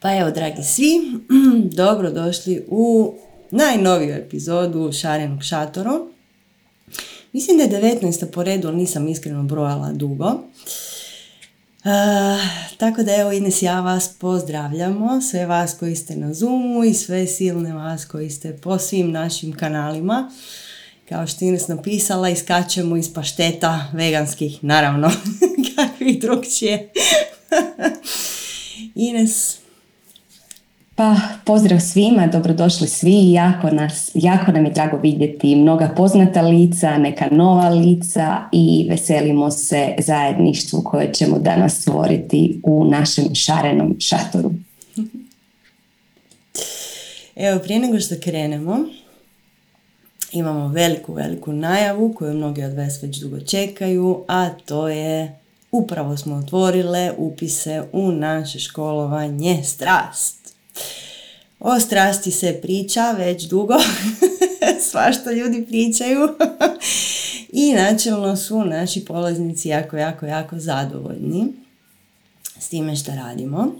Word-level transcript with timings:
Pa 0.00 0.16
evo, 0.16 0.30
dragi 0.30 0.62
svi, 0.62 1.00
dobro 1.82 2.10
došli 2.10 2.64
u 2.68 3.14
najnoviju 3.50 4.14
epizodu 4.14 4.92
Šarenog 4.92 5.42
šatoru. 5.42 6.10
Mislim 7.32 7.58
da 7.58 7.64
je 7.64 8.00
19. 8.00 8.26
po 8.32 8.42
redu, 8.42 8.68
ali 8.68 8.76
nisam 8.76 9.08
iskreno 9.08 9.42
brojala 9.42 9.92
dugo. 9.92 10.26
Uh, 11.84 12.40
tako 12.76 13.02
da 13.02 13.16
evo 13.16 13.32
Ines 13.32 13.62
ja 13.62 13.80
vas 13.80 14.08
pozdravljamo, 14.18 15.20
sve 15.20 15.46
vas 15.46 15.74
koji 15.78 15.96
ste 15.96 16.16
na 16.16 16.34
Zoomu 16.34 16.84
i 16.84 16.94
sve 16.94 17.26
silne 17.26 17.72
vas 17.72 18.04
koji 18.04 18.30
ste 18.30 18.56
po 18.56 18.78
svim 18.78 19.10
našim 19.10 19.52
kanalima. 19.52 20.30
Kao 21.08 21.26
što 21.26 21.44
Ines 21.44 21.68
napisala, 21.68 22.28
iskačemo 22.28 22.96
iz 22.96 23.14
pašteta 23.14 23.90
veganskih, 23.92 24.64
naravno, 24.64 25.10
kakvih 25.76 26.20
drugčije. 26.20 26.92
Ines, 28.94 29.60
pa 31.00 31.16
pozdrav 31.44 31.80
svima, 31.80 32.26
dobrodošli 32.26 32.88
svi, 32.88 33.32
jako, 33.32 33.70
nas, 33.70 34.10
jako 34.14 34.52
nam 34.52 34.64
je 34.64 34.70
drago 34.70 34.96
vidjeti 34.96 35.56
mnoga 35.56 35.92
poznata 35.96 36.42
lica, 36.42 36.98
neka 36.98 37.28
nova 37.30 37.68
lica 37.68 38.36
i 38.52 38.86
veselimo 38.90 39.50
se 39.50 39.94
zajedništvu 39.98 40.82
koje 40.84 41.12
ćemo 41.12 41.38
danas 41.38 41.80
stvoriti 41.80 42.60
u 42.64 42.84
našem 42.84 43.34
šarenom 43.34 43.96
šatoru. 44.00 44.52
Evo, 47.36 47.58
prije 47.58 47.80
nego 47.80 48.00
što 48.00 48.14
krenemo, 48.24 48.78
imamo 50.32 50.68
veliku, 50.68 51.12
veliku 51.12 51.52
najavu 51.52 52.12
koju 52.12 52.34
mnogi 52.34 52.64
od 52.64 52.72
vas 52.72 53.02
već 53.02 53.18
dugo 53.18 53.40
čekaju, 53.40 54.24
a 54.28 54.48
to 54.50 54.88
je 54.88 55.38
upravo 55.72 56.16
smo 56.16 56.36
otvorile 56.36 57.12
upise 57.16 57.82
u 57.92 58.12
naše 58.12 58.58
školovanje 58.58 59.62
Strast. 59.64 60.49
O 61.60 61.80
strasti 61.80 62.30
se 62.30 62.58
priča 62.62 63.10
već 63.10 63.44
dugo, 63.44 63.74
svašta 64.90 65.32
ljudi 65.32 65.66
pričaju. 65.68 66.28
I 67.52 67.72
načelno 67.72 68.36
su 68.36 68.64
naši 68.64 69.04
polaznici 69.04 69.68
jako, 69.68 69.96
jako, 69.96 70.26
jako 70.26 70.58
zadovoljni 70.58 71.46
s 72.58 72.68
time 72.68 72.96
što 72.96 73.12
radimo. 73.14 73.72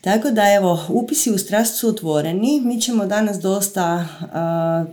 Tako 0.00 0.30
da 0.30 0.52
evo, 0.52 0.86
upisi 0.88 1.30
u 1.30 1.38
strast 1.38 1.78
su 1.78 1.88
otvoreni, 1.88 2.60
mi 2.60 2.80
ćemo 2.80 3.06
danas 3.06 3.40
dosta 3.40 4.06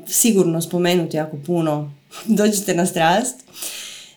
sigurno 0.08 0.62
spomenuti 0.62 1.18
jako 1.18 1.38
puno, 1.46 1.92
dođite 2.40 2.76
na 2.76 2.86
strast, 2.86 3.36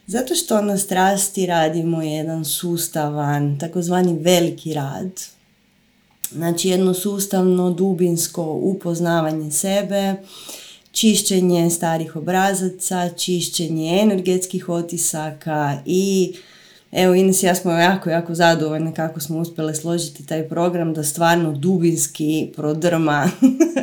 zato 0.06 0.34
što 0.34 0.62
na 0.62 0.78
strasti 0.78 1.46
radimo 1.46 2.02
jedan 2.02 2.44
sustavan, 2.44 3.58
takozvani 3.58 4.18
veliki 4.18 4.74
rad, 4.74 5.10
Znači 6.32 6.68
jedno 6.68 6.94
sustavno, 6.94 7.70
dubinsko 7.70 8.42
upoznavanje 8.52 9.50
sebe, 9.50 10.14
čišćenje 10.92 11.70
starih 11.70 12.16
obrazaca, 12.16 13.08
čišćenje 13.16 14.00
energetskih 14.02 14.68
otisaka 14.68 15.78
i 15.86 16.34
evo 16.92 17.14
Ines 17.14 17.42
ja 17.42 17.54
smo 17.54 17.72
jako, 17.72 18.10
jako 18.10 18.34
zadovoljni 18.34 18.94
kako 18.94 19.20
smo 19.20 19.38
uspjeli 19.38 19.74
složiti 19.74 20.26
taj 20.26 20.48
program 20.48 20.94
da 20.94 21.04
stvarno 21.04 21.52
dubinski 21.52 22.48
prodrma 22.56 23.30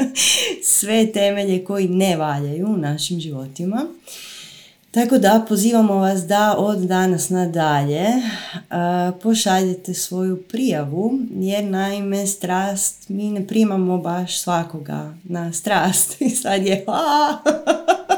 sve 0.63 1.11
temelje 1.11 1.63
koji 1.63 1.87
ne 1.87 2.17
valjaju 2.17 2.67
u 2.67 2.77
našim 2.77 3.19
životima. 3.19 3.87
Tako 4.97 5.17
da 5.17 5.45
pozivamo 5.47 5.95
vas 5.95 6.21
da 6.21 6.55
od 6.57 6.79
danas 6.79 7.29
nadalje 7.29 8.05
uh, 8.53 9.19
pošaljete 9.23 9.93
svoju 9.93 10.43
prijavu 10.43 11.19
jer 11.31 11.63
naime 11.63 12.27
strast 12.27 13.09
mi 13.09 13.31
ne 13.31 13.47
primamo 13.47 13.97
baš 13.97 14.41
svakoga 14.41 15.13
na 15.23 15.53
strast. 15.53 16.15
I 16.21 16.29
sad 16.29 16.65
je 16.65 16.85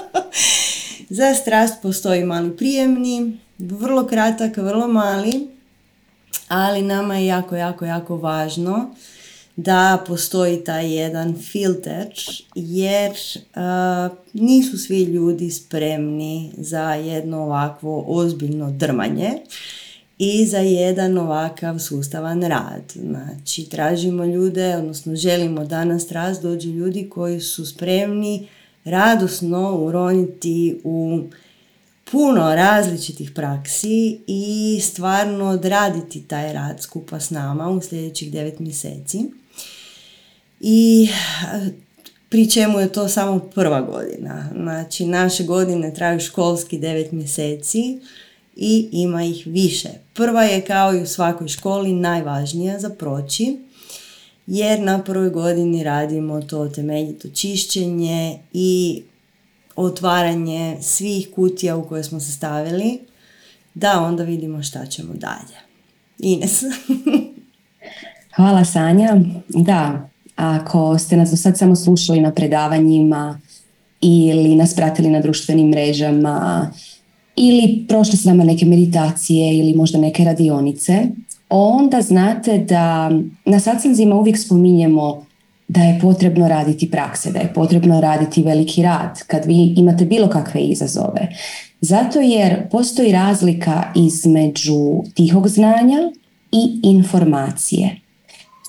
za 1.20 1.34
strast 1.34 1.82
postoji 1.82 2.24
mali 2.24 2.58
prijemni, 2.58 3.38
vrlo 3.58 4.08
kratak, 4.08 4.58
vrlo 4.58 4.88
mali, 4.88 5.48
ali 6.48 6.82
nama 6.82 7.18
je 7.18 7.26
jako, 7.26 7.56
jako, 7.56 7.86
jako 7.86 8.18
važno 8.18 8.96
da 9.64 10.04
postoji 10.08 10.64
taj 10.64 10.94
jedan 11.00 11.36
filter 11.52 12.08
jer 12.56 13.12
uh, 13.12 14.18
nisu 14.34 14.78
svi 14.78 15.04
ljudi 15.04 15.52
spremni 15.52 16.52
za 16.58 16.94
jedno 16.94 17.44
ovakvo 17.44 18.04
ozbiljno 18.08 18.72
drmanje 18.72 19.32
i 20.18 20.46
za 20.46 20.58
jedan 20.58 21.18
ovakav 21.18 21.80
sustavan 21.80 22.44
rad. 22.44 22.94
Znači, 22.94 23.70
tražimo 23.70 24.26
ljude, 24.26 24.76
odnosno 24.76 25.16
želimo 25.16 25.66
da 25.66 25.86
nas 25.86 26.12
raz 26.12 26.40
dođu 26.40 26.70
ljudi 26.70 27.10
koji 27.10 27.40
su 27.40 27.66
spremni 27.66 28.48
radosno 28.84 29.78
uroniti 29.78 30.82
u 30.84 31.22
puno 32.12 32.56
različitih 32.56 33.32
praksi 33.32 34.20
i 34.28 34.80
stvarno 34.82 35.46
odraditi 35.46 36.22
taj 36.22 36.54
rad 36.54 36.82
skupa 36.82 37.20
s 37.20 37.30
nama 37.30 37.70
u 37.70 37.82
sljedećih 37.82 38.32
devet 38.32 38.60
mjeseci 38.60 39.39
i 40.60 41.10
pri 42.30 42.50
čemu 42.50 42.80
je 42.80 42.92
to 42.92 43.08
samo 43.08 43.40
prva 43.40 43.82
godina. 43.82 44.50
Znači, 44.56 45.06
naše 45.06 45.44
godine 45.44 45.94
traju 45.94 46.20
školski 46.20 46.80
9 46.80 47.14
mjeseci 47.14 48.00
i 48.56 48.90
ima 48.92 49.24
ih 49.24 49.44
više. 49.46 49.90
Prva 50.14 50.44
je 50.44 50.62
kao 50.62 50.96
i 50.96 51.02
u 51.02 51.06
svakoj 51.06 51.48
školi 51.48 51.94
najvažnija 51.94 52.80
za 52.80 52.90
proći, 52.90 53.58
jer 54.48 54.80
na 54.80 55.04
prvoj 55.04 55.30
godini 55.30 55.84
radimo 55.84 56.42
to 56.42 56.68
temeljito 56.68 57.30
čišćenje 57.30 58.40
i 58.54 59.02
otvaranje 59.76 60.78
svih 60.82 61.30
kutija 61.36 61.76
u 61.78 61.88
koje 61.88 62.04
smo 62.04 62.20
se 62.20 62.32
stavili, 62.32 63.00
da 63.74 64.02
onda 64.02 64.24
vidimo 64.24 64.64
šta 64.64 64.86
ćemo 64.86 65.14
dalje. 65.14 65.58
Ines. 66.20 66.64
Hvala 68.36 68.66
Sanja. 68.66 69.16
Da, 69.48 70.10
ako 70.40 70.98
ste 70.98 71.18
nas 71.18 71.30
do 71.30 71.38
sad 71.38 71.58
samo 71.58 71.76
slušali 71.76 72.22
na 72.22 72.32
predavanjima 72.32 73.40
ili 74.02 74.56
nas 74.56 74.76
pratili 74.76 75.10
na 75.10 75.22
društvenim 75.22 75.68
mrežama 75.68 76.72
ili 77.36 77.86
prošli 77.88 78.18
s 78.18 78.26
nama 78.26 78.44
neke 78.44 78.66
meditacije 78.66 79.58
ili 79.58 79.74
možda 79.74 80.00
neke 80.00 80.24
radionice, 80.24 81.02
onda 81.50 82.02
znate 82.02 82.58
da 82.58 83.12
na 83.46 83.60
satsenzima 83.60 84.16
uvijek 84.16 84.38
spominjemo 84.38 85.26
da 85.68 85.82
je 85.82 86.00
potrebno 86.02 86.48
raditi 86.48 86.92
prakse, 86.92 87.32
da 87.32 87.40
je 87.40 87.54
potrebno 87.54 88.02
raditi 88.02 88.44
veliki 88.44 88.84
rad 88.84 89.24
kad 89.28 89.46
vi 89.46 89.74
imate 89.78 90.06
bilo 90.06 90.28
kakve 90.28 90.62
izazove. 90.62 91.28
Zato 91.82 92.20
jer 92.20 92.70
postoji 92.70 93.12
razlika 93.12 93.84
između 93.96 95.04
tihog 95.14 95.48
znanja 95.48 95.98
i 96.52 96.80
informacije. 96.84 98.00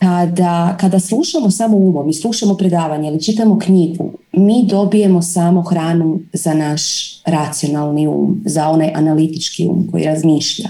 Kada, 0.00 0.76
kada 0.80 1.00
slušamo 1.00 1.50
samo 1.50 1.76
umom 1.76 2.08
i 2.08 2.12
slušamo 2.12 2.54
predavanje 2.54 3.08
ili 3.08 3.22
čitamo 3.22 3.58
knjigu, 3.58 4.12
mi 4.32 4.66
dobijemo 4.66 5.22
samo 5.22 5.62
hranu 5.62 6.20
za 6.32 6.54
naš 6.54 6.82
racionalni 7.24 8.08
um, 8.08 8.42
za 8.44 8.68
onaj 8.68 8.92
analitički 8.94 9.66
um 9.66 9.88
koji 9.90 10.04
razmišlja. 10.04 10.68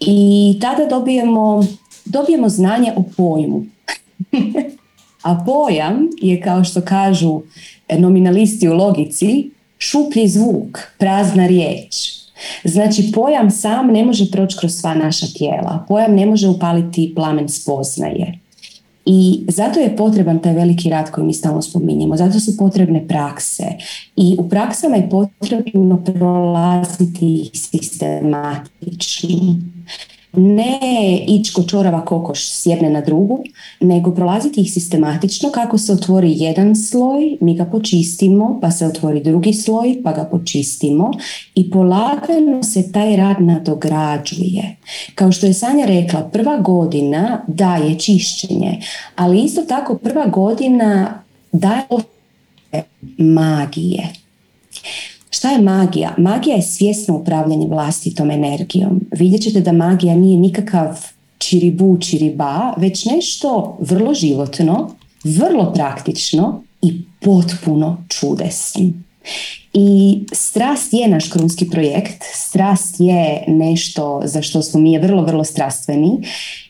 I 0.00 0.58
tada 0.60 0.86
dobijemo, 0.86 1.64
dobijemo 2.04 2.48
znanje 2.48 2.92
o 2.96 3.02
pojmu. 3.16 3.64
A 5.22 5.44
pojam 5.46 6.08
je, 6.20 6.40
kao 6.40 6.64
što 6.64 6.80
kažu 6.80 7.40
nominalisti 7.98 8.68
u 8.68 8.74
logici, 8.74 9.50
šuplji 9.78 10.28
zvuk, 10.28 10.78
prazna 10.98 11.46
riječ. 11.46 12.15
Znači 12.64 13.12
pojam 13.14 13.50
sam 13.50 13.86
ne 13.86 14.04
može 14.04 14.30
proći 14.30 14.56
kroz 14.58 14.72
sva 14.72 14.94
naša 14.94 15.26
tijela. 15.26 15.84
Pojam 15.88 16.14
ne 16.14 16.26
može 16.26 16.48
upaliti 16.48 17.12
plamen 17.14 17.48
spoznaje. 17.48 18.38
I 19.06 19.44
zato 19.48 19.80
je 19.80 19.96
potreban 19.96 20.38
taj 20.38 20.54
veliki 20.54 20.90
rad 20.90 21.10
koji 21.10 21.26
mi 21.26 21.34
stalno 21.34 21.62
spominjemo. 21.62 22.16
Zato 22.16 22.40
su 22.40 22.56
potrebne 22.56 23.08
prakse. 23.08 23.64
I 24.16 24.36
u 24.38 24.48
praksama 24.48 24.96
je 24.96 25.10
potrebno 25.10 26.04
prolaziti 26.04 27.50
sistematično 27.54 29.56
ne 30.36 30.78
ići 31.28 31.52
ko 31.52 31.62
čorava 31.62 32.04
kokoš 32.04 32.50
s 32.50 32.66
jedne 32.66 32.90
na 32.90 33.00
drugu, 33.00 33.44
nego 33.80 34.14
prolaziti 34.14 34.60
ih 34.60 34.72
sistematično 34.72 35.50
kako 35.50 35.78
se 35.78 35.92
otvori 35.92 36.32
jedan 36.36 36.76
sloj, 36.76 37.36
mi 37.40 37.56
ga 37.56 37.64
počistimo, 37.64 38.58
pa 38.62 38.70
se 38.70 38.86
otvori 38.86 39.22
drugi 39.22 39.52
sloj, 39.52 40.00
pa 40.04 40.12
ga 40.12 40.24
počistimo 40.24 41.10
i 41.54 41.70
polagano 41.70 42.62
se 42.62 42.92
taj 42.92 43.16
rad 43.16 43.40
nadograđuje. 43.40 44.76
Kao 45.14 45.32
što 45.32 45.46
je 45.46 45.54
Sanja 45.54 45.86
rekla, 45.86 46.30
prva 46.32 46.58
godina 46.58 47.44
daje 47.46 47.98
čišćenje, 47.98 48.80
ali 49.16 49.42
isto 49.42 49.62
tako 49.62 49.94
prva 49.94 50.26
godina 50.26 51.22
daje 51.52 51.86
magije. 53.18 54.25
Šta 55.30 55.50
je 55.50 55.62
magija? 55.62 56.14
Magija 56.18 56.56
je 56.56 56.62
svjesno 56.62 57.16
upravljanje 57.16 57.66
vlastitom 57.66 58.30
energijom. 58.30 59.00
Vidjet 59.10 59.42
ćete 59.42 59.60
da 59.60 59.72
magija 59.72 60.14
nije 60.14 60.38
nikakav 60.38 61.00
čiribu, 61.38 61.98
čiriba, 62.00 62.74
već 62.76 63.04
nešto 63.04 63.76
vrlo 63.80 64.14
životno, 64.14 64.90
vrlo 65.24 65.72
praktično 65.72 66.62
i 66.82 67.02
potpuno 67.20 68.04
čudesno. 68.08 68.82
I 69.72 70.18
strast 70.32 70.92
je 70.92 71.08
naš 71.08 71.28
krunski 71.28 71.70
projekt, 71.70 72.22
strast 72.34 73.00
je 73.00 73.44
nešto 73.48 74.22
za 74.24 74.42
što 74.42 74.62
smo 74.62 74.80
mi 74.80 74.98
vrlo, 74.98 75.22
vrlo 75.24 75.44
strastveni 75.44 76.22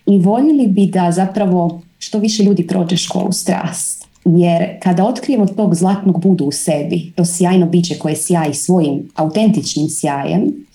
i 0.07 0.19
voljeli 0.19 0.67
bi 0.67 0.87
da 0.87 1.13
zapravo 1.13 1.83
što 1.99 2.19
više 2.19 2.43
ljudi 2.43 2.67
prođe 2.67 2.97
školu 2.97 3.33
strast. 3.33 4.06
Jer 4.27 4.81
kada 4.83 5.05
otkrijemo 5.05 5.47
tog 5.47 5.75
zlatnog 5.75 6.23
budu 6.23 6.45
u 6.45 6.53
sebi, 6.53 7.13
to 7.17 7.25
sjajno 7.25 7.67
biće 7.67 7.99
koje 7.99 8.17
sjaji 8.17 8.55
svojim 8.55 9.09
autentičnim 9.15 9.89
sjajem, 9.89 10.67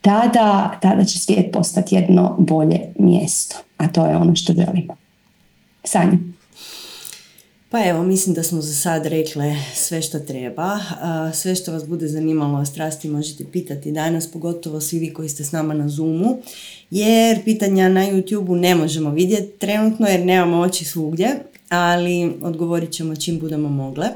tada, 0.00 0.78
tada 0.82 1.04
će 1.04 1.18
svijet 1.18 1.52
postati 1.52 1.94
jedno 1.94 2.36
bolje 2.38 2.80
mjesto. 2.98 3.56
A 3.76 3.88
to 3.88 4.06
je 4.06 4.16
ono 4.16 4.36
što 4.36 4.52
želimo. 4.52 4.96
Sanja. 5.84 6.18
Pa 7.70 7.84
evo, 7.84 8.02
mislim 8.02 8.34
da 8.34 8.42
smo 8.42 8.60
za 8.60 8.74
sad 8.74 9.06
rekle 9.06 9.56
sve 9.74 10.02
što 10.02 10.18
treba. 10.18 10.78
Sve 11.34 11.54
što 11.54 11.72
vas 11.72 11.86
bude 11.86 12.08
zanimalo 12.08 12.58
o 12.58 12.64
strasti 12.64 13.08
možete 13.08 13.44
pitati 13.52 13.92
danas, 13.92 14.32
pogotovo 14.32 14.80
svi 14.80 14.98
vi 14.98 15.12
koji 15.12 15.28
ste 15.28 15.44
s 15.44 15.52
nama 15.52 15.74
na 15.74 15.88
Zoomu, 15.88 16.38
jer 16.90 17.44
pitanja 17.44 17.88
na 17.88 18.00
YouTubeu 18.00 18.60
ne 18.60 18.74
možemo 18.74 19.10
vidjeti 19.10 19.58
trenutno 19.58 20.06
jer 20.06 20.26
nemamo 20.26 20.60
oči 20.60 20.84
svugdje, 20.84 21.28
ali 21.68 22.32
odgovorit 22.42 22.92
ćemo 22.92 23.16
čim 23.16 23.38
budemo 23.38 23.68
mogle. 23.68 24.08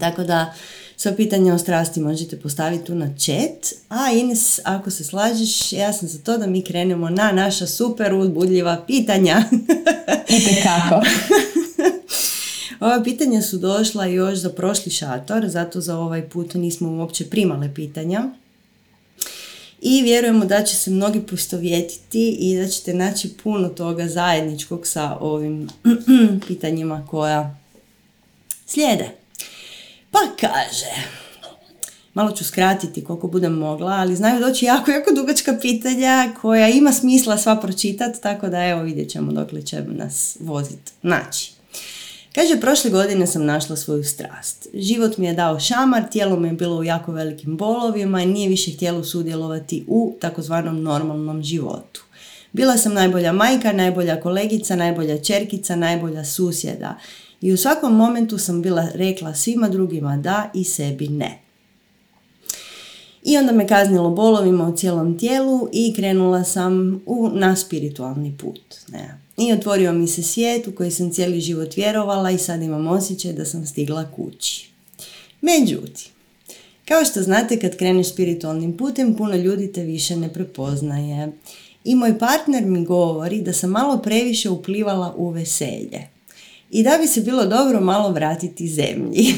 Tako 0.00 0.22
da 0.22 0.54
sva 0.96 1.12
pitanja 1.12 1.54
o 1.54 1.58
strasti 1.58 2.00
možete 2.00 2.40
postaviti 2.40 2.84
tu 2.84 2.94
na 2.94 3.14
chat. 3.18 3.72
A 3.88 4.12
Ines, 4.12 4.60
ako 4.64 4.90
se 4.90 5.04
slažeš, 5.04 5.72
ja 5.72 5.92
sam 5.92 6.08
za 6.08 6.18
to 6.18 6.38
da 6.38 6.46
mi 6.46 6.64
krenemo 6.64 7.10
na 7.10 7.32
naša 7.32 7.66
super 7.66 8.14
uzbudljiva 8.14 8.84
pitanja. 8.86 9.42
Ite 10.36 10.62
kako. 10.62 11.02
Ova 12.84 13.02
pitanja 13.04 13.42
su 13.42 13.58
došla 13.58 14.06
još 14.06 14.38
za 14.38 14.50
prošli 14.50 14.92
šator, 14.92 15.48
zato 15.48 15.80
za 15.80 15.98
ovaj 15.98 16.28
put 16.28 16.54
nismo 16.54 16.90
uopće 16.90 17.30
primale 17.30 17.74
pitanja. 17.74 18.22
I 19.84 20.02
vjerujemo 20.02 20.44
da 20.44 20.64
će 20.64 20.76
se 20.76 20.90
mnogi 20.90 21.20
postovjetiti 21.20 22.36
i 22.40 22.56
da 22.56 22.68
ćete 22.68 22.94
naći 22.94 23.34
puno 23.42 23.68
toga 23.68 24.08
zajedničkog 24.08 24.86
sa 24.86 25.16
ovim 25.20 25.68
pitanjima 26.48 27.06
koja 27.10 27.56
slijede. 28.66 29.10
Pa 30.10 30.18
kaže, 30.40 31.06
malo 32.14 32.30
ću 32.30 32.44
skratiti 32.44 33.04
koliko 33.04 33.26
budem 33.26 33.52
mogla, 33.52 33.92
ali 33.92 34.16
znaju 34.16 34.40
doći 34.40 34.64
jako, 34.64 34.90
jako 34.90 35.10
dugačka 35.14 35.58
pitanja 35.62 36.34
koja 36.40 36.68
ima 36.68 36.92
smisla 36.92 37.38
sva 37.38 37.56
pročitati, 37.56 38.22
tako 38.22 38.48
da 38.48 38.64
evo 38.64 38.82
vidjet 38.82 39.10
ćemo 39.10 39.32
dokle 39.32 39.62
će 39.62 39.82
nas 39.82 40.36
voziti. 40.40 40.92
Znači, 41.00 41.52
Kaže, 42.34 42.60
prošle 42.60 42.90
godine 42.90 43.26
sam 43.26 43.44
našla 43.44 43.76
svoju 43.76 44.04
strast. 44.04 44.66
Život 44.74 45.18
mi 45.18 45.26
je 45.26 45.34
dao 45.34 45.60
šamar, 45.60 46.02
tijelo 46.10 46.36
mi 46.36 46.48
je 46.48 46.52
bilo 46.52 46.76
u 46.76 46.84
jako 46.84 47.12
velikim 47.12 47.56
bolovima 47.56 48.22
i 48.22 48.26
nije 48.26 48.48
više 48.48 48.70
htjelo 48.70 49.04
sudjelovati 49.04 49.84
u 49.88 50.16
takozvanom 50.20 50.82
normalnom 50.82 51.42
životu. 51.42 52.02
Bila 52.52 52.76
sam 52.76 52.94
najbolja 52.94 53.32
majka, 53.32 53.72
najbolja 53.72 54.20
kolegica, 54.20 54.76
najbolja 54.76 55.18
čerkica, 55.18 55.76
najbolja 55.76 56.24
susjeda. 56.24 56.98
I 57.40 57.52
u 57.52 57.56
svakom 57.56 57.96
momentu 57.96 58.38
sam 58.38 58.62
bila 58.62 58.88
rekla 58.94 59.34
svima 59.34 59.68
drugima 59.68 60.16
da 60.16 60.50
i 60.54 60.64
sebi 60.64 61.08
ne. 61.08 61.38
I 63.22 63.36
onda 63.36 63.52
me 63.52 63.68
kaznilo 63.68 64.10
bolovima 64.10 64.68
u 64.68 64.76
cijelom 64.76 65.18
tijelu 65.18 65.68
i 65.72 65.94
krenula 65.96 66.44
sam 66.44 67.02
u, 67.06 67.30
na 67.32 67.56
spiritualni 67.56 68.36
put. 68.38 68.74
Ne. 68.88 69.18
I 69.42 69.52
otvorio 69.52 69.92
mi 69.92 70.08
se 70.08 70.22
svijet 70.22 70.66
u 70.66 70.72
koji 70.72 70.90
sam 70.90 71.12
cijeli 71.12 71.40
život 71.40 71.76
vjerovala 71.76 72.30
i 72.30 72.38
sad 72.38 72.62
imam 72.62 72.86
osjećaj 72.86 73.32
da 73.32 73.44
sam 73.44 73.66
stigla 73.66 74.10
kući. 74.16 74.70
Međutim, 75.40 76.06
kao 76.84 77.04
što 77.04 77.22
znate 77.22 77.60
kad 77.60 77.76
kreneš 77.76 78.08
spiritualnim 78.08 78.76
putem 78.76 79.14
puno 79.14 79.36
ljudi 79.36 79.72
te 79.72 79.82
više 79.82 80.16
ne 80.16 80.32
prepoznaje. 80.32 81.32
I 81.84 81.94
moj 81.94 82.18
partner 82.18 82.64
mi 82.64 82.84
govori 82.84 83.40
da 83.40 83.52
sam 83.52 83.70
malo 83.70 83.98
previše 83.98 84.50
uplivala 84.50 85.14
u 85.16 85.30
veselje. 85.30 86.08
I 86.70 86.82
da 86.82 86.98
bi 87.00 87.06
se 87.06 87.20
bilo 87.20 87.46
dobro 87.46 87.80
malo 87.80 88.10
vratiti 88.10 88.68
zemlji. 88.68 89.26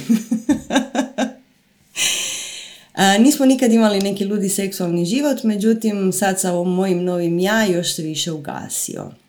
nismo 3.24 3.46
nikad 3.46 3.72
imali 3.72 4.00
neki 4.00 4.24
ludi 4.24 4.48
seksualni 4.48 5.04
život, 5.04 5.42
međutim 5.42 6.12
sad 6.12 6.40
sa 6.40 6.52
ovom 6.52 6.74
mojim 6.74 7.04
novim 7.04 7.38
ja 7.38 7.66
još 7.66 7.94
se 7.94 8.02
više 8.02 8.32
ugasio. 8.32 9.23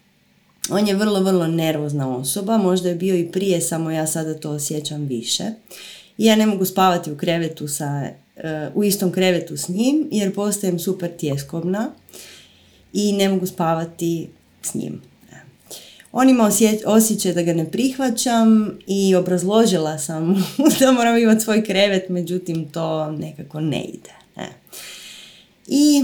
On 0.69 0.87
je 0.87 0.95
vrlo, 0.95 1.19
vrlo 1.19 1.47
nervozna 1.47 2.17
osoba, 2.17 2.57
možda 2.57 2.89
je 2.89 2.95
bio 2.95 3.15
i 3.15 3.31
prije, 3.31 3.61
samo 3.61 3.91
ja 3.91 4.07
sada 4.07 4.33
to 4.33 4.51
osjećam 4.51 5.05
više. 5.05 5.43
I 6.17 6.25
ja 6.25 6.35
ne 6.35 6.45
mogu 6.45 6.65
spavati 6.65 7.11
u 7.11 7.17
krevetu 7.17 7.67
sa, 7.67 8.07
e, 8.35 8.69
u 8.75 8.83
istom 8.83 9.11
krevetu 9.11 9.57
s 9.57 9.69
njim 9.69 10.07
jer 10.11 10.35
postajem 10.35 10.79
super 10.79 11.11
tjeskovna 11.17 11.91
i 12.93 13.11
ne 13.11 13.29
mogu 13.29 13.47
spavati 13.47 14.27
s 14.61 14.73
njim. 14.73 15.01
On 16.17 16.29
ima 16.29 16.49
osjećaj 16.85 17.33
da 17.33 17.41
ga 17.41 17.53
ne 17.53 17.71
prihvaćam 17.71 18.77
i 18.87 19.15
obrazložila 19.15 19.97
sam 19.97 20.45
da 20.79 20.91
moram 20.91 21.17
imati 21.17 21.43
svoj 21.43 21.63
krevet, 21.63 22.09
međutim 22.09 22.69
to 22.69 23.11
nekako 23.11 23.59
ne 23.59 23.83
ide. 23.83 24.13
I 25.67 26.03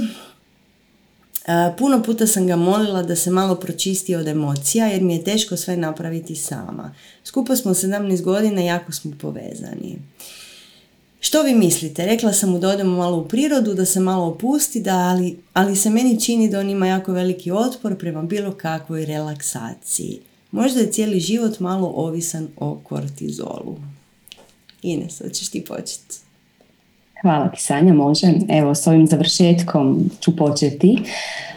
Puno 1.77 2.03
puta 2.03 2.27
sam 2.27 2.47
ga 2.47 2.55
molila 2.55 3.03
da 3.03 3.15
se 3.15 3.31
malo 3.31 3.55
pročisti 3.55 4.15
od 4.15 4.27
emocija 4.27 4.87
jer 4.87 5.01
mi 5.01 5.13
je 5.15 5.23
teško 5.23 5.57
sve 5.57 5.77
napraviti 5.77 6.35
sama. 6.35 6.95
Skupo 7.23 7.55
smo 7.55 7.73
17 7.73 8.21
godina 8.21 8.61
jako 8.61 8.91
smo 8.91 9.11
povezani. 9.21 9.99
Što 11.19 11.43
vi 11.43 11.55
mislite? 11.55 12.05
Rekla 12.05 12.33
sam 12.33 12.49
mu 12.49 12.59
da 12.59 12.69
odemo 12.69 12.97
malo 12.97 13.17
u 13.17 13.27
prirodu, 13.27 13.73
da 13.73 13.85
se 13.85 13.99
malo 13.99 14.25
opusti, 14.25 14.81
da, 14.81 14.97
ali, 14.97 15.37
ali 15.53 15.75
se 15.75 15.89
meni 15.89 16.21
čini 16.21 16.49
da 16.49 16.59
on 16.59 16.69
ima 16.69 16.87
jako 16.87 17.11
veliki 17.11 17.51
otpor 17.51 17.97
prema 17.97 18.21
bilo 18.23 18.51
kakvoj 18.51 19.05
relaksaciji. 19.05 20.19
Možda 20.51 20.79
je 20.79 20.91
cijeli 20.91 21.19
život 21.19 21.59
malo 21.59 21.93
ovisan 21.95 22.47
o 22.57 22.79
kortizolu. 22.83 23.77
Ines, 24.81 25.21
hoćeš 25.21 25.49
ti 25.49 25.65
početi? 25.65 26.30
Hvala 27.21 27.47
ti 27.47 27.61
Sanja, 27.61 27.93
može. 27.93 28.27
Evo, 28.49 28.75
s 28.75 28.87
ovim 28.87 29.07
završetkom 29.07 30.09
ću 30.19 30.35
početi. 30.35 30.97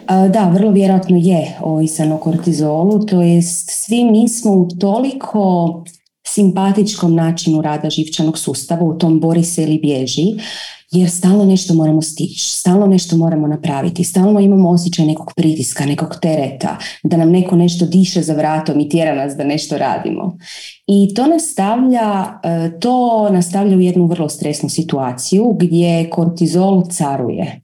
Da, 0.08 0.50
vrlo 0.54 0.70
vjerojatno 0.70 1.16
je 1.16 1.56
ovisan 1.60 2.12
o 2.12 2.18
kortizolu, 2.18 3.06
to 3.06 3.22
jest 3.22 3.70
svi 3.70 4.04
mi 4.04 4.28
smo 4.28 4.68
toliko 4.80 5.84
simpatičkom 6.34 7.14
načinu 7.14 7.62
rada 7.62 7.90
živčanog 7.90 8.38
sustava, 8.38 8.82
u 8.82 8.98
tom 8.98 9.20
bori 9.20 9.44
se 9.44 9.62
ili 9.62 9.78
bježi, 9.78 10.26
jer 10.92 11.10
stalno 11.10 11.44
nešto 11.44 11.74
moramo 11.74 12.02
stići, 12.02 12.44
stalno 12.44 12.86
nešto 12.86 13.16
moramo 13.16 13.46
napraviti, 13.46 14.04
stalno 14.04 14.40
imamo 14.40 14.70
osjećaj 14.70 15.06
nekog 15.06 15.32
pritiska, 15.36 15.86
nekog 15.86 16.16
tereta, 16.22 16.78
da 17.02 17.16
nam 17.16 17.30
neko 17.30 17.56
nešto 17.56 17.86
diše 17.86 18.22
za 18.22 18.34
vratom 18.34 18.80
i 18.80 18.88
tjera 18.88 19.14
nas 19.14 19.34
da 19.36 19.44
nešto 19.44 19.78
radimo. 19.78 20.38
I 20.86 21.14
to 21.14 21.26
nastavlja, 21.26 22.40
e, 22.42 22.80
to 22.80 23.28
nastavlja 23.30 23.76
u 23.76 23.80
jednu 23.80 24.06
vrlo 24.06 24.28
stresnu 24.28 24.68
situaciju 24.68 25.56
gdje 25.58 26.10
kortizol 26.10 26.82
caruje. 26.90 27.60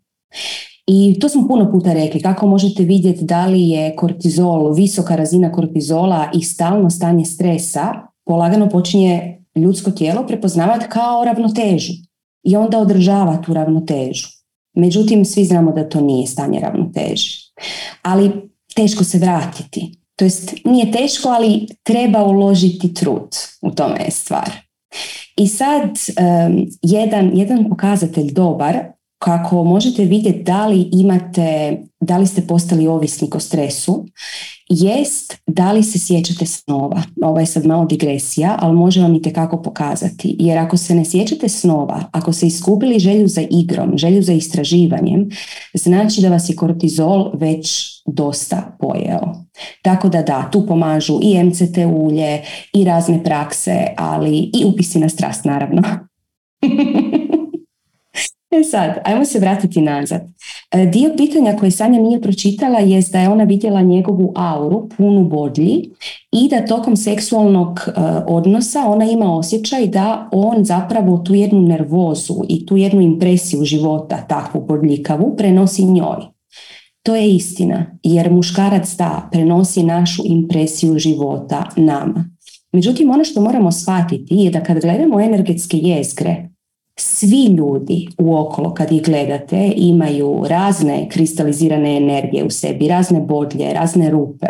I 0.86 1.18
to 1.20 1.28
smo 1.28 1.48
puno 1.48 1.70
puta 1.72 1.92
rekli, 1.92 2.20
kako 2.20 2.46
možete 2.46 2.82
vidjeti 2.82 3.24
da 3.24 3.46
li 3.46 3.68
je 3.68 3.96
kortizol, 3.96 4.72
visoka 4.72 5.16
razina 5.16 5.52
kortizola 5.52 6.30
i 6.34 6.42
stalno 6.42 6.90
stanje 6.90 7.24
stresa, 7.24 8.09
polagano 8.30 8.68
počinje 8.68 9.42
ljudsko 9.56 9.90
tijelo 9.90 10.26
prepoznavati 10.26 10.86
kao 10.88 11.24
ravnotežu 11.24 11.92
i 12.42 12.56
onda 12.56 12.78
održava 12.78 13.42
tu 13.42 13.54
ravnotežu. 13.54 14.28
Međutim, 14.76 15.24
svi 15.24 15.44
znamo 15.44 15.72
da 15.72 15.88
to 15.88 16.00
nije 16.00 16.26
stanje 16.26 16.60
ravnoteže. 16.60 17.38
Ali 18.02 18.30
teško 18.74 19.04
se 19.04 19.18
vratiti. 19.18 19.98
To 20.16 20.24
jest, 20.24 20.54
nije 20.64 20.92
teško, 20.92 21.28
ali 21.28 21.66
treba 21.82 22.24
uložiti 22.24 22.94
trud. 22.94 23.36
U 23.62 23.70
tome 23.70 24.04
je 24.04 24.10
stvar. 24.10 24.50
I 25.36 25.48
sad, 25.48 25.90
jedan, 26.82 27.30
jedan 27.34 27.68
pokazatelj 27.68 28.32
dobar 28.32 28.78
kako 29.24 29.64
možete 29.64 30.04
vidjeti 30.04 30.42
da 30.42 30.66
li 30.66 30.88
imate, 30.92 31.78
da 32.00 32.18
li 32.18 32.26
ste 32.26 32.46
postali 32.46 32.86
ovisnik 32.86 33.34
o 33.34 33.40
stresu, 33.40 34.06
jest 34.68 35.36
da 35.46 35.72
li 35.72 35.82
se 35.82 35.98
sjećate 35.98 36.46
snova. 36.46 37.02
Ovo 37.22 37.40
je 37.40 37.46
sad 37.46 37.66
malo 37.66 37.84
digresija, 37.84 38.56
ali 38.58 38.76
može 38.76 39.02
vam 39.02 39.14
i 39.14 39.22
tekako 39.22 39.62
pokazati. 39.62 40.36
Jer 40.38 40.58
ako 40.58 40.76
se 40.76 40.94
ne 40.94 41.04
sjećate 41.04 41.48
snova, 41.48 42.04
ako 42.12 42.32
ste 42.32 42.46
iskupili 42.46 42.98
želju 42.98 43.28
za 43.28 43.42
igrom, 43.50 43.98
želju 43.98 44.22
za 44.22 44.32
istraživanjem, 44.32 45.28
znači 45.74 46.20
da 46.20 46.28
vas 46.28 46.50
je 46.50 46.56
kortizol 46.56 47.30
već 47.34 47.90
dosta 48.06 48.76
pojeo. 48.80 49.34
Tako 49.82 50.08
da 50.08 50.22
da, 50.22 50.48
tu 50.52 50.66
pomažu 50.66 51.18
i 51.22 51.44
MCT 51.44 51.76
ulje, 51.92 52.42
i 52.74 52.84
razne 52.84 53.24
prakse, 53.24 53.86
ali 53.96 54.50
i 54.54 54.64
upisi 54.64 54.98
na 54.98 55.08
strast 55.08 55.44
naravno. 55.44 55.82
E 58.50 58.64
sad, 58.64 58.90
ajmo 59.04 59.24
se 59.24 59.38
vratiti 59.38 59.80
nazad. 59.80 60.20
E, 60.72 60.86
dio 60.86 61.14
pitanja 61.16 61.56
koje 61.56 61.70
Sanja 61.70 62.00
nije 62.00 62.20
pročitala 62.20 62.78
je 62.78 63.02
da 63.12 63.20
je 63.20 63.28
ona 63.28 63.44
vidjela 63.44 63.82
njegovu 63.82 64.32
auru 64.36 64.88
punu 64.96 65.24
bodlji 65.24 65.90
i 66.32 66.48
da 66.48 66.66
tokom 66.66 66.96
seksualnog 66.96 67.80
e, 67.86 67.90
odnosa 68.26 68.84
ona 68.86 69.04
ima 69.04 69.36
osjećaj 69.36 69.86
da 69.86 70.28
on 70.32 70.64
zapravo 70.64 71.18
tu 71.18 71.34
jednu 71.34 71.62
nervozu 71.62 72.34
i 72.48 72.66
tu 72.66 72.76
jednu 72.76 73.00
impresiju 73.00 73.64
života, 73.64 74.26
takvu 74.28 74.60
bodljikavu, 74.60 75.36
prenosi 75.36 75.84
njoj. 75.84 76.16
To 77.02 77.16
je 77.16 77.30
istina, 77.30 77.86
jer 78.02 78.32
muškarac 78.32 78.96
da 78.96 79.28
prenosi 79.32 79.82
našu 79.82 80.22
impresiju 80.24 80.98
života 80.98 81.68
nama. 81.76 82.24
Međutim, 82.72 83.10
ono 83.10 83.24
što 83.24 83.40
moramo 83.40 83.72
shvatiti 83.72 84.34
je 84.34 84.50
da 84.50 84.62
kad 84.62 84.80
gledamo 84.80 85.20
energetske 85.20 85.76
jezgre, 85.76 86.49
svi 87.00 87.44
ljudi 87.44 88.08
u 88.18 88.36
okolo 88.36 88.74
kad 88.74 88.92
ih 88.92 89.02
gledate 89.02 89.72
imaju 89.76 90.44
razne 90.48 91.08
kristalizirane 91.08 91.96
energije 91.96 92.44
u 92.44 92.50
sebi, 92.50 92.88
razne 92.88 93.20
bodlje, 93.20 93.72
razne 93.72 94.10
rupe. 94.10 94.46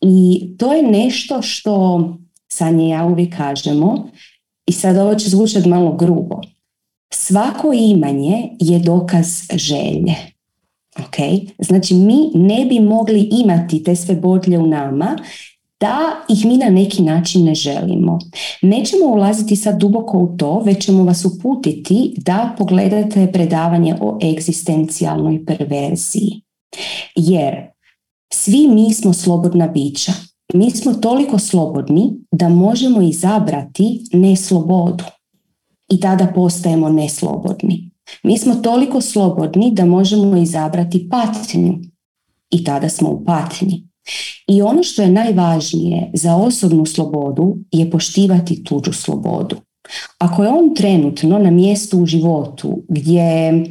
I 0.00 0.46
to 0.58 0.72
je 0.72 0.82
nešto 0.82 1.42
što 1.42 2.00
Sanje 2.48 2.88
ja 2.88 3.04
uvijek 3.04 3.36
kažemo 3.36 4.08
i 4.66 4.72
sad 4.72 4.96
ovo 4.96 5.14
će 5.14 5.30
zvučati 5.30 5.68
malo 5.68 5.92
grubo. 5.92 6.40
Svako 7.12 7.72
imanje 7.72 8.48
je 8.60 8.78
dokaz 8.78 9.26
želje. 9.54 10.14
Ok? 10.98 11.16
Znači 11.58 11.94
mi 11.94 12.30
ne 12.34 12.64
bi 12.64 12.80
mogli 12.80 13.28
imati 13.32 13.84
te 13.84 13.96
sve 13.96 14.14
bodlje 14.14 14.58
u 14.58 14.66
nama 14.66 15.16
da 15.84 16.24
ih 16.28 16.46
mi 16.46 16.56
na 16.56 16.70
neki 16.70 17.02
način 17.02 17.44
ne 17.44 17.54
želimo. 17.54 18.18
Nećemo 18.62 19.06
ulaziti 19.06 19.56
sad 19.56 19.80
duboko 19.80 20.18
u 20.18 20.36
to, 20.36 20.62
već 20.64 20.84
ćemo 20.84 21.04
vas 21.04 21.24
uputiti 21.24 22.14
da 22.16 22.54
pogledate 22.58 23.32
predavanje 23.32 23.96
o 24.00 24.18
egzistencijalnoj 24.22 25.44
perverziji. 25.44 26.42
Jer 27.16 27.54
svi 28.32 28.68
mi 28.68 28.94
smo 28.94 29.12
slobodna 29.12 29.68
bića. 29.68 30.12
Mi 30.54 30.70
smo 30.70 30.94
toliko 30.94 31.38
slobodni 31.38 32.12
da 32.32 32.48
možemo 32.48 33.02
izabrati 33.02 34.04
neslobodu. 34.12 35.04
I 35.92 36.00
tada 36.00 36.32
postajemo 36.34 36.88
neslobodni. 36.88 37.90
Mi 38.22 38.38
smo 38.38 38.54
toliko 38.54 39.00
slobodni 39.00 39.70
da 39.72 39.84
možemo 39.84 40.36
izabrati 40.36 41.08
patnju. 41.08 41.78
I 42.50 42.64
tada 42.64 42.88
smo 42.88 43.10
u 43.10 43.24
patnji. 43.24 43.93
I 44.48 44.62
ono 44.62 44.82
što 44.82 45.02
je 45.02 45.10
najvažnije 45.10 46.10
za 46.14 46.36
osobnu 46.36 46.86
slobodu 46.86 47.56
je 47.72 47.90
poštivati 47.90 48.64
tuđu 48.64 48.92
slobodu. 48.92 49.56
Ako 50.18 50.44
je 50.44 50.50
on 50.50 50.74
trenutno 50.74 51.38
na 51.38 51.50
mjestu 51.50 51.98
u 51.98 52.06
životu 52.06 52.82
gdje 52.88 53.64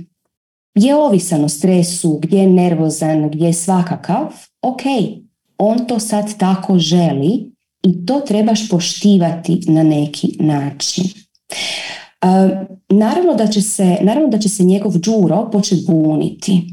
je 0.76 0.96
ovisan 0.96 1.44
o 1.44 1.50
stresu, 1.50 2.20
gdje 2.22 2.38
je 2.38 2.48
nervozan, 2.48 3.30
gdje 3.30 3.46
je 3.46 3.54
svakakav, 3.54 4.34
ok, 4.62 4.82
on 5.58 5.88
to 5.88 6.00
sad 6.00 6.38
tako 6.38 6.80
želi 6.80 7.52
i 7.84 8.06
to 8.06 8.20
trebaš 8.20 8.70
poštivati 8.70 9.62
na 9.68 9.84
neki 9.84 10.38
način. 10.40 11.04
naravno, 12.90 13.34
da 13.34 13.48
će 13.48 13.62
se, 13.62 13.98
naravno 14.02 14.30
da 14.30 14.40
će 14.40 14.50
se 14.50 14.64
njegov 14.64 14.92
džuro 14.92 15.50
početi 15.52 15.86
buniti 15.88 16.73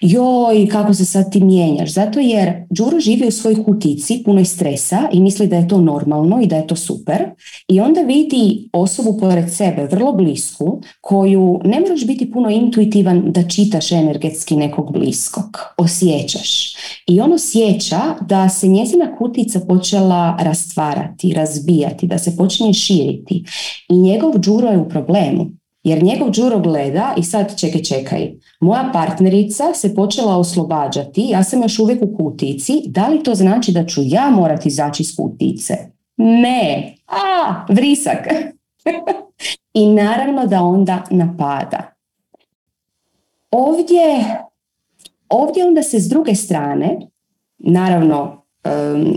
joj, 0.00 0.68
kako 0.68 0.94
se 0.94 1.04
sad 1.04 1.32
ti 1.32 1.44
mijenjaš? 1.44 1.92
Zato 1.92 2.20
jer 2.20 2.66
Đuro 2.70 3.00
živi 3.00 3.28
u 3.28 3.30
svojoj 3.30 3.64
kutici 3.64 4.22
punoj 4.24 4.44
stresa 4.44 5.08
i 5.12 5.20
misli 5.20 5.46
da 5.46 5.56
je 5.56 5.68
to 5.68 5.80
normalno 5.80 6.40
i 6.42 6.46
da 6.46 6.56
je 6.56 6.66
to 6.66 6.76
super 6.76 7.24
i 7.68 7.80
onda 7.80 8.00
vidi 8.00 8.68
osobu 8.72 9.18
pored 9.20 9.52
sebe, 9.52 9.88
vrlo 9.90 10.12
blisku, 10.12 10.80
koju 11.00 11.60
ne 11.64 11.80
moraš 11.80 12.06
biti 12.06 12.32
puno 12.32 12.50
intuitivan 12.50 13.32
da 13.32 13.48
čitaš 13.48 13.92
energetski 13.92 14.56
nekog 14.56 14.92
bliskog. 14.92 15.58
Osjećaš. 15.78 16.76
I 17.06 17.20
on 17.20 17.32
osjeća 17.32 18.00
da 18.28 18.48
se 18.48 18.68
njezina 18.68 19.16
kutica 19.18 19.60
počela 19.60 20.36
rastvarati, 20.40 21.32
razbijati, 21.32 22.06
da 22.06 22.18
se 22.18 22.36
počinje 22.36 22.72
širiti. 22.72 23.44
I 23.88 23.96
njegov 23.96 24.38
Đuro 24.38 24.68
je 24.68 24.78
u 24.78 24.88
problemu. 24.88 25.46
Jer 25.82 26.02
njegov 26.02 26.30
Đuro 26.30 26.58
gleda 26.58 27.14
i 27.18 27.22
sad 27.22 27.60
čekaj, 27.60 27.82
čekaj, 27.82 28.32
moja 28.60 28.90
partnerica 28.92 29.74
se 29.74 29.94
počela 29.94 30.36
oslobađati, 30.36 31.26
ja 31.28 31.42
sam 31.42 31.62
još 31.62 31.78
uvijek 31.78 32.02
u 32.02 32.16
kutici, 32.16 32.82
da 32.86 33.08
li 33.08 33.22
to 33.22 33.34
znači 33.34 33.72
da 33.72 33.86
ću 33.86 34.00
ja 34.04 34.30
morati 34.30 34.68
izaći 34.68 35.02
iz 35.02 35.16
kutice? 35.16 35.74
Ne, 36.16 36.94
a, 37.06 37.64
vrisak. 37.68 38.28
I 39.74 39.86
naravno 39.86 40.46
da 40.46 40.62
onda 40.62 41.02
napada. 41.10 41.92
Ovdje, 43.50 44.24
ovdje 45.28 45.66
onda 45.66 45.82
se 45.82 46.00
s 46.00 46.08
druge 46.08 46.34
strane, 46.34 46.98
naravno, 47.58 48.42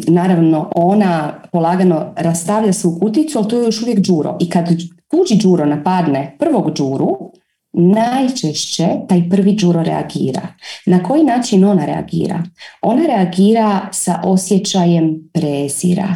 naravno 0.07 0.71
ona 0.75 1.33
polagano 1.51 2.13
rastavlja 2.15 2.73
svu 2.73 2.97
kuticu, 3.01 3.37
ali 3.37 3.47
to 3.47 3.59
je 3.59 3.65
još 3.65 3.81
uvijek 3.81 3.99
džuro. 3.99 4.37
I 4.39 4.49
kad 4.49 4.65
tuđi 5.07 5.35
džuro 5.35 5.65
napadne 5.65 6.35
prvog 6.39 6.73
džuru, 6.73 7.31
najčešće 7.73 8.87
taj 9.09 9.29
prvi 9.29 9.55
džuro 9.55 9.83
reagira. 9.83 10.47
Na 10.85 11.03
koji 11.03 11.23
način 11.23 11.63
ona 11.63 11.85
reagira? 11.85 12.43
Ona 12.81 13.05
reagira 13.05 13.89
sa 13.91 14.21
osjećajem 14.23 15.29
prezira. 15.33 16.15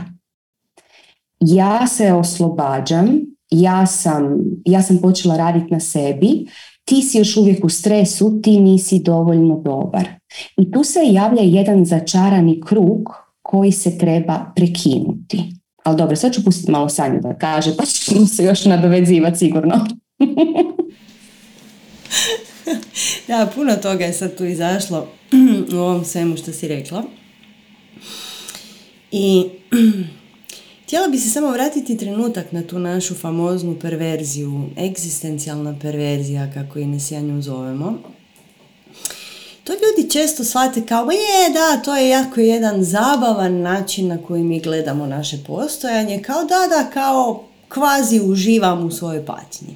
Ja 1.40 1.88
se 1.88 2.14
oslobađam, 2.14 3.20
ja 3.52 3.86
sam, 3.86 4.24
ja 4.66 4.82
sam 4.82 4.98
počela 4.98 5.38
raditi 5.38 5.74
na 5.74 5.80
sebi, 5.80 6.46
ti 6.86 7.02
si 7.02 7.18
još 7.18 7.38
uvijek 7.38 7.66
u 7.66 7.70
stresu, 7.70 8.40
ti 8.44 8.60
nisi 8.60 9.00
dovoljno 9.00 9.62
dobar. 9.66 10.08
I 10.58 10.72
tu 10.72 10.84
se 10.84 11.00
javlja 11.04 11.42
jedan 11.42 11.86
začarani 11.86 12.62
krug 12.62 13.10
koji 13.42 13.72
se 13.72 13.98
treba 13.98 14.52
prekinuti. 14.56 15.44
Ali 15.84 15.98
dobro, 15.98 16.16
sad 16.16 16.34
ću 16.34 16.44
pustiti 16.44 16.72
malo 16.72 16.90
Sanju 16.90 17.20
da 17.22 17.38
kaže, 17.38 17.76
pa 17.78 17.86
ćemo 17.86 18.26
se 18.26 18.44
još 18.44 18.66
nadovezivati 18.66 19.38
sigurno. 19.38 19.76
da, 23.28 23.52
puno 23.56 23.76
toga 23.76 24.06
je 24.06 24.14
sad 24.14 24.38
tu 24.38 24.46
izašlo 24.46 25.08
u 25.74 25.76
ovom 25.76 26.06
svemu 26.06 26.38
što 26.38 26.54
si 26.54 26.68
rekla. 26.68 27.04
I 29.12 29.50
htjela 30.84 31.08
bi 31.08 31.18
se 31.18 31.30
samo 31.30 31.52
vratiti 31.52 31.98
trenutak 31.98 32.52
na 32.52 32.64
tu 32.64 32.80
našu 32.80 33.16
famoznu 33.16 33.80
perverziju, 33.82 34.70
egzistencijalna 34.78 35.76
perverzija, 35.82 36.52
kako 36.54 36.80
je 36.80 36.88
ne 36.88 37.22
nju 37.22 37.42
zovemo. 37.42 38.00
To 39.64 39.74
ljudi 39.74 40.10
često 40.12 40.44
shvate 40.44 40.86
kao, 40.86 41.12
je, 41.12 41.54
da, 41.54 41.82
to 41.84 41.96
je 41.96 42.10
jako 42.10 42.42
jedan 42.42 42.84
zabavan 42.84 43.62
način 43.62 44.08
na 44.08 44.18
koji 44.18 44.44
mi 44.44 44.60
gledamo 44.60 45.06
naše 45.06 45.38
postojanje, 45.48 46.22
kao 46.22 46.44
da, 46.44 46.68
da, 46.70 46.90
kao 46.94 47.44
kvazi 47.70 48.20
uživam 48.20 48.86
u 48.86 48.92
svojoj 48.92 49.26
patnji. 49.26 49.76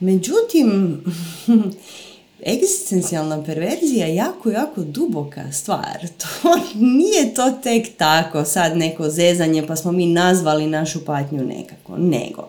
Međutim, 0.00 1.00
egzistencijalna 2.54 3.44
perverzija 3.44 4.06
je 4.06 4.14
jako, 4.14 4.50
jako 4.50 4.82
duboka 4.82 5.52
stvar. 5.52 5.98
To 6.18 6.58
nije 6.74 7.34
to 7.34 7.50
tek 7.62 7.96
tako, 7.96 8.44
sad 8.44 8.76
neko 8.76 9.10
zezanje 9.10 9.66
pa 9.66 9.76
smo 9.76 9.92
mi 9.92 10.06
nazvali 10.06 10.66
našu 10.66 11.04
patnju 11.04 11.44
nekako, 11.44 11.98
nego 11.98 12.48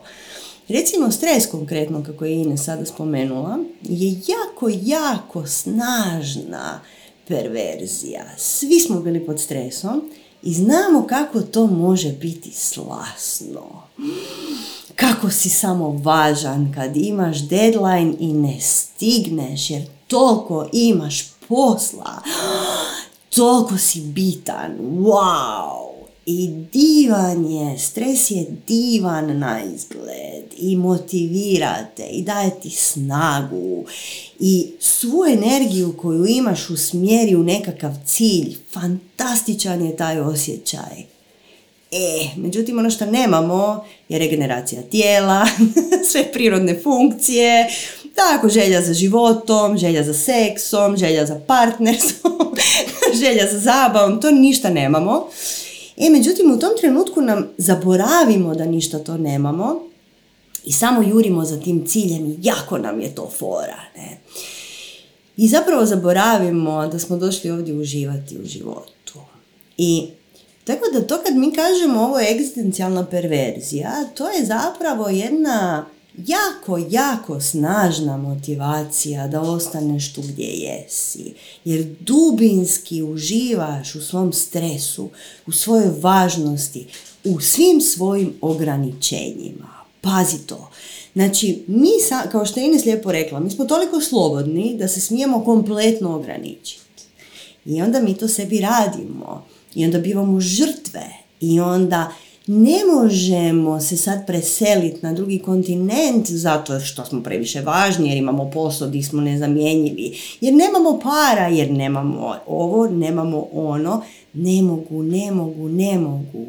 Recimo 0.68 1.10
stres 1.12 1.46
konkretno, 1.46 2.02
kako 2.02 2.24
je 2.24 2.34
Ine 2.34 2.56
sada 2.56 2.86
spomenula, 2.86 3.58
je 3.82 4.10
jako, 4.10 4.70
jako 4.82 5.46
snažna 5.46 6.80
perverzija. 7.28 8.24
Svi 8.36 8.80
smo 8.80 9.00
bili 9.00 9.26
pod 9.26 9.40
stresom 9.40 10.10
i 10.42 10.54
znamo 10.54 11.06
kako 11.08 11.40
to 11.40 11.66
može 11.66 12.12
biti 12.12 12.50
slasno. 12.50 13.82
Kako 14.96 15.30
si 15.30 15.50
samo 15.50 15.88
važan 16.02 16.72
kad 16.74 16.96
imaš 16.96 17.38
deadline 17.38 18.14
i 18.20 18.32
ne 18.32 18.60
stigneš 18.60 19.70
jer 19.70 19.82
toliko 20.06 20.68
imaš 20.72 21.24
posla. 21.48 22.22
Toliko 23.36 23.78
si 23.78 24.00
bitan. 24.00 24.78
Wow! 24.80 25.86
I 26.26 26.48
divan 26.72 27.44
je, 27.44 27.78
stres 27.78 28.30
je 28.30 28.46
divan 28.66 29.38
na 29.38 29.62
izgled 29.62 30.44
i 30.58 30.76
motivirate 30.76 32.02
i 32.02 32.22
daje 32.22 32.60
ti 32.60 32.70
snagu 32.70 33.84
i 34.40 34.66
svu 34.80 35.24
energiju 35.28 35.96
koju 35.96 36.26
imaš 36.26 36.70
u 36.70 36.76
smjeri 36.76 37.36
u 37.36 37.42
nekakav 37.42 37.94
cilj, 38.06 38.56
fantastičan 38.72 39.86
je 39.86 39.96
taj 39.96 40.20
osjećaj. 40.20 41.15
E, 41.92 42.28
međutim 42.36 42.78
ono 42.78 42.90
što 42.90 43.06
nemamo 43.06 43.84
je 44.08 44.18
regeneracija 44.18 44.82
tijela, 44.82 45.46
sve 46.10 46.32
prirodne 46.32 46.80
funkcije, 46.82 47.66
tako 48.14 48.48
želja 48.48 48.82
za 48.82 48.94
životom, 48.94 49.78
želja 49.78 50.02
za 50.02 50.14
seksom, 50.14 50.96
želja 50.96 51.26
za 51.26 51.40
partnerstvom, 51.46 52.54
želja 53.22 53.52
za 53.52 53.58
zabavom, 53.58 54.20
to 54.20 54.30
ništa 54.30 54.70
nemamo. 54.70 55.28
E, 55.96 56.10
međutim, 56.10 56.50
u 56.50 56.58
tom 56.58 56.70
trenutku 56.80 57.20
nam 57.20 57.48
zaboravimo 57.58 58.54
da 58.54 58.64
ništa 58.64 58.98
to 58.98 59.16
nemamo 59.16 59.86
I 60.66 60.72
samo 60.72 61.02
jurimo 61.02 61.44
za 61.44 61.60
tim 61.60 61.86
ciljem 61.86 62.26
i 62.26 62.38
jako 62.42 62.78
nam 62.78 63.00
je 63.00 63.14
to 63.14 63.30
fora. 63.38 63.80
Ne? 63.96 64.18
I 65.36 65.48
zapravo 65.48 65.86
zaboravimo 65.86 66.88
da 66.88 66.98
smo 66.98 67.16
došli 67.16 67.50
ovdje 67.50 67.74
uživati 67.74 68.38
u 68.38 68.46
životu. 68.46 69.20
I 69.78 70.06
tako 70.66 70.84
da 70.92 71.06
to 71.06 71.18
kad 71.26 71.36
mi 71.36 71.52
kažemo 71.52 72.00
ovo 72.00 72.18
je 72.18 72.32
egzistencijalna 72.32 73.06
perverzija, 73.06 74.04
to 74.14 74.28
je 74.28 74.46
zapravo 74.46 75.08
jedna 75.08 75.86
jako, 76.26 76.78
jako 76.90 77.40
snažna 77.40 78.16
motivacija 78.16 79.28
da 79.28 79.40
ostaneš 79.40 80.12
tu 80.12 80.22
gdje 80.22 80.46
jesi. 80.46 81.34
Jer 81.64 81.86
dubinski 82.00 83.02
uživaš 83.02 83.94
u 83.94 84.02
svom 84.02 84.32
stresu, 84.32 85.08
u 85.46 85.52
svojoj 85.52 85.90
važnosti, 86.00 86.86
u 87.24 87.40
svim 87.40 87.80
svojim 87.80 88.34
ograničenjima. 88.40 89.76
Pazi 90.00 90.38
to. 90.46 90.70
Znači, 91.12 91.64
mi, 91.66 91.88
kao 92.32 92.46
što 92.46 92.60
je 92.60 92.66
Ines 92.66 92.84
lijepo 92.84 93.12
rekla, 93.12 93.40
mi 93.40 93.50
smo 93.50 93.64
toliko 93.64 94.00
slobodni 94.00 94.76
da 94.78 94.88
se 94.88 95.00
smijemo 95.00 95.44
kompletno 95.44 96.16
ograničiti. 96.16 96.82
I 97.66 97.82
onda 97.82 98.00
mi 98.00 98.14
to 98.14 98.28
sebi 98.28 98.60
radimo. 98.60 99.46
I 99.76 99.84
onda 99.84 99.98
bivamo 99.98 100.40
žrtve. 100.40 101.02
I 101.40 101.60
onda 101.60 102.12
ne 102.46 102.78
možemo 102.94 103.80
se 103.80 103.96
sad 103.96 104.26
preseliti 104.26 104.98
na 105.02 105.12
drugi 105.12 105.38
kontinent 105.38 106.30
zato 106.30 106.80
što 106.80 107.04
smo 107.04 107.22
previše 107.22 107.60
važni, 107.60 108.08
jer 108.08 108.18
imamo 108.18 108.50
posao 108.50 108.88
gdje 108.88 109.02
smo 109.02 109.20
nezamjenjivi, 109.20 110.18
jer 110.40 110.54
nemamo 110.54 111.00
para, 111.02 111.46
jer 111.46 111.70
nemamo 111.70 112.34
ovo, 112.46 112.88
nemamo 112.88 113.48
ono, 113.52 114.02
ne 114.32 114.62
mogu, 114.62 115.02
ne 115.02 115.30
mogu, 115.30 115.68
ne 115.68 115.98
mogu. 115.98 116.46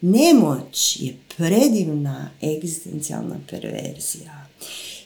Nemoć 0.00 0.96
je 1.00 1.16
predivna 1.36 2.30
egzistencijalna 2.42 3.36
perverzija. 3.50 4.35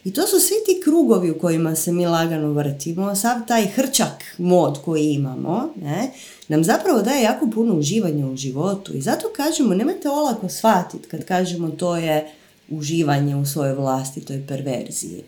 I 0.05 0.13
to 0.13 0.27
su 0.27 0.41
svi 0.41 0.55
ti 0.67 0.81
krugovi 0.85 1.31
u 1.31 1.39
kojima 1.39 1.77
se 1.77 1.93
mi 1.93 2.07
lagano 2.07 2.53
vrtimo, 2.53 3.17
sav 3.17 3.37
taj 3.49 3.67
hrčak 3.67 4.35
mod 4.39 4.83
koji 4.85 5.13
imamo, 5.13 5.73
ne, 5.83 6.11
nam 6.49 6.65
zapravo 6.65 7.03
daje 7.03 7.23
jako 7.23 7.51
puno 7.55 7.75
uživanja 7.75 8.27
u 8.27 8.37
životu. 8.37 8.97
I 8.97 9.01
zato 9.01 9.27
kažemo, 9.37 9.75
nemojte 9.75 10.09
olako 10.09 10.49
shvatiti 10.49 11.09
kad 11.09 11.25
kažemo 11.25 11.71
to 11.71 11.97
je 11.97 12.31
uživanje 12.71 13.37
u 13.37 13.47
svojoj 13.47 13.75
vlastitoj 13.75 14.47
perverziji. 14.49 15.23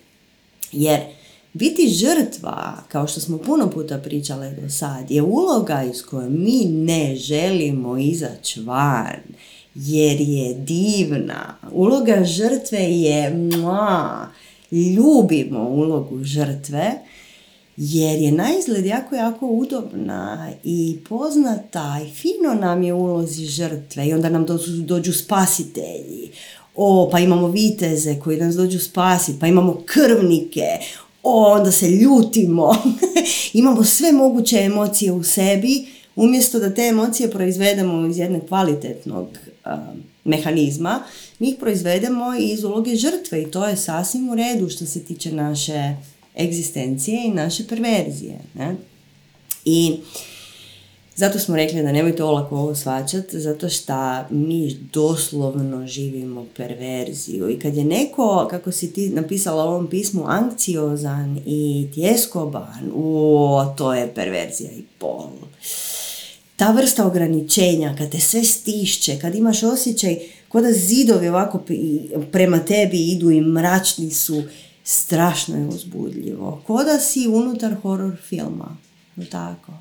Jer 0.72 1.00
biti 1.52 1.88
žrtva, 1.88 2.82
kao 2.88 3.06
što 3.06 3.20
smo 3.20 3.38
puno 3.38 3.70
puta 3.70 3.98
pričale 3.98 4.50
do 4.50 4.70
sad, 4.70 5.10
je 5.10 5.22
uloga 5.22 5.82
iz 5.82 6.02
koje 6.02 6.30
mi 6.30 6.64
ne 6.64 7.16
želimo 7.16 7.98
izaći 7.98 8.60
van 8.60 9.20
jer 9.74 10.20
je 10.20 10.54
divna. 10.54 11.54
Uloga 11.72 12.24
žrtve 12.24 12.78
je 12.78 13.30
mua, 13.30 14.26
ljubimo 14.72 15.68
ulogu 15.68 16.24
žrtve 16.24 16.92
jer 17.76 18.18
je 18.18 18.32
na 18.32 18.48
izgled 18.58 18.86
jako, 18.86 19.14
jako 19.14 19.46
udobna 19.46 20.50
i 20.64 20.98
poznata 21.08 22.00
i 22.06 22.10
fino 22.10 22.54
nam 22.60 22.82
je 22.82 22.94
ulozi 22.94 23.46
žrtve 23.46 24.08
i 24.08 24.12
onda 24.12 24.28
nam 24.28 24.46
dođu, 24.46 24.72
dođu 24.72 25.12
spasitelji. 25.12 26.30
O, 26.76 27.08
pa 27.12 27.18
imamo 27.18 27.48
viteze 27.48 28.20
koji 28.20 28.38
nas 28.38 28.54
dođu 28.54 28.78
spasiti, 28.78 29.38
pa 29.40 29.46
imamo 29.46 29.82
krvnike, 29.86 30.66
o, 31.22 31.52
onda 31.52 31.72
se 31.72 31.90
ljutimo. 31.90 32.76
imamo 33.52 33.84
sve 33.84 34.12
moguće 34.12 34.58
emocije 34.58 35.12
u 35.12 35.22
sebi, 35.22 35.86
umjesto 36.16 36.58
da 36.58 36.74
te 36.74 36.82
emocije 36.82 37.30
proizvedemo 37.30 38.06
iz 38.06 38.18
jednog 38.18 38.42
kvalitetnog 38.48 39.26
mehanizma, 40.24 41.00
mi 41.42 41.48
ih 41.48 41.56
proizvedemo 41.60 42.34
iz 42.40 42.64
uloge 42.64 42.96
žrtve 42.96 43.42
i 43.42 43.50
to 43.50 43.66
je 43.66 43.76
sasvim 43.76 44.28
u 44.28 44.34
redu 44.34 44.68
što 44.68 44.86
se 44.86 45.04
tiče 45.04 45.32
naše 45.32 45.96
egzistencije 46.40 47.26
i 47.26 47.30
naše 47.30 47.66
perverzije. 47.66 48.38
Ne? 48.54 48.76
I 49.64 49.96
zato 51.16 51.38
smo 51.38 51.56
rekli 51.56 51.82
da 51.82 51.92
nemojte 51.92 52.24
olako 52.24 52.56
ovo 52.56 52.74
svačati, 52.74 53.40
zato 53.40 53.68
što 53.68 54.24
mi 54.30 54.76
doslovno 54.92 55.86
živimo 55.86 56.46
perverziju. 56.56 57.50
I 57.50 57.58
kad 57.58 57.76
je 57.76 57.84
neko, 57.84 58.46
kako 58.50 58.72
si 58.72 58.92
ti 58.92 59.08
napisala 59.08 59.64
u 59.64 59.68
ovom 59.68 59.86
pismu, 59.86 60.24
ankciozan 60.26 61.40
i 61.46 61.88
tjeskoban, 61.94 62.92
o, 62.96 63.74
to 63.78 63.94
je 63.94 64.14
perverzija 64.14 64.70
i 64.70 64.82
pol 64.98 65.30
ta 66.62 66.72
vrsta 66.72 67.06
ograničenja, 67.06 67.94
kad 67.98 68.10
te 68.10 68.20
sve 68.20 68.44
stišće, 68.44 69.18
kad 69.20 69.34
imaš 69.34 69.62
osjećaj 69.62 70.18
kao 70.52 70.60
da 70.60 70.72
zidovi 70.72 71.28
ovako 71.28 71.62
prema 72.32 72.58
tebi 72.58 73.10
idu 73.10 73.30
i 73.30 73.40
mračni 73.40 74.10
su, 74.10 74.42
strašno 74.84 75.56
je 75.56 75.66
uzbudljivo. 75.66 76.62
Ko 76.66 76.84
da 76.84 76.98
si 76.98 77.28
unutar 77.28 77.74
horror 77.82 78.16
filma. 78.28 78.76
No 79.16 79.24
tako. 79.30 79.72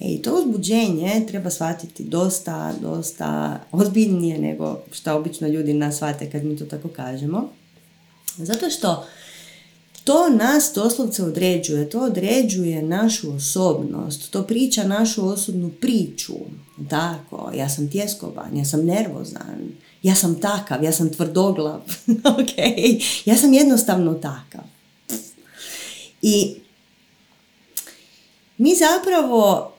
E, 0.00 0.04
I 0.08 0.22
to 0.22 0.34
uzbuđenje 0.34 1.24
treba 1.28 1.50
shvatiti 1.50 2.04
dosta, 2.04 2.74
dosta 2.80 3.60
ozbiljnije 3.72 4.38
nego 4.38 4.80
što 4.92 5.16
obično 5.16 5.48
ljudi 5.48 5.74
nas 5.74 5.96
shvate 5.96 6.30
kad 6.30 6.44
mi 6.44 6.56
to 6.56 6.64
tako 6.64 6.88
kažemo. 6.88 7.48
Zato 8.36 8.70
što 8.70 9.06
to 10.04 10.28
nas 10.28 10.72
doslovce 10.74 11.24
određuje, 11.24 11.90
to 11.90 12.00
određuje 12.00 12.82
našu 12.82 13.32
osobnost, 13.32 14.30
to 14.30 14.42
priča 14.42 14.84
našu 14.84 15.28
osobnu 15.28 15.70
priču. 15.80 16.34
Tako, 16.88 17.50
ja 17.54 17.68
sam 17.68 17.90
tjeskoban, 17.90 18.56
ja 18.56 18.64
sam 18.64 18.84
nervozan, 18.84 19.72
ja 20.02 20.14
sam 20.14 20.40
takav, 20.40 20.84
ja 20.84 20.92
sam 20.92 21.12
tvrdoglav, 21.12 21.80
ok, 22.40 22.58
ja 23.24 23.36
sam 23.36 23.52
jednostavno 23.52 24.14
takav. 24.14 24.64
I 26.22 26.56
mi 28.58 28.74
zapravo 28.74 29.75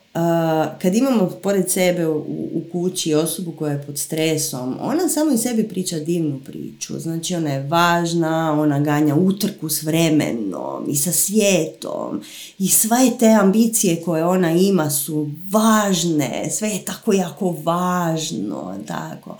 kad 0.81 0.95
imamo 0.95 1.29
pored 1.43 1.71
sebe 1.71 2.07
u, 2.07 2.17
u 2.53 2.61
kući 2.71 3.13
osobu 3.13 3.51
koja 3.51 3.71
je 3.71 3.83
pod 3.85 3.97
stresom, 3.97 4.77
ona 4.81 5.09
samo 5.09 5.31
i 5.31 5.37
sebi 5.37 5.67
priča 5.67 5.99
divnu 5.99 6.39
priču. 6.45 6.99
Znači 6.99 7.35
ona 7.35 7.53
je 7.53 7.67
važna, 7.67 8.61
ona 8.61 8.79
ganja 8.79 9.15
utrku 9.15 9.69
s 9.69 9.83
vremenom 9.83 10.85
i 10.89 10.95
sa 10.95 11.11
svijetom 11.11 12.21
i 12.59 12.67
sve 12.67 12.97
te 13.19 13.27
ambicije 13.27 14.01
koje 14.01 14.25
ona 14.25 14.51
ima 14.51 14.89
su 14.89 15.29
važne, 15.51 16.49
sve 16.51 16.69
je 16.69 16.85
tako 16.85 17.13
jako 17.13 17.55
važno, 17.63 18.75
tako. 18.87 19.37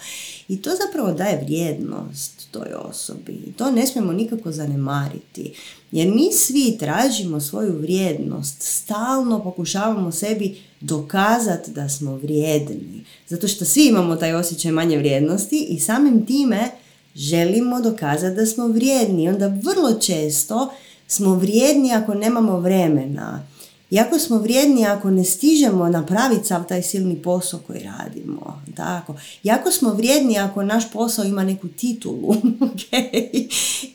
I 0.48 0.62
to 0.62 0.70
zapravo 0.86 1.14
daje 1.14 1.42
vrijednost 1.44 2.37
toj 2.52 2.74
osobi. 2.90 3.32
I 3.32 3.52
to 3.52 3.72
ne 3.72 3.88
smijemo 3.88 4.14
nikako 4.14 4.52
zanemariti. 4.52 5.54
Jer 5.92 6.08
mi 6.08 6.34
svi 6.34 6.78
tražimo 6.80 7.40
svoju 7.40 7.78
vrijednost, 7.80 8.56
stalno 8.60 9.44
pokušavamo 9.44 10.12
sebi 10.12 10.58
dokazati 10.82 11.72
da 11.72 11.90
smo 11.90 12.16
vrijedni. 12.16 13.06
Zato 13.28 13.48
što 13.48 13.66
svi 13.66 13.88
imamo 13.88 14.16
taj 14.16 14.34
osjećaj 14.34 14.72
manje 14.72 14.98
vrijednosti 14.98 15.68
i 15.70 15.80
samim 15.80 16.26
time 16.26 16.72
želimo 17.16 17.82
dokazati 17.82 18.36
da 18.36 18.46
smo 18.46 18.68
vrijedni. 18.68 19.30
Onda 19.30 19.48
vrlo 19.48 20.00
često 20.00 20.74
smo 21.08 21.36
vrijedni 21.36 21.94
ako 21.94 22.14
nemamo 22.14 22.60
vremena 22.60 23.48
jako 23.90 24.20
smo 24.20 24.38
vrijedni 24.38 24.86
ako 24.86 25.10
ne 25.10 25.24
stižemo 25.24 25.90
napraviti 25.90 26.48
sav 26.48 26.64
taj 26.68 26.82
silni 26.82 27.16
posao 27.16 27.60
koji 27.68 27.80
radimo. 27.80 28.62
Tako. 28.76 29.16
Jako 29.44 29.72
smo 29.72 29.94
vrijedni 29.94 30.40
ako 30.40 30.64
naš 30.64 30.92
posao 30.92 31.26
ima 31.26 31.44
neku 31.44 31.68
titulu. 31.68 32.34
okay. 32.68 33.48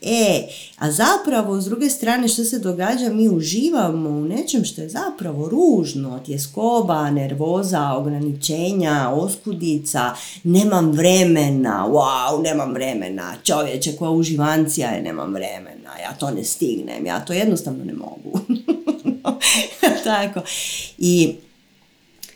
e, 0.02 0.48
a 0.78 0.92
zapravo, 0.92 1.60
s 1.60 1.64
druge 1.64 1.90
strane, 1.90 2.28
što 2.28 2.44
se 2.44 2.58
događa, 2.58 3.08
mi 3.12 3.28
uživamo 3.28 4.10
u 4.10 4.24
nečem 4.24 4.64
što 4.64 4.80
je 4.80 4.88
zapravo 4.88 5.48
ružno. 5.48 6.20
Tjeskoba, 6.26 7.10
nervoza, 7.10 7.92
ograničenja, 7.92 9.10
oskudica, 9.14 10.14
nemam 10.44 10.90
vremena, 10.90 11.86
wow, 11.88 12.42
nemam 12.42 12.72
vremena, 12.72 13.34
čovječe 13.42 13.96
koja 13.96 14.10
uživancija 14.10 14.90
je, 14.90 15.02
nemam 15.02 15.34
vremena, 15.34 15.98
ja 16.02 16.12
to 16.18 16.30
ne 16.30 16.44
stignem, 16.44 17.06
ja 17.06 17.24
to 17.24 17.32
jednostavno 17.32 17.84
ne 17.84 17.92
mogu. 17.92 18.40
Tako. 20.04 20.40
I 20.98 21.34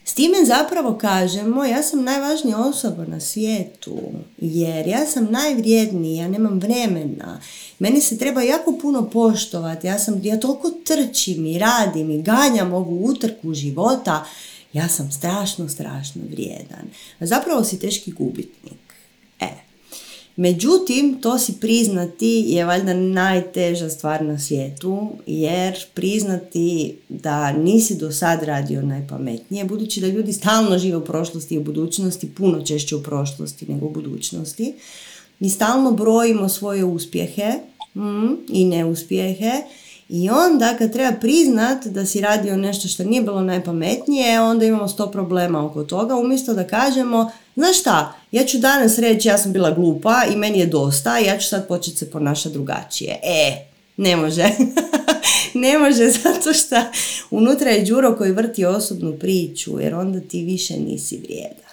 s 0.05 0.15
time 0.15 0.45
zapravo 0.45 0.99
kažemo, 0.99 1.65
ja 1.65 1.83
sam 1.83 2.05
najvažnija 2.05 2.59
osoba 2.59 3.05
na 3.05 3.21
svijetu, 3.21 3.99
jer 4.39 4.87
ja 4.87 5.07
sam 5.07 5.29
najvrijedniji, 5.31 6.17
ja 6.17 6.29
nemam 6.29 6.59
vremena. 6.61 7.41
Meni 7.79 8.01
se 8.01 8.19
treba 8.19 8.43
jako 8.43 8.79
puno 8.83 9.11
poštovati, 9.11 9.87
ja, 9.87 9.99
sam, 9.99 10.21
ja 10.23 10.41
toliko 10.41 10.71
trčim 10.71 11.47
i 11.47 11.59
radim 11.59 12.11
i 12.11 12.23
ganjam 12.23 12.73
ovu 12.73 13.05
utrku 13.05 13.55
života, 13.55 14.25
ja 14.73 14.89
sam 14.89 15.13
strašno, 15.13 15.69
strašno 15.69 16.23
vrijedan. 16.31 16.91
Zapravo 17.21 17.65
si 17.65 17.79
teški 17.79 18.13
gubitnik. 18.13 18.86
Međutim, 20.37 21.19
to 21.21 21.39
si 21.39 21.61
priznati 21.61 22.45
je 22.47 22.65
valjda 22.65 22.95
najteža 22.95 23.91
stvar 23.91 24.25
na 24.25 24.39
svijetu, 24.39 25.09
jer 25.27 25.75
priznati 25.95 26.97
da 27.09 27.53
nisi 27.53 27.97
do 27.97 28.13
sad 28.13 28.43
radio 28.43 28.83
najpametnije, 28.83 29.65
budući 29.65 30.01
da 30.01 30.07
ljudi 30.07 30.33
stalno 30.33 30.79
žive 30.79 30.97
u 30.97 31.05
prošlosti 31.05 31.55
i 31.55 31.59
u 31.59 31.65
budućnosti, 31.65 32.35
puno 32.35 32.65
češće 32.65 32.97
u 32.97 33.03
prošlosti 33.03 33.67
nego 33.73 33.87
u 33.87 33.91
budućnosti, 33.91 34.75
mi 35.39 35.51
stalno 35.51 35.93
brojimo 35.93 36.49
svoje 36.49 36.85
uspjehe 36.85 37.53
mm, 37.95 38.35
i 38.49 38.65
neuspjehe 38.65 39.53
i 40.09 40.31
onda 40.31 40.77
kad 40.79 40.93
treba 40.93 41.13
priznat 41.13 41.87
da 41.87 42.07
si 42.07 42.21
radio 42.21 42.57
nešto 42.57 42.89
što 42.89 43.05
nije 43.05 43.23
bilo 43.23 43.41
najpametnije, 43.41 44.41
onda 44.41 44.65
imamo 44.65 44.89
sto 44.89 45.11
problema 45.11 45.67
oko 45.67 45.85
toga, 45.85 46.17
umjesto 46.17 46.55
da 46.55 46.67
kažemo, 46.67 47.31
znaš 47.57 47.81
šta, 47.81 48.15
ja 48.33 48.45
ću 48.45 48.59
danas 48.59 48.99
reći 48.99 49.29
ja 49.29 49.39
sam 49.39 49.53
bila 49.53 49.71
glupa 49.71 50.23
i 50.33 50.37
meni 50.37 50.59
je 50.59 50.67
dosta, 50.67 51.19
ja 51.19 51.39
ću 51.39 51.49
sad 51.49 51.69
početi 51.69 51.97
se 51.97 52.11
ponašati 52.11 52.53
drugačije. 52.53 53.21
E, 53.23 53.67
ne 53.97 54.17
može. 54.17 54.43
ne 55.55 55.79
može 55.79 56.11
zato 56.23 56.53
što 56.53 56.77
unutra 57.31 57.71
je 57.71 57.85
Đuro 57.85 58.17
koji 58.17 58.33
vrti 58.33 58.65
osobnu 58.65 59.19
priču 59.19 59.81
jer 59.81 59.95
onda 59.95 60.21
ti 60.21 60.45
više 60.45 60.77
nisi 60.77 61.19
vrijedan. 61.19 61.67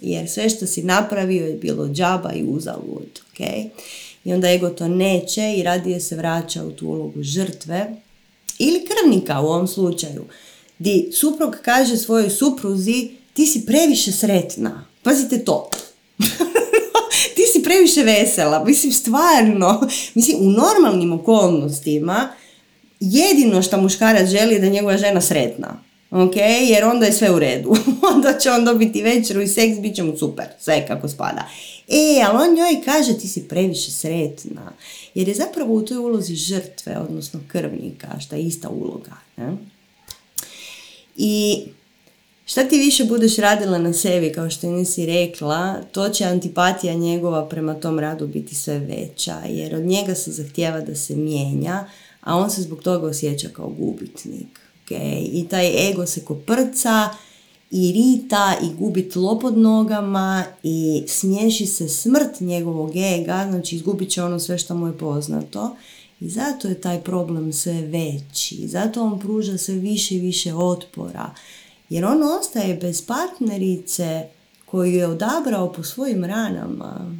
Jer 0.00 0.30
sve 0.30 0.50
što 0.50 0.66
si 0.66 0.82
napravio 0.82 1.46
je 1.46 1.54
bilo 1.54 1.88
džaba 1.88 2.32
i 2.32 2.44
uzalud. 2.44 3.20
Okay? 3.34 3.68
I 4.24 4.32
onda 4.32 4.50
ego 4.50 4.68
to 4.68 4.88
neće 4.88 5.54
i 5.56 5.62
radije 5.62 6.00
se 6.00 6.16
vraća 6.16 6.64
u 6.64 6.70
tu 6.70 6.88
ulogu 6.88 7.22
žrtve 7.22 7.96
ili 8.58 8.86
krvnika 8.86 9.40
u 9.40 9.46
ovom 9.46 9.68
slučaju. 9.68 10.24
Di 10.78 11.10
suprug 11.12 11.56
kaže 11.62 11.96
svojoj 11.96 12.30
supruzi 12.30 13.10
ti 13.34 13.46
si 13.46 13.66
previše 13.66 14.12
sretna. 14.12 14.86
Pazite 15.02 15.44
to. 15.44 15.70
ti 17.36 17.42
si 17.52 17.62
previše 17.62 18.02
vesela. 18.02 18.64
Mislim, 18.64 18.92
stvarno. 18.92 19.88
Mislim, 20.14 20.36
u 20.40 20.50
normalnim 20.50 21.12
okolnostima 21.12 22.28
jedino 23.00 23.62
što 23.62 23.80
muškarac 23.80 24.28
želi 24.28 24.54
je 24.54 24.60
da 24.60 24.68
njegova 24.68 24.96
žena 24.96 25.20
sretna. 25.20 25.82
Ok, 26.10 26.36
jer 26.68 26.84
onda 26.84 27.06
je 27.06 27.12
sve 27.12 27.30
u 27.30 27.38
redu. 27.38 27.76
onda 28.14 28.38
će 28.38 28.50
on 28.50 28.64
dobiti 28.64 29.02
večeru 29.02 29.40
i 29.40 29.48
seks, 29.48 29.78
bit 29.78 29.96
će 29.96 30.02
mu 30.02 30.16
super, 30.16 30.46
sve 30.60 30.86
kako 30.86 31.08
spada. 31.08 31.48
E, 31.88 32.22
ali 32.26 32.48
on 32.48 32.56
njoj 32.56 32.82
kaže 32.84 33.18
ti 33.18 33.28
si 33.28 33.48
previše 33.48 33.90
sretna. 33.90 34.72
Jer 35.14 35.28
je 35.28 35.34
zapravo 35.34 35.74
u 35.74 35.82
toj 35.82 35.96
ulozi 35.96 36.34
žrtve, 36.34 36.98
odnosno 36.98 37.40
krvnika, 37.48 38.20
što 38.20 38.36
je 38.36 38.42
ista 38.42 38.68
uloga. 38.68 39.12
Ne? 39.36 39.56
I 41.16 41.62
šta 42.46 42.64
ti 42.64 42.78
više 42.78 43.04
budeš 43.04 43.36
radila 43.36 43.78
na 43.78 43.92
sebi, 43.92 44.32
kao 44.32 44.50
što 44.50 44.70
nisi 44.70 45.06
rekla, 45.06 45.82
to 45.92 46.08
će 46.08 46.24
antipatija 46.24 46.94
njegova 46.94 47.48
prema 47.48 47.74
tom 47.74 47.98
radu 47.98 48.26
biti 48.26 48.54
sve 48.54 48.78
veća. 48.78 49.36
Jer 49.48 49.74
od 49.74 49.84
njega 49.84 50.14
se 50.14 50.32
zahtjeva 50.32 50.80
da 50.80 50.94
se 50.94 51.16
mijenja, 51.16 51.84
a 52.20 52.36
on 52.36 52.50
se 52.50 52.62
zbog 52.62 52.82
toga 52.82 53.06
osjeća 53.06 53.48
kao 53.48 53.68
gubitnik. 53.68 54.60
Okay? 54.86 55.28
I 55.32 55.46
taj 55.50 55.90
ego 55.90 56.06
se 56.06 56.24
koprca 56.24 57.08
i 57.76 57.92
rita 57.92 58.56
i 58.62 58.74
gubi 58.78 59.08
tlo 59.08 59.38
pod 59.38 59.58
nogama 59.58 60.44
i 60.62 61.04
smiješi 61.06 61.66
se 61.66 61.88
smrt 61.88 62.40
njegovog 62.40 62.96
ega, 62.96 63.46
znači 63.50 63.76
izgubit 63.76 64.10
će 64.10 64.22
ono 64.22 64.38
sve 64.38 64.58
što 64.58 64.74
mu 64.74 64.86
je 64.86 64.98
poznato. 64.98 65.76
I 66.20 66.28
zato 66.28 66.68
je 66.68 66.80
taj 66.80 67.00
problem 67.00 67.52
sve 67.52 67.72
veći, 67.72 68.68
zato 68.68 69.02
on 69.02 69.20
pruža 69.20 69.58
sve 69.58 69.74
više 69.74 70.14
i 70.14 70.20
više 70.20 70.54
otpora. 70.54 71.34
Jer 71.88 72.04
on 72.04 72.22
ostaje 72.22 72.74
bez 72.74 73.02
partnerice 73.02 74.22
koju 74.66 74.92
je 74.92 75.06
odabrao 75.06 75.72
po 75.72 75.82
svojim 75.82 76.24
ranama. 76.24 77.16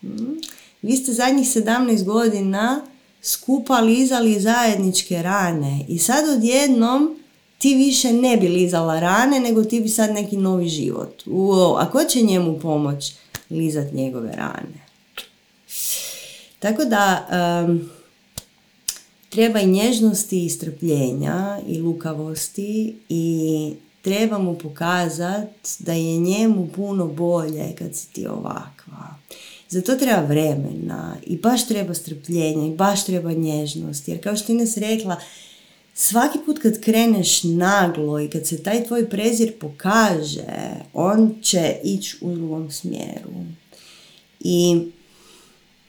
Hm? 0.00 0.34
Vi 0.82 0.96
ste 0.96 1.12
zadnjih 1.12 1.46
17 1.46 2.04
godina 2.04 2.80
skupa 3.22 3.80
lizali 3.80 4.40
zajedničke 4.40 5.22
rane 5.22 5.84
i 5.88 5.98
sad 5.98 6.28
odjednom 6.36 7.18
ti 7.58 7.74
više 7.74 8.12
ne 8.12 8.36
bi 8.36 8.48
lizala 8.48 9.00
rane, 9.00 9.40
nego 9.40 9.64
ti 9.64 9.80
bi 9.80 9.88
sad 9.88 10.14
neki 10.14 10.36
novi 10.36 10.68
život. 10.68 11.22
Uo, 11.26 11.76
a 11.80 11.90
ko 11.90 12.04
će 12.04 12.22
njemu 12.22 12.58
pomoć 12.58 13.12
lizat 13.50 13.92
njegove 13.92 14.32
rane? 14.36 14.88
Tako 16.58 16.84
da 16.84 17.26
treba 19.28 19.60
i 19.60 19.66
nježnosti 19.66 20.44
i 20.44 20.50
strpljenja 20.50 21.58
i 21.66 21.78
lukavosti 21.80 22.96
i 23.08 23.72
treba 24.02 24.38
mu 24.38 24.58
pokazati 24.58 25.70
da 25.78 25.92
je 25.92 26.16
njemu 26.16 26.68
puno 26.76 27.06
bolje 27.06 27.74
kad 27.78 27.94
si 27.94 28.12
ti 28.12 28.26
ovakva. 28.26 29.16
Za 29.68 29.82
to 29.82 29.94
treba 29.94 30.20
vremena 30.20 31.16
i 31.26 31.36
baš 31.36 31.68
treba 31.68 31.94
strpljenja 31.94 32.66
i 32.66 32.76
baš 32.76 33.04
treba 33.04 33.32
nježnost. 33.32 34.08
Jer 34.08 34.22
kao 34.22 34.36
što 34.36 34.52
Ines 34.52 34.76
rekla, 34.76 35.16
svaki 36.00 36.38
put 36.46 36.58
kad 36.58 36.80
kreneš 36.80 37.42
naglo 37.44 38.20
i 38.20 38.28
kad 38.28 38.46
se 38.46 38.62
taj 38.62 38.84
tvoj 38.84 39.08
prezir 39.10 39.52
pokaže, 39.60 40.44
on 40.92 41.34
će 41.42 41.76
ići 41.84 42.16
u 42.20 42.34
drugom 42.34 42.70
smjeru. 42.70 43.30
I 44.40 44.80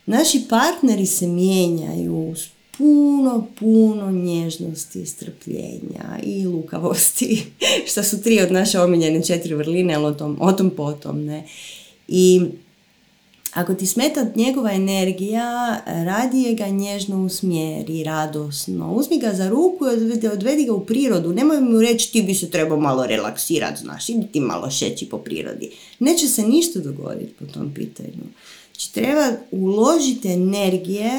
naši 0.06 0.42
partneri 0.50 1.06
se 1.06 1.28
mijenjaju 1.28 2.36
s 2.36 2.50
puno, 2.78 3.48
puno 3.60 4.12
nježnosti, 4.12 5.06
strpljenja 5.06 6.20
i 6.24 6.46
lukavosti, 6.46 7.46
što 7.92 8.04
su 8.04 8.22
tri 8.22 8.42
od 8.42 8.52
naše 8.52 8.80
omiljene 8.80 9.24
četiri 9.24 9.56
vrline, 9.56 9.96
ali 9.96 10.06
o 10.06 10.14
tom, 10.14 10.38
o 10.42 10.52
tom 10.52 10.70
potom, 10.70 11.26
ne. 11.26 11.48
I 12.08 12.42
ako 13.54 13.74
ti 13.74 13.86
smeta 13.86 14.26
njegova 14.36 14.72
energija, 14.72 15.82
radije 15.86 16.54
ga 16.54 16.68
nježno 16.68 17.26
usmjeri, 17.26 18.04
radosno. 18.04 18.94
Uzmi 18.94 19.20
ga 19.20 19.34
za 19.34 19.50
ruku 19.50 19.86
i 20.24 20.28
odvedi 20.28 20.66
ga 20.66 20.74
u 20.74 20.86
prirodu. 20.86 21.34
Nemoj 21.34 21.62
mu 21.62 21.82
reći 21.82 22.12
ti 22.12 22.22
bi 22.22 22.34
se 22.34 22.50
trebao 22.50 22.80
malo 22.80 23.06
relaksirati, 23.06 23.82
znaš, 23.82 24.10
idi 24.10 24.28
ti 24.28 24.40
malo 24.40 24.72
šeći 24.72 25.10
po 25.10 25.18
prirodi. 25.18 25.72
Neće 26.00 26.28
se 26.28 26.44
ništa 26.44 26.80
dogoditi 26.80 27.34
po 27.40 27.46
tom 27.46 27.74
pitanju. 27.74 28.24
Znači 28.72 28.94
treba 28.94 29.32
uložiti 29.52 30.28
energije 30.28 31.12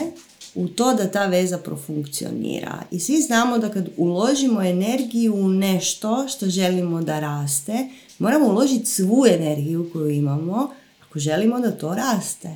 u 0.54 0.68
to 0.68 0.94
da 0.94 1.10
ta 1.10 1.26
veza 1.26 1.58
profunkcionira. 1.58 2.82
I 2.90 3.00
svi 3.00 3.22
znamo 3.22 3.58
da 3.58 3.68
kad 3.68 3.88
uložimo 3.96 4.62
energiju 4.62 5.34
u 5.34 5.48
nešto 5.48 6.28
što 6.28 6.46
želimo 6.46 7.02
da 7.02 7.20
raste, 7.20 7.88
moramo 8.18 8.46
uložiti 8.46 8.86
svu 8.86 9.26
energiju 9.26 9.90
koju 9.92 10.10
imamo, 10.10 10.70
ako 11.10 11.18
želimo 11.18 11.60
da 11.60 11.70
to 11.70 11.94
raste. 11.94 12.48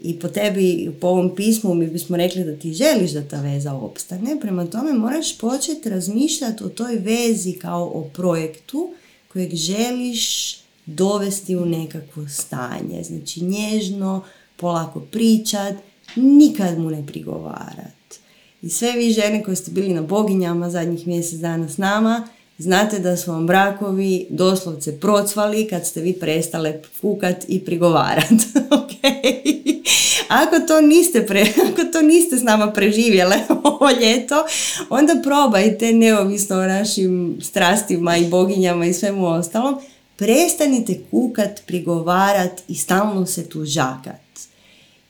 I 0.00 0.18
po 0.18 0.28
tebi, 0.28 0.92
po 1.00 1.06
ovom 1.06 1.34
pismu 1.36 1.74
mi 1.74 1.86
bismo 1.86 2.16
rekli 2.16 2.44
da 2.44 2.56
ti 2.56 2.72
želiš 2.72 3.10
da 3.10 3.28
ta 3.28 3.40
veza 3.40 3.72
opstane, 3.72 4.40
prema 4.40 4.66
tome 4.66 4.92
moraš 4.92 5.38
početi 5.38 5.90
razmišljati 5.90 6.64
o 6.64 6.68
toj 6.68 6.96
vezi 6.96 7.52
kao 7.52 7.84
o 7.84 8.10
projektu 8.14 8.94
kojeg 9.32 9.54
želiš 9.54 10.56
dovesti 10.86 11.56
u 11.56 11.66
nekakvo 11.66 12.28
stanje. 12.28 13.02
Znači 13.02 13.44
nježno, 13.44 14.24
polako 14.56 15.00
pričat, 15.00 15.74
nikad 16.16 16.78
mu 16.78 16.90
ne 16.90 17.06
prigovarat. 17.06 18.14
I 18.62 18.68
sve 18.68 18.92
vi 18.92 19.10
žene 19.10 19.42
koje 19.42 19.56
ste 19.56 19.70
bili 19.70 19.94
na 19.94 20.02
boginjama 20.02 20.70
zadnjih 20.70 21.06
mjesec 21.06 21.38
dana 21.38 21.68
s 21.68 21.78
nama, 21.78 22.28
Znate 22.58 22.98
da 22.98 23.16
su 23.16 23.32
vam 23.32 23.46
brakovi 23.46 24.26
doslovce 24.30 25.00
procvali 25.00 25.68
kad 25.68 25.86
ste 25.86 26.00
vi 26.00 26.12
prestale 26.12 26.82
fukat 27.00 27.44
i 27.48 27.64
prigovarat. 27.64 28.30
okay. 28.70 29.82
Ako 30.28 30.66
to 30.66 30.80
niste 30.80 31.26
pre, 31.26 31.46
ako 31.72 31.84
to 31.92 32.02
niste 32.02 32.36
s 32.36 32.42
nama 32.42 32.72
preživjele 32.72 33.36
ovo 33.64 33.90
ljeto, 34.00 34.44
onda 34.90 35.20
probajte 35.22 35.92
neovisno 35.92 36.56
o 36.56 36.66
našim 36.66 37.38
strastima 37.42 38.16
i 38.16 38.28
boginjama 38.28 38.86
i 38.86 38.94
svemu 38.94 39.26
ostalom. 39.26 39.74
Prestanite 40.16 41.00
kukat, 41.10 41.62
prigovarat 41.66 42.62
i 42.68 42.74
stalno 42.74 43.26
se 43.26 43.48
tužakat. 43.48 44.20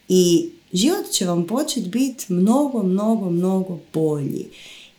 I 0.08 0.50
život 0.72 1.10
će 1.10 1.26
vam 1.26 1.46
početi 1.46 1.88
biti 1.88 2.32
mnogo, 2.32 2.82
mnogo, 2.82 3.30
mnogo 3.30 3.78
bolji. 3.92 4.46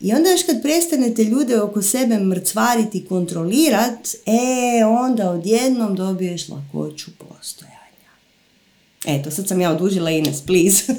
I 0.05 0.13
onda 0.13 0.29
još 0.29 0.43
kad 0.43 0.61
prestanete 0.61 1.23
ljude 1.23 1.61
oko 1.61 1.81
sebe 1.81 2.19
mrcvariti 2.19 2.97
i 2.97 3.05
kontrolirat, 3.05 4.07
e, 4.25 4.85
onda 4.85 5.31
odjednom 5.31 5.95
dobiješ 5.95 6.49
lakoću 6.49 7.11
postojanja. 7.17 8.11
Eto, 9.07 9.31
sad 9.31 9.47
sam 9.47 9.61
ja 9.61 9.71
odužila 9.71 10.11
Ines, 10.11 10.41
please. 10.41 10.93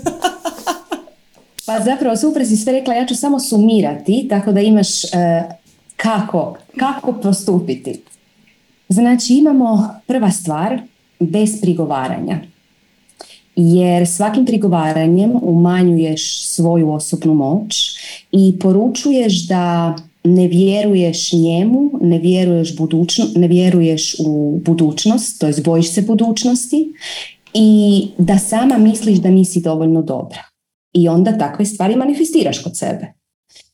pa 1.66 1.80
zapravo 1.84 2.16
super 2.16 2.46
si 2.46 2.56
sve 2.56 2.72
rekla, 2.72 2.94
ja 2.94 3.06
ću 3.06 3.14
samo 3.14 3.40
sumirati, 3.40 4.26
tako 4.30 4.52
da 4.52 4.60
imaš 4.60 5.04
e, 5.04 5.08
kako, 5.96 6.58
kako 6.76 7.12
postupiti. 7.12 8.02
Znači 8.88 9.34
imamo 9.34 10.00
prva 10.06 10.30
stvar, 10.30 10.80
bez 11.18 11.60
prigovaranja 11.60 12.40
jer 13.56 14.08
svakim 14.08 14.46
prigovaranjem 14.46 15.32
umanjuješ 15.42 16.46
svoju 16.46 16.92
osobnu 16.92 17.34
moć 17.34 17.96
i 18.32 18.58
poručuješ 18.60 19.48
da 19.48 19.96
ne 20.24 20.48
vjeruješ 20.48 21.32
njemu, 21.32 21.90
ne 22.00 22.18
vjeruješ, 22.18 22.76
budućno, 22.76 23.24
ne 23.36 23.48
vjeruješ 23.48 24.16
u 24.26 24.60
budućnost, 24.64 25.40
to 25.40 25.46
je 25.46 25.54
bojiš 25.64 25.94
se 25.94 26.02
budućnosti 26.02 26.92
i 27.54 28.02
da 28.18 28.38
sama 28.38 28.78
misliš 28.78 29.18
da 29.18 29.30
nisi 29.30 29.60
dovoljno 29.60 30.02
dobra. 30.02 30.42
I 30.94 31.08
onda 31.08 31.38
takve 31.38 31.64
stvari 31.64 31.96
manifestiraš 31.96 32.62
kod 32.62 32.76
sebe. 32.76 33.12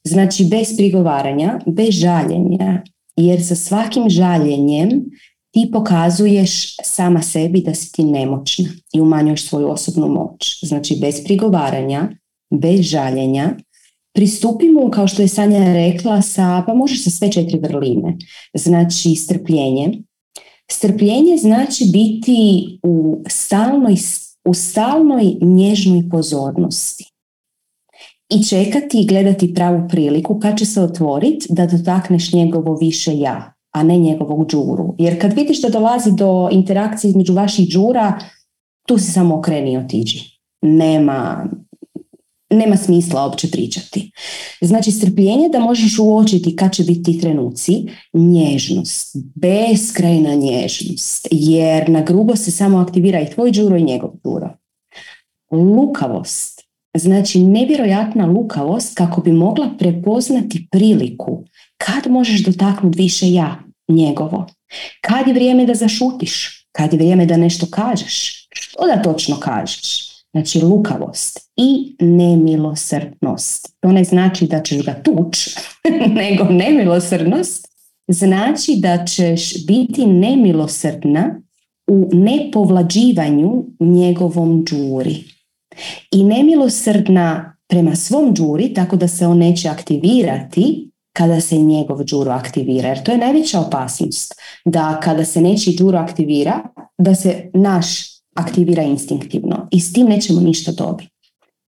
Znači 0.05 0.45
bez 0.45 0.77
prigovaranja, 0.77 1.61
bez 1.67 1.95
žaljenja, 1.95 2.83
jer 3.17 3.47
sa 3.47 3.55
svakim 3.55 4.11
žaljenjem 4.11 5.05
ti 5.53 5.71
pokazuješ 5.73 6.77
sama 6.83 7.23
sebi 7.23 7.61
da 7.61 7.75
si 7.75 7.93
ti 7.93 8.05
nemoćna 8.05 8.69
i 8.95 9.01
umanjuješ 9.01 9.49
svoju 9.49 9.71
osobnu 9.71 10.09
moć. 10.09 10.59
Znači 10.63 10.99
bez 11.01 11.25
prigovaranja, 11.25 12.09
bez 12.51 12.81
žaljenja, 12.81 13.57
pristupimo, 14.15 14.91
kao 14.91 15.09
što 15.09 15.23
je 15.23 15.29
Sanja 15.29 15.73
rekla, 15.73 16.23
sa, 16.23 16.65
pa 16.67 16.75
može 16.75 16.97
sa 16.97 17.11
sve 17.11 17.33
četiri 17.33 17.59
vrline. 17.59 18.17
Znači 18.55 19.15
strpljenje. 19.15 20.03
Strpljenje 20.71 21.37
znači 21.37 21.85
biti 21.93 22.79
u 22.83 23.23
stalnoj, 23.29 23.97
u 24.45 24.55
stalnoj 24.55 25.35
nježnoj 25.41 26.09
pozornosti 26.11 27.13
i 28.31 28.45
čekati 28.45 29.01
i 29.01 29.07
gledati 29.07 29.55
pravu 29.55 29.89
priliku 29.89 30.41
kad 30.41 30.59
će 30.59 30.67
se 30.67 30.81
otvoriti 30.81 31.47
da 31.51 31.67
dotakneš 31.67 32.33
njegovo 32.33 32.77
više 32.77 33.19
ja, 33.19 33.53
a 33.73 33.83
ne 33.83 33.99
njegovog 33.99 34.51
džuru. 34.51 34.95
Jer 34.99 35.21
kad 35.21 35.33
vidiš 35.33 35.63
da 35.63 35.69
dolazi 35.69 36.13
do 36.13 36.49
interakcije 36.53 37.09
između 37.09 37.35
vaših 37.35 37.69
džura, 37.69 38.19
tu 38.87 38.99
se 38.99 39.13
samo 39.13 39.37
okreni 39.37 39.73
i 39.73 39.77
otiđi. 39.77 40.21
Nema, 40.63 41.47
nema 42.51 42.77
smisla 42.77 43.27
uopće 43.27 43.51
pričati. 43.51 44.11
Znači 44.61 44.91
strpljenje 44.91 45.49
da 45.49 45.61
možeš 45.61 45.99
uočiti 45.99 46.57
kad 46.57 46.73
će 46.73 46.85
biti 46.85 47.03
ti 47.03 47.21
trenuci, 47.21 47.87
nježnost, 48.13 49.17
beskrajna 49.35 50.35
nježnost, 50.35 51.29
jer 51.31 51.89
na 51.89 52.03
grubo 52.03 52.37
se 52.37 52.51
samo 52.51 52.79
aktivira 52.79 53.21
i 53.21 53.31
tvoj 53.31 53.51
džuro 53.51 53.77
i 53.77 53.83
njegov 53.83 54.11
džuro. 54.25 54.51
Lukavost, 55.51 56.61
znači 56.97 57.45
nevjerojatna 57.45 58.27
lukavost 58.27 58.97
kako 58.97 59.21
bi 59.21 59.33
mogla 59.33 59.71
prepoznati 59.79 60.69
priliku 60.71 61.45
kad 61.87 62.13
možeš 62.13 62.45
dotaknuti 62.45 62.99
više 62.99 63.31
ja, 63.31 63.59
njegovo. 63.89 64.47
Kad 65.01 65.29
je 65.29 65.35
vrijeme 65.35 65.67
da 65.67 65.75
zašutiš, 65.75 66.67
kad 66.73 66.93
je 66.93 66.97
vrijeme 66.97 67.27
da 67.27 67.37
nešto 67.37 67.67
kažeš, 67.71 68.49
što 68.51 68.87
da 68.87 69.03
točno 69.03 69.41
kažeš. 69.41 70.13
Znači 70.33 70.61
lukavost 70.61 71.39
i 71.57 71.97
nemilosrdnost. 72.01 73.77
To 73.81 73.93
ne 73.93 74.05
znači 74.05 74.47
da 74.47 74.63
ćeš 74.63 74.85
ga 74.85 74.95
tuć, 74.95 75.49
nego 76.23 76.45
nemilosrdnost 76.45 77.69
znači 78.09 78.77
da 78.77 79.05
ćeš 79.05 79.67
biti 79.67 80.07
nemilosrdna 80.07 81.41
u 81.87 82.11
nepovlađivanju 82.13 83.65
njegovom 83.81 84.65
džuri. 84.65 85.25
I 86.11 86.25
nemilosrdna 86.25 87.57
prema 87.69 87.97
svom 87.97 88.35
džuri, 88.35 88.75
tako 88.75 88.97
da 88.97 89.09
se 89.09 89.27
on 89.27 89.39
neće 89.39 89.69
aktivirati 89.69 90.92
kada 91.13 91.41
se 91.41 91.59
njegov 91.59 92.05
džuro 92.05 92.31
aktivira. 92.31 92.89
Jer 92.89 93.03
to 93.03 93.13
je 93.13 93.19
najveća 93.19 93.61
opasnost. 93.61 94.35
Da 94.65 95.01
kada 95.03 95.25
se 95.25 95.41
nečiji 95.41 95.77
džuro 95.77 95.99
aktivira, 95.99 96.63
da 96.99 97.15
se 97.15 97.51
naš 97.55 97.87
aktivira 98.35 98.83
instinktivno. 98.83 99.69
I 99.71 99.81
s 99.81 99.93
tim 99.93 100.07
nećemo 100.07 100.41
ništa 100.41 100.73
dobiti. 100.73 101.11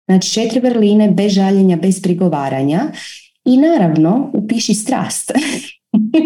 Znači 0.05 0.29
četiri 0.29 0.59
vrline 0.59 1.11
bez 1.11 1.31
žaljenja, 1.31 1.77
bez 1.77 2.01
prigovaranja 2.01 2.91
i 3.45 3.57
naravno 3.57 4.31
upiši 4.33 4.73
strast. 4.73 5.31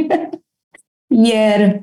Jer 1.29 1.81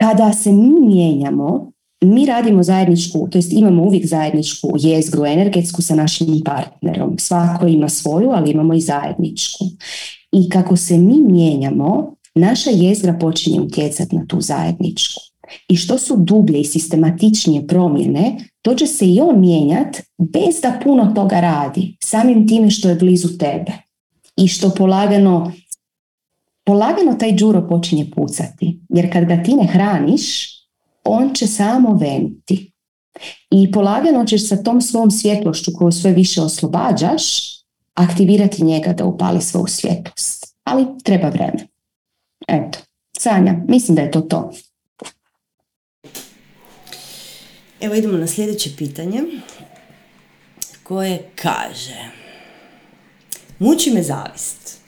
kada 0.00 0.32
se 0.32 0.52
mi 0.52 0.86
mijenjamo, 0.86 1.72
mi 2.06 2.26
radimo 2.26 2.62
zajedničku, 2.62 3.28
to 3.30 3.38
jest 3.38 3.52
imamo 3.52 3.82
uvijek 3.82 4.06
zajedničku 4.06 4.68
jezgru 4.78 5.24
energetsku 5.24 5.82
sa 5.82 5.94
našim 5.94 6.42
partnerom. 6.44 7.18
Svako 7.18 7.66
ima 7.66 7.88
svoju, 7.88 8.30
ali 8.30 8.50
imamo 8.50 8.74
i 8.74 8.80
zajedničku. 8.80 9.64
I 10.32 10.48
kako 10.48 10.76
se 10.76 10.98
mi 10.98 11.20
mijenjamo, 11.20 12.14
naša 12.34 12.70
jezgra 12.70 13.18
počinje 13.20 13.60
utjecati 13.60 14.16
na 14.16 14.26
tu 14.26 14.40
zajedničku. 14.40 15.20
I 15.68 15.76
što 15.76 15.98
su 15.98 16.16
dublje 16.16 16.60
i 16.60 16.64
sistematičnije 16.64 17.66
promjene, 17.66 18.36
to 18.62 18.74
će 18.74 18.86
se 18.86 19.06
i 19.06 19.20
on 19.20 19.40
mijenjati 19.40 20.02
bez 20.18 20.60
da 20.62 20.80
puno 20.84 21.12
toga 21.14 21.40
radi, 21.40 21.96
samim 22.04 22.48
time 22.48 22.70
što 22.70 22.88
je 22.88 22.94
blizu 22.94 23.38
tebe. 23.38 23.72
I 24.36 24.48
što 24.48 24.70
polagano, 24.70 25.52
polagano 26.64 27.14
taj 27.14 27.36
džuro 27.36 27.68
počinje 27.68 28.10
pucati. 28.14 28.80
Jer 28.88 29.12
kad 29.12 29.24
ga 29.24 29.42
ti 29.42 29.54
ne 29.54 29.66
hraniš, 29.66 30.55
on 31.06 31.34
će 31.34 31.46
samo 31.46 31.98
venuti. 32.00 32.72
I 33.50 33.72
polagano 33.72 34.24
ćeš 34.24 34.48
sa 34.48 34.62
tom 34.62 34.80
svom 34.80 35.10
svjetlošću 35.10 35.70
koju 35.78 35.92
sve 35.92 36.12
više 36.12 36.42
oslobađaš, 36.42 37.56
aktivirati 37.94 38.64
njega 38.64 38.92
da 38.92 39.04
upali 39.04 39.42
svoju 39.42 39.66
svjetlost. 39.66 40.54
Ali 40.64 40.86
treba 41.04 41.28
vreme. 41.28 41.66
Eto, 42.48 42.78
Sanja, 43.18 43.54
mislim 43.68 43.96
da 43.96 44.02
je 44.02 44.10
to 44.10 44.20
to. 44.20 44.52
Evo 47.80 47.94
idemo 47.94 48.18
na 48.18 48.26
sljedeće 48.26 48.70
pitanje 48.76 49.22
koje 50.82 51.30
kaže 51.34 52.10
Muči 53.58 53.90
me 53.90 54.02
zavist. 54.02 54.80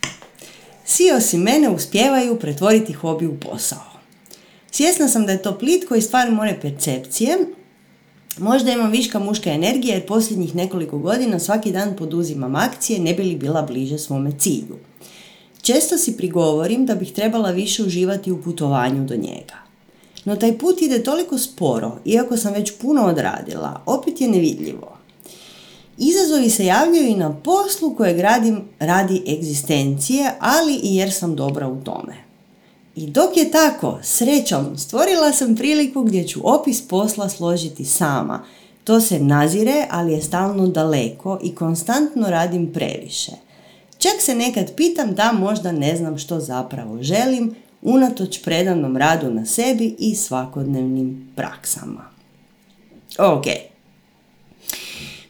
Svi 0.85 1.13
osim 1.17 1.41
mene 1.41 1.69
uspijevaju 1.69 2.39
pretvoriti 2.39 2.93
hobi 2.93 3.27
u 3.27 3.41
posao. 3.41 3.98
Svjesna 4.71 5.09
sam 5.09 5.27
da 5.27 5.33
je 5.33 5.43
to 5.43 5.59
plitko 5.59 5.95
i 5.95 6.03
stvar 6.03 6.31
moje 6.31 6.61
percepcije. 6.61 7.39
Možda 8.39 8.73
imam 8.73 8.91
viška 8.91 9.19
muške 9.19 9.51
energije 9.51 9.95
jer 9.95 10.07
posljednjih 10.07 10.55
nekoliko 10.55 10.99
godina 10.99 11.39
svaki 11.39 11.73
dan 11.73 11.97
poduzimam 11.97 12.57
akcije 12.57 13.01
ne 13.01 13.15
bi 13.15 13.23
li 13.23 13.37
bila 13.37 13.63
bliže 13.63 13.99
svome 13.99 14.33
cilju. 14.39 14.77
Često 15.63 15.99
si 15.99 16.17
prigovorim 16.17 16.87
da 16.87 16.95
bih 16.95 17.13
trebala 17.13 17.51
više 17.51 17.83
uživati 17.83 18.33
u 18.33 18.43
putovanju 18.43 19.05
do 19.05 19.17
njega. 19.17 19.55
No 20.25 20.37
taj 20.37 20.59
put 20.59 20.83
ide 20.83 21.03
toliko 21.03 21.39
sporo, 21.39 21.99
iako 22.05 22.37
sam 22.37 22.55
već 22.55 22.73
puno 22.81 23.03
odradila, 23.03 23.83
opet 23.87 24.21
je 24.21 24.29
nevidljivo. 24.29 24.99
Izazovi 25.99 26.51
se 26.51 26.67
javljaju 26.67 27.09
i 27.09 27.15
na 27.15 27.35
poslu 27.35 27.95
koje 27.97 28.15
gradim 28.15 28.61
radi 28.79 29.23
egzistencije, 29.29 30.31
ali 30.41 30.75
i 30.75 30.97
jer 30.97 31.13
sam 31.13 31.37
dobra 31.37 31.69
u 31.69 31.81
tome. 31.85 32.28
I 32.99 33.07
dok 33.07 33.37
je 33.37 33.51
tako, 33.51 33.99
srećom, 34.03 34.79
stvorila 34.79 35.33
sam 35.33 35.57
priliku 35.57 36.03
gdje 36.03 36.29
ću 36.29 36.41
opis 36.45 36.89
posla 36.89 37.29
složiti 37.29 37.85
sama. 37.85 38.45
To 38.85 39.01
se 39.01 39.21
nazire, 39.21 39.87
ali 39.91 40.13
je 40.13 40.23
stalno 40.23 40.67
daleko 40.67 41.39
i 41.43 41.55
konstantno 41.55 42.31
radim 42.31 42.73
previše. 42.73 43.33
Čak 43.99 44.13
se 44.21 44.35
nekad 44.35 44.75
pitam 44.77 45.15
da 45.15 45.33
možda 45.33 45.73
ne 45.73 45.97
znam 45.97 46.19
što 46.19 46.41
zapravo 46.41 47.03
želim, 47.03 47.55
unatoč 47.83 48.43
predanom 48.43 48.97
radu 48.97 49.31
na 49.31 49.47
sebi 49.47 49.97
i 49.99 50.15
svakodnevnim 50.15 51.33
praksama. 51.37 52.05
Ok. 53.19 53.45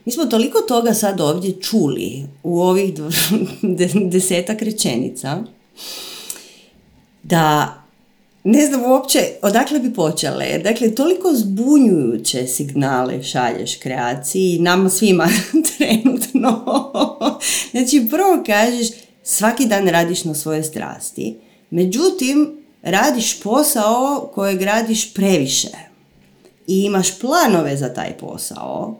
Mi 0.05 0.11
smo 0.11 0.25
toliko 0.25 0.61
toga 0.61 0.93
sad 0.93 1.21
ovdje 1.21 1.61
čuli 1.61 2.23
u 2.43 2.61
ovih 2.61 2.93
desetak 4.11 4.61
rečenica 4.61 5.43
da 7.23 7.75
ne 8.43 8.65
znam 8.65 8.83
uopće 8.91 9.19
odakle 9.41 9.79
bi 9.79 9.93
počele. 9.93 10.59
Dakle, 10.63 10.95
toliko 10.95 11.33
zbunjujuće 11.33 12.47
signale 12.47 13.23
šalješ 13.23 13.75
kreaciji, 13.75 14.59
nama 14.59 14.89
svima 14.89 15.27
trenutno. 15.77 16.63
znači, 17.71 18.07
prvo 18.09 18.43
kažeš, 18.45 18.87
svaki 19.23 19.65
dan 19.65 19.87
radiš 19.87 20.23
na 20.23 20.33
svoje 20.33 20.63
strasti, 20.63 21.37
međutim, 21.69 22.57
radiš 22.81 23.41
posao 23.41 24.31
kojeg 24.33 24.61
radiš 24.61 25.13
previše 25.13 25.77
i 26.67 26.83
imaš 26.83 27.19
planove 27.19 27.77
za 27.77 27.93
taj 27.93 28.17
posao, 28.17 28.99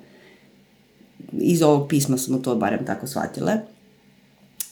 iz 1.31 1.61
ovog 1.61 1.87
pisma 1.87 2.17
smo 2.17 2.37
to 2.37 2.55
barem 2.55 2.85
tako 2.85 3.07
shvatile, 3.07 3.53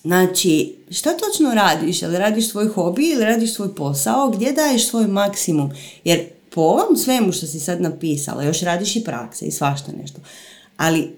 Znači, 0.02 0.76
šta 0.92 1.18
točno 1.18 1.54
radiš? 1.54 2.02
Jel 2.02 2.12
radiš 2.12 2.50
svoj 2.50 2.68
hobi 2.68 3.10
ili 3.10 3.26
radiš 3.26 3.54
svoj 3.54 3.76
posao? 3.76 4.30
Gdje 4.30 4.52
daješ 4.52 4.88
svoj 4.88 5.08
maksimum? 5.08 5.72
Jer 6.04 6.20
po 6.50 6.62
ovom 6.62 6.98
svemu 6.98 7.32
što 7.32 7.48
si 7.48 7.60
sad 7.60 7.82
napisala, 7.82 8.44
još 8.44 8.62
radiš 8.62 8.96
i 8.96 9.04
prakse 9.04 9.46
i 9.46 9.52
svašta 9.52 9.92
nešto. 10.02 10.22
Ali 10.78 11.16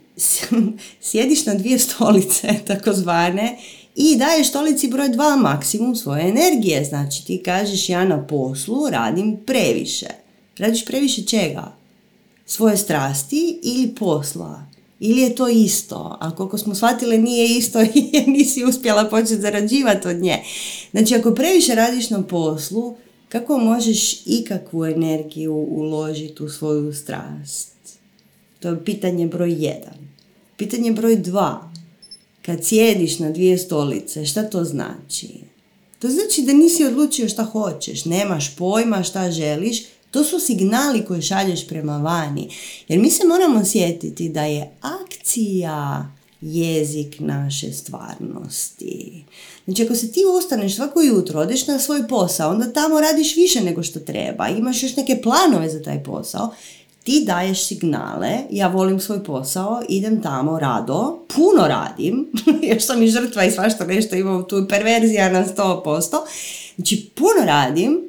sjediš 1.02 1.46
na 1.46 1.54
dvije 1.54 1.80
stolice, 1.80 2.48
takozvane, 2.68 3.58
i 3.96 4.16
daješ 4.18 4.50
stolici 4.50 4.88
broj 4.88 5.10
dva 5.10 5.36
maksimum 5.36 5.96
svoje 5.96 6.30
energije. 6.30 6.86
Znači, 6.86 7.26
ti 7.26 7.42
kažeš 7.46 7.90
ja 7.90 8.06
na 8.06 8.28
poslu 8.28 8.90
radim 8.90 9.38
previše. 9.46 10.08
Radiš 10.58 10.86
previše 10.86 11.26
čega? 11.26 11.72
Svoje 12.46 12.78
strasti 12.78 13.60
ili 13.64 13.96
posla? 13.96 14.66
Ili 15.00 15.22
je 15.22 15.36
to 15.36 15.48
isto? 15.48 16.18
A 16.20 16.36
koliko 16.36 16.58
smo 16.58 16.76
shvatili 16.76 17.18
nije 17.18 17.58
isto 17.58 17.80
jer 18.14 18.28
nisi 18.28 18.64
uspjela 18.64 19.10
početi 19.10 19.42
zarađivati 19.42 20.08
od 20.08 20.18
nje. 20.18 20.38
Znači 20.92 21.16
ako 21.16 21.36
previše 21.36 21.76
radiš 21.76 22.10
na 22.10 22.24
poslu, 22.24 22.96
kako 23.30 23.58
možeš 23.58 24.22
ikakvu 24.26 24.86
energiju 24.86 25.56
uložiti 25.56 26.44
u 26.44 26.50
svoju 26.50 26.94
strast? 26.94 27.74
To 28.60 28.70
je 28.70 28.86
pitanje 28.86 29.28
broj 29.28 29.52
jedan. 29.52 30.10
Pitanje 30.58 30.92
broj 30.92 31.16
dva. 31.16 31.72
Kad 32.42 32.66
sjediš 32.66 33.20
na 33.20 33.32
dvije 33.32 33.58
stolice, 33.58 34.26
šta 34.26 34.44
to 34.44 34.64
znači? 34.64 35.28
To 36.00 36.08
znači 36.08 36.42
da 36.42 36.54
nisi 36.54 36.86
odlučio 36.86 37.30
šta 37.30 37.44
hoćeš, 37.44 38.06
nemaš 38.06 38.56
pojma 38.56 39.04
šta 39.04 39.32
želiš, 39.32 39.84
to 40.12 40.24
su 40.24 40.40
signali 40.40 41.06
koje 41.06 41.22
šalješ 41.22 41.68
prema 41.68 41.98
vani. 41.98 42.50
Jer 42.88 43.00
mi 43.00 43.12
se 43.12 43.28
moramo 43.28 43.66
sjetiti 43.66 44.30
da 44.30 44.44
je 44.44 44.72
akcija 44.82 46.12
jezik 46.42 47.16
naše 47.20 47.74
stvarnosti. 47.74 49.26
Znači 49.66 49.84
ako 49.84 49.96
se 49.96 50.12
ti 50.12 50.20
ustaneš 50.38 50.76
svako 50.76 51.02
jutro, 51.02 51.40
odeš 51.40 51.68
na 51.68 51.80
svoj 51.80 52.08
posao, 52.08 52.52
onda 52.52 52.74
tamo 52.74 53.02
radiš 53.02 53.36
više 53.36 53.62
nego 53.62 53.84
što 53.84 54.00
treba, 54.00 54.48
imaš 54.48 54.84
još 54.84 54.96
neke 54.96 55.22
planove 55.22 55.70
za 55.70 55.82
taj 55.84 56.04
posao, 56.04 56.54
ti 57.04 57.24
daješ 57.26 57.68
signale, 57.68 58.38
ja 58.50 58.68
volim 58.68 59.00
svoj 59.00 59.24
posao, 59.24 59.82
idem 59.90 60.22
tamo 60.22 60.60
rado, 60.60 61.26
puno 61.36 61.68
radim, 61.68 62.32
još 62.74 62.84
sam 62.86 63.04
i 63.04 63.08
žrtva 63.08 63.46
i 63.46 63.52
svašta 63.52 63.86
nešto 63.86 64.16
imam 64.16 64.48
tu 64.48 64.66
perverzija 64.70 65.32
na 65.32 65.46
100%, 65.46 66.18
znači 66.76 67.10
puno 67.16 67.46
radim 67.46 68.09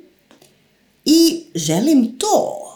i 1.04 1.42
želim 1.54 2.18
to. 2.18 2.66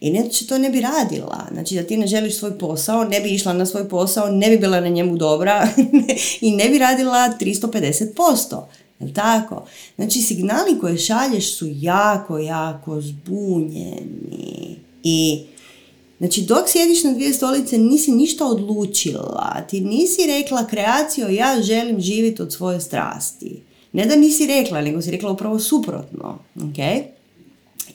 Inače 0.00 0.46
to 0.46 0.58
ne 0.58 0.70
bi 0.70 0.80
radila. 0.80 1.46
Znači 1.52 1.74
da 1.74 1.82
ti 1.82 1.96
ne 1.96 2.06
želiš 2.06 2.38
svoj 2.38 2.58
posao, 2.58 3.04
ne 3.04 3.20
bi 3.20 3.30
išla 3.30 3.52
na 3.52 3.66
svoj 3.66 3.88
posao, 3.88 4.30
ne 4.30 4.50
bi 4.50 4.58
bila 4.58 4.80
na 4.80 4.88
njemu 4.88 5.16
dobra 5.16 5.68
i 6.40 6.50
ne 6.50 6.68
bi 6.68 6.78
radila 6.78 7.34
350%. 7.40 8.62
Jel 9.00 9.12
tako? 9.14 9.66
Znači 9.96 10.20
signali 10.20 10.78
koje 10.80 10.98
šalješ 10.98 11.56
su 11.56 11.66
jako, 11.70 12.38
jako 12.38 13.00
zbunjeni. 13.00 14.76
I 15.04 15.40
Znači, 16.18 16.42
dok 16.42 16.68
sjediš 16.68 17.04
na 17.04 17.12
dvije 17.12 17.32
stolice, 17.32 17.78
nisi 17.78 18.12
ništa 18.12 18.46
odlučila. 18.46 19.62
Ti 19.70 19.80
nisi 19.80 20.26
rekla 20.26 20.66
kreacijo, 20.66 21.28
ja 21.28 21.62
želim 21.62 22.00
živjeti 22.00 22.42
od 22.42 22.52
svoje 22.52 22.80
strasti. 22.80 23.62
Ne 23.92 24.06
da 24.06 24.16
nisi 24.16 24.46
rekla, 24.46 24.80
nego 24.80 25.02
si 25.02 25.10
rekla 25.10 25.30
upravo 25.30 25.58
suprotno. 25.58 26.38
Okay? 26.56 27.02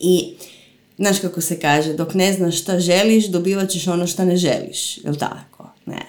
I, 0.02 0.34
znaš 0.98 1.20
kako 1.20 1.42
se 1.42 1.60
kaže, 1.60 1.94
dok 1.94 2.14
ne 2.14 2.34
znaš 2.34 2.62
šta 2.62 2.80
želiš, 2.80 3.26
dobivat 3.26 3.70
ćeš 3.70 3.88
ono 3.88 4.08
što 4.08 4.26
ne 4.26 4.38
želiš. 4.38 4.98
Jel 4.98 5.16
tako? 5.16 5.70
Ne. 5.86 6.06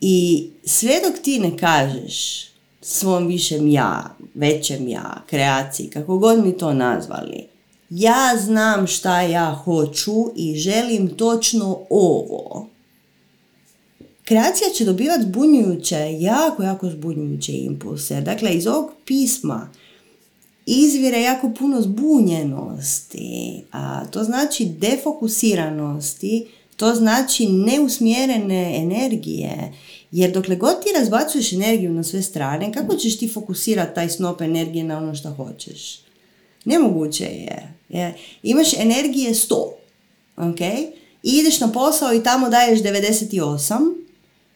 I 0.00 0.46
sve 0.64 1.00
dok 1.06 1.22
ti 1.22 1.38
ne 1.38 1.56
kažeš 1.56 2.48
svom 2.80 3.26
višem 3.26 3.68
ja, 3.68 4.16
većem 4.34 4.88
ja, 4.88 5.22
kreaciji, 5.26 5.90
kako 5.90 6.18
god 6.18 6.44
mi 6.44 6.56
to 6.56 6.74
nazvali, 6.74 7.46
ja 7.90 8.36
znam 8.40 8.86
šta 8.86 9.22
ja 9.22 9.54
hoću 9.64 10.32
i 10.36 10.56
želim 10.56 11.08
točno 11.08 11.78
ovo. 11.90 12.68
Kreacija 14.24 14.70
će 14.74 14.84
dobivati 14.84 15.22
zbunjujuće, 15.22 16.16
jako, 16.20 16.62
jako 16.62 16.90
zbunjujuće 16.90 17.52
impulse. 17.52 18.20
Dakle, 18.20 18.54
iz 18.54 18.66
ovog 18.66 18.92
pisma 19.04 19.68
izvire 20.76 21.22
jako 21.22 21.50
puno 21.58 21.82
zbunjenosti. 21.82 23.62
A 23.72 24.06
to 24.06 24.24
znači 24.24 24.64
defokusiranosti, 24.64 26.46
to 26.76 26.94
znači 26.94 27.46
neusmjerene 27.46 28.76
energije. 28.76 29.72
Jer 30.12 30.32
dokle 30.32 30.56
god 30.56 30.82
ti 30.82 30.88
razbacuješ 30.98 31.52
energiju 31.52 31.92
na 31.92 32.02
sve 32.02 32.22
strane, 32.22 32.72
kako 32.72 32.96
ćeš 32.96 33.18
ti 33.18 33.28
fokusirati 33.28 33.94
taj 33.94 34.08
snop 34.08 34.40
energije 34.40 34.84
na 34.84 34.98
ono 34.98 35.14
što 35.14 35.30
hoćeš? 35.30 36.00
Nemoguće 36.64 37.24
je. 37.24 37.74
je. 37.88 38.16
Imaš 38.42 38.72
energije 38.72 39.34
100, 39.34 39.54
ok? 40.36 40.60
I 41.22 41.30
ideš 41.30 41.60
na 41.60 41.72
posao 41.72 42.14
i 42.14 42.22
tamo 42.22 42.48
daješ 42.48 42.80
98, 42.80 43.94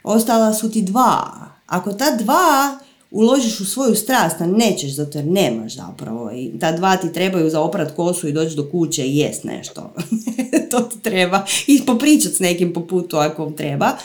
ostala 0.05 0.55
su 0.55 0.71
ti 0.71 0.83
dva. 0.83 1.33
Ako 1.67 1.93
ta 1.93 2.17
dva 2.17 2.79
uložiš 3.13 3.61
u 3.61 3.65
svoju 3.65 3.95
strast, 3.95 4.41
a 4.41 4.47
nećeš 4.47 4.95
zato 4.95 5.19
jer 5.19 5.27
nemaš 5.27 5.75
zapravo 5.75 6.31
i 6.33 6.59
ta 6.61 6.73
dva 6.73 6.97
ti 6.97 7.13
trebaju 7.13 7.51
za 7.51 7.61
oprat 7.61 7.97
kosu 7.97 8.29
i 8.29 8.33
doći 8.33 8.57
do 8.57 8.69
kuće 8.71 9.07
i 9.07 9.17
jest 9.17 9.45
nešto. 9.45 9.95
to 10.71 10.81
ti 10.81 11.01
treba 11.03 11.45
i 11.67 11.83
popričat 11.87 12.33
s 12.33 12.39
nekim 12.39 12.73
po 12.73 12.87
putu 12.87 13.17
ako 13.17 13.51
treba. 13.51 13.97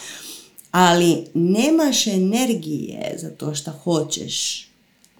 Ali 0.71 1.25
nemaš 1.33 2.07
energije 2.07 3.15
za 3.17 3.29
to 3.29 3.55
što 3.55 3.71
hoćeš 3.71 4.67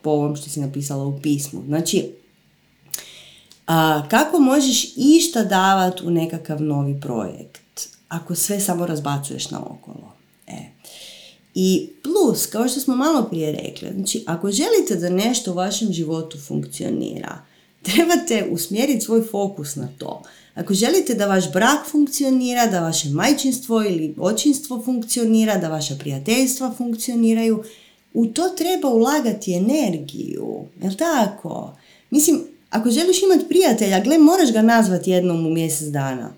po 0.01 0.09
ovom 0.09 0.35
što 0.35 0.49
si 0.49 0.59
napisala 0.59 1.05
u 1.05 1.19
pismu. 1.21 1.63
Znači, 1.67 2.11
a, 3.67 4.07
kako 4.09 4.39
možeš 4.39 4.87
išta 4.95 5.43
davati 5.43 6.05
u 6.05 6.11
nekakav 6.11 6.61
novi 6.61 6.99
projekt 7.01 7.89
ako 8.09 8.35
sve 8.35 8.59
samo 8.59 8.85
razbacuješ 8.85 9.49
na 9.49 9.59
okolo? 9.59 10.16
I 11.59 11.89
plus, 12.03 12.45
kao 12.45 12.67
što 12.67 12.79
smo 12.79 12.95
malo 12.95 13.23
prije 13.23 13.51
rekli, 13.51 13.89
znači 13.95 14.23
ako 14.25 14.51
želite 14.51 14.95
da 14.95 15.09
nešto 15.09 15.51
u 15.51 15.55
vašem 15.55 15.93
životu 15.93 16.37
funkcionira, 16.47 17.37
trebate 17.81 18.47
usmjeriti 18.51 19.01
svoj 19.01 19.21
fokus 19.31 19.75
na 19.75 19.87
to. 19.97 20.23
Ako 20.55 20.73
želite 20.73 21.13
da 21.13 21.27
vaš 21.27 21.51
brak 21.53 21.87
funkcionira, 21.91 22.67
da 22.67 22.79
vaše 22.79 23.09
majčinstvo 23.09 23.83
ili 23.83 24.15
očinstvo 24.17 24.81
funkcionira, 24.85 25.57
da 25.57 25.69
vaša 25.69 25.95
prijateljstva 25.95 26.73
funkcioniraju, 26.77 27.63
u 28.13 28.25
to 28.25 28.49
treba 28.49 28.89
ulagati 28.89 29.53
energiju. 29.53 30.65
Jel 30.81 30.93
tako? 30.93 31.75
Mislim, 32.09 32.41
ako 32.69 32.89
želiš 32.89 33.21
imati 33.21 33.47
prijatelja, 33.47 34.03
gle, 34.03 34.17
moraš 34.17 34.53
ga 34.53 34.61
nazvati 34.61 35.11
jednom 35.11 35.45
u 35.45 35.49
mjesec 35.49 35.87
dana. 35.87 36.33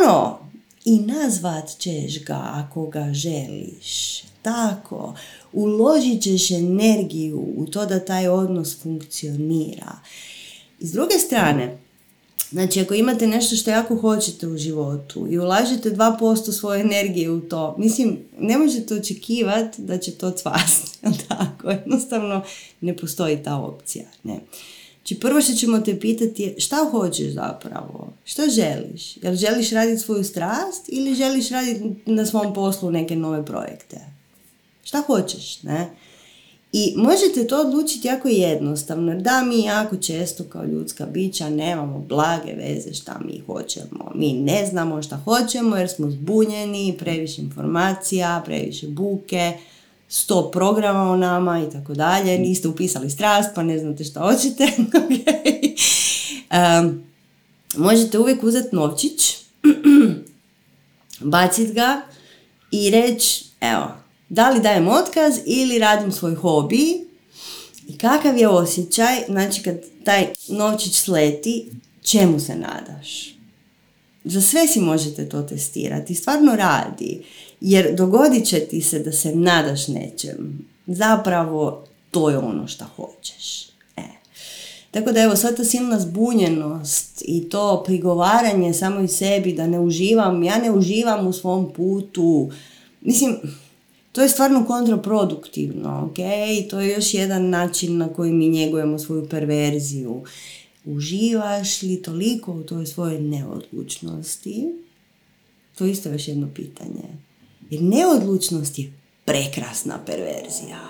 Ono, 0.00 0.43
i 0.84 0.98
nazvat 0.98 1.68
ćeš 1.78 2.24
ga 2.24 2.40
ako 2.44 2.86
ga 2.86 3.12
želiš. 3.12 4.22
Tako, 4.42 5.14
uložit 5.52 6.22
ćeš 6.22 6.50
energiju 6.50 7.46
u 7.56 7.66
to 7.66 7.86
da 7.86 8.04
taj 8.04 8.28
odnos 8.28 8.82
funkcionira. 8.82 9.92
I 10.80 10.86
s 10.86 10.92
druge 10.92 11.14
strane, 11.14 11.78
znači 12.50 12.80
ako 12.80 12.94
imate 12.94 13.26
nešto 13.26 13.56
što 13.56 13.70
jako 13.70 13.96
hoćete 13.96 14.46
u 14.46 14.56
životu 14.56 15.26
i 15.30 15.38
ulažete 15.38 15.90
2% 15.90 16.52
svoje 16.52 16.80
energije 16.80 17.30
u 17.30 17.40
to, 17.40 17.74
mislim, 17.78 18.18
ne 18.38 18.58
možete 18.58 18.94
očekivati 18.94 19.82
da 19.82 19.98
će 19.98 20.10
to 20.10 20.30
cvasti. 20.30 20.98
Tako, 21.28 21.70
jednostavno 21.70 22.42
ne 22.80 22.96
postoji 22.96 23.42
ta 23.42 23.56
opcija. 23.56 24.04
Ne. 24.22 24.40
Znači 25.04 25.20
prvo 25.20 25.40
što 25.40 25.52
ćemo 25.52 25.80
te 25.80 26.00
pitati 26.00 26.42
je 26.42 26.54
šta 26.60 26.88
hoćeš 26.90 27.32
zapravo? 27.32 28.12
Šta 28.24 28.42
želiš? 28.48 29.16
Jel 29.16 29.34
želiš 29.34 29.70
raditi 29.70 30.02
svoju 30.02 30.24
strast 30.24 30.84
ili 30.88 31.14
želiš 31.14 31.48
raditi 31.48 31.82
na 32.06 32.26
svom 32.26 32.54
poslu 32.54 32.90
neke 32.90 33.16
nove 33.16 33.46
projekte? 33.46 33.96
Šta 34.84 35.02
hoćeš, 35.06 35.62
ne? 35.62 35.90
I 36.72 36.94
možete 36.96 37.46
to 37.46 37.60
odlučiti 37.60 38.08
jako 38.08 38.28
jednostavno. 38.28 39.14
Da, 39.20 39.42
mi 39.42 39.62
jako 39.62 39.96
često 39.96 40.44
kao 40.44 40.64
ljudska 40.64 41.06
bića 41.06 41.50
nemamo 41.50 41.98
blage 41.98 42.52
veze 42.52 42.94
šta 42.94 43.20
mi 43.24 43.38
hoćemo. 43.46 44.10
Mi 44.14 44.32
ne 44.32 44.66
znamo 44.66 45.02
šta 45.02 45.16
hoćemo 45.16 45.76
jer 45.76 45.88
smo 45.88 46.10
zbunjeni, 46.10 46.96
previše 46.98 47.42
informacija, 47.42 48.42
previše 48.44 48.86
buke, 48.88 49.52
sto 50.14 50.50
programa 50.50 51.10
o 51.10 51.16
nama 51.16 51.60
i 51.60 51.70
tako 51.70 51.94
dalje, 51.94 52.38
niste 52.38 52.68
upisali 52.68 53.10
strast 53.10 53.48
pa 53.54 53.62
ne 53.62 53.78
znate 53.78 54.04
što 54.04 54.20
hoćete. 54.20 54.68
um, 56.82 57.04
možete 57.76 58.18
uvijek 58.18 58.42
uzeti 58.42 58.76
novčić, 58.76 59.36
bacit 61.20 61.72
ga 61.72 62.00
i 62.70 62.90
reći, 62.90 63.44
evo, 63.60 63.88
da 64.28 64.50
li 64.50 64.60
dajem 64.60 64.88
otkaz 64.88 65.34
ili 65.46 65.78
radim 65.78 66.12
svoj 66.12 66.34
hobi? 66.34 67.06
I 67.88 67.98
kakav 67.98 68.38
je 68.38 68.48
osjećaj, 68.48 69.24
znači 69.28 69.62
kad 69.62 69.76
taj 70.04 70.26
novčić 70.48 70.96
sleti, 70.96 71.70
čemu 72.02 72.40
se 72.40 72.54
nadaš? 72.54 73.33
Za 74.24 74.40
sve 74.40 74.66
si 74.66 74.80
možete 74.80 75.28
to 75.28 75.42
testirati, 75.42 76.14
stvarno 76.14 76.56
radi. 76.56 77.22
Jer 77.60 77.94
dogodit 77.94 78.46
će 78.46 78.60
ti 78.60 78.80
se 78.80 78.98
da 78.98 79.12
se 79.12 79.34
nadaš 79.34 79.88
nečem. 79.88 80.68
Zapravo 80.86 81.84
to 82.10 82.30
je 82.30 82.38
ono 82.38 82.66
što 82.66 82.84
hoćeš. 82.96 83.68
E. 83.96 84.02
Tako 84.90 85.12
da 85.12 85.20
evo, 85.20 85.36
sva 85.36 85.52
ta 85.52 85.64
silna 85.64 86.00
zbunjenost 86.00 87.22
i 87.26 87.48
to 87.48 87.82
prigovaranje 87.86 88.74
samo 88.74 89.08
sebi 89.08 89.52
da 89.52 89.66
ne 89.66 89.80
uživam, 89.80 90.42
ja 90.42 90.58
ne 90.58 90.70
uživam 90.70 91.26
u 91.26 91.32
svom 91.32 91.72
putu. 91.72 92.50
Mislim, 93.00 93.36
to 94.12 94.22
je 94.22 94.28
stvarno 94.28 94.66
kontraproduktivno, 94.66 96.10
ok? 96.10 96.16
To 96.70 96.80
je 96.80 96.92
još 96.92 97.14
jedan 97.14 97.50
način 97.50 97.98
na 97.98 98.08
koji 98.08 98.32
mi 98.32 98.48
njegujemo 98.48 98.98
svoju 98.98 99.28
perverziju. 99.28 100.22
Uživaš 100.84 101.82
li 101.82 102.02
toliko 102.02 102.52
u 102.52 102.62
toj 102.62 102.86
svojoj 102.86 103.20
neodlučnosti? 103.20 104.64
To 105.78 105.84
je 105.84 105.92
isto 105.92 106.08
još 106.08 106.28
jedno 106.28 106.48
pitanje. 106.54 107.04
Jer 107.70 107.82
neodlučnost 107.82 108.78
je 108.78 108.92
prekrasna 109.24 109.98
perverzija. 110.06 110.80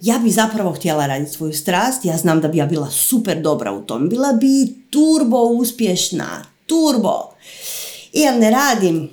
Ja 0.00 0.18
bi 0.18 0.30
zapravo 0.30 0.72
htjela 0.72 1.06
raditi 1.06 1.32
svoju 1.32 1.52
strast, 1.52 2.04
ja 2.04 2.16
znam 2.16 2.40
da 2.40 2.48
bi 2.48 2.58
ja 2.58 2.66
bila 2.66 2.90
super 2.90 3.42
dobra 3.42 3.72
u 3.72 3.82
tom. 3.82 4.08
Bila 4.08 4.32
bi 4.32 4.74
turbo 4.90 5.42
uspješna, 5.42 6.44
turbo. 6.66 7.34
I 8.12 8.20
ja 8.20 8.38
ne 8.38 8.50
radim, 8.50 9.10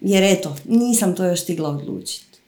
jer 0.00 0.22
eto, 0.22 0.56
nisam 0.64 1.16
to 1.16 1.24
još 1.24 1.40
stigla 1.40 1.68
odlučiti. 1.70 2.38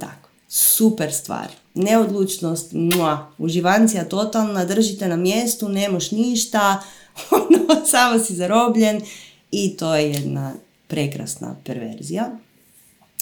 Tako, 0.00 0.28
super 0.48 1.12
stvar. 1.12 1.48
Neodlučnost, 1.78 2.72
mua, 2.72 3.30
uživancija 3.38 4.04
totalna, 4.08 4.64
držite 4.64 5.08
na 5.08 5.16
mjestu, 5.16 5.68
nemoš 5.68 6.10
ništa, 6.10 6.82
ono, 7.30 7.86
samo 7.86 8.18
si 8.18 8.34
zarobljen 8.34 9.00
i 9.50 9.76
to 9.76 9.94
je 9.94 10.10
jedna 10.10 10.52
prekrasna 10.88 11.56
perverzija. 11.64 12.30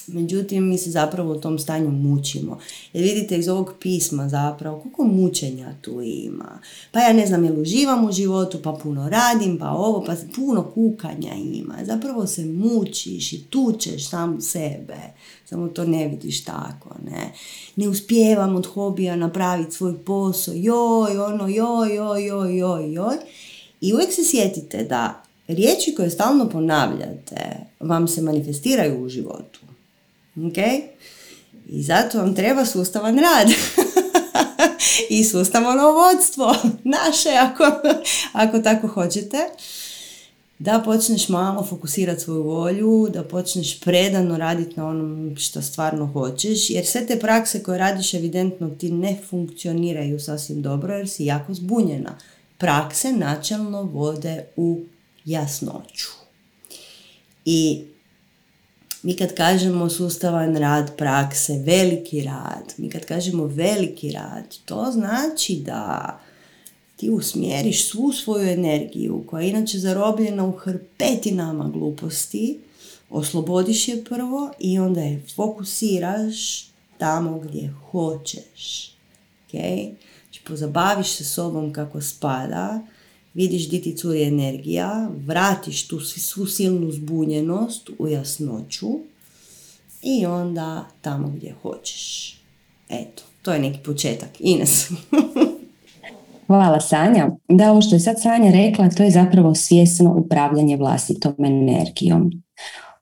Međutim, 0.07 0.69
mi 0.69 0.79
se 0.79 0.91
zapravo 0.91 1.33
u 1.33 1.41
tom 1.41 1.59
stanju 1.59 1.91
mučimo. 1.91 2.59
Jer 2.93 3.05
vidite 3.05 3.37
iz 3.37 3.49
ovog 3.49 3.75
pisma 3.81 4.29
zapravo 4.29 4.81
koliko 4.81 5.05
mučenja 5.05 5.75
tu 5.81 6.03
ima. 6.03 6.59
Pa 6.93 7.01
ja 7.01 7.13
ne 7.13 7.27
znam 7.27 7.45
jel 7.45 7.61
uživam 7.61 8.05
u 8.05 8.13
životu, 8.13 8.59
pa 8.63 8.73
puno 8.73 9.09
radim, 9.09 9.59
pa 9.59 9.71
ovo, 9.71 10.05
pa 10.07 10.15
puno 10.37 10.63
kukanja 10.75 11.35
ima. 11.35 11.75
Zapravo 11.83 12.27
se 12.27 12.45
mučiš 12.45 13.33
i 13.33 13.45
tučeš 13.45 14.09
sam 14.09 14.41
sebe. 14.41 14.97
Samo 15.45 15.69
to 15.69 15.85
ne 15.85 16.09
vidiš 16.09 16.45
tako, 16.45 16.91
ne. 17.05 17.33
Ne 17.77 17.89
uspijevam 17.89 18.57
od 18.57 18.67
hobija 18.67 19.17
napraviti 19.17 19.73
svoj 19.73 19.99
posao. 20.05 20.55
Joj, 20.55 21.19
ono, 21.19 21.49
joj, 21.49 21.95
joj, 21.95 22.27
joj, 22.27 22.59
joj, 22.59 22.93
joj. 22.93 23.17
I 23.81 23.95
uvijek 23.95 24.13
se 24.13 24.25
sjetite 24.25 24.85
da 24.85 25.23
riječi 25.49 25.95
koje 25.97 26.11
stalno 26.11 26.49
ponavljate 26.49 27.57
vam 27.81 28.09
se 28.09 28.23
manifestiraju 28.23 29.05
u 29.05 29.09
životu. 29.09 29.61
Ok? 30.37 30.57
I 31.69 31.83
zato 31.83 32.19
vam 32.19 32.35
treba 32.35 32.67
sustavan 32.67 33.19
rad. 33.19 33.49
I 35.11 35.25
sustavno 35.25 35.93
vodstvo. 35.93 36.55
Naše, 36.97 37.29
ako, 37.41 37.65
ako 38.33 38.59
tako 38.59 38.87
hoćete. 38.87 39.39
Da 40.59 40.83
počneš 40.85 41.29
malo 41.29 41.65
fokusirati 41.65 42.21
svoju 42.21 42.43
volju, 42.43 43.09
da 43.13 43.25
počneš 43.25 43.81
predano 43.81 44.39
raditi 44.39 44.77
na 44.77 44.87
onom 44.87 45.37
što 45.37 45.63
stvarno 45.63 46.07
hoćeš, 46.07 46.71
jer 46.71 46.87
sve 46.87 47.07
te 47.07 47.19
prakse 47.19 47.63
koje 47.63 47.79
radiš 47.79 48.15
evidentno 48.15 48.71
ti 48.71 48.93
ne 48.93 49.19
funkcioniraju 49.31 50.21
sasvim 50.21 50.63
dobro 50.63 50.95
jer 50.95 51.09
si 51.09 51.25
jako 51.25 51.55
zbunjena. 51.55 52.19
Prakse 52.59 53.13
načelno 53.13 53.83
vode 53.83 54.45
u 54.57 54.81
jasnoću. 55.25 56.09
I 57.45 57.85
mi 59.07 59.17
kad 59.17 59.35
kažemo 59.35 59.91
sustavan 59.91 60.57
rad 60.57 60.97
prakse, 60.97 61.53
veliki 61.59 62.23
rad, 62.23 62.75
mi 62.77 62.91
kad 62.91 63.05
kažemo 63.05 63.47
veliki 63.47 64.13
rad, 64.13 64.57
to 64.65 64.91
znači 64.93 65.57
da 65.67 66.19
ti 66.97 67.11
usmjeriš 67.11 67.89
svu 67.91 68.13
svoju 68.13 68.49
energiju 68.49 69.25
koja 69.27 69.43
je 69.43 69.51
inače 69.51 69.79
zarobljena 69.79 70.47
u 70.47 70.53
hrpetinama 70.53 71.69
gluposti, 71.69 72.59
oslobodiš 73.11 73.89
je 73.89 74.05
prvo 74.05 74.53
i 74.59 74.79
onda 74.79 75.01
je 75.01 75.23
fokusiraš 75.37 76.69
tamo 76.99 77.39
gdje 77.39 77.75
hoćeš. 77.91 78.93
Okay? 79.53 79.91
Znači 80.25 80.41
pozabaviš 80.47 81.09
se 81.09 81.25
sobom 81.25 81.73
kako 81.73 82.01
spada, 82.01 82.81
vidiš 83.37 83.69
di 83.69 83.81
ti 83.83 83.97
curi 83.97 84.23
energija, 84.23 85.09
vratiš 85.27 85.89
tu 85.89 86.01
svu 86.01 86.47
silnu 86.47 86.93
zbunjenost 86.93 87.91
u 87.99 88.09
jasnoću 88.09 88.89
i 90.03 90.27
onda 90.27 90.87
tamo 91.01 91.29
gdje 91.37 91.55
hoćeš. 91.63 92.37
Eto, 92.89 93.23
to 93.43 93.53
je 93.53 93.59
neki 93.61 93.79
početak. 93.79 94.29
Ines. 94.41 94.91
Hvala 96.47 96.81
Sanja. 96.81 97.31
Da, 97.49 97.73
ovo 97.73 97.83
što 97.83 97.95
je 97.95 98.01
sad 98.01 98.23
Sanja 98.23 98.51
rekla, 98.51 98.91
to 98.91 99.03
je 99.03 99.11
zapravo 99.11 99.55
svjesno 99.55 100.15
upravljanje 100.17 100.77
vlastitom 100.77 101.35
energijom. 101.39 102.31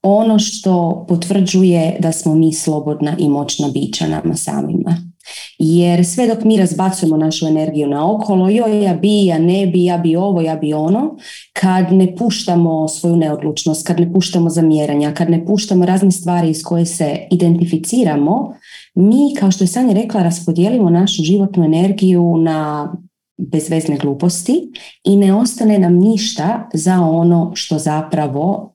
Ono 0.03 0.39
što 0.39 1.05
potvrđuje 1.09 1.97
da 2.01 2.13
smo 2.13 2.35
mi 2.35 2.53
slobodna 2.53 3.17
i 3.19 3.29
moćna 3.29 3.69
bića 3.69 4.07
nama 4.07 4.35
samima. 4.35 5.14
Jer 5.59 6.07
sve 6.07 6.27
dok 6.27 6.45
mi 6.45 6.57
razbacujemo 6.57 7.17
našu 7.17 7.47
energiju 7.47 7.89
na 7.89 8.15
okolo, 8.15 8.49
joj 8.49 8.85
ja 8.85 8.95
bi, 8.95 9.27
ja 9.27 9.39
ne 9.39 9.67
bi, 9.67 9.85
ja 9.85 9.99
bi 9.99 10.17
ovo, 10.17 10.41
ja 10.41 10.57
bi 10.57 10.73
ono, 10.73 11.17
kad 11.53 11.93
ne 11.93 12.17
puštamo 12.17 12.89
svoju 12.89 13.17
neodlučnost, 13.17 13.87
kad 13.87 14.01
ne 14.01 14.13
puštamo 14.13 14.51
zamjeranja, 14.51 15.15
kad 15.15 15.31
ne 15.31 15.47
puštamo 15.47 15.87
razne 15.87 16.11
stvari 16.11 16.51
iz 16.51 16.63
koje 16.63 16.87
se 16.87 17.19
identificiramo, 17.31 18.55
mi, 18.95 19.35
kao 19.39 19.51
što 19.51 19.65
je 19.65 19.69
Sanja 19.69 19.95
rekla, 19.95 20.23
raspodijelimo 20.23 20.91
našu 20.91 21.23
životnu 21.23 21.65
energiju 21.65 22.37
na 22.37 22.93
bezvezne 23.37 23.97
gluposti 23.97 24.73
i 25.05 25.17
ne 25.17 25.35
ostane 25.35 25.79
nam 25.79 25.95
ništa 25.95 26.69
za 26.75 27.01
ono 27.01 27.53
što 27.55 27.79
zapravo 27.79 28.75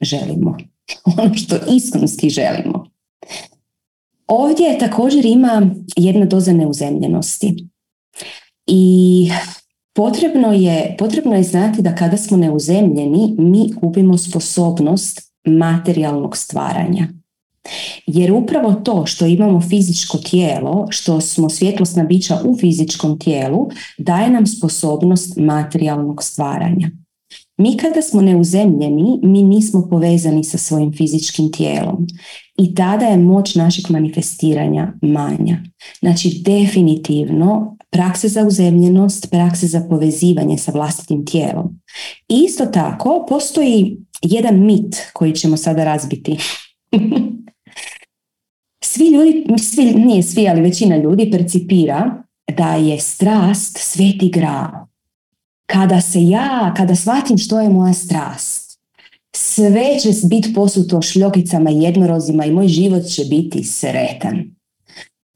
želimo. 0.00 0.56
Ono 1.18 1.34
što 1.34 1.56
iskonski 1.70 2.30
želimo. 2.30 2.91
Ovdje 4.26 4.78
također 4.78 5.26
ima 5.26 5.70
jedna 5.96 6.26
doza 6.26 6.52
neuzemljenosti. 6.52 7.68
I 8.66 9.28
potrebno 9.94 10.52
je, 10.52 10.96
potrebno 10.98 11.34
je 11.34 11.42
znati 11.42 11.82
da 11.82 11.94
kada 11.94 12.16
smo 12.16 12.36
neuzemljeni, 12.36 13.34
mi 13.38 13.70
gubimo 13.82 14.18
sposobnost 14.18 15.32
materijalnog 15.46 16.36
stvaranja. 16.36 17.08
Jer 18.06 18.32
upravo 18.32 18.72
to 18.72 19.06
što 19.06 19.26
imamo 19.26 19.60
fizičko 19.60 20.18
tijelo, 20.18 20.86
što 20.90 21.20
smo 21.20 21.50
svjetlosna 21.50 22.04
bića 22.04 22.40
u 22.44 22.56
fizičkom 22.56 23.18
tijelu, 23.18 23.68
daje 23.98 24.30
nam 24.30 24.46
sposobnost 24.46 25.36
materijalnog 25.36 26.22
stvaranja. 26.22 26.90
Mi 27.56 27.76
kada 27.76 28.02
smo 28.02 28.22
neuzemljeni, 28.22 29.20
mi 29.22 29.42
nismo 29.42 29.86
povezani 29.90 30.44
sa 30.44 30.58
svojim 30.58 30.92
fizičkim 30.92 31.52
tijelom 31.52 32.06
i 32.58 32.74
tada 32.74 33.06
je 33.06 33.16
moć 33.16 33.54
našeg 33.54 33.84
manifestiranja 33.90 34.92
manja. 35.02 35.58
Znači 36.00 36.42
definitivno 36.44 37.76
prakse 37.90 38.28
za 38.28 38.46
uzemljenost, 38.46 39.30
prakse 39.30 39.66
za 39.66 39.86
povezivanje 39.90 40.58
sa 40.58 40.72
vlastitim 40.72 41.26
tijelom. 41.26 41.80
Isto 42.28 42.66
tako 42.66 43.26
postoji 43.28 43.96
jedan 44.22 44.64
mit 44.64 44.96
koji 45.12 45.32
ćemo 45.32 45.56
sada 45.56 45.84
razbiti. 45.84 46.38
svi 48.92 49.08
ljudi, 49.08 49.44
svi, 49.58 49.84
nije 49.84 50.22
svi, 50.22 50.48
ali 50.48 50.60
većina 50.60 50.96
ljudi 50.96 51.30
percipira 51.30 52.22
da 52.56 52.74
je 52.74 53.00
strast 53.00 53.78
sveti 53.78 54.30
grao 54.30 54.81
kada 55.66 56.00
se 56.00 56.24
ja, 56.24 56.74
kada 56.76 56.94
shvatim 56.94 57.38
što 57.38 57.60
je 57.60 57.68
moja 57.68 57.92
strast, 57.92 58.80
sve 59.36 59.98
će 60.02 60.08
biti 60.28 60.54
posuto 60.54 61.02
šljokicama 61.02 61.70
i 61.70 61.82
jednorozima 61.82 62.44
i 62.44 62.52
moj 62.52 62.68
život 62.68 63.02
će 63.06 63.24
biti 63.24 63.64
sretan. 63.64 64.54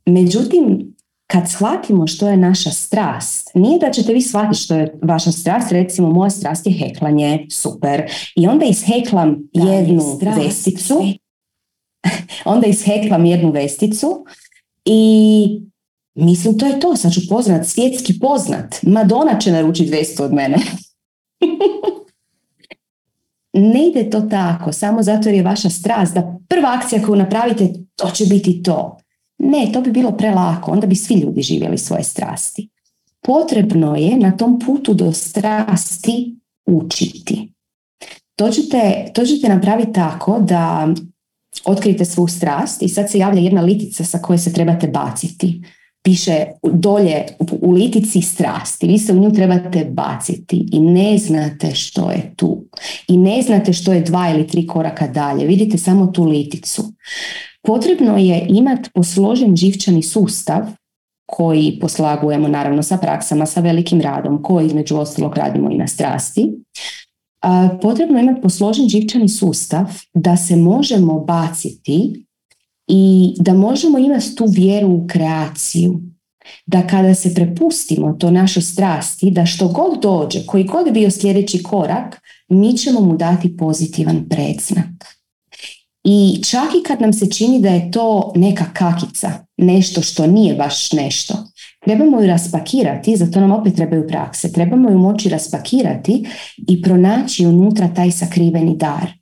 Međutim, 0.06 0.96
kad 1.26 1.50
shvatimo 1.50 2.06
što 2.06 2.28
je 2.28 2.36
naša 2.36 2.70
strast, 2.70 3.50
nije 3.54 3.78
da 3.78 3.90
ćete 3.90 4.12
vi 4.12 4.22
shvatiti 4.22 4.62
što 4.62 4.74
je 4.74 4.98
vaša 5.02 5.32
strast, 5.32 5.72
recimo 5.72 6.10
moja 6.10 6.30
strast 6.30 6.66
je 6.66 6.72
heklanje, 6.72 7.46
super. 7.50 8.02
I 8.36 8.46
onda 8.46 8.64
isheklam 8.64 9.48
jednu 9.52 10.18
vesticu, 10.36 11.02
onda 12.44 12.66
isheklam 12.66 13.24
jednu 13.24 13.50
vesticu 13.50 14.24
i 14.84 15.60
Mislim, 16.16 16.58
to 16.58 16.66
je 16.66 16.80
to, 16.80 16.96
sad 16.96 17.12
ću 17.12 17.20
poznat, 17.28 17.66
svjetski 17.66 18.18
poznat. 18.18 18.82
Madonna 18.82 19.38
će 19.38 19.52
naručiti 19.52 19.90
200 19.90 20.22
od 20.22 20.32
mene. 20.32 20.56
ne 23.72 23.88
ide 23.88 24.10
to 24.10 24.20
tako, 24.20 24.72
samo 24.72 25.02
zato 25.02 25.28
jer 25.28 25.36
je 25.36 25.42
vaša 25.42 25.70
strast 25.70 26.14
da 26.14 26.38
prva 26.48 26.74
akcija 26.78 27.02
koju 27.02 27.16
napravite, 27.16 27.72
to 27.96 28.10
će 28.10 28.26
biti 28.26 28.62
to. 28.62 28.98
Ne, 29.38 29.70
to 29.72 29.80
bi 29.80 29.90
bilo 29.90 30.12
prelako, 30.12 30.70
onda 30.70 30.86
bi 30.86 30.94
svi 30.94 31.14
ljudi 31.14 31.42
živjeli 31.42 31.78
svoje 31.78 32.04
strasti. 32.04 32.68
Potrebno 33.22 33.96
je 33.96 34.16
na 34.16 34.36
tom 34.36 34.60
putu 34.66 34.94
do 34.94 35.12
strasti 35.12 36.36
učiti. 36.66 37.52
To 38.36 38.50
ćete, 38.50 39.10
to 39.14 39.24
ćete 39.24 39.48
napraviti 39.48 39.92
tako 39.92 40.38
da 40.40 40.88
otkrijete 41.64 42.04
svu 42.04 42.28
strast 42.28 42.82
i 42.82 42.88
sad 42.88 43.10
se 43.10 43.18
javlja 43.18 43.40
jedna 43.40 43.60
litica 43.60 44.04
sa 44.04 44.18
koje 44.18 44.38
se 44.38 44.52
trebate 44.52 44.88
baciti 44.88 45.62
piše 46.06 46.44
dolje 46.62 47.24
u 47.60 47.72
litici 47.72 48.20
strasti. 48.22 48.86
Vi 48.86 48.98
se 48.98 49.12
u 49.12 49.16
nju 49.16 49.32
trebate 49.32 49.84
baciti 49.84 50.68
i 50.72 50.80
ne 50.80 51.18
znate 51.18 51.74
što 51.74 52.10
je 52.10 52.34
tu. 52.36 52.64
I 53.08 53.16
ne 53.16 53.42
znate 53.42 53.72
što 53.72 53.92
je 53.92 54.00
dva 54.00 54.30
ili 54.30 54.46
tri 54.46 54.66
koraka 54.66 55.06
dalje. 55.06 55.46
Vidite 55.46 55.78
samo 55.78 56.06
tu 56.06 56.24
liticu. 56.24 56.82
Potrebno 57.62 58.16
je 58.16 58.46
imati 58.48 58.90
posložen 58.94 59.56
živčani 59.56 60.02
sustav 60.02 60.62
koji 61.26 61.78
poslagujemo 61.80 62.48
naravno 62.48 62.82
sa 62.82 62.96
praksama, 62.96 63.46
sa 63.46 63.60
velikim 63.60 64.00
radom, 64.00 64.42
koji 64.42 64.66
između 64.66 64.96
ostalog 64.96 65.36
radimo 65.36 65.70
i 65.70 65.76
na 65.76 65.86
strasti. 65.86 66.52
Potrebno 67.82 68.18
je 68.18 68.22
imati 68.22 68.40
posložen 68.40 68.88
živčani 68.88 69.28
sustav 69.28 69.84
da 70.14 70.36
se 70.36 70.56
možemo 70.56 71.20
baciti 71.20 72.25
i 72.86 73.34
da 73.38 73.54
možemo 73.54 73.98
imati 73.98 74.34
tu 74.34 74.46
vjeru 74.46 74.88
u 74.88 75.06
kreaciju. 75.06 76.00
Da 76.66 76.86
kada 76.86 77.14
se 77.14 77.34
prepustimo 77.34 78.12
to 78.12 78.30
našoj 78.30 78.62
strasti, 78.62 79.30
da 79.30 79.46
što 79.46 79.68
god 79.68 80.02
dođe, 80.02 80.46
koji 80.46 80.64
god 80.64 80.92
bio 80.92 81.10
sljedeći 81.10 81.62
korak, 81.62 82.20
mi 82.48 82.76
ćemo 82.76 83.00
mu 83.00 83.16
dati 83.16 83.56
pozitivan 83.56 84.28
predznak. 84.28 85.16
I 86.04 86.42
čak 86.50 86.68
i 86.80 86.82
kad 86.82 87.00
nam 87.00 87.12
se 87.12 87.30
čini 87.30 87.60
da 87.60 87.68
je 87.68 87.90
to 87.90 88.32
neka 88.36 88.64
kakica, 88.72 89.30
nešto 89.56 90.02
što 90.02 90.26
nije 90.26 90.54
baš 90.54 90.92
nešto, 90.92 91.34
trebamo 91.84 92.20
ju 92.20 92.26
raspakirati, 92.26 93.16
zato 93.16 93.40
nam 93.40 93.52
opet 93.52 93.74
trebaju 93.74 94.08
prakse, 94.08 94.52
trebamo 94.52 94.90
ju 94.90 94.98
moći 94.98 95.28
raspakirati 95.28 96.26
i 96.68 96.82
pronaći 96.82 97.46
unutra 97.46 97.88
taj 97.94 98.10
sakriveni 98.10 98.76
dar. 98.76 99.12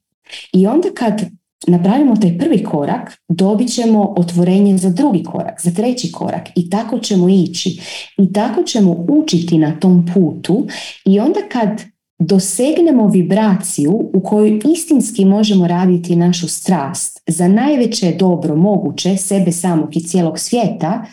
I 0.53 0.67
onda 0.67 0.89
kad 0.95 1.23
napravimo 1.67 2.17
taj 2.17 2.39
prvi 2.39 2.65
korak, 2.65 3.13
dobit 3.29 3.75
ćemo 3.75 4.15
otvorenje 4.17 4.79
za 4.79 4.91
drugi 4.91 5.23
korak, 5.23 5.61
za 5.63 5.71
treći 5.71 6.13
korak 6.13 6.49
i 6.57 6.71
tako 6.71 6.99
ćemo 6.99 7.29
ići. 7.29 7.81
I 8.19 8.33
tako 8.33 8.63
ćemo 8.63 9.07
učiti 9.09 9.59
na 9.59 9.81
tom 9.81 10.07
putu 10.15 10.67
i 11.05 11.21
onda 11.21 11.41
kad 11.53 11.83
dosegnemo 12.19 13.09
vibraciju 13.09 14.11
u 14.15 14.21
kojoj 14.21 14.61
istinski 14.75 15.25
možemo 15.25 15.67
raditi 15.67 16.17
našu 16.17 16.49
strast 16.49 17.23
za 17.27 17.49
najveće 17.49 18.17
dobro 18.19 18.57
moguće 18.57 19.17
sebe 19.17 19.53
samog 19.53 19.97
i 19.97 20.01
cijelog 20.01 20.39
svijeta, 20.39 21.05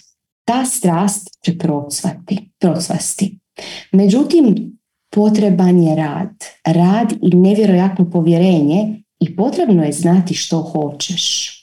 ta 0.46 0.66
strast 0.66 1.28
će 1.46 1.58
procvati, 1.58 2.52
procvasti. 2.60 3.40
Međutim, 3.92 4.78
potreban 5.16 5.84
je 5.84 5.96
rad. 5.96 6.30
Rad 6.66 7.14
i 7.22 7.36
nevjerojatno 7.36 8.10
povjerenje 8.10 9.01
i 9.22 9.36
potrebno 9.36 9.84
je 9.84 9.92
znati 9.92 10.34
što 10.34 10.62
hoćeš. 10.62 11.58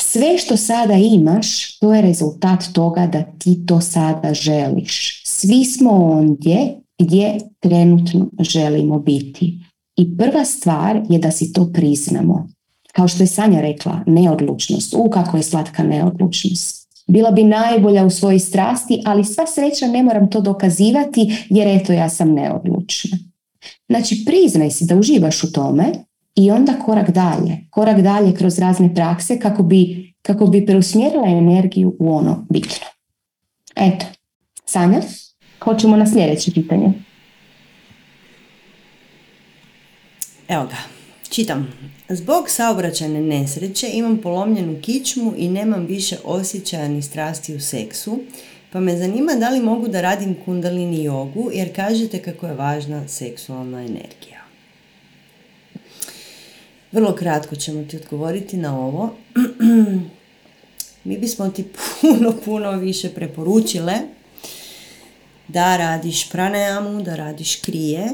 Sve 0.00 0.38
što 0.38 0.56
sada 0.56 0.94
imaš, 0.94 1.78
to 1.78 1.94
je 1.94 2.02
rezultat 2.02 2.64
toga 2.72 3.06
da 3.06 3.22
ti 3.38 3.66
to 3.66 3.80
sada 3.80 4.34
želiš. 4.34 5.22
Svi 5.26 5.64
smo 5.64 5.90
ondje 5.90 6.80
gdje 6.98 7.38
trenutno 7.60 8.28
želimo 8.40 8.98
biti. 8.98 9.58
I 9.96 10.16
prva 10.16 10.44
stvar 10.44 11.00
je 11.08 11.18
da 11.18 11.30
si 11.30 11.52
to 11.52 11.72
priznamo. 11.72 12.48
Kao 12.92 13.08
što 13.08 13.22
je 13.22 13.26
Sanja 13.26 13.60
rekla, 13.60 14.00
neodlučnost. 14.06 14.94
U, 14.94 15.10
kako 15.10 15.36
je 15.36 15.42
slatka 15.42 15.82
neodlučnost. 15.82 16.88
Bila 17.06 17.30
bi 17.30 17.44
najbolja 17.44 18.04
u 18.04 18.10
svojoj 18.10 18.38
strasti, 18.38 19.02
ali 19.04 19.24
sva 19.24 19.46
sreća 19.46 19.86
ne 19.86 20.02
moram 20.02 20.30
to 20.30 20.40
dokazivati 20.40 21.46
jer 21.50 21.68
eto 21.68 21.92
ja 21.92 22.08
sam 22.08 22.34
neodlučna. 22.34 23.18
Znači 23.88 24.22
priznaj 24.26 24.70
si 24.70 24.84
da 24.84 24.96
uživaš 24.96 25.44
u 25.44 25.52
tome 25.52 25.84
i 26.34 26.50
onda 26.50 26.72
korak 26.72 27.10
dalje. 27.10 27.58
Korak 27.70 28.00
dalje 28.00 28.34
kroz 28.34 28.58
razne 28.58 28.94
prakse 28.94 29.38
kako 29.38 29.62
bi, 29.62 30.12
kako 30.22 30.46
bi 30.46 30.66
preusmjerila 30.66 31.28
energiju 31.28 31.96
u 31.98 32.16
ono 32.16 32.46
bitno. 32.50 32.86
Eto, 33.76 34.06
Sanja? 34.64 35.00
Hoćemo 35.60 35.96
na 35.96 36.06
sljedeće 36.06 36.52
pitanje. 36.52 36.92
Evo 40.48 40.66
ga, 40.66 40.76
čitam. 41.28 41.72
Zbog 42.08 42.44
saobraćajne 42.50 43.20
nesreće 43.20 43.90
imam 43.92 44.18
polomljenu 44.18 44.80
kičmu 44.82 45.34
i 45.36 45.48
nemam 45.48 45.86
više 45.86 46.16
osjećaja 46.24 46.88
ni 46.88 47.02
strasti 47.02 47.54
u 47.54 47.60
seksu, 47.60 48.18
pa 48.72 48.80
me 48.80 48.96
zanima 48.96 49.34
da 49.34 49.48
li 49.50 49.60
mogu 49.60 49.88
da 49.88 50.00
radim 50.00 50.36
kundalini 50.44 51.04
jogu 51.04 51.50
jer 51.52 51.76
kažete 51.76 52.22
kako 52.22 52.46
je 52.46 52.54
važna 52.54 53.08
seksualna 53.08 53.80
energija. 53.80 54.38
Vrlo 56.92 57.14
kratko 57.14 57.56
ćemo 57.56 57.84
ti 57.84 57.96
odgovoriti 57.96 58.56
na 58.56 58.78
ovo. 58.78 59.14
Mi 61.04 61.18
bismo 61.18 61.48
ti 61.48 61.64
puno, 62.00 62.34
puno 62.44 62.72
više 62.72 63.08
preporučile 63.08 63.94
da 65.48 65.76
radiš 65.76 66.30
pranajamu, 66.30 67.02
da 67.02 67.16
radiš 67.16 67.56
krije 67.56 68.08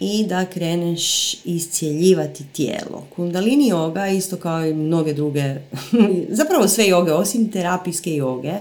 i 0.00 0.26
da 0.26 0.46
kreneš 0.46 1.34
iscijeljivati 1.44 2.44
tijelo. 2.52 3.06
Kundalini 3.16 3.70
yoga, 3.70 4.16
isto 4.16 4.36
kao 4.36 4.66
i 4.66 4.74
mnoge 4.74 5.14
druge, 5.14 5.54
zapravo 6.38 6.68
sve 6.68 6.88
joge, 6.88 7.12
osim 7.12 7.50
terapijske 7.50 8.14
joge, 8.14 8.52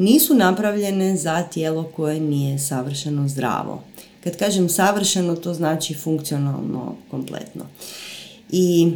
nisu 0.00 0.34
napravljene 0.34 1.16
za 1.16 1.42
tijelo 1.42 1.82
koje 1.96 2.20
nije 2.20 2.58
savršeno 2.58 3.28
zdravo. 3.28 3.82
Kad 4.24 4.36
kažem 4.36 4.68
savršeno, 4.68 5.36
to 5.36 5.54
znači 5.54 5.94
funkcionalno, 5.94 6.94
kompletno. 7.10 7.64
I 8.50 8.92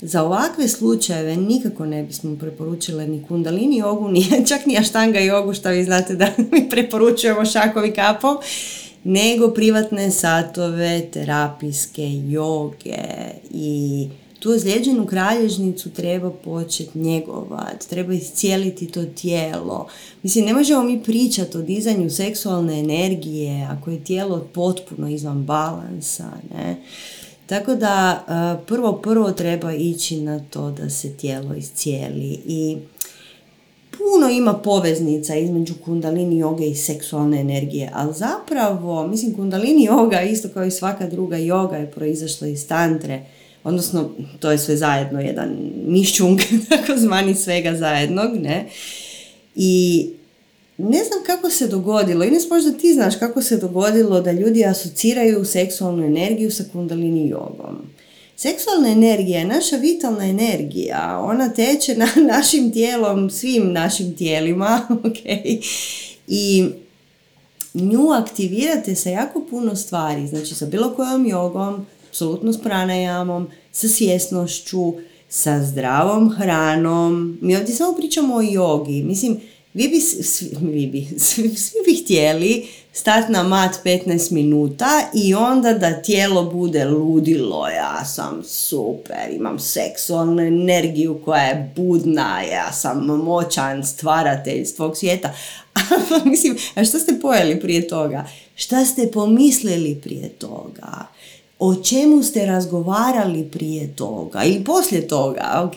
za 0.00 0.22
ovakve 0.22 0.68
slučajeve 0.68 1.36
nikako 1.36 1.86
ne 1.86 2.02
bismo 2.02 2.36
preporučile 2.36 3.06
ni 3.08 3.24
kundalini 3.28 3.76
jogu, 3.76 4.08
ni, 4.08 4.24
čak 4.48 4.66
ni 4.66 4.78
aštanga 4.78 5.18
jogu, 5.18 5.54
što 5.54 5.68
vi 5.68 5.84
znate 5.84 6.14
da 6.14 6.28
mi 6.52 6.68
preporučujemo 6.70 7.44
šakovi 7.44 7.92
kapo, 7.92 8.40
nego 9.04 9.48
privatne 9.50 10.10
satove, 10.10 11.06
terapijske 11.12 12.10
joge 12.28 12.98
i 13.50 14.08
tu 14.38 14.50
ozlijeđenu 14.50 15.06
kralježnicu 15.06 15.90
treba 15.90 16.30
početi 16.30 16.98
njegovat, 16.98 17.86
treba 17.90 18.12
iscijeliti 18.14 18.86
to 18.86 19.04
tijelo. 19.04 19.86
Mislim, 20.22 20.44
ne 20.44 20.54
možemo 20.54 20.82
mi 20.82 21.02
pričati 21.02 21.58
o 21.58 21.62
dizanju 21.62 22.10
seksualne 22.10 22.78
energije 22.78 23.68
ako 23.70 23.90
je 23.90 24.04
tijelo 24.04 24.46
potpuno 24.52 25.08
izvan 25.08 25.44
balansa, 25.44 26.30
ne? 26.54 26.76
Tako 27.46 27.74
da 27.74 28.24
e, 28.28 28.66
prvo 28.66 28.92
prvo 28.92 29.32
treba 29.32 29.72
ići 29.72 30.20
na 30.20 30.40
to 30.50 30.70
da 30.70 30.90
se 30.90 31.12
tijelo 31.12 31.54
iscijeli 31.54 32.40
i 32.46 32.76
puno 33.98 34.30
ima 34.30 34.54
poveznica 34.54 35.36
između 35.36 35.74
kundalini 35.84 36.38
joge 36.38 36.66
i 36.66 36.74
seksualne 36.74 37.40
energije, 37.40 37.90
ali 37.94 38.14
zapravo, 38.14 39.06
mislim, 39.06 39.34
kundalini 39.34 39.84
joga, 39.84 40.22
isto 40.22 40.48
kao 40.48 40.64
i 40.64 40.70
svaka 40.70 41.08
druga 41.08 41.36
joga, 41.36 41.76
je 41.76 41.90
proizašla 41.90 42.48
iz 42.48 42.68
tantre, 42.68 43.24
odnosno, 43.66 44.10
to 44.40 44.50
je 44.50 44.58
sve 44.58 44.76
zajedno 44.76 45.20
jedan 45.20 45.56
mišćung, 45.86 46.40
takozvani 46.68 47.34
svega 47.34 47.74
zajednog, 47.74 48.36
ne? 48.36 48.66
I 49.54 50.06
ne 50.78 51.04
znam 51.04 51.18
kako 51.26 51.50
se 51.50 51.66
dogodilo, 51.66 52.24
Ines 52.24 52.50
možda 52.50 52.72
ti 52.72 52.94
znaš 52.94 53.16
kako 53.16 53.42
se 53.42 53.56
dogodilo 53.56 54.20
da 54.20 54.32
ljudi 54.32 54.64
asociraju 54.64 55.44
seksualnu 55.44 56.04
energiju 56.04 56.50
sa 56.50 56.64
kundalini 56.72 57.28
jogom. 57.28 57.76
Seksualna 58.36 58.88
energija 58.88 59.38
je 59.38 59.44
naša 59.44 59.76
vitalna 59.76 60.24
energija, 60.24 61.20
ona 61.22 61.48
teče 61.48 61.96
na 61.96 62.08
našim 62.34 62.72
tijelom, 62.72 63.30
svim 63.30 63.72
našim 63.72 64.16
tijelima, 64.16 64.80
ok? 65.04 65.18
I 66.28 66.66
nju 67.74 68.10
aktivirate 68.10 68.94
sa 68.94 69.10
jako 69.10 69.46
puno 69.50 69.76
stvari, 69.76 70.26
znači 70.26 70.54
sa 70.54 70.66
bilo 70.66 70.94
kojom 70.94 71.26
jogom, 71.26 71.86
apsolutno 72.16 72.52
s 72.52 72.62
pranajamom, 72.62 73.48
sa 73.72 73.88
svjesnošću, 73.88 74.94
sa 75.28 75.64
zdravom 75.64 76.30
hranom. 76.30 77.38
Mi 77.42 77.56
ovdje 77.56 77.74
samo 77.74 77.96
pričamo 77.96 78.34
o 78.34 78.40
jogi. 78.40 79.02
Mislim, 79.02 79.40
vi 79.74 79.88
bi, 79.88 80.00
svi, 80.00 80.50
vi 80.60 80.86
bi, 80.86 81.08
svi, 81.28 81.78
bi 81.86 82.02
htjeli 82.04 82.66
stati 82.92 83.32
na 83.32 83.42
mat 83.42 83.76
15 83.84 84.32
minuta 84.32 85.10
i 85.14 85.34
onda 85.34 85.72
da 85.72 86.02
tijelo 86.02 86.44
bude 86.44 86.84
ludilo, 86.84 87.68
ja 87.68 88.04
sam 88.04 88.42
super, 88.44 89.30
imam 89.32 89.58
seksualnu 89.58 90.42
energiju 90.42 91.20
koja 91.24 91.42
je 91.42 91.72
budna, 91.76 92.42
ja 92.42 92.72
sam 92.72 93.06
moćan 93.06 93.84
stvaratelj 93.84 94.64
svog 94.64 94.96
svijeta. 94.96 95.34
Mislim, 96.24 96.56
a 96.74 96.84
što 96.84 96.98
ste 96.98 97.20
pojeli 97.20 97.60
prije 97.60 97.88
toga? 97.88 98.24
Šta 98.54 98.84
ste 98.84 99.10
pomislili 99.10 100.00
prije 100.02 100.28
toga? 100.28 101.15
O 101.58 101.74
čemu 101.74 102.22
ste 102.22 102.46
razgovarali 102.46 103.48
prije 103.52 103.96
toga 103.96 104.44
i 104.44 104.64
poslije 104.64 105.08
toga, 105.08 105.62
ok? 105.64 105.76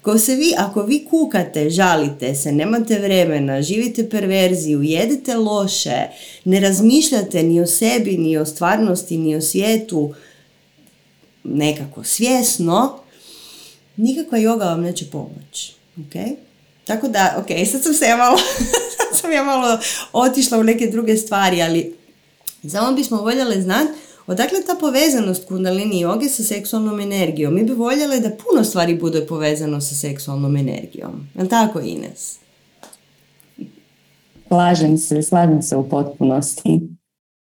Ako, 0.00 0.18
se 0.18 0.34
vi, 0.34 0.54
ako 0.58 0.82
vi 0.82 1.06
kukate, 1.10 1.70
žalite 1.70 2.34
se, 2.34 2.52
nemate 2.52 2.98
vremena, 2.98 3.62
živite 3.62 4.10
perverziju, 4.10 4.82
jedete 4.82 5.34
loše, 5.34 6.08
ne 6.44 6.60
razmišljate 6.60 7.42
ni 7.42 7.60
o 7.60 7.66
sebi, 7.66 8.18
ni 8.18 8.36
o 8.36 8.46
stvarnosti, 8.46 9.18
ni 9.18 9.36
o 9.36 9.40
svijetu, 9.40 10.14
nekako 11.44 12.04
svjesno, 12.04 12.98
nikakva 13.96 14.38
joga 14.38 14.64
vam 14.64 14.80
neće 14.80 15.10
pomoći, 15.10 15.72
ok? 16.00 16.38
Tako 16.84 17.08
da, 17.08 17.36
ok, 17.38 17.48
sad 17.72 17.82
sam 17.82 17.94
se 17.94 18.04
ja 18.04 18.16
malo, 18.16 18.38
sad 18.96 19.20
sam 19.20 19.32
ja 19.32 19.44
malo 19.44 19.78
otišla 20.12 20.58
u 20.58 20.62
neke 20.62 20.86
druge 20.86 21.16
stvari, 21.16 21.62
ali 21.62 21.96
samo 22.70 22.92
bismo 22.92 23.16
voljeli 23.16 23.62
znati 23.62 24.03
Odakle 24.26 24.58
ta 24.66 24.74
povezanost 24.80 25.48
kundalini 25.48 26.00
joge 26.00 26.28
sa 26.28 26.42
seksualnom 26.42 27.00
energijom? 27.00 27.54
Mi 27.54 27.64
bi 27.64 27.72
voljeli 27.72 28.20
da 28.20 28.30
puno 28.30 28.64
stvari 28.64 28.98
bude 28.98 29.26
povezano 29.26 29.80
sa 29.80 29.94
seksualnom 29.94 30.56
energijom. 30.56 31.28
Je 31.34 31.48
tako 31.48 31.80
Ines? 31.80 32.38
Slažem 34.48 34.98
se, 34.98 35.22
slažem 35.22 35.62
se 35.62 35.76
u 35.76 35.88
potpunosti. 35.88 36.80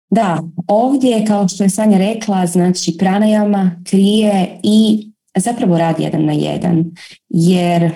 Da, 0.10 0.44
ovdje 0.68 1.26
kao 1.26 1.48
što 1.48 1.64
je 1.64 1.70
Sanja 1.70 1.98
rekla, 1.98 2.48
znači 2.48 2.96
pranajama 3.00 3.72
krije 3.90 4.60
i 4.64 5.08
zapravo 5.38 5.78
radi 5.78 6.04
jedan 6.04 6.26
na 6.26 6.34
jedan. 6.34 6.92
Jer 7.30 7.92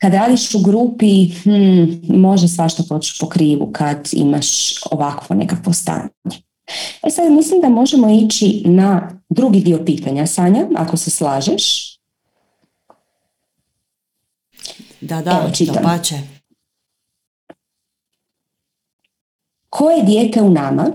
kad 0.00 0.14
radiš 0.14 0.54
u 0.54 0.58
grupi, 0.58 1.28
hmm, 1.28 2.00
može 2.08 2.48
svašta 2.48 2.82
poći 2.88 3.16
po 3.20 3.28
krivu 3.28 3.70
kad 3.72 4.08
imaš 4.12 4.74
ovakvo 4.90 5.36
nekakvo 5.36 5.72
stanje. 5.72 6.08
E 7.06 7.10
sad 7.10 7.32
mislim 7.32 7.60
da 7.60 7.68
možemo 7.68 8.10
ići 8.10 8.62
na 8.64 9.20
drugi 9.28 9.60
dio 9.60 9.84
pitanja. 9.84 10.26
Sanja, 10.26 10.66
ako 10.76 10.96
se 10.96 11.10
slažeš. 11.10 11.96
Da, 15.00 15.22
da, 15.22 15.40
Evo, 15.42 15.54
čitam. 15.54 15.82
pače. 15.82 16.14
Ko 19.68 19.90
je 19.90 20.02
dijete 20.02 20.42
u 20.42 20.50
nama? 20.50 20.86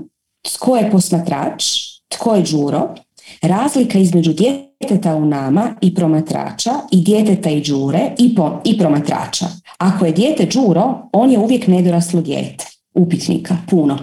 Tko 0.42 0.78
je 0.78 0.92
posmatrač? 0.92 1.64
Tko 2.08 2.36
je 2.36 2.44
đuro? 2.52 2.96
Razlika 3.42 4.00
između 4.00 4.34
djeteta 4.34 5.16
u 5.16 5.26
nama 5.26 5.76
i 5.82 5.96
promatrača 5.96 6.72
i 6.92 7.02
djeteta 7.02 7.50
i 7.50 7.62
đure 7.62 8.16
i, 8.18 8.36
po, 8.36 8.62
i 8.64 8.78
promatrača. 8.78 9.46
Ako 9.78 10.06
je 10.06 10.12
dijete 10.12 10.46
đuro, 10.46 11.10
on 11.14 11.32
je 11.32 11.40
uvijek 11.40 11.68
nedoraslo 11.68 12.22
dijete. 12.22 12.66
Upitnika, 12.94 13.58
puno. 13.70 14.00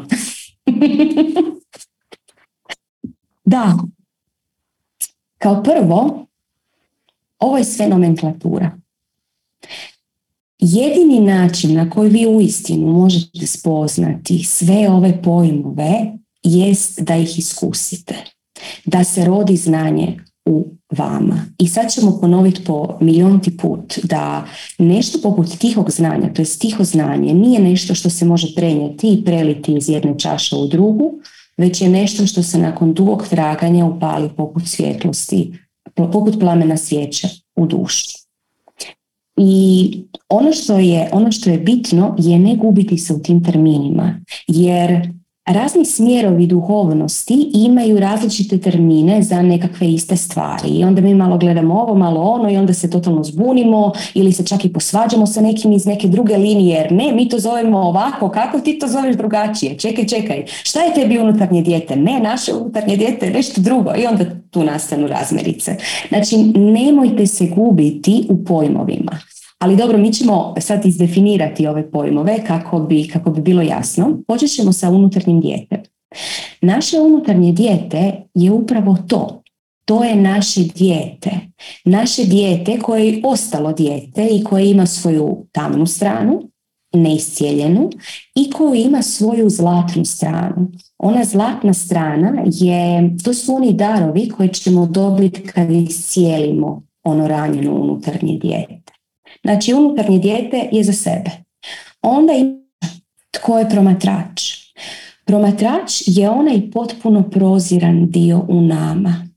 da, 3.49 3.79
kao 5.39 5.63
prvo, 5.63 6.27
ovo 7.39 7.59
je 7.59 7.65
sve 7.65 7.89
nomenklatura. 7.89 8.71
Jedini 10.59 11.21
način 11.21 11.75
na 11.75 11.91
koji 11.91 12.11
vi 12.11 12.27
uistinu 12.27 12.93
možete 12.93 13.47
spoznati 13.47 14.45
sve 14.45 14.89
ove 14.91 15.23
pojmove 15.23 16.13
jest 16.43 17.01
da 17.01 17.17
ih 17.17 17.39
iskusite. 17.39 18.15
Da 18.85 19.05
se 19.05 19.25
rodi 19.25 19.57
znanje 19.57 20.17
u 20.45 20.67
vama. 20.91 21.45
I 21.59 21.69
sad 21.69 21.93
ćemo 21.93 22.19
ponoviti 22.21 22.65
po 22.65 22.99
milionti 23.01 23.57
put 23.57 23.99
da 24.03 24.45
nešto 24.79 25.19
poput 25.23 25.59
tihog 25.59 25.91
znanja, 25.91 26.33
to 26.35 26.43
je 26.43 26.59
tiho 26.59 26.85
znanje, 26.85 27.35
nije 27.35 27.61
nešto 27.61 27.95
što 27.95 28.11
se 28.11 28.25
može 28.25 28.55
prenijeti 28.57 29.09
i 29.13 29.25
preliti 29.25 29.75
iz 29.75 29.89
jedne 29.89 30.19
čaše 30.19 30.57
u 30.57 30.67
drugu, 30.67 31.13
već 31.59 31.81
je 31.81 31.89
nešto 31.89 32.27
što 32.27 32.43
se 32.43 32.59
nakon 32.59 32.95
dugog 32.95 33.27
traganja 33.29 33.87
upali 33.87 34.29
poput 34.37 34.63
svjetlosti, 34.67 35.59
poput 35.95 36.41
plamena 36.41 36.77
svijeće 36.77 37.29
u 37.57 37.67
dušu. 37.67 38.19
I 39.37 40.05
ono 40.29 40.53
što 40.53 40.79
je, 40.79 41.09
ono 41.13 41.33
što 41.33 41.51
je 41.51 41.59
bitno 41.59 42.17
je 42.19 42.39
ne 42.39 42.57
gubiti 42.57 42.99
se 42.99 43.15
u 43.15 43.23
tim 43.23 43.45
terminima, 43.45 44.21
jer 44.47 45.09
razni 45.49 45.85
smjerovi 45.85 46.47
duhovnosti 46.47 47.51
imaju 47.55 48.01
različite 48.01 48.59
termine 48.59 49.23
za 49.23 49.43
nekakve 49.43 49.89
iste 49.89 50.17
stvari 50.17 50.69
i 50.69 50.85
onda 50.85 51.01
mi 51.01 51.15
malo 51.15 51.39
gledamo 51.39 51.75
ovo, 51.75 51.95
malo 51.95 52.21
ono 52.21 52.51
i 52.51 52.57
onda 52.57 52.75
se 52.75 52.91
totalno 52.91 53.25
zbunimo 53.25 53.93
ili 54.15 54.33
se 54.33 54.47
čak 54.47 54.65
i 54.65 54.73
posvađamo 54.73 55.27
sa 55.27 55.41
nekim 55.41 55.73
iz 55.73 55.87
neke 55.87 56.09
druge 56.09 56.37
linije 56.37 56.79
jer 56.79 56.93
ne, 56.93 57.13
mi 57.13 57.29
to 57.29 57.39
zovemo 57.39 57.79
ovako, 57.79 58.29
kako 58.29 58.61
ti 58.61 58.79
to 58.79 58.87
zoveš 58.87 59.17
drugačije? 59.17 59.79
Čekaj, 59.79 60.07
čekaj, 60.07 60.45
šta 60.63 60.83
je 60.83 60.95
tebi 60.95 61.19
unutarnje 61.19 61.63
dijete? 61.63 61.97
Ne, 61.97 62.21
naše 62.21 62.55
unutarnje 62.55 62.97
dijete 62.97 63.27
je 63.27 63.33
nešto 63.33 63.61
drugo 63.61 63.93
i 63.97 64.07
onda 64.07 64.25
tu 64.51 64.65
nastanu 64.65 65.07
razmerice. 65.07 65.77
Znači, 66.09 66.37
nemojte 66.57 67.27
se 67.27 67.47
gubiti 67.47 68.27
u 68.29 68.45
pojmovima. 68.45 69.19
Ali 69.59 69.77
dobro, 69.77 69.99
mi 69.99 70.13
ćemo 70.13 70.55
sad 70.61 70.87
izdefinirati 70.87 71.67
ove 71.67 71.91
pojmove 71.91 72.45
kako 72.47 72.79
bi, 72.81 73.09
kako 73.09 73.31
bi 73.31 73.41
bilo 73.41 73.63
jasno. 73.63 74.19
Počet 74.27 74.51
ćemo 74.51 74.73
sa 74.73 74.91
unutarnjim 74.91 75.41
dijete. 75.41 75.83
Naše 76.61 77.01
unutarnje 77.01 77.53
dijete 77.53 78.13
je 78.35 78.51
upravo 78.51 78.97
to. 79.09 79.43
To 79.85 80.05
je 80.05 80.17
naše 80.17 80.61
dijete. 80.75 81.31
Naše 81.85 82.25
dijete 82.25 82.79
koje 82.79 83.07
je 83.07 83.21
ostalo 83.25 83.73
dijete 83.73 84.29
i 84.29 84.45
koje 84.45 84.71
ima 84.71 84.87
svoju 84.87 85.47
tamnu 85.53 85.87
stranu, 85.87 86.43
neiscijeljenu 86.93 87.91
i 88.35 88.51
koju 88.51 88.75
ima 88.75 89.03
svoju 89.03 89.51
zlatnu 89.51 90.05
stranu. 90.05 90.71
Ona 90.99 91.25
zlatna 91.25 91.75
strana 91.75 92.43
je, 92.47 93.17
to 93.25 93.35
su 93.35 93.55
oni 93.55 93.73
darovi 93.73 94.29
koje 94.29 94.49
ćemo 94.49 94.87
dobiti 94.87 95.43
kad 95.43 95.71
iscijelimo 95.71 96.83
ono 97.05 97.29
ranjeno 97.29 97.75
unutarnje 97.75 98.39
dijete. 98.39 98.88
Znači, 99.43 99.75
unutarnje 99.75 100.19
dijete 100.19 100.69
je 100.73 100.85
za 100.85 100.93
sebe. 100.93 101.31
Onda 102.03 102.33
ima 102.33 102.59
tko 103.31 103.59
je 103.59 103.71
promatrač. 103.71 104.43
Promatrač 105.25 106.03
je 106.07 106.31
onaj 106.31 106.71
potpuno 106.71 107.31
proziran 107.31 108.11
dio 108.11 108.47
u 108.49 108.61
nama. 108.61 109.29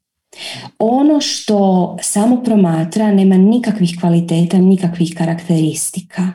Ono 0.80 1.22
što 1.22 1.98
samo 2.02 2.44
promatra 2.44 3.12
nema 3.12 3.38
nikakvih 3.38 3.98
kvaliteta, 4.00 4.58
nikakvih 4.58 5.16
karakteristika. 5.18 6.32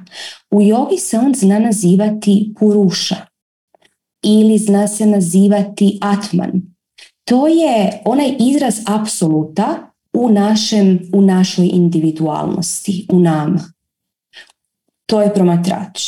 U 0.50 0.62
jogi 0.62 0.98
se 0.98 1.18
on 1.18 1.34
zna 1.34 1.58
nazivati 1.58 2.54
puruša 2.58 3.16
ili 4.22 4.58
zna 4.58 4.88
se 4.88 5.06
nazivati 5.06 5.98
atman. 6.02 6.52
To 7.24 7.46
je 7.46 8.02
onaj 8.04 8.36
izraz 8.38 8.74
apsoluta 8.86 9.90
u, 10.16 10.28
našem, 10.28 10.98
u 11.14 11.20
našoj 11.20 11.70
individualnosti, 11.72 13.06
u 13.12 13.20
nama. 13.20 13.60
To 15.06 15.22
je 15.22 15.34
promatrač. 15.34 16.00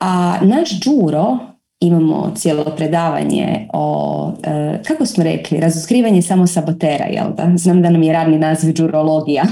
A 0.00 0.38
naš 0.42 0.80
džuro, 0.80 1.38
imamo 1.80 2.32
cijelo 2.34 2.64
predavanje 2.76 3.68
o, 3.72 4.32
e, 4.42 4.82
kako 4.86 5.06
smo 5.06 5.24
rekli, 5.24 5.60
razotkrivanje 5.60 6.22
samo 6.22 6.46
sabotera, 6.46 7.04
jel 7.04 7.26
da? 7.36 7.52
Znam 7.56 7.82
da 7.82 7.90
nam 7.90 8.02
je 8.02 8.12
radni 8.12 8.38
naziv 8.38 8.74
džurologija. 8.74 9.44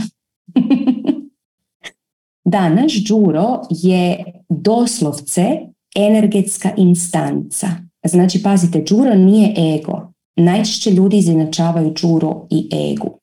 da, 2.52 2.68
naš 2.68 2.92
džuro 2.92 3.60
je 3.70 4.24
doslovce 4.48 5.60
energetska 5.96 6.70
instanca. 6.76 7.68
Znači, 8.04 8.42
pazite, 8.42 8.84
džuro 8.84 9.14
nije 9.14 9.76
ego. 9.78 10.13
Najčešće 10.36 10.90
ljudi 10.90 11.18
izjednačavaju 11.18 11.94
džuro 11.94 12.46
i 12.50 12.68
egu. 12.92 13.20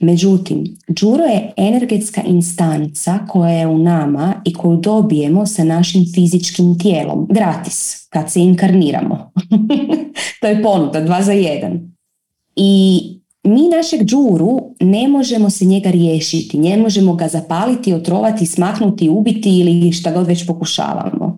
Međutim, 0.00 0.64
džuro 0.94 1.24
je 1.24 1.52
energetska 1.56 2.22
instanca 2.26 3.18
koja 3.28 3.50
je 3.50 3.66
u 3.66 3.78
nama 3.78 4.34
i 4.44 4.52
koju 4.52 4.76
dobijemo 4.76 5.46
sa 5.46 5.64
našim 5.64 6.04
fizičkim 6.14 6.78
tijelom, 6.78 7.26
gratis, 7.30 8.06
kad 8.10 8.32
se 8.32 8.40
inkarniramo. 8.40 9.32
to 10.40 10.46
je 10.46 10.62
ponuda, 10.62 11.00
dva 11.00 11.22
za 11.22 11.32
jedan. 11.32 11.92
I 12.56 13.00
mi 13.44 13.68
našeg 13.68 14.04
džuru 14.04 14.74
ne 14.80 15.08
možemo 15.08 15.50
se 15.50 15.64
njega 15.64 15.90
riješiti, 15.90 16.58
ne 16.58 16.76
možemo 16.76 17.14
ga 17.14 17.28
zapaliti, 17.28 17.94
otrovati, 17.94 18.46
smaknuti, 18.46 19.08
ubiti 19.08 19.58
ili 19.58 19.92
šta 19.92 20.12
god 20.12 20.26
već 20.26 20.46
pokušavamo. 20.46 21.36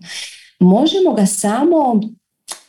Možemo 0.59 1.13
ga 1.13 1.25
samo 1.25 2.01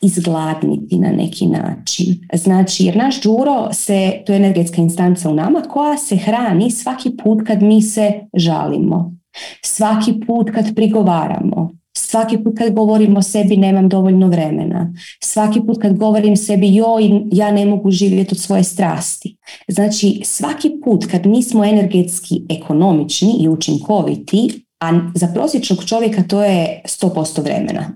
izgladniti 0.03 0.99
na 0.99 1.11
neki 1.11 1.47
način. 1.47 2.29
Znači, 2.33 2.85
jer 2.85 2.97
naš 2.97 3.21
džuro 3.21 3.69
se, 3.73 4.13
to 4.27 4.33
je 4.33 4.37
energetska 4.37 4.83
instanca 4.83 5.31
u 5.31 5.35
nama 5.35 5.61
koja 5.61 5.99
se 5.99 6.17
hrani 6.17 6.71
svaki 6.71 7.11
put 7.25 7.47
kad 7.47 7.63
mi 7.63 7.83
se 7.83 8.13
žalimo. 8.35 9.17
Svaki 9.65 10.21
put 10.27 10.51
kad 10.55 10.75
prigovaramo. 10.75 11.71
Svaki 11.97 12.39
put 12.45 12.59
kad 12.59 12.73
govorimo 12.75 13.23
sebi 13.23 13.57
nemam 13.57 13.89
dovoljno 13.89 14.29
vremena. 14.29 14.95
Svaki 15.23 15.61
put 15.67 15.83
kad 15.83 15.97
govorim 15.97 16.37
sebi 16.37 16.75
joj 16.75 17.23
ja 17.33 17.53
ne 17.53 17.67
mogu 17.67 17.91
živjeti 17.91 18.35
od 18.35 18.39
svoje 18.39 18.65
strasti. 18.65 19.37
Znači 19.69 20.21
svaki 20.25 20.71
put 20.85 21.07
kad 21.11 21.27
nismo 21.27 21.65
energetski 21.65 22.43
ekonomični 22.49 23.33
i 23.41 23.49
učinkoviti, 23.49 24.63
a 24.81 25.11
za 25.15 25.27
prosječnog 25.35 25.85
čovjeka 25.85 26.23
to 26.23 26.43
je 26.43 26.83
100% 26.85 27.43
vremena. 27.43 27.93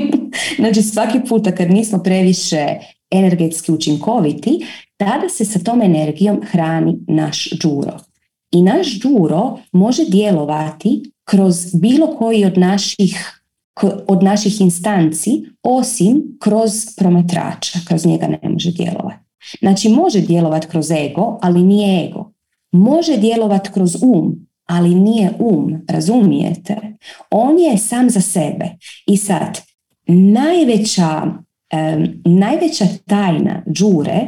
znači 0.60 0.82
svaki 0.82 1.18
puta 1.28 1.54
kad 1.54 1.70
nismo 1.70 1.98
previše 1.98 2.66
energetski 3.10 3.72
učinkoviti, 3.72 4.66
tada 4.96 5.28
se 5.28 5.44
sa 5.44 5.58
tom 5.58 5.82
energijom 5.82 6.40
hrani 6.50 6.98
naš 7.08 7.50
džuro. 7.50 7.98
I 8.52 8.62
naš 8.62 8.98
džuro 9.00 9.58
može 9.72 10.04
djelovati 10.04 11.02
kroz 11.24 11.74
bilo 11.74 12.06
koji 12.06 12.44
od 12.44 12.58
naših 12.58 13.38
od 14.06 14.22
naših 14.22 14.60
instanci, 14.60 15.42
osim 15.62 16.36
kroz 16.40 16.72
promatrača, 16.96 17.78
kroz 17.88 18.06
njega 18.06 18.26
ne 18.26 18.48
može 18.48 18.70
djelovati. 18.70 19.16
Znači 19.60 19.88
može 19.88 20.20
djelovati 20.20 20.66
kroz 20.66 20.90
ego, 20.90 21.38
ali 21.42 21.62
nije 21.62 22.06
ego. 22.06 22.32
Može 22.72 23.16
djelovati 23.16 23.70
kroz 23.72 23.96
um, 24.02 24.46
ali 24.66 24.94
nije 24.94 25.30
um, 25.38 25.84
razumijete? 25.88 26.76
On 27.30 27.58
je 27.58 27.78
sam 27.78 28.10
za 28.10 28.20
sebe. 28.20 28.64
I 29.06 29.16
sad, 29.16 29.60
najveća, 30.06 31.22
najveća 32.24 32.84
tajna 33.06 33.62
džure 33.72 34.26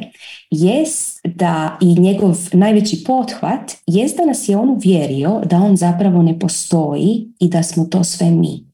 jest 0.50 1.20
da 1.24 1.78
i 1.80 2.00
njegov 2.00 2.38
najveći 2.52 3.04
pothvat 3.04 3.72
jest 3.86 4.16
da 4.16 4.26
nas 4.26 4.48
je 4.48 4.56
on 4.56 4.70
uvjerio 4.70 5.40
da 5.50 5.56
on 5.56 5.76
zapravo 5.76 6.22
ne 6.22 6.38
postoji 6.38 7.28
i 7.40 7.48
da 7.48 7.62
smo 7.62 7.84
to 7.84 8.04
sve 8.04 8.30
mi. 8.30 8.64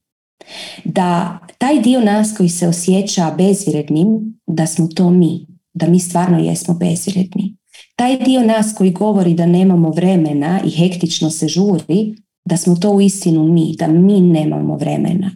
Da 0.84 1.38
taj 1.58 1.80
dio 1.80 2.00
nas 2.00 2.34
koji 2.36 2.48
se 2.48 2.68
osjeća 2.68 3.34
bezvrednim, 3.38 4.40
da 4.46 4.66
smo 4.66 4.86
to 4.86 5.10
mi, 5.10 5.46
da 5.74 5.86
mi 5.86 6.00
stvarno 6.00 6.38
jesmo 6.38 6.74
bezvredni. 6.74 7.56
Taj 7.96 8.18
dio 8.18 8.42
nas 8.42 8.74
koji 8.78 8.90
govori 8.90 9.34
da 9.34 9.46
nemamo 9.46 9.90
vremena 9.90 10.60
i 10.64 10.70
hektično 10.70 11.30
se 11.30 11.48
žuri, 11.48 12.14
da 12.44 12.56
smo 12.56 12.76
to 12.76 12.90
u 12.90 13.00
istinu 13.00 13.44
mi, 13.44 13.74
da 13.78 13.86
mi 13.86 14.20
nemamo 14.20 14.76
vremena. 14.76 15.30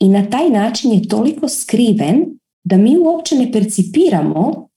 I 0.00 0.08
na 0.08 0.30
taj 0.30 0.50
način 0.50 0.92
je 0.92 1.08
toliko 1.08 1.48
skriven 1.48 2.24
da 2.64 2.76
mi 2.76 2.98
uopće 2.98 3.34
ne 3.34 3.52
percipiramo 3.52 4.68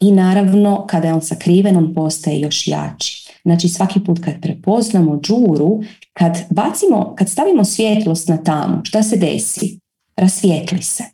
i 0.00 0.12
naravno 0.12 0.86
kada 0.86 1.08
je 1.08 1.14
on 1.14 1.22
sakriven 1.22 1.76
on 1.76 1.94
postaje 1.94 2.40
još 2.40 2.68
jači. 2.68 3.28
Znači 3.42 3.68
svaki 3.68 4.00
put 4.04 4.18
kad 4.24 4.40
prepoznamo 4.40 5.20
džuru, 5.20 5.80
kad 6.12 6.38
bacimo, 6.50 7.14
kad 7.18 7.28
stavimo 7.28 7.64
svjetlost 7.64 8.28
na 8.28 8.42
tamu, 8.42 8.80
šta 8.84 9.02
se 9.02 9.16
desi? 9.16 9.80
Rasvijetli 10.16 10.82
se. 10.82 11.04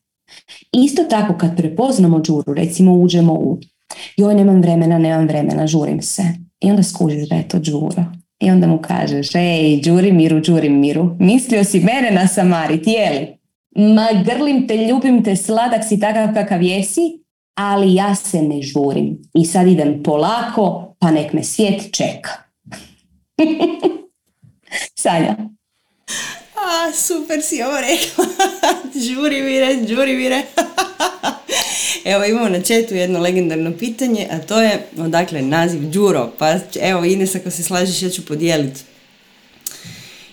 Isto 0.72 1.02
tako 1.04 1.38
kad 1.38 1.56
prepoznamo 1.56 2.20
džuru, 2.20 2.54
recimo 2.54 2.94
uđemo 2.94 3.32
u 3.32 3.58
joj 4.16 4.34
nemam 4.34 4.60
vremena, 4.60 4.98
nemam 4.98 5.26
vremena, 5.26 5.66
žurim 5.66 6.02
se. 6.02 6.22
I 6.60 6.70
onda 6.70 6.82
skužiš 6.82 7.28
da 7.28 7.34
je 7.34 7.48
to 7.48 7.58
džuro. 7.58 8.04
I 8.40 8.50
onda 8.50 8.66
mu 8.66 8.78
kažeš, 8.82 9.34
ej, 9.34 9.80
džuri 9.80 10.12
miru, 10.12 10.40
džuri 10.40 10.68
miru. 10.68 11.16
Mislio 11.18 11.64
si 11.64 11.80
mene 11.80 12.10
na 12.10 12.28
Samari, 12.28 12.82
tijeli? 12.82 13.26
Ma 13.76 14.06
grlim 14.24 14.66
te, 14.68 14.76
ljubim 14.76 15.24
te, 15.24 15.36
sladak 15.36 15.84
si 15.88 16.00
takav 16.00 16.34
kakav 16.34 16.62
jesi, 16.62 17.00
ali 17.54 17.94
ja 17.94 18.14
se 18.14 18.42
ne 18.42 18.62
žurim. 18.62 19.18
I 19.34 19.44
sad 19.44 19.68
idem 19.68 20.02
polako, 20.02 20.96
pa 20.98 21.10
nek 21.10 21.32
me 21.32 21.42
svijet 21.42 21.92
čeka. 21.92 22.30
Sanja. 25.02 25.36
A, 26.64 26.92
super 26.92 27.42
si 27.42 27.62
ovo 27.62 27.80
rekla. 27.80 28.24
žuri 29.06 29.42
mire, 29.42 29.86
žuri 29.88 30.16
mire. 30.16 30.42
evo 32.12 32.24
imamo 32.24 32.48
na 32.48 32.62
četu 32.62 32.94
jedno 32.94 33.20
legendarno 33.20 33.72
pitanje, 33.78 34.28
a 34.30 34.38
to 34.38 34.60
je 34.60 34.86
odakle 34.98 35.42
naziv 35.42 35.90
Đuro. 35.90 36.32
Pa 36.38 36.54
evo 36.80 37.04
Ines 37.04 37.34
ako 37.34 37.50
se 37.50 37.62
slažeš 37.62 38.02
ja 38.02 38.10
ću 38.10 38.26
podijeliti 38.26 38.80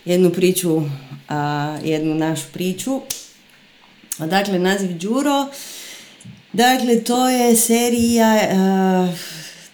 jednu 0.06 0.30
priču, 0.30 0.82
a, 1.30 1.78
jednu 1.84 2.16
našu 2.16 2.46
priču. 2.54 3.02
Odakle 4.20 4.60
naziv 4.60 4.98
Đuro. 4.98 5.48
Dakle, 6.54 7.04
to 7.04 7.30
je 7.30 7.56
serija 7.56 8.36
uh, 8.52 9.10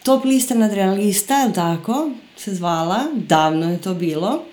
Top 0.04 0.26
lista 0.26 0.56
nadrealista, 0.56 1.52
tako 1.56 2.12
se 2.38 2.54
zvala, 2.54 3.06
davno 3.16 3.72
je 3.72 3.82
to 3.82 3.94
bilo 3.94 4.44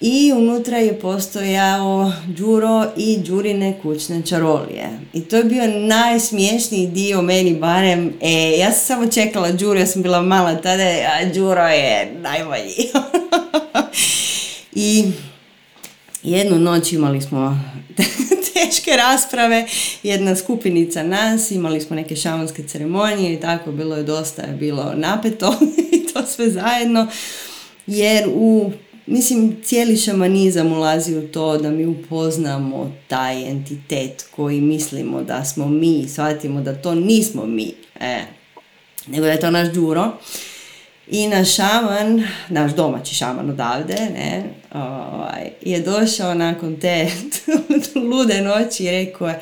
i 0.00 0.32
unutra 0.32 0.78
je 0.78 1.00
postojao 1.00 2.12
Đuro 2.26 2.86
i 2.96 3.18
Đurine 3.18 3.78
kućne 3.82 4.22
čarolije. 4.26 4.88
I 5.12 5.20
to 5.20 5.36
je 5.36 5.44
bio 5.44 5.62
najsmiješniji 5.66 6.86
dio 6.86 7.22
meni 7.22 7.54
barem. 7.54 8.12
E, 8.22 8.58
ja 8.58 8.72
sam 8.72 8.86
samo 8.86 9.10
čekala 9.12 9.52
Đuro, 9.52 9.78
ja 9.78 9.86
sam 9.86 10.02
bila 10.02 10.22
mala 10.22 10.54
tada, 10.54 10.82
a 10.82 11.24
Đuro 11.34 11.62
je 11.62 12.12
najbolji. 12.20 12.74
I 14.72 15.04
jednu 16.22 16.58
noć 16.58 16.92
imali 16.92 17.20
smo 17.20 17.60
teške 18.54 18.90
rasprave, 18.96 19.66
jedna 20.02 20.36
skupinica 20.36 21.02
nas, 21.02 21.50
imali 21.50 21.80
smo 21.80 21.96
neke 21.96 22.16
šamanske 22.16 22.62
ceremonije 22.62 23.32
i 23.32 23.40
tako, 23.40 23.72
bilo 23.72 23.96
je 23.96 24.02
dosta, 24.02 24.42
je 24.42 24.52
bilo 24.52 24.92
napeto 24.94 25.54
i 25.92 26.06
to 26.06 26.26
sve 26.26 26.50
zajedno, 26.50 27.06
jer 27.86 28.28
u 28.34 28.72
Mislim, 29.10 29.56
cijeli 29.62 29.96
šamanizam 29.96 30.72
ulazi 30.72 31.16
u 31.16 31.28
to 31.28 31.58
da 31.58 31.70
mi 31.70 31.86
upoznamo 31.86 32.92
taj 33.08 33.50
entitet 33.50 34.28
koji 34.36 34.60
mislimo 34.60 35.22
da 35.22 35.44
smo 35.44 35.68
mi, 35.68 36.08
shvatimo 36.08 36.60
da 36.60 36.74
to 36.74 36.94
nismo 36.94 37.46
mi, 37.46 37.74
e, 38.00 38.20
nego 39.06 39.24
da 39.24 39.32
je 39.32 39.40
to 39.40 39.50
naš 39.50 39.68
džuro. 39.68 40.12
I 41.10 41.28
naš 41.28 41.54
šaman, 41.54 42.22
naš 42.48 42.72
domaći 42.72 43.14
šaman 43.14 43.50
odavde, 43.50 43.94
ne, 43.94 44.44
ovaj, 44.74 45.50
je 45.62 45.80
došao 45.80 46.34
nakon 46.34 46.80
te 46.80 47.10
lude 48.10 48.40
noći 48.40 48.84
i 48.84 48.90
rekao 48.90 49.28
je 49.28 49.40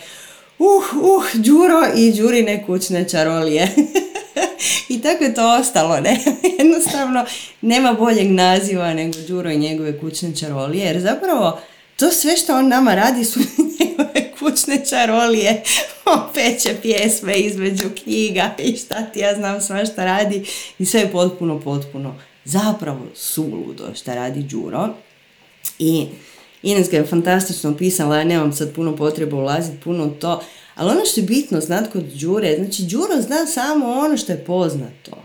uh, 0.58 1.02
uh, 1.02 1.34
Đuro 1.34 1.82
i 1.96 2.12
Đurine 2.12 2.64
kućne 2.66 3.08
čarolije. 3.08 3.68
I 4.88 5.00
tako 5.02 5.24
je 5.24 5.34
to 5.34 5.58
ostalo, 5.60 6.00
ne? 6.00 6.18
Jednostavno, 6.58 7.24
nema 7.60 7.92
boljeg 7.92 8.30
naziva 8.30 8.94
nego 8.94 9.18
Đuro 9.28 9.50
i 9.50 9.58
njegove 9.58 10.00
kućne 10.00 10.36
čarolije, 10.36 10.86
jer 10.86 11.00
zapravo 11.00 11.60
to 11.96 12.10
sve 12.10 12.36
što 12.36 12.56
on 12.56 12.68
nama 12.68 12.94
radi 12.94 13.24
su 13.24 13.40
njegove 13.80 14.32
kućne 14.38 14.84
čarolije, 14.90 15.62
on 16.04 16.20
peće 16.34 16.74
pjesme 16.82 17.38
između 17.38 17.84
knjiga 18.02 18.54
i 18.58 18.76
šta 18.76 19.02
ti 19.02 19.20
ja 19.20 19.34
znam 19.34 19.60
sva 19.60 19.84
šta 19.84 20.04
radi 20.04 20.44
i 20.78 20.86
sve 20.86 21.00
je 21.00 21.12
potpuno, 21.12 21.60
potpuno 21.60 22.14
zapravo 22.44 23.06
suludo 23.14 23.94
šta 23.94 24.14
radi 24.14 24.42
Đuro. 24.42 24.88
I 25.78 26.06
Ines 26.66 26.90
ga 26.90 26.96
je 26.96 27.06
fantastično 27.06 27.70
opisala, 27.70 28.16
ja 28.16 28.24
nemam 28.24 28.52
sad 28.52 28.74
puno 28.74 28.96
potreba 28.96 29.36
ulaziti 29.36 29.76
puno 29.84 30.04
u 30.04 30.10
to, 30.10 30.42
ali 30.74 30.90
ono 30.90 31.04
što 31.04 31.20
je 31.20 31.26
bitno 31.26 31.60
znat 31.60 31.92
kod 31.92 32.04
Đure, 32.04 32.56
znači 32.56 32.82
Đuro 32.82 33.20
zna 33.20 33.46
samo 33.46 33.86
ono 33.86 34.16
što 34.16 34.32
je 34.32 34.44
poznato. 34.44 35.22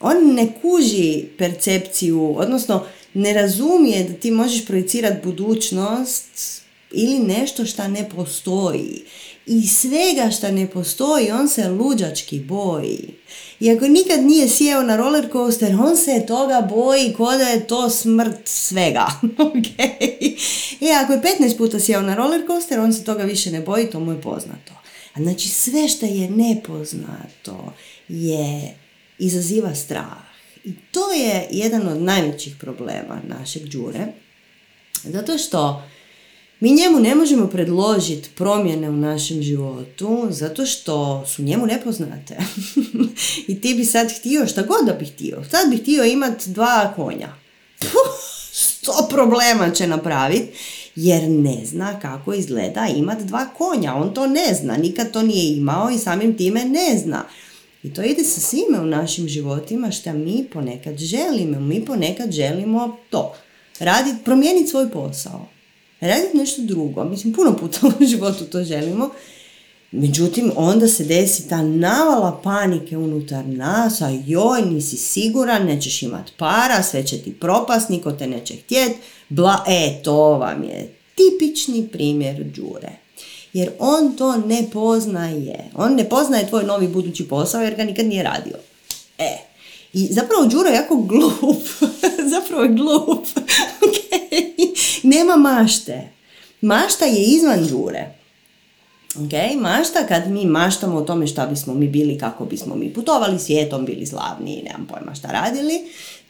On 0.00 0.34
ne 0.34 0.52
kuži 0.62 1.24
percepciju, 1.38 2.34
odnosno 2.36 2.84
ne 3.14 3.32
razumije 3.32 4.04
da 4.04 4.14
ti 4.14 4.30
možeš 4.30 4.66
projicirati 4.66 5.24
budućnost 5.24 6.62
ili 6.90 7.18
nešto 7.18 7.64
što 7.64 7.88
ne 7.88 8.08
postoji. 8.16 9.04
I 9.46 9.66
svega 9.66 10.30
što 10.30 10.50
ne 10.50 10.70
postoji, 10.70 11.30
on 11.30 11.48
se 11.48 11.68
luđački 11.68 12.40
boji. 12.40 13.14
I 13.60 13.70
ako 13.70 13.88
nikad 13.88 14.24
nije 14.24 14.48
sjeo 14.48 14.82
na 14.82 14.96
roller 14.96 15.28
coaster, 15.32 15.74
on 15.80 15.96
se 15.96 16.26
toga 16.26 16.68
boji 16.70 17.14
ko 17.16 17.32
da 17.32 17.44
je 17.44 17.66
to 17.66 17.90
smrt 17.90 18.40
svega. 18.44 19.06
okay. 19.52 20.36
I 20.80 20.86
e, 20.86 20.92
ako 21.04 21.12
je 21.12 21.22
15 21.40 21.58
puta 21.58 21.80
sjeo 21.80 22.02
na 22.02 22.14
roller 22.14 22.46
coaster, 22.46 22.80
on 22.80 22.92
se 22.92 23.04
toga 23.04 23.24
više 23.24 23.50
ne 23.50 23.60
boji, 23.60 23.90
to 23.90 24.00
mu 24.00 24.12
je 24.12 24.20
poznato. 24.20 24.72
A 25.14 25.22
znači 25.22 25.48
sve 25.48 25.88
što 25.88 26.06
je 26.06 26.30
nepoznato 26.30 27.72
je 28.08 28.76
izaziva 29.18 29.74
strah. 29.74 30.18
I 30.64 30.74
to 30.90 31.12
je 31.12 31.48
jedan 31.50 31.88
od 31.88 32.02
najvećih 32.02 32.56
problema 32.60 33.20
našeg 33.28 33.62
džure. 33.62 34.06
Zato 35.04 35.38
što 35.38 35.82
mi 36.62 36.70
njemu 36.70 37.00
ne 37.00 37.14
možemo 37.14 37.46
predložiti 37.46 38.28
promjene 38.34 38.90
u 38.90 38.96
našem 38.96 39.42
životu 39.42 40.26
zato 40.30 40.66
što 40.66 41.26
su 41.26 41.42
njemu 41.42 41.66
nepoznate. 41.66 42.36
I 43.48 43.60
ti 43.60 43.74
bi 43.74 43.84
sad 43.84 44.12
htio 44.18 44.46
šta 44.46 44.62
god 44.62 44.86
da 44.86 44.92
bi 44.92 45.04
htio. 45.04 45.44
Sad 45.50 45.70
bi 45.70 45.76
htio 45.76 46.04
imati 46.04 46.50
dva 46.50 46.92
konja. 46.96 47.28
Puh, 47.80 48.14
sto 48.52 49.08
problema 49.10 49.70
će 49.70 49.86
napraviti 49.86 50.52
jer 50.96 51.22
ne 51.28 51.60
zna 51.64 52.00
kako 52.00 52.34
izgleda 52.34 52.86
imati 52.96 53.24
dva 53.24 53.46
konja. 53.46 53.94
On 53.94 54.14
to 54.14 54.26
ne 54.26 54.54
zna, 54.60 54.76
nikad 54.76 55.12
to 55.12 55.22
nije 55.22 55.56
imao 55.56 55.90
i 55.90 55.98
samim 55.98 56.36
time 56.36 56.64
ne 56.64 56.98
zna. 56.98 57.24
I 57.82 57.94
to 57.94 58.02
ide 58.02 58.24
sa 58.24 58.40
svime 58.40 58.80
u 58.80 58.86
našim 58.86 59.28
životima 59.28 59.90
što 59.90 60.12
mi 60.12 60.44
ponekad 60.52 60.98
želimo. 60.98 61.60
Mi 61.60 61.84
ponekad 61.84 62.32
želimo 62.32 62.96
to. 63.10 63.34
Promijeniti 64.24 64.70
svoj 64.70 64.90
posao 64.90 65.61
raditi 66.06 66.36
nešto 66.36 66.62
drugo. 66.62 67.04
Mislim, 67.04 67.32
puno 67.32 67.56
puta 67.56 67.78
u 68.00 68.04
životu 68.06 68.44
to 68.44 68.64
želimo. 68.64 69.10
Međutim, 69.92 70.52
onda 70.56 70.88
se 70.88 71.04
desi 71.04 71.48
ta 71.48 71.62
navala 71.62 72.40
panike 72.44 72.96
unutar 72.96 73.46
nas, 73.46 74.00
a 74.00 74.08
joj, 74.26 74.62
nisi 74.62 74.96
siguran, 74.96 75.66
nećeš 75.66 76.02
imat 76.02 76.30
para, 76.36 76.82
sve 76.82 77.06
će 77.06 77.18
ti 77.18 77.32
propast, 77.32 77.88
niko 77.88 78.12
te 78.12 78.26
neće 78.26 78.54
htjet, 78.56 78.92
bla, 79.28 79.64
e, 79.68 80.00
to 80.04 80.16
vam 80.16 80.64
je 80.64 80.94
tipični 81.14 81.88
primjer 81.88 82.44
džure. 82.52 82.92
Jer 83.52 83.70
on 83.78 84.16
to 84.16 84.36
ne 84.36 84.64
poznaje. 84.72 85.70
On 85.74 85.94
ne 85.94 86.08
poznaje 86.08 86.48
tvoj 86.48 86.64
novi 86.64 86.88
budući 86.88 87.28
posao 87.28 87.62
jer 87.62 87.74
ga 87.74 87.84
nikad 87.84 88.06
nije 88.06 88.22
radio. 88.22 88.56
E, 89.18 89.38
i 89.92 90.06
zapravo 90.10 90.46
Đuro 90.46 90.68
je 90.68 90.74
jako 90.74 90.96
glup. 90.96 91.62
zapravo 92.34 92.62
je 92.62 92.68
glup. 92.68 93.26
Nema 95.14 95.36
mašte. 95.36 96.08
Mašta 96.60 97.04
je 97.04 97.24
izvan 97.24 97.66
Đure. 97.68 98.22
Ok, 99.16 99.60
mašta 99.60 100.06
kad 100.08 100.30
mi 100.30 100.46
maštamo 100.46 100.96
o 100.96 101.00
tome 101.04 101.26
šta 101.26 101.46
bismo 101.46 101.74
mi 101.74 101.88
bili, 101.88 102.18
kako 102.18 102.44
bismo 102.44 102.74
mi 102.74 102.92
putovali 102.92 103.38
svijetom, 103.38 103.84
bili 103.84 104.06
slavni, 104.06 104.62
nemam 104.64 104.86
pojma 104.86 105.14
šta 105.14 105.28
radili, 105.28 105.80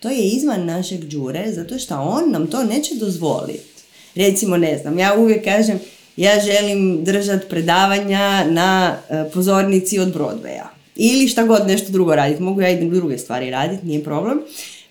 to 0.00 0.08
je 0.08 0.28
izvan 0.28 0.66
našeg 0.66 1.04
džure, 1.08 1.52
zato 1.52 1.78
što 1.78 2.00
on 2.00 2.30
nam 2.30 2.46
to 2.46 2.64
neće 2.64 2.94
dozvoliti. 2.94 3.82
Recimo, 4.14 4.56
ne 4.56 4.78
znam, 4.78 4.98
ja 4.98 5.14
uvijek 5.18 5.44
kažem, 5.44 5.80
ja 6.16 6.40
želim 6.40 7.04
držati 7.04 7.48
predavanja 7.48 8.44
na 8.44 8.96
e, 9.10 9.30
pozornici 9.34 9.98
od 9.98 10.14
Broadwaya 10.14 10.66
ili 10.96 11.28
šta 11.28 11.44
god 11.44 11.66
nešto 11.66 11.92
drugo 11.92 12.14
raditi. 12.14 12.42
Mogu 12.42 12.60
ja 12.60 12.68
i 12.70 12.90
druge 12.90 13.18
stvari 13.18 13.50
raditi, 13.50 13.86
nije 13.86 14.04
problem. 14.04 14.40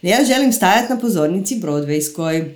Ja 0.01 0.17
želim 0.25 0.53
stajati 0.53 0.93
na 0.93 0.99
pozornici 0.99 1.55
Broadwayskoj. 1.55 2.49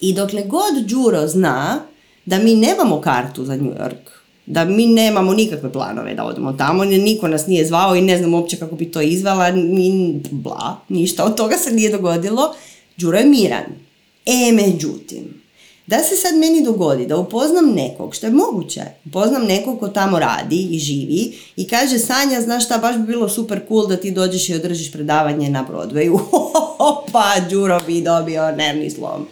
I 0.00 0.12
dokle 0.12 0.42
god 0.42 0.86
Đuro 0.86 1.28
zna 1.28 1.80
da 2.24 2.38
mi 2.38 2.54
nemamo 2.54 3.00
kartu 3.00 3.44
za 3.44 3.56
New 3.56 3.72
York, 3.72 4.10
da 4.46 4.64
mi 4.64 4.86
nemamo 4.86 5.34
nikakve 5.34 5.72
planove 5.72 6.14
da 6.14 6.24
odemo 6.24 6.52
tamo, 6.52 6.84
niko 6.84 7.28
nas 7.28 7.46
nije 7.46 7.66
zvao 7.66 7.96
i 7.96 8.02
ne 8.02 8.18
znam 8.18 8.34
uopće 8.34 8.56
kako 8.56 8.76
bi 8.76 8.90
to 8.90 9.00
izvala, 9.00 9.50
ni 9.50 10.20
bla, 10.30 10.80
ništa 10.88 11.24
od 11.24 11.36
toga 11.36 11.56
se 11.56 11.70
nije 11.72 11.90
dogodilo, 11.90 12.54
Đuro 12.96 13.18
je 13.18 13.26
miran. 13.26 13.64
E, 14.26 14.52
međutim, 14.52 15.46
Da 15.86 15.98
se 15.98 16.16
sad 16.16 16.34
meni 16.34 16.64
dogodi 16.64 17.06
da 17.06 17.16
upoznam 17.16 17.72
nekog, 17.74 18.14
što 18.14 18.26
je 18.26 18.32
moguće, 18.32 18.80
upoznam 19.04 19.44
nekog 19.44 19.80
ko 19.80 19.88
tamo 19.88 20.18
radi 20.18 20.68
i 20.70 20.78
živi 20.78 21.38
i 21.56 21.68
kaže 21.68 21.98
Sanja, 21.98 22.40
znaš 22.40 22.64
šta, 22.64 22.78
baš 22.78 22.96
bi 22.96 23.02
bilo 23.02 23.28
super 23.28 23.60
cool 23.68 23.86
da 23.86 23.96
ti 23.96 24.10
dođeš 24.10 24.48
i 24.48 24.54
održiš 24.54 24.92
predavanje 24.92 25.50
na 25.50 25.66
Broadwayu. 25.70 26.18
pa, 27.12 27.24
Đuro 27.50 27.80
bi 27.86 28.02
dobio 28.02 28.52
nervni 28.52 28.90
slom. 28.90 29.26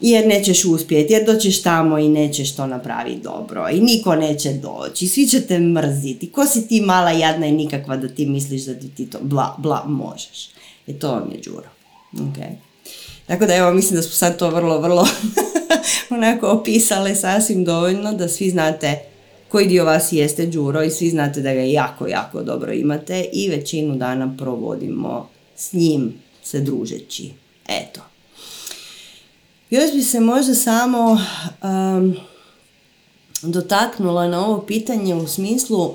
Jer 0.00 0.26
nećeš 0.26 0.64
uspjeti, 0.64 1.12
jer 1.12 1.26
doćeš 1.26 1.62
tamo 1.62 1.98
i 1.98 2.08
nećeš 2.08 2.56
to 2.56 2.66
napraviti 2.66 3.20
dobro 3.22 3.68
i 3.72 3.80
niko 3.80 4.16
neće 4.16 4.52
doći, 4.52 5.08
svi 5.08 5.26
će 5.26 5.40
te 5.40 5.58
mrziti. 5.58 6.30
Ko 6.30 6.46
si 6.46 6.68
ti 6.68 6.80
mala 6.80 7.10
jadna 7.10 7.46
i 7.46 7.52
nikakva 7.52 7.96
da 7.96 8.08
ti 8.08 8.26
misliš 8.26 8.62
da 8.62 8.74
ti 8.96 9.06
to 9.06 9.18
bla, 9.22 9.54
bla, 9.58 9.84
možeš. 9.86 10.50
I 10.86 10.92
to 10.92 11.10
vam 11.10 11.30
je 11.32 11.40
Đuro. 11.44 11.68
Okay. 12.12 12.50
Tako 13.26 13.46
da 13.46 13.54
evo, 13.54 13.72
mislim 13.72 13.96
da 13.96 14.02
smo 14.02 14.12
sad 14.12 14.38
to 14.38 14.50
vrlo, 14.50 14.80
vrlo 14.80 15.08
onako 16.10 16.48
opisale 16.48 17.14
sasvim 17.14 17.64
dovoljno 17.64 18.12
da 18.12 18.28
svi 18.28 18.50
znate 18.50 18.98
koji 19.48 19.66
dio 19.66 19.84
vas 19.84 20.12
jeste 20.12 20.46
Đuro 20.46 20.82
i 20.82 20.90
svi 20.90 21.10
znate 21.10 21.40
da 21.40 21.54
ga 21.54 21.60
jako, 21.60 22.06
jako 22.06 22.42
dobro 22.42 22.72
imate 22.72 23.24
i 23.32 23.48
većinu 23.48 23.96
dana 23.96 24.34
provodimo 24.38 25.28
s 25.56 25.72
njim 25.72 26.14
se 26.42 26.60
družeći. 26.60 27.30
Eto. 27.68 28.00
Još 29.70 29.92
bi 29.92 30.02
se 30.02 30.20
možda 30.20 30.54
samo 30.54 31.18
um, 31.62 32.16
dotaknula 33.42 34.28
na 34.28 34.46
ovo 34.46 34.62
pitanje 34.66 35.14
u 35.14 35.26
smislu 35.26 35.94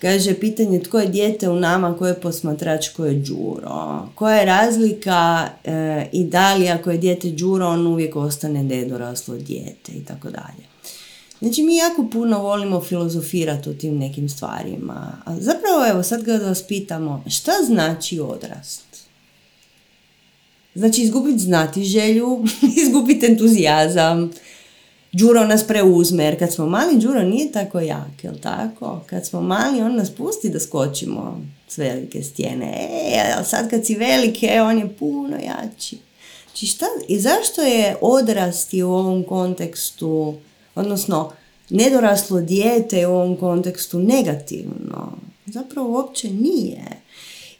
Kaže, 0.00 0.34
pitanje 0.34 0.82
tko 0.82 0.98
je 0.98 1.08
dijete 1.08 1.48
u 1.48 1.56
nama, 1.56 1.96
ko 1.96 2.06
je 2.06 2.20
posmatrač, 2.20 2.88
ko 2.88 3.04
je 3.04 3.22
džuro. 3.22 4.08
Koja 4.14 4.36
je 4.36 4.46
razlika 4.46 5.48
e, 5.64 6.06
i 6.12 6.24
da 6.24 6.54
li 6.54 6.68
ako 6.68 6.90
je 6.90 6.98
dijete 6.98 7.28
džuro, 7.28 7.66
on 7.66 7.86
uvijek 7.86 8.16
ostane 8.16 8.64
da 8.64 8.74
je 8.74 8.84
doraslo 8.84 9.36
dijete 9.36 9.92
i 9.92 10.04
tako 10.04 10.30
dalje. 10.30 10.66
Znači, 11.38 11.62
mi 11.62 11.76
jako 11.76 12.08
puno 12.12 12.38
volimo 12.38 12.80
filozofirati 12.80 13.70
o 13.70 13.74
tim 13.74 13.98
nekim 13.98 14.28
stvarima. 14.28 15.12
A 15.24 15.40
zapravo, 15.40 15.86
evo, 15.90 16.02
sad 16.02 16.24
kad 16.24 16.42
vas 16.42 16.62
pitamo, 16.62 17.24
šta 17.26 17.52
znači 17.66 18.20
odrast? 18.20 18.95
Znači, 20.76 21.02
izgubiti 21.02 21.38
znati 21.38 21.84
želju, 21.84 22.44
izgubiti 22.82 23.26
entuzijazam, 23.26 24.30
Đuro 25.12 25.44
nas 25.44 25.66
preuzme, 25.66 26.24
jer 26.24 26.38
kad 26.38 26.52
smo 26.52 26.66
mali, 26.66 26.98
Đuro 26.98 27.22
nije 27.22 27.52
tako 27.52 27.80
jak, 27.80 28.24
jel 28.24 28.34
tako? 28.42 29.00
Kad 29.06 29.26
smo 29.26 29.40
mali, 29.40 29.82
on 29.82 29.96
nas 29.96 30.10
pusti 30.10 30.48
da 30.48 30.60
skočimo 30.60 31.40
s 31.68 31.78
velike 31.78 32.22
stijene. 32.22 32.88
E, 32.90 33.32
ali 33.36 33.44
sad 33.44 33.70
kad 33.70 33.86
si 33.86 33.94
velike, 33.94 34.60
on 34.62 34.78
je 34.78 34.96
puno 34.98 35.36
jači. 35.36 35.98
Znači 36.46 36.66
šta, 36.66 36.86
i 37.08 37.20
zašto 37.20 37.62
je 37.62 37.96
odrasti 38.00 38.82
u 38.82 38.90
ovom 38.90 39.24
kontekstu, 39.24 40.34
odnosno 40.74 41.32
nedoraslo 41.70 42.40
dijete 42.40 43.06
u 43.06 43.14
ovom 43.14 43.36
kontekstu 43.36 43.98
negativno? 43.98 45.12
Zapravo 45.46 45.90
uopće 45.90 46.30
nije. 46.30 47.05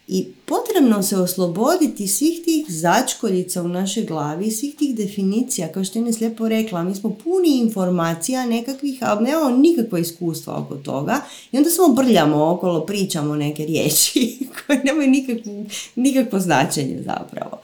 I 0.08 0.26
potrebno 0.46 1.02
se 1.02 1.16
osloboditi 1.16 2.08
svih 2.08 2.44
tih 2.44 2.66
začkoljica 2.68 3.62
u 3.62 3.68
našoj 3.68 4.04
glavi, 4.04 4.50
svih 4.50 4.76
tih 4.76 4.96
definicija, 4.96 5.72
kao 5.72 5.84
što 5.84 5.98
je 5.98 6.00
Ines 6.00 6.20
lijepo 6.20 6.48
rekla, 6.48 6.82
mi 6.82 6.94
smo 6.94 7.16
puni 7.24 7.58
informacija 7.58 8.46
nekakvih, 8.46 8.98
ali 9.00 9.24
nemamo 9.24 9.56
nikakva 9.56 9.98
iskustva 9.98 10.58
oko 10.58 10.76
toga 10.76 11.20
i 11.52 11.56
onda 11.56 11.70
samo 11.70 11.94
brljamo 11.94 12.50
okolo, 12.52 12.86
pričamo 12.86 13.36
neke 13.36 13.66
riječi 13.66 14.38
koje 14.66 14.84
nemaju 14.84 15.10
nikakvo, 15.10 15.52
nikakvo 15.94 16.40
značenje 16.40 17.02
zapravo. 17.04 17.60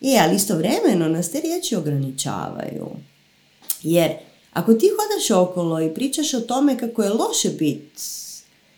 I, 0.00 0.16
ali 0.18 0.36
istovremeno 0.36 1.08
nas 1.08 1.30
te 1.30 1.40
riječi 1.40 1.76
ograničavaju. 1.76 2.86
Jer 3.82 4.10
ako 4.52 4.74
ti 4.74 4.86
hodaš 4.88 5.30
okolo 5.30 5.80
i 5.80 5.94
pričaš 5.94 6.34
o 6.34 6.40
tome 6.40 6.78
kako 6.78 7.02
je 7.02 7.10
loše 7.10 7.48
biti 7.48 8.23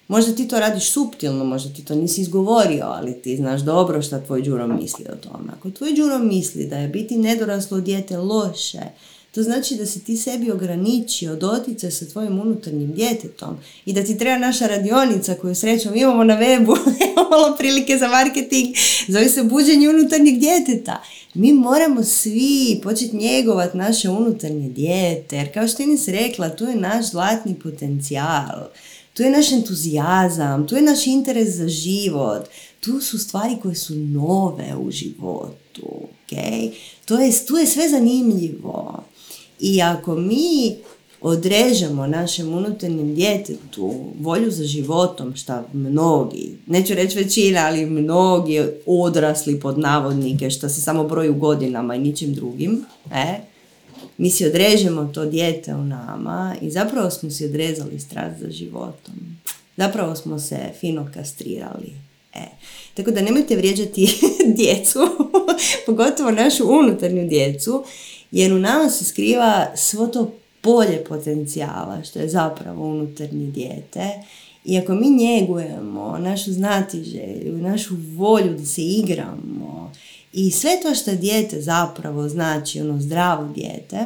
Možda 0.08 0.34
ti 0.34 0.48
to 0.48 0.60
radiš 0.60 0.90
suptilno, 0.90 1.44
možda 1.44 1.74
ti 1.74 1.84
to 1.84 1.94
nisi 1.94 2.20
izgovorio, 2.20 2.86
ali 2.86 3.22
ti 3.22 3.36
znaš 3.36 3.60
dobro 3.60 4.02
šta 4.02 4.20
tvoj 4.20 4.42
đuro 4.42 4.66
misli 4.66 5.04
o 5.12 5.16
tome. 5.16 5.52
Ako 5.58 5.70
tvoj 5.70 5.92
đuro 5.92 6.18
misli 6.18 6.66
da 6.66 6.76
je 6.76 6.88
biti 6.88 7.18
nedoraslo 7.18 7.80
dijete 7.80 8.16
loše, 8.16 8.80
to 9.36 9.42
znači 9.42 9.74
da 9.74 9.86
se 9.86 10.00
ti 10.00 10.16
sebi 10.16 10.50
ograničio 10.50 11.36
dotice 11.36 11.90
sa 11.90 12.06
tvojim 12.06 12.40
unutarnjim 12.40 12.92
djetetom 12.92 13.56
i 13.86 13.92
da 13.92 14.04
ti 14.04 14.18
treba 14.18 14.38
naša 14.38 14.66
radionica 14.66 15.34
koju 15.34 15.54
srećom 15.54 15.96
imamo 15.96 16.24
na 16.24 16.38
webu, 16.38 16.76
malo 17.30 17.56
prilike 17.58 17.98
za 17.98 18.08
marketing, 18.08 18.74
zove 19.08 19.28
se 19.28 19.42
buđenje 19.42 19.88
unutarnjeg 19.88 20.38
djeteta. 20.38 21.02
Mi 21.34 21.52
moramo 21.52 22.04
svi 22.04 22.80
početi 22.82 23.16
njegovati 23.16 23.76
naše 23.76 24.08
unutarnje 24.08 24.68
dijete, 24.68 25.36
jer 25.36 25.54
kao 25.54 25.68
što 25.68 25.82
je 25.82 25.86
Ines 25.86 26.08
rekla, 26.08 26.48
tu 26.48 26.64
je 26.64 26.76
naš 26.76 27.10
zlatni 27.10 27.54
potencijal 27.54 28.68
tu 29.16 29.22
je 29.22 29.30
naš 29.30 29.52
entuzijazam, 29.52 30.66
tu 30.66 30.76
je 30.76 30.82
naš 30.82 31.06
interes 31.06 31.48
za 31.48 31.68
život, 31.68 32.44
tu 32.80 33.00
su 33.00 33.18
stvari 33.18 33.56
koje 33.62 33.74
su 33.74 33.94
nove 33.94 34.76
u 34.80 34.90
životu, 34.90 35.88
okay? 36.28 36.70
to 37.04 37.18
je, 37.18 37.32
tu 37.46 37.56
je 37.56 37.66
sve 37.66 37.88
zanimljivo. 37.88 39.04
I 39.60 39.82
ako 39.82 40.14
mi 40.14 40.76
odrežemo 41.20 42.06
našem 42.06 42.54
unutarnjem 42.54 43.14
djetetu 43.14 43.94
volju 44.20 44.50
za 44.50 44.64
životom, 44.64 45.36
šta 45.36 45.64
mnogi, 45.72 46.56
neću 46.66 46.94
reći 46.94 47.18
većina, 47.18 47.60
ali 47.66 47.86
mnogi 47.86 48.62
odrasli 48.86 49.60
pod 49.60 49.78
navodnike, 49.78 50.50
što 50.50 50.68
se 50.68 50.80
samo 50.80 51.04
broju 51.04 51.34
godinama 51.34 51.94
i 51.94 51.98
ničim 52.00 52.34
drugim, 52.34 52.84
e, 53.12 53.40
mi 54.18 54.30
si 54.30 54.46
odrežemo 54.46 55.10
to 55.14 55.26
dijete 55.26 55.74
u 55.74 55.84
nama 55.84 56.56
i 56.60 56.70
zapravo 56.70 57.10
smo 57.10 57.30
si 57.30 57.44
odrezali 57.44 58.00
strast 58.00 58.40
za 58.40 58.50
životom. 58.50 59.14
Zapravo 59.76 60.16
smo 60.16 60.38
se 60.38 60.58
fino 60.80 61.10
kastrirali. 61.14 61.92
E. 62.34 62.46
Tako 62.94 63.10
da 63.10 63.22
nemojte 63.22 63.56
vrijeđati 63.56 64.18
djecu, 64.58 64.98
pogotovo 65.86 66.30
našu 66.30 66.64
unutarnju 66.68 67.28
djecu, 67.28 67.84
jer 68.30 68.52
u 68.52 68.58
nama 68.58 68.90
se 68.90 69.04
skriva 69.04 69.66
svo 69.76 70.06
to 70.06 70.32
polje 70.60 71.04
potencijala, 71.04 72.02
što 72.04 72.18
je 72.18 72.28
zapravo 72.28 72.86
unutarnje 72.86 73.46
dijete. 73.46 74.10
I 74.64 74.78
ako 74.78 74.94
mi 74.94 75.10
njegujemo 75.10 76.18
našu 76.18 76.52
znatiželju, 76.52 77.58
našu 77.58 77.94
volju 78.16 78.54
da 78.58 78.64
se 78.64 78.82
igramo 78.82 79.92
i 80.36 80.50
sve 80.50 80.70
to 80.82 80.94
što 80.94 81.14
dijete 81.14 81.60
zapravo 81.60 82.28
znači, 82.28 82.80
ono 82.80 83.00
zdravo 83.00 83.48
dijete, 83.54 84.04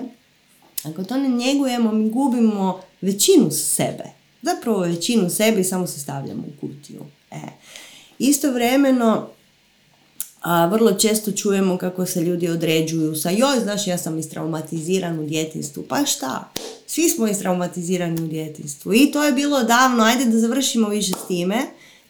ako 0.83 1.05
to 1.05 1.17
ne 1.17 1.29
njegujemo, 1.29 1.93
mi 1.93 2.11
gubimo 2.11 2.81
većinu 3.01 3.51
sebe. 3.51 4.05
Zapravo 4.43 4.79
većinu 4.79 5.31
sebe 5.31 5.61
i 5.61 5.65
samo 5.65 5.87
se 5.87 6.01
stavljamo 6.01 6.43
u 6.43 6.61
kutiju. 6.61 7.01
E. 7.31 7.37
Istovremeno, 8.19 9.29
a 10.41 10.67
vrlo 10.67 10.93
često 10.93 11.33
čujemo 11.33 11.79
kako 11.79 12.07
se 12.07 12.21
ljudi 12.21 12.49
određuju 12.49 13.17
sa 13.17 13.31
joj, 13.31 13.61
znaš, 13.63 13.87
ja 13.87 13.99
sam 13.99 14.19
istraumatiziran 14.19 15.19
u 15.19 15.27
djetinstvu. 15.27 15.83
Pa 15.89 16.07
šta? 16.07 16.53
Svi 16.87 17.09
smo 17.09 17.27
istraumatizirani 17.27 18.23
u 18.23 18.27
djetinstvu. 18.27 18.95
I 18.95 19.13
to 19.13 19.25
je 19.25 19.33
bilo 19.33 19.63
davno, 19.63 20.05
ajde 20.05 20.25
da 20.25 20.39
završimo 20.39 20.89
više 20.89 21.13
s 21.13 21.29
time, 21.29 21.57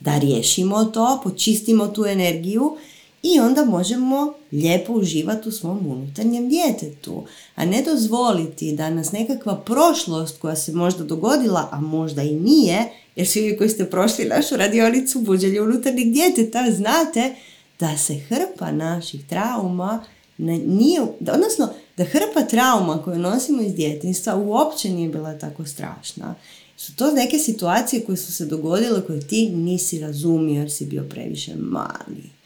da 0.00 0.18
riješimo 0.18 0.84
to, 0.84 1.20
počistimo 1.24 1.88
tu 1.88 2.06
energiju 2.06 2.76
i 3.22 3.40
onda 3.40 3.64
možemo 3.64 4.32
lijepo 4.52 4.92
uživati 4.92 5.48
u 5.48 5.52
svom 5.52 5.86
unutarnjem 5.86 6.48
djetetu, 6.48 7.24
a 7.54 7.64
ne 7.64 7.82
dozvoliti 7.82 8.72
da 8.72 8.90
nas 8.90 9.12
nekakva 9.12 9.56
prošlost 9.56 10.38
koja 10.38 10.56
se 10.56 10.72
možda 10.72 11.04
dogodila, 11.04 11.68
a 11.72 11.80
možda 11.80 12.22
i 12.22 12.34
nije, 12.34 12.90
jer 13.16 13.26
svi 13.26 13.40
vi 13.40 13.56
koji 13.56 13.70
ste 13.70 13.90
prošli 13.90 14.24
našu 14.24 14.56
radionicu 14.56 15.20
buđenja 15.20 15.62
unutarnjeg 15.62 16.12
djeteta 16.12 16.70
znate 16.70 17.34
da 17.80 17.96
se 17.96 18.14
hrpa 18.14 18.72
naših 18.72 19.26
trauma 19.26 20.04
nije, 20.38 21.00
odnosno 21.20 21.68
da 21.96 22.04
hrpa 22.04 22.42
trauma 22.50 23.02
koju 23.02 23.18
nosimo 23.18 23.62
iz 23.62 23.74
djetinstva 23.74 24.36
uopće 24.36 24.88
nije 24.88 25.08
bila 25.08 25.38
tako 25.38 25.64
strašna. 25.64 26.34
Su 26.76 26.96
to 26.96 27.12
neke 27.12 27.38
situacije 27.38 28.04
koje 28.04 28.16
su 28.16 28.32
se 28.32 28.46
dogodile 28.46 29.06
koje 29.06 29.20
ti 29.20 29.50
nisi 29.50 29.98
razumio 29.98 30.60
jer 30.60 30.72
si 30.72 30.86
bio 30.86 31.04
previše 31.10 31.54
mali. 31.56 32.39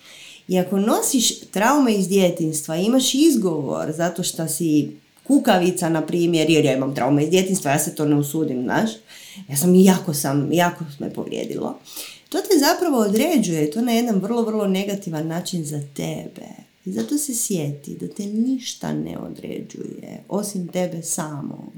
I 0.49 0.59
ako 0.59 0.79
nosiš 0.79 1.41
traume 1.41 1.95
iz 1.95 2.09
djetinstva, 2.09 2.77
imaš 2.77 3.15
izgovor 3.15 3.93
zato 3.93 4.23
što 4.23 4.49
si 4.49 4.91
kukavica, 5.27 5.89
na 5.89 6.07
primjer, 6.07 6.51
jer 6.51 6.65
ja 6.65 6.77
imam 6.77 6.95
traume 6.95 7.25
iz 7.25 7.31
djetinstva, 7.31 7.71
ja 7.71 7.79
se 7.79 7.95
to 7.95 8.05
ne 8.05 8.17
usudim, 8.17 8.63
znaš. 8.63 8.91
Ja 9.49 9.57
sam 9.57 9.75
jako 9.75 10.15
sam, 10.15 10.53
jako 10.53 10.85
me 10.99 11.13
povrijedilo. 11.13 11.79
To 12.29 12.39
te 12.39 12.59
zapravo 12.59 12.99
određuje, 12.99 13.71
to 13.71 13.81
na 13.81 13.93
jedan 13.93 14.21
vrlo, 14.21 14.43
vrlo 14.43 14.67
negativan 14.67 15.27
način 15.27 15.65
za 15.65 15.81
tebe. 15.97 16.47
I 16.85 16.93
zato 16.93 17.19
se 17.19 17.35
sjeti 17.35 17.97
da 18.01 18.09
te 18.09 18.27
ništa 18.27 18.93
ne 18.93 19.19
određuje, 19.19 20.25
osim 20.29 20.69
tebe 20.69 21.03
samog. 21.03 21.73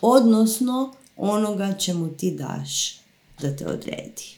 Odnosno, 0.00 0.94
onoga 1.16 1.74
čemu 1.78 2.08
ti 2.08 2.30
daš 2.30 3.00
da 3.40 3.56
te 3.56 3.66
odredi 3.66 4.36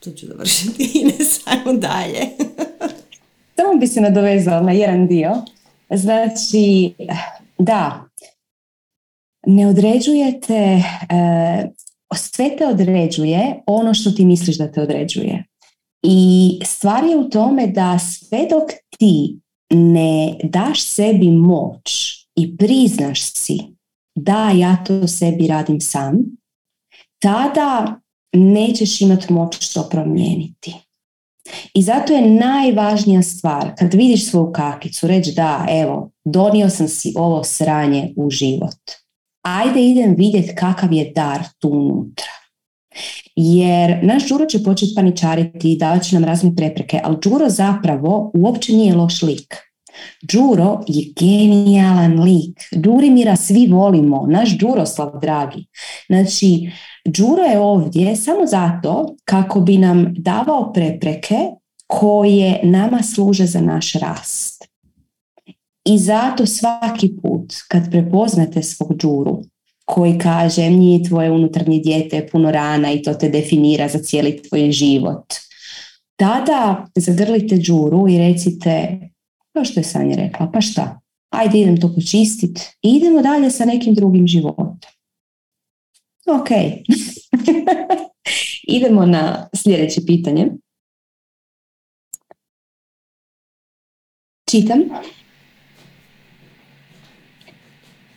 tu 0.00 0.12
ću 0.12 0.26
završiti 0.26 0.90
i 0.94 1.04
ne 1.18 1.24
samo 1.24 1.72
dalje. 1.72 2.20
Samo 3.56 3.78
bi 3.80 3.86
se 3.86 4.00
nadovezala 4.00 4.60
na 4.60 4.72
jedan 4.72 5.06
dio 5.06 5.42
Znači, 5.90 6.94
da, 7.58 8.04
ne 9.46 9.66
određujete, 9.66 10.54
e, 10.54 10.82
sve 12.14 12.56
te 12.56 12.66
određuje 12.66 13.62
ono 13.66 13.94
što 13.94 14.10
ti 14.10 14.24
misliš 14.24 14.58
da 14.58 14.72
te 14.72 14.82
određuje. 14.82 15.44
I 16.02 16.58
stvar 16.64 17.04
je 17.04 17.16
u 17.16 17.30
tome 17.30 17.66
da 17.66 17.98
sve 17.98 18.46
dok 18.50 18.70
ti 18.98 19.40
ne 19.70 20.34
daš 20.44 20.84
sebi 20.84 21.30
moć 21.30 22.14
i 22.36 22.56
priznaš 22.56 23.32
si 23.32 23.58
da 24.14 24.50
ja 24.50 24.84
to 24.86 25.08
sebi 25.08 25.46
radim 25.46 25.80
sam, 25.80 26.16
tada 27.18 28.00
nećeš 28.32 29.00
imati 29.00 29.32
moć 29.32 29.72
to 29.72 29.88
promijeniti. 29.90 30.74
I 31.74 31.82
zato 31.82 32.12
je 32.12 32.30
najvažnija 32.30 33.22
stvar 33.22 33.74
kad 33.78 33.94
vidiš 33.94 34.30
svoju 34.30 34.52
kakicu, 34.52 35.06
reći 35.06 35.32
da, 35.32 35.66
evo, 35.70 36.10
donio 36.24 36.70
sam 36.70 36.88
si 36.88 37.12
ovo 37.16 37.44
sranje 37.44 38.12
u 38.16 38.30
život. 38.30 38.78
Ajde 39.42 39.82
idem 39.82 40.14
vidjeti 40.18 40.54
kakav 40.54 40.92
je 40.92 41.12
dar 41.14 41.42
tu 41.58 41.68
unutra. 41.68 42.32
Jer 43.36 43.98
naš 44.02 44.28
Đuro 44.28 44.46
će 44.46 44.64
početi 44.64 44.92
paničariti 44.96 45.72
i 45.72 45.78
davat 45.78 46.02
će 46.02 46.14
nam 46.14 46.24
razne 46.24 46.56
prepreke, 46.56 47.00
ali 47.04 47.16
Đuro 47.22 47.48
zapravo 47.48 48.30
uopće 48.34 48.72
nije 48.72 48.94
loš 48.94 49.22
lik. 49.22 49.54
Đuro 50.22 50.80
je 50.86 51.12
genijalan 51.20 52.22
lik. 52.22 52.58
Đurimira 52.72 53.36
svi 53.36 53.66
volimo. 53.66 54.26
Naš 54.28 54.58
Đuroslav, 54.58 55.20
dragi. 55.20 55.66
Znači, 56.06 56.70
Đuro 57.04 57.42
je 57.42 57.58
ovdje 57.58 58.16
samo 58.16 58.46
zato 58.46 59.16
kako 59.24 59.60
bi 59.60 59.78
nam 59.78 60.14
davao 60.18 60.72
prepreke 60.72 61.38
koje 61.86 62.60
nama 62.62 63.02
služe 63.02 63.46
za 63.46 63.60
naš 63.60 63.92
rast. 63.92 64.64
I 65.84 65.98
zato 65.98 66.46
svaki 66.46 67.16
put 67.22 67.54
kad 67.68 67.90
prepoznate 67.90 68.62
svog 68.62 68.96
Đuru 68.96 69.42
koji 69.84 70.18
kaže 70.18 70.70
nije 70.70 71.08
tvoje 71.08 71.30
unutarnje 71.30 71.78
dijete 71.78 72.28
puno 72.32 72.50
rana 72.50 72.92
i 72.92 73.02
to 73.02 73.14
te 73.14 73.28
definira 73.28 73.88
za 73.88 73.98
cijeli 73.98 74.42
tvoj 74.42 74.72
život. 74.72 75.34
Tada 76.16 76.86
zagrlite 76.96 77.56
Đuru 77.56 78.08
i 78.08 78.18
recite 78.18 79.00
kao 79.58 79.64
što 79.64 79.80
je 79.80 79.84
Sanja 79.84 80.16
rekla, 80.16 80.50
pa 80.52 80.60
šta? 80.60 81.00
Ajde 81.30 81.58
idem 81.58 81.80
to 81.80 81.94
počistit 81.94 82.58
i 82.82 82.96
idemo 82.96 83.22
dalje 83.22 83.50
sa 83.50 83.64
nekim 83.64 83.94
drugim 83.94 84.26
životom. 84.26 84.78
Ok. 86.26 86.48
idemo 88.76 89.06
na 89.06 89.48
sljedeće 89.54 90.00
pitanje. 90.06 90.50
Čitam. 94.50 94.80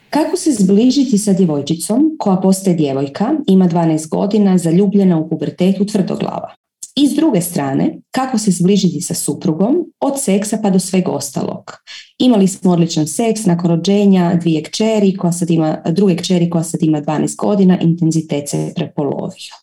Kako 0.10 0.38
se 0.38 0.52
zbližiti 0.52 1.18
sa 1.18 1.34
djevojčicom 1.34 2.16
koja 2.20 2.38
postaje 2.38 2.76
djevojka, 2.76 3.34
ima 3.48 3.68
12 3.68 4.10
godina, 4.10 4.58
zaljubljena 4.58 5.18
u 5.18 5.30
pubertetu 5.30 5.86
tvrdoglava? 5.86 6.61
I 6.96 7.08
s 7.08 7.16
druge 7.16 7.42
strane, 7.42 7.98
kako 8.12 8.38
se 8.38 8.52
zbližiti 8.52 9.02
sa 9.02 9.14
suprugom, 9.14 9.94
od 10.00 10.22
seksa 10.22 10.60
pa 10.64 10.70
do 10.70 10.80
sveg 10.80 11.10
ostalog. 11.10 11.72
Imali 12.18 12.48
smo 12.48 12.72
odličan 12.72 13.08
seks 13.08 13.46
nakon 13.46 13.70
rođenja 13.70 14.38
dvije 14.42 14.64
kćeri, 14.64 15.18
koja 15.18 15.32
sad 15.32 15.50
ima, 15.50 15.82
druge 15.86 16.16
kćeri 16.16 16.50
koja 16.50 16.64
sad 16.64 16.84
ima 16.84 17.02
12 17.02 17.36
godina, 17.36 17.80
intenzitet 17.80 18.50
se 18.50 18.74
prepolovio. 18.76 19.56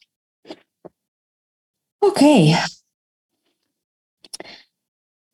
Ok. 2.01 2.21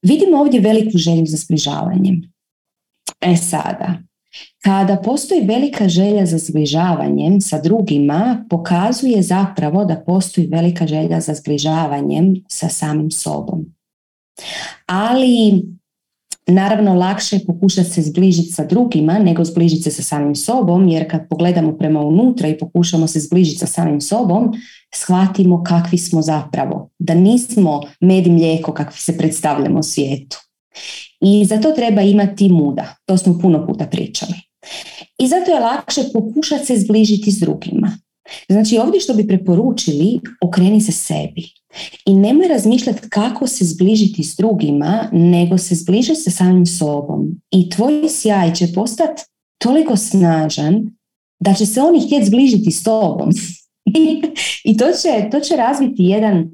Vidimo 0.02 0.38
ovdje 0.38 0.60
veliku 0.60 0.98
želju 0.98 1.26
za 1.26 1.36
zbližavanjem. 1.36 2.32
E 3.20 3.36
sada, 3.36 3.98
kada 4.62 4.96
postoji 4.96 5.40
velika 5.40 5.88
želja 5.88 6.26
za 6.26 6.38
zbližavanjem 6.38 7.40
sa 7.40 7.60
drugima, 7.60 8.44
pokazuje 8.50 9.22
zapravo 9.22 9.84
da 9.84 10.02
postoji 10.06 10.46
velika 10.46 10.86
želja 10.86 11.20
za 11.20 11.34
zbližavanjem 11.34 12.34
sa 12.48 12.68
samim 12.68 13.10
sobom. 13.10 13.64
Ali 14.86 15.62
naravno 16.46 16.94
lakše 16.94 17.36
je 17.36 17.44
pokušati 17.46 17.90
se 17.90 18.02
zbližiti 18.02 18.48
sa 18.48 18.64
drugima 18.64 19.18
nego 19.18 19.44
zbližiti 19.44 19.82
se 19.82 19.90
sa 19.90 20.02
samim 20.02 20.34
sobom, 20.34 20.88
jer 20.88 21.10
kad 21.10 21.28
pogledamo 21.28 21.76
prema 21.78 22.00
unutra 22.00 22.48
i 22.48 22.58
pokušamo 22.58 23.06
se 23.06 23.20
zbližiti 23.20 23.58
sa 23.58 23.66
samim 23.66 24.00
sobom, 24.00 24.52
shvatimo 24.94 25.62
kakvi 25.62 25.98
smo 25.98 26.22
zapravo. 26.22 26.90
Da 26.98 27.14
nismo 27.14 27.80
med 28.00 28.26
i 28.26 28.30
mlijeko 28.30 28.72
kakvi 28.72 28.98
se 28.98 29.18
predstavljamo 29.18 29.82
svijetu. 29.82 30.38
I 31.24 31.44
za 31.44 31.60
to 31.60 31.72
treba 31.72 32.02
imati 32.02 32.48
muda. 32.48 32.96
To 33.06 33.18
smo 33.18 33.38
puno 33.38 33.66
puta 33.66 33.86
pričali. 33.86 34.34
I 35.18 35.28
zato 35.28 35.50
je 35.50 35.60
lakše 35.60 36.02
pokušati 36.12 36.66
se 36.66 36.76
zbližiti 36.78 37.30
s 37.30 37.38
drugima. 37.38 37.98
Znači 38.48 38.78
ovdje 38.78 39.00
što 39.00 39.14
bi 39.14 39.26
preporučili, 39.28 40.20
okreni 40.40 40.80
se 40.80 40.92
sebi. 40.92 41.52
I 42.06 42.14
nemoj 42.14 42.48
razmišljati 42.48 43.08
kako 43.08 43.46
se 43.46 43.64
zbližiti 43.64 44.24
s 44.24 44.36
drugima, 44.36 45.08
nego 45.12 45.58
se 45.58 45.74
zbliži 45.74 46.14
sa 46.14 46.30
samim 46.30 46.66
sobom. 46.66 47.40
I 47.50 47.70
tvoj 47.70 48.08
sjaj 48.08 48.54
će 48.54 48.72
postati 48.74 49.22
toliko 49.58 49.96
snažan 49.96 50.90
da 51.40 51.54
će 51.54 51.66
se 51.66 51.80
oni 51.80 52.06
htjeti 52.06 52.26
zbližiti 52.26 52.70
s 52.70 52.82
tobom. 52.82 53.30
I 54.64 54.76
to 54.76 54.84
će, 55.02 55.30
to 55.30 55.40
će 55.40 55.56
razviti 55.56 56.02
jedan, 56.02 56.50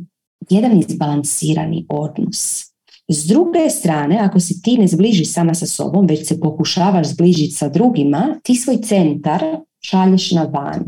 jedan 0.51 0.79
izbalansirani 0.79 1.87
odnos. 1.89 2.70
S 3.13 3.27
druge 3.27 3.71
strane, 3.71 4.19
ako 4.19 4.41
si 4.41 4.63
ti 4.63 4.77
ne 4.79 4.87
zbližiš 4.87 5.33
sama 5.33 5.55
sa 5.55 5.67
sobom, 5.67 6.07
već 6.07 6.29
se 6.29 6.41
pokušavaš 6.41 7.09
zbližiti 7.09 7.51
sa 7.51 7.69
drugima, 7.69 8.37
ti 8.43 8.55
svoj 8.55 8.77
centar 8.83 9.41
šalješ 9.81 10.31
na 10.31 10.43
van. 10.43 10.85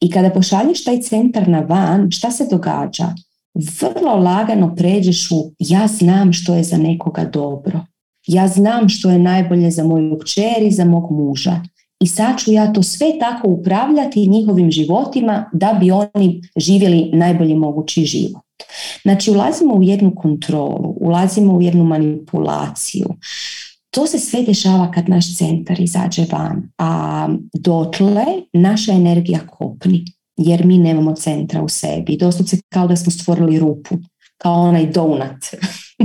I 0.00 0.10
kada 0.10 0.30
pošalješ 0.30 0.84
taj 0.84 1.00
centar 1.00 1.48
na 1.48 1.60
van, 1.60 2.10
šta 2.10 2.30
se 2.30 2.46
događa? 2.50 3.14
Vrlo 3.54 4.14
lagano 4.14 4.74
pređeš 4.74 5.30
u 5.30 5.52
ja 5.58 5.86
znam 5.86 6.32
što 6.32 6.54
je 6.54 6.64
za 6.64 6.76
nekoga 6.76 7.24
dobro. 7.24 7.80
Ja 8.26 8.48
znam 8.48 8.88
što 8.88 9.10
je 9.10 9.18
najbolje 9.18 9.70
za 9.70 9.84
moju 9.84 10.18
kćer 10.18 10.62
i 10.62 10.70
za 10.70 10.84
mog 10.84 11.10
muža. 11.10 11.60
I 12.00 12.06
sad 12.06 12.38
ću 12.38 12.52
ja 12.52 12.72
to 12.72 12.82
sve 12.82 13.06
tako 13.20 13.48
upravljati 13.48 14.28
njihovim 14.28 14.70
životima 14.70 15.50
da 15.52 15.76
bi 15.80 15.90
oni 15.90 16.42
živjeli 16.56 17.10
najbolji 17.12 17.54
mogući 17.54 18.04
život. 18.04 18.42
Znači 19.02 19.30
ulazimo 19.30 19.74
u 19.74 19.82
jednu 19.82 20.14
kontrolu, 20.14 20.96
ulazimo 21.00 21.52
u 21.52 21.62
jednu 21.62 21.84
manipulaciju. 21.84 23.06
To 23.90 24.06
se 24.06 24.18
sve 24.18 24.42
dešava 24.42 24.90
kad 24.90 25.08
naš 25.08 25.36
centar 25.36 25.80
izađe 25.80 26.26
van, 26.32 26.62
a 26.78 27.28
dotle 27.52 28.24
naša 28.52 28.92
energija 28.92 29.40
kopni 29.46 30.04
jer 30.36 30.66
mi 30.66 30.78
nemamo 30.78 31.14
centra 31.14 31.62
u 31.62 31.68
sebi. 31.68 32.16
Doslovce 32.16 32.56
kao 32.68 32.86
da 32.86 32.96
smo 32.96 33.12
stvorili 33.12 33.58
rupu, 33.58 33.98
kao 34.38 34.54
onaj 34.54 34.86
donut. 34.86 35.44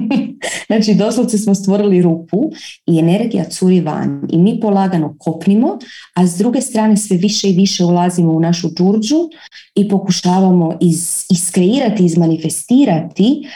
znači 0.67 0.93
doslovce 0.93 1.37
smo 1.37 1.55
stvorili 1.55 2.01
rupu 2.01 2.51
i 2.85 2.99
energija 2.99 3.43
curi 3.43 3.81
van 3.81 4.27
i 4.31 4.37
mi 4.37 4.59
polagano 4.59 5.15
kopnimo, 5.19 5.77
a 6.13 6.27
s 6.27 6.37
druge 6.37 6.61
strane 6.61 6.97
sve 6.97 7.17
više 7.17 7.49
i 7.49 7.55
više 7.55 7.83
ulazimo 7.83 8.31
u 8.31 8.39
našu 8.39 8.69
džurđu 8.69 9.29
i 9.75 9.89
pokušavamo 9.89 10.77
iz, 10.81 11.25
iskreirati, 11.31 12.05
izmanifestirati 12.05 13.47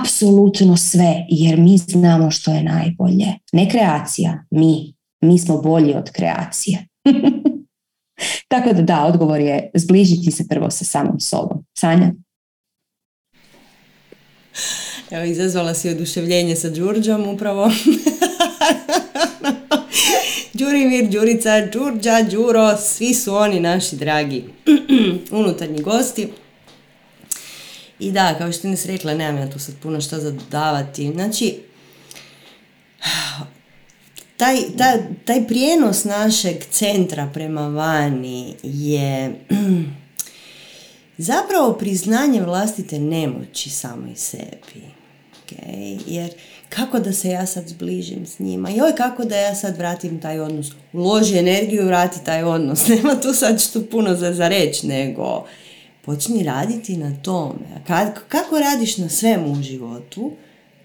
apsolutno 0.00 0.76
sve, 0.76 1.26
jer 1.28 1.60
mi 1.60 1.78
znamo 1.78 2.30
što 2.30 2.52
je 2.52 2.62
najbolje. 2.62 3.26
Ne 3.52 3.70
kreacija, 3.70 4.44
mi. 4.50 4.94
Mi 5.20 5.38
smo 5.38 5.62
bolji 5.62 5.94
od 5.94 6.10
kreacije. 6.10 6.86
Tako 8.48 8.72
da 8.72 8.82
da, 8.82 9.04
odgovor 9.04 9.40
je 9.40 9.70
zbližiti 9.74 10.30
se 10.30 10.48
prvo 10.48 10.70
sa 10.70 10.84
samom 10.84 11.20
sobom. 11.20 11.64
Sanja? 11.78 12.12
Evo, 15.10 15.24
izazvala 15.24 15.74
si 15.74 15.90
oduševljenje 15.90 16.56
sa 16.56 16.68
Đurđom 16.68 17.28
upravo. 17.28 17.70
Đurimir, 20.52 21.08
Đurica, 21.08 21.66
Đurđa, 21.66 22.22
Đuro, 22.22 22.76
svi 22.76 23.14
su 23.14 23.34
oni 23.34 23.60
naši 23.60 23.96
dragi 23.96 24.44
unutarnji 25.30 25.82
gosti. 25.82 26.28
I 27.98 28.12
da, 28.12 28.34
kao 28.38 28.52
što 28.52 28.68
nis 28.68 28.86
rekla, 28.86 29.14
nemam 29.14 29.42
ja 29.42 29.50
tu 29.50 29.58
sad 29.58 29.74
puno 29.82 30.00
što 30.00 30.18
zadavati. 30.18 31.12
Znači, 31.12 31.54
taj, 34.36 34.56
taj, 34.78 34.98
taj 35.24 35.46
prijenos 35.46 36.04
našeg 36.04 36.64
centra 36.70 37.30
prema 37.34 37.68
vani 37.68 38.54
je 38.62 39.34
zapravo 41.28 41.72
priznanje 41.72 42.40
vlastite 42.40 42.98
nemoći 42.98 43.70
samoj 43.70 44.16
sebi. 44.16 44.97
Okay? 45.56 45.98
Jer 46.06 46.30
kako 46.68 46.98
da 46.98 47.12
se 47.12 47.28
ja 47.28 47.46
sad 47.46 47.68
zbližim 47.68 48.26
s 48.26 48.38
njima? 48.38 48.70
Joj, 48.70 48.92
kako 48.96 49.24
da 49.24 49.36
ja 49.36 49.54
sad 49.54 49.76
vratim 49.76 50.20
taj 50.20 50.40
odnos? 50.40 50.66
Uloži 50.92 51.38
energiju 51.38 51.86
vrati 51.86 52.24
taj 52.24 52.42
odnos. 52.42 52.88
Nema 52.96 53.20
tu 53.20 53.34
sad 53.34 53.62
što 53.62 53.82
puno 53.86 54.14
za, 54.14 54.34
za 54.34 54.48
reći, 54.48 54.86
nego 54.86 55.44
počni 56.02 56.42
raditi 56.42 56.96
na 56.96 57.16
tome. 57.22 57.82
Kad, 57.86 58.14
kako 58.28 58.58
radiš 58.58 58.96
na 58.96 59.08
svemu 59.08 59.52
u 59.52 59.62
životu, 59.62 60.32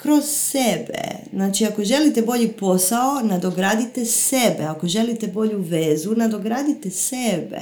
kroz 0.04 0.24
sebe. 0.26 1.02
Znači, 1.34 1.66
ako 1.66 1.84
želite 1.84 2.22
bolji 2.22 2.48
posao, 2.48 3.22
nadogradite 3.24 4.06
sebe. 4.06 4.64
Ako 4.64 4.88
želite 4.88 5.28
bolju 5.28 5.62
vezu, 5.62 6.16
nadogradite 6.16 6.90
sebe. 6.90 7.62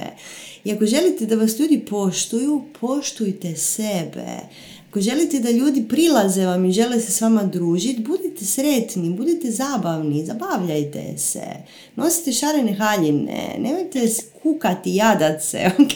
I 0.64 0.72
ako 0.72 0.86
želite 0.86 1.26
da 1.26 1.36
vas 1.36 1.58
ljudi 1.58 1.84
poštuju, 1.90 2.64
poštujte 2.80 3.56
sebe. 3.56 4.26
Ako 4.92 5.00
želite 5.00 5.40
da 5.40 5.50
ljudi 5.50 5.84
prilaze 5.88 6.46
vam 6.46 6.64
i 6.64 6.72
žele 6.72 7.00
se 7.00 7.12
s 7.12 7.20
vama 7.20 7.42
družiti, 7.44 8.02
budite 8.02 8.44
sretni, 8.44 9.10
budite 9.10 9.50
zabavni, 9.50 10.26
zabavljajte 10.26 11.14
se. 11.18 11.46
Nosite 11.96 12.32
šarene 12.32 12.74
haljine, 12.74 13.56
nemojte 13.58 14.08
kukati, 14.42 14.94
jadat 14.94 15.42
se, 15.42 15.70
ok? 15.78 15.92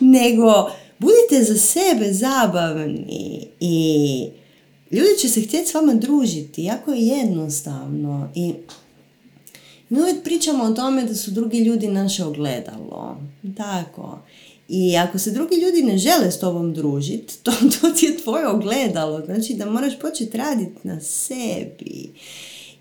Nego, 0.00 0.70
budite 0.98 1.44
za 1.44 1.58
sebe 1.58 2.12
zabavni 2.12 3.48
i 3.60 4.28
ljudi 4.90 5.18
će 5.20 5.28
se 5.28 5.42
htjeti 5.42 5.70
s 5.70 5.74
vama 5.74 5.94
družiti, 5.94 6.64
jako 6.64 6.92
je 6.92 7.06
jednostavno 7.06 8.28
i 8.34 8.54
mi 9.88 10.00
uvijek 10.00 10.24
pričamo 10.24 10.64
o 10.64 10.72
tome 10.72 11.04
da 11.04 11.14
su 11.14 11.30
drugi 11.30 11.58
ljudi 11.58 11.88
naše 11.88 12.24
ogledalo. 12.24 13.16
Tako. 13.56 14.18
I 14.68 14.96
ako 14.96 15.18
se 15.18 15.30
drugi 15.30 15.56
ljudi 15.56 15.82
ne 15.82 15.98
žele 15.98 16.30
s 16.30 16.40
tobom 16.40 16.74
družiti, 16.74 17.34
to, 17.42 17.52
to 17.80 17.90
ti 17.90 18.06
je 18.06 18.16
tvoje 18.16 18.48
ogledalo. 18.48 19.24
Znači 19.24 19.54
da 19.54 19.70
moraš 19.70 19.98
početi 19.98 20.36
raditi 20.36 20.88
na 20.88 21.00
sebi. 21.00 22.12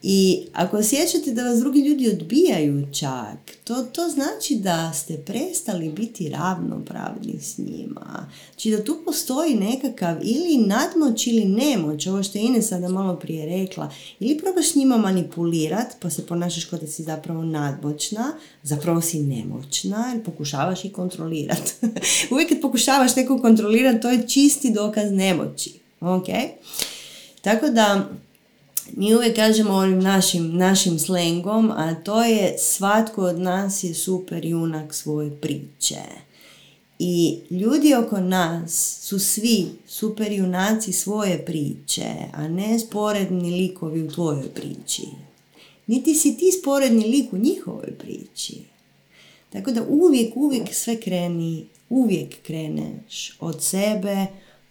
I 0.07 0.47
ako 0.53 0.77
osjećate 0.77 1.31
da 1.31 1.43
vas 1.43 1.59
drugi 1.59 1.79
ljudi 1.79 2.09
odbijaju 2.09 2.87
čak, 2.93 3.37
to, 3.63 3.83
to 3.83 4.09
znači 4.09 4.55
da 4.55 4.93
ste 4.93 5.17
prestali 5.17 5.89
biti 5.89 6.29
ravnopravni 6.29 7.39
s 7.41 7.57
njima. 7.57 8.29
Znači 8.51 8.71
da 8.71 8.83
tu 8.83 8.97
postoji 9.05 9.55
nekakav 9.55 10.17
ili 10.21 10.57
nadmoć 10.57 11.27
ili 11.27 11.45
nemoć, 11.45 12.07
ovo 12.07 12.23
što 12.23 12.37
je 12.37 12.43
Ines 12.43 12.67
sada 12.67 12.89
malo 12.89 13.15
prije 13.15 13.45
rekla, 13.45 13.91
ili 14.19 14.37
probaš 14.37 14.75
njima 14.75 14.97
manipulirat, 14.97 15.95
pa 15.99 16.09
se 16.09 16.25
ponašaš 16.25 16.65
kao 16.65 16.79
da 16.79 16.87
si 16.87 17.03
zapravo 17.03 17.43
nadmoćna, 17.43 18.33
zapravo 18.63 19.01
si 19.01 19.19
nemoćna, 19.19 20.11
jer 20.13 20.23
pokušavaš 20.23 20.85
i 20.85 20.89
kontrolirat. 20.89 21.73
Uvijek 22.31 22.49
kad 22.49 22.61
pokušavaš 22.61 23.15
nekog 23.15 23.41
kontrolirati, 23.41 24.01
to 24.01 24.09
je 24.09 24.27
čisti 24.27 24.71
dokaz 24.71 25.11
nemoći. 25.11 25.73
Ok? 26.01 26.27
Tako 27.41 27.69
da, 27.69 28.09
mi 28.93 29.15
uvijek 29.15 29.35
kažemo 29.35 29.73
ovim 29.73 29.99
našim, 29.99 30.57
našim 30.57 30.99
slengom, 30.99 31.71
a 31.71 31.95
to 31.95 32.23
je 32.23 32.57
svatko 32.57 33.21
od 33.21 33.39
nas 33.39 33.83
je 33.83 33.93
super 33.93 34.45
junak 34.45 34.93
svoje 34.93 35.31
priče. 35.31 36.01
I 36.99 37.39
ljudi 37.49 37.93
oko 37.93 38.19
nas 38.19 38.99
su 39.01 39.19
svi 39.19 39.65
super 39.87 40.31
junaci 40.31 40.93
svoje 40.93 41.45
priče, 41.45 42.11
a 42.33 42.47
ne 42.47 42.79
sporedni 42.79 43.51
likovi 43.51 44.03
u 44.03 44.11
tvojoj 44.11 44.49
priči. 44.49 45.07
Niti 45.87 46.13
si 46.13 46.37
ti 46.37 46.51
sporedni 46.61 47.05
lik 47.07 47.33
u 47.33 47.37
njihovoj 47.37 47.91
priči. 47.99 48.61
Tako 49.49 49.71
da 49.71 49.83
uvijek, 49.89 50.37
uvijek 50.37 50.73
sve 50.73 51.01
kreni, 51.01 51.65
uvijek 51.89 52.41
kreneš 52.41 53.37
od 53.39 53.63
sebe, 53.63 54.25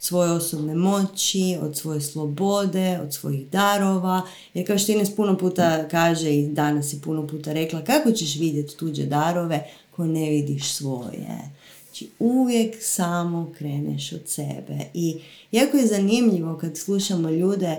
svoje 0.05 0.31
osobne 0.31 0.75
moći, 0.75 1.59
od 1.61 1.77
svoje 1.77 2.01
slobode, 2.01 2.99
od 3.03 3.15
svojih 3.15 3.49
darova. 3.49 4.23
Jer 4.55 4.67
kao 4.67 4.79
što 4.79 4.93
Ines 4.93 5.17
puno 5.17 5.39
puta 5.39 5.89
kaže 5.89 6.35
i 6.35 6.49
danas 6.49 6.93
je 6.93 7.01
puno 7.01 7.27
puta 7.27 7.53
rekla, 7.53 7.85
kako 7.85 8.13
ćeš 8.13 8.37
vidjeti 8.37 8.77
tuđe 8.77 9.07
darove 9.07 9.65
ko 9.91 10.07
ne 10.07 10.31
vidiš 10.31 10.73
svoje. 10.73 11.51
Znači 11.85 12.09
uvijek 12.19 12.77
samo 12.81 13.53
kreneš 13.59 14.13
od 14.13 14.23
sebe. 14.27 14.79
I 14.95 15.17
jako 15.53 15.77
je 15.77 15.87
zanimljivo 15.87 16.59
kad 16.59 16.79
slušamo 16.79 17.31
ljude 17.31 17.77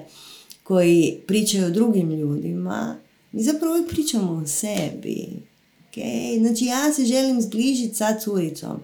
koji 0.63 1.17
pričaju 1.27 1.65
o 1.65 1.69
drugim 1.69 2.11
ljudima, 2.11 2.95
mi 3.31 3.43
zapravo 3.43 3.83
pričamo 3.89 4.31
o 4.31 4.47
sebi. 4.47 5.27
Okay? 5.91 6.39
Znači 6.39 6.65
ja 6.65 6.93
se 6.93 7.05
želim 7.05 7.41
zbližiti 7.41 7.95
sa 7.95 8.19
curicom 8.19 8.79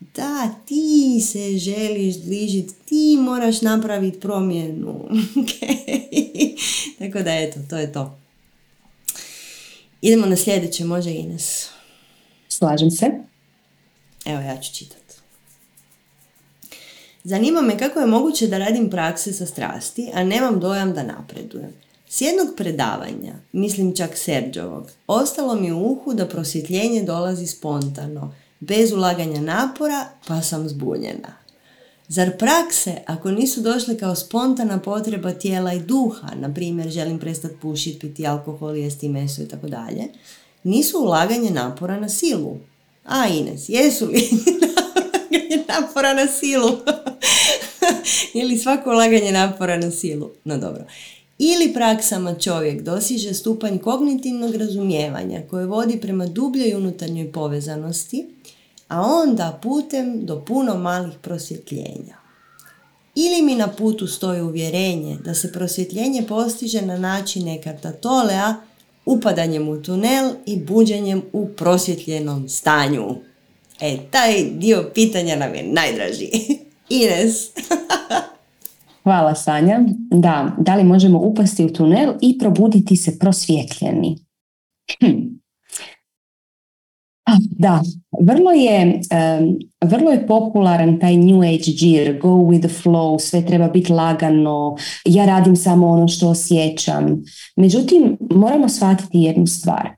da 0.00 0.54
ti 0.66 1.20
se 1.20 1.58
želiš 1.58 2.14
zbližiti, 2.14 2.74
ti 2.84 3.16
moraš 3.20 3.62
napraviti 3.62 4.20
promjenu. 4.20 5.08
Tako 6.98 7.18
da 7.18 7.34
eto, 7.34 7.60
to 7.70 7.76
je 7.76 7.92
to. 7.92 8.18
Idemo 10.02 10.26
na 10.26 10.36
sljedeće, 10.36 10.84
može 10.84 11.10
Ines. 11.10 11.68
Slažem 12.48 12.90
se. 12.90 13.06
Evo 14.24 14.40
ja 14.40 14.60
ću 14.60 14.74
čitati. 14.74 15.14
Zanima 17.24 17.60
me 17.60 17.78
kako 17.78 18.00
je 18.00 18.06
moguće 18.06 18.46
da 18.46 18.58
radim 18.58 18.90
prakse 18.90 19.32
sa 19.32 19.46
strasti, 19.46 20.10
a 20.14 20.24
nemam 20.24 20.60
dojam 20.60 20.94
da 20.94 21.02
napredujem. 21.02 21.72
S 22.08 22.20
jednog 22.20 22.48
predavanja, 22.56 23.34
mislim 23.52 23.96
čak 23.96 24.16
Serđovog, 24.16 24.90
ostalo 25.06 25.54
mi 25.54 25.72
u 25.72 25.78
uhu 25.78 26.14
da 26.14 26.28
prosvjetljenje 26.28 27.02
dolazi 27.02 27.46
spontano, 27.46 28.34
bez 28.60 28.92
ulaganja 28.92 29.40
napora, 29.40 30.08
pa 30.26 30.42
sam 30.42 30.68
zbunjena. 30.68 31.38
Zar 32.08 32.38
prakse, 32.38 32.94
ako 33.06 33.30
nisu 33.30 33.60
došle 33.60 33.98
kao 33.98 34.14
spontana 34.14 34.78
potreba 34.78 35.32
tijela 35.32 35.72
i 35.72 35.80
duha, 35.80 36.28
na 36.34 36.54
primjer 36.54 36.90
želim 36.90 37.18
prestati 37.18 37.54
pušiti, 37.62 37.98
piti 37.98 38.26
alkohol, 38.26 38.76
jesti 38.76 39.08
meso 39.08 39.42
i 39.42 39.48
tako 39.48 39.68
dalje, 39.68 40.04
nisu 40.64 40.98
ulaganje 40.98 41.50
napora 41.50 42.00
na 42.00 42.08
silu? 42.08 42.56
A 43.04 43.26
Ines, 43.28 43.68
jesu 43.68 44.06
li 44.06 44.28
ulaganje 44.96 45.64
napora 45.68 46.14
na 46.14 46.26
silu? 46.26 46.70
Ili 48.40 48.58
svako 48.58 48.90
ulaganje 48.90 49.32
napora 49.32 49.76
na 49.76 49.90
silu? 49.90 50.30
No 50.44 50.58
dobro. 50.58 50.84
Ili 51.38 51.74
praksama 51.74 52.34
čovjek 52.34 52.82
dosiže 52.82 53.34
stupanj 53.34 53.78
kognitivnog 53.78 54.54
razumijevanja 54.54 55.42
koje 55.50 55.66
vodi 55.66 56.00
prema 56.00 56.26
dubljoj 56.26 56.74
unutarnjoj 56.74 57.32
povezanosti, 57.32 58.26
a 58.88 59.02
onda 59.02 59.58
putem 59.62 60.26
do 60.26 60.44
puno 60.44 60.74
malih 60.74 61.18
prosvjetljenja. 61.22 62.16
Ili 63.14 63.42
mi 63.42 63.54
na 63.54 63.68
putu 63.68 64.06
stoji 64.06 64.40
uvjerenje 64.40 65.18
da 65.24 65.34
se 65.34 65.52
prosvjetljenje 65.52 66.22
postiže 66.28 66.82
na 66.82 66.98
način 66.98 67.48
Ekarta 67.48 67.92
Tolea, 67.92 68.54
upadanjem 69.06 69.68
u 69.68 69.82
tunel 69.82 70.32
i 70.46 70.64
buđenjem 70.64 71.22
u 71.32 71.48
prosvjetljenom 71.48 72.48
stanju. 72.48 73.16
E, 73.80 73.98
taj 74.10 74.44
dio 74.50 74.90
pitanja 74.94 75.36
nam 75.36 75.54
je 75.54 75.62
najdraži. 75.62 76.30
Ines. 76.88 77.50
Hvala 79.02 79.34
Sanja. 79.34 79.80
Da, 80.10 80.56
da 80.58 80.74
li 80.74 80.84
možemo 80.84 81.18
upasti 81.18 81.64
u 81.64 81.72
tunel 81.72 82.14
i 82.20 82.38
probuditi 82.38 82.96
se 82.96 83.18
prosvjetljeni? 83.18 84.18
Hm. 85.00 85.38
Da, 87.50 87.82
vrlo 88.20 88.50
je, 88.50 89.00
vrlo 89.84 90.10
je 90.10 90.26
popularan 90.26 90.98
taj 91.00 91.16
new 91.16 91.42
age 91.42 91.72
gear, 91.80 92.18
go 92.20 92.28
with 92.28 92.60
the 92.60 92.68
flow, 92.82 93.18
sve 93.18 93.46
treba 93.46 93.68
biti 93.68 93.92
lagano, 93.92 94.76
ja 95.04 95.26
radim 95.26 95.56
samo 95.56 95.88
ono 95.88 96.08
što 96.08 96.28
osjećam. 96.28 97.22
Međutim, 97.56 98.16
moramo 98.30 98.68
shvatiti 98.68 99.18
jednu 99.18 99.46
stvar. 99.46 99.88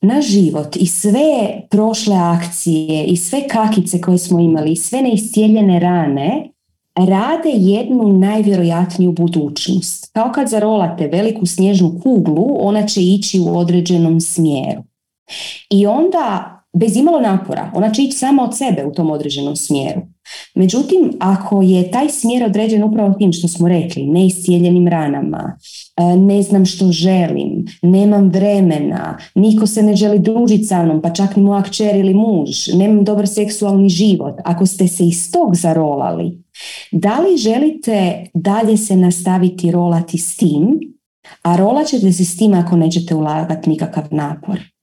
Naš 0.00 0.26
život 0.26 0.76
i 0.76 0.86
sve 0.86 1.60
prošle 1.70 2.16
akcije 2.16 3.04
i 3.04 3.16
sve 3.16 3.48
kakice 3.48 4.00
koje 4.00 4.18
smo 4.18 4.40
imali 4.40 4.72
i 4.72 4.76
sve 4.76 5.02
neiscijeljene 5.02 5.80
rane 5.80 6.50
rade 6.94 7.50
jednu 7.50 8.18
najvjerojatniju 8.18 9.12
budućnost. 9.12 10.10
Kao 10.12 10.32
kad 10.34 10.48
zarolate 10.48 11.06
veliku 11.06 11.46
snježnu 11.46 12.00
kuglu, 12.02 12.56
ona 12.58 12.86
će 12.86 13.02
ići 13.02 13.40
u 13.40 13.58
određenom 13.58 14.20
smjeru. 14.20 14.82
I 15.70 15.86
onda, 15.86 16.54
bez 16.72 16.96
imalo 16.96 17.20
napora, 17.20 17.70
ona 17.74 17.90
će 17.90 18.02
ići 18.02 18.18
sama 18.18 18.42
od 18.44 18.56
sebe 18.56 18.84
u 18.84 18.92
tom 18.92 19.10
određenom 19.10 19.56
smjeru. 19.56 20.00
Međutim, 20.54 21.12
ako 21.20 21.62
je 21.62 21.90
taj 21.90 22.08
smjer 22.08 22.44
određen 22.44 22.84
upravo 22.84 23.14
tim 23.14 23.32
što 23.32 23.48
smo 23.48 23.68
rekli, 23.68 24.06
neiscijeljenim 24.06 24.88
ranama, 24.88 25.58
e, 25.96 26.16
ne 26.16 26.42
znam 26.42 26.66
što 26.66 26.92
želim, 26.92 27.66
nemam 27.82 28.28
vremena, 28.28 29.18
niko 29.34 29.66
se 29.66 29.82
ne 29.82 29.96
želi 29.96 30.18
družiti 30.18 30.64
sa 30.64 30.84
mnom, 30.84 31.02
pa 31.02 31.10
čak 31.10 31.36
ni 31.36 31.42
moja 31.42 31.62
kćer 31.62 31.96
ili 31.96 32.14
muž, 32.14 32.48
nemam 32.74 33.04
dobar 33.04 33.28
seksualni 33.28 33.88
život, 33.88 34.34
ako 34.44 34.66
ste 34.66 34.88
se 34.88 35.06
iz 35.06 35.32
tog 35.32 35.56
zarolali, 35.56 36.42
da 36.92 37.20
li 37.20 37.36
želite 37.36 38.26
dalje 38.34 38.76
se 38.76 38.96
nastaviti 38.96 39.70
rolati 39.70 40.18
s 40.18 40.36
tim, 40.36 40.80
a 41.42 41.56
rolat 41.56 41.86
ćete 41.86 42.12
se 42.12 42.24
s 42.24 42.36
tim 42.36 42.54
ako 42.54 42.76
nećete 42.76 43.14
ulagati 43.14 43.70
nikakav 43.70 44.04
napor? 44.10 44.73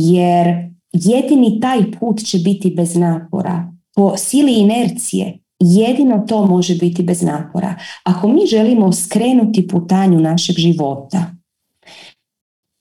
Jer 0.00 0.70
jedini 0.92 1.60
taj 1.60 1.92
put 2.00 2.24
će 2.24 2.38
biti 2.38 2.70
bez 2.70 2.96
napora. 2.96 3.72
Po 3.94 4.16
sili 4.16 4.54
inercije 4.54 5.38
jedino 5.60 6.24
to 6.28 6.46
može 6.46 6.74
biti 6.74 7.02
bez 7.02 7.22
napora. 7.22 7.74
Ako 8.04 8.28
mi 8.28 8.46
želimo 8.46 8.92
skrenuti 8.92 9.68
putanju 9.68 10.20
našeg 10.20 10.56
života, 10.56 11.34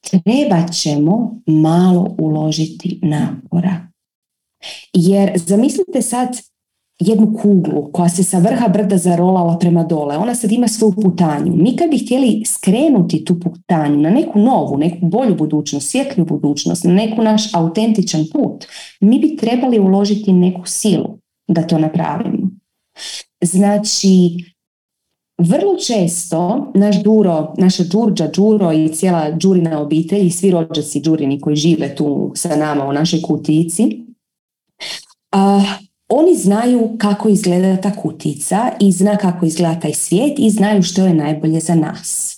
treba 0.09 0.67
ćemo 0.67 1.41
malo 1.45 2.15
uložiti 2.19 2.99
napora. 3.03 3.87
Jer 4.93 5.31
zamislite 5.35 6.01
sad 6.01 6.37
jednu 6.99 7.37
kuglu 7.41 7.91
koja 7.91 8.09
se 8.09 8.23
sa 8.23 8.39
vrha 8.39 8.67
brda 8.67 8.97
zarolala 8.97 9.57
prema 9.57 9.83
dole. 9.83 10.17
Ona 10.17 10.35
sad 10.35 10.51
ima 10.51 10.67
svoju 10.67 10.91
putanju. 10.91 11.53
Mi 11.55 11.75
kad 11.75 11.89
bi 11.89 11.97
htjeli 11.97 12.43
skrenuti 12.45 13.25
tu 13.25 13.39
putanju 13.39 13.97
na 13.97 14.09
neku 14.09 14.39
novu, 14.39 14.77
neku 14.77 15.05
bolju 15.05 15.35
budućnost, 15.35 15.89
svjetlju 15.89 16.25
budućnost, 16.25 16.83
na 16.83 16.93
neku 16.93 17.21
naš 17.21 17.53
autentičan 17.53 18.25
put, 18.33 18.65
mi 18.99 19.19
bi 19.19 19.37
trebali 19.37 19.79
uložiti 19.79 20.33
neku 20.33 20.61
silu 20.65 21.17
da 21.47 21.67
to 21.67 21.77
napravimo. 21.77 22.49
Znači, 23.41 24.29
vrlo 25.37 25.75
često 25.87 26.71
naš 26.75 27.03
Duro, 27.03 27.53
naša 27.57 27.83
Đurđa, 27.83 28.27
Đuro 28.27 28.73
i 28.73 28.89
cijela 28.89 29.31
Đurina 29.31 29.81
obitelj 29.81 30.27
i 30.27 30.31
svi 30.31 30.51
rođaci 30.51 30.99
Đurini 30.99 31.41
koji 31.41 31.55
žive 31.55 31.95
tu 31.95 32.31
sa 32.35 32.55
nama 32.55 32.85
u 32.85 32.93
našoj 32.93 33.21
kutici, 33.21 34.05
uh, 35.35 35.86
oni 36.09 36.35
znaju 36.35 36.95
kako 36.97 37.29
izgleda 37.29 37.81
ta 37.81 37.95
kutica 37.95 38.71
i 38.79 38.91
zna 38.91 39.17
kako 39.17 39.45
izgleda 39.45 39.79
taj 39.79 39.93
svijet 39.93 40.39
i 40.39 40.49
znaju 40.49 40.83
što 40.83 41.05
je 41.05 41.13
najbolje 41.13 41.59
za 41.59 41.75
nas. 41.75 42.37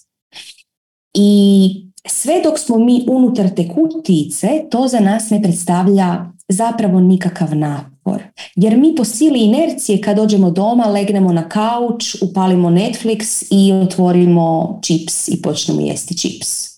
I 1.13 1.71
sve 2.07 2.41
dok 2.43 2.59
smo 2.59 2.77
mi 2.77 3.05
unutar 3.07 3.49
te 3.55 3.67
kutice, 3.67 4.47
to 4.71 4.87
za 4.87 4.99
nas 4.99 5.29
ne 5.29 5.41
predstavlja 5.41 6.25
zapravo 6.47 6.99
nikakav 6.99 7.55
napor. 7.55 8.23
Jer 8.55 8.77
mi 8.77 8.95
po 8.95 9.05
sili 9.05 9.39
inercije 9.39 10.01
kad 10.01 10.17
dođemo 10.17 10.51
doma, 10.51 10.85
legnemo 10.85 11.33
na 11.33 11.49
kauč, 11.49 12.15
upalimo 12.21 12.69
Netflix 12.69 13.47
i 13.51 13.73
otvorimo 13.73 14.79
čips 14.83 15.27
i 15.27 15.41
počnemo 15.41 15.81
jesti 15.81 16.17
čips. 16.17 16.68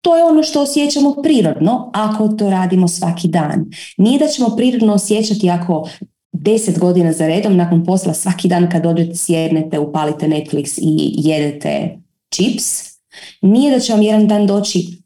To 0.00 0.16
je 0.16 0.24
ono 0.24 0.42
što 0.42 0.62
osjećamo 0.62 1.22
prirodno 1.22 1.90
ako 1.94 2.28
to 2.28 2.50
radimo 2.50 2.88
svaki 2.88 3.28
dan. 3.28 3.70
Nije 3.96 4.18
da 4.18 4.26
ćemo 4.26 4.56
prirodno 4.56 4.94
osjećati 4.94 5.50
ako 5.50 5.88
deset 6.32 6.78
godina 6.78 7.12
za 7.12 7.26
redom 7.26 7.56
nakon 7.56 7.84
posla 7.84 8.14
svaki 8.14 8.48
dan 8.48 8.70
kad 8.70 8.82
dođete 8.82 9.14
sjednete, 9.14 9.78
upalite 9.78 10.26
Netflix 10.26 10.78
i 10.82 11.14
jedete 11.28 11.98
čips. 12.30 12.64
Nije 13.42 13.70
da 13.70 13.80
će 13.80 13.92
vam 13.92 14.02
jedan 14.02 14.28
dan 14.28 14.46
doći 14.46 15.02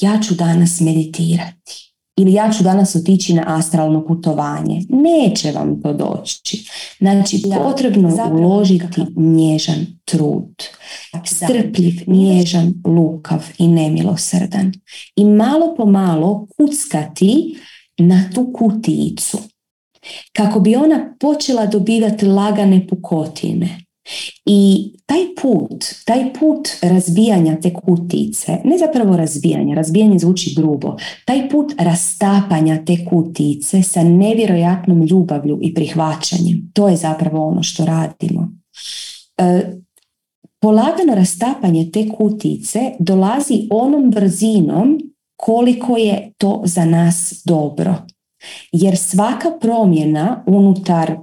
ja 0.00 0.20
ću 0.28 0.34
danas 0.34 0.80
meditirati 0.80 1.91
ili 2.22 2.32
ja 2.32 2.50
ću 2.52 2.62
danas 2.62 2.96
otići 2.96 3.34
na 3.34 3.44
astralno 3.46 4.06
putovanje. 4.06 4.82
Neće 4.88 5.52
vam 5.52 5.82
to 5.82 5.92
doći. 5.92 6.70
Znači, 6.98 7.42
potrebno 7.56 8.08
je 8.08 8.24
uložiti 8.32 9.00
nježan 9.16 9.86
trud. 10.04 10.54
Strpljiv, 11.24 11.94
nježan, 12.06 12.74
lukav 12.84 13.44
i 13.58 13.68
nemilosrdan. 13.68 14.72
I 15.16 15.24
malo 15.24 15.74
po 15.76 15.86
malo 15.86 16.46
kuckati 16.56 17.58
na 17.98 18.30
tu 18.34 18.52
kuticu. 18.52 19.38
Kako 20.32 20.60
bi 20.60 20.76
ona 20.76 21.14
počela 21.20 21.66
dobivati 21.66 22.26
lagane 22.26 22.86
pukotine. 22.86 23.81
I 24.46 24.92
taj 25.06 25.34
put, 25.42 25.84
taj 26.04 26.32
put 26.40 26.68
razbijanja 26.82 27.60
te 27.60 27.74
kutice, 27.74 28.56
ne 28.64 28.78
zapravo 28.78 29.16
razbijanja, 29.16 29.74
razbijanje 29.74 30.18
zvuči 30.18 30.54
grubo, 30.56 30.96
taj 31.24 31.48
put 31.48 31.72
rastapanja 31.78 32.84
te 32.84 33.04
kutice 33.04 33.82
sa 33.82 34.02
nevjerojatnom 34.02 35.02
ljubavlju 35.02 35.58
i 35.62 35.74
prihvaćanjem, 35.74 36.70
to 36.74 36.88
je 36.88 36.96
zapravo 36.96 37.46
ono 37.46 37.62
što 37.62 37.84
radimo. 37.84 38.52
E, 39.38 39.62
polagano 40.60 41.14
rastapanje 41.14 41.90
te 41.90 42.08
kutice 42.08 42.80
dolazi 42.98 43.68
onom 43.70 44.10
brzinom 44.10 44.98
koliko 45.36 45.96
je 45.96 46.32
to 46.38 46.62
za 46.64 46.84
nas 46.84 47.42
dobro. 47.44 47.94
Jer 48.72 48.96
svaka 48.96 49.50
promjena 49.60 50.44
unutar 50.46 51.16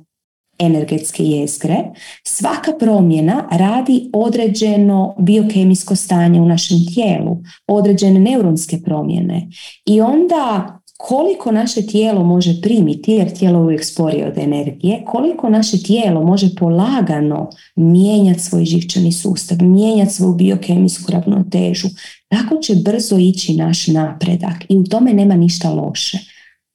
energetske 0.60 1.23
jezgre, 1.23 1.77
svaka 2.23 2.72
promjena 2.80 3.48
radi 3.52 4.10
određeno 4.14 5.15
biokemijsko 5.19 5.95
stanje 5.95 6.41
u 6.41 6.45
našem 6.45 6.77
tijelu, 6.94 7.38
određene 7.68 8.19
neuronske 8.19 8.77
promjene. 8.86 9.48
I 9.86 10.02
onda 10.02 10.80
koliko 11.02 11.52
naše 11.52 11.81
tijelo 11.88 12.23
može 12.23 12.61
primiti, 12.61 13.11
jer 13.11 13.38
tijelo 13.38 13.60
uvijek 13.60 13.86
sporije 13.86 14.27
od 14.27 14.38
energije, 14.38 15.03
koliko 15.06 15.49
naše 15.49 15.84
tijelo 15.84 16.23
može 16.23 16.56
polagano 16.56 17.49
mijenjati 17.76 18.40
svoj 18.40 18.65
živčani 18.65 19.11
sustav, 19.11 19.57
mijenjati 19.61 20.14
svoju 20.14 20.34
biokemijsku 20.34 21.11
ravnotežu, 21.11 21.88
tako 22.30 22.57
će 22.57 22.76
brzo 22.76 23.18
ići 23.18 23.56
naš 23.56 23.88
napredak 23.88 24.65
i 24.69 24.77
u 24.77 24.84
tome 24.84 25.14
nema 25.14 25.36
ništa 25.36 25.69
loše. 25.69 26.18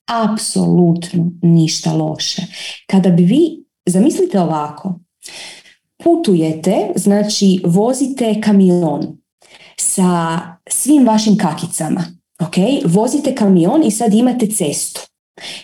Apsolutno 0.06 1.31
ništa 1.43 1.93
loše. 1.93 2.43
Kada 2.86 3.11
bi 3.11 3.24
vi 3.24 3.64
Zamislite 3.86 4.40
ovako, 4.40 5.01
putujete, 6.05 6.93
znači 6.97 7.61
vozite 7.65 8.40
kamion 8.40 9.19
sa 9.77 10.40
svim 10.69 11.06
vašim 11.06 11.39
kakicama, 11.39 12.05
ok? 12.40 12.55
Vozite 12.85 13.35
kamion 13.35 13.82
i 13.85 13.90
sad 13.90 14.15
imate 14.15 14.47
cestu. 14.47 15.01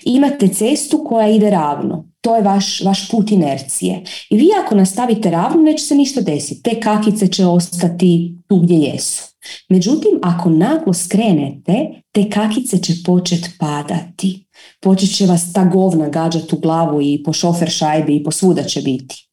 Imate 0.04 0.48
cestu 0.48 1.04
koja 1.08 1.28
ide 1.28 1.50
ravno. 1.50 2.10
To 2.20 2.36
je 2.36 2.42
vaš, 2.42 2.80
vaš 2.84 3.10
put 3.10 3.30
inercije. 3.30 4.02
I 4.30 4.36
vi 4.36 4.48
ako 4.64 4.74
nastavite 4.74 5.30
ravno, 5.30 5.62
neće 5.62 5.84
se 5.84 5.94
ništa 5.94 6.20
desiti. 6.20 6.62
Te 6.62 6.80
kakice 6.80 7.26
će 7.26 7.46
ostati 7.46 8.36
tu 8.48 8.56
gdje 8.56 8.76
jesu. 8.76 9.22
Međutim, 9.68 10.10
ako 10.22 10.50
naglo 10.50 10.94
skrenete, 10.94 12.02
te 12.12 12.30
kakice 12.30 12.78
će 12.78 12.92
početi 13.06 13.50
padati. 13.58 14.46
Počet 14.80 15.16
će 15.16 15.26
vas 15.26 15.52
ta 15.52 15.64
govna 15.64 16.08
gađati 16.08 16.54
u 16.54 16.58
glavu 16.58 17.02
i 17.02 17.22
po 17.24 17.32
šofer 17.32 17.70
šajbi 17.70 18.16
i 18.16 18.24
po 18.24 18.30
svuda 18.30 18.62
će 18.62 18.82
biti. 18.82 19.28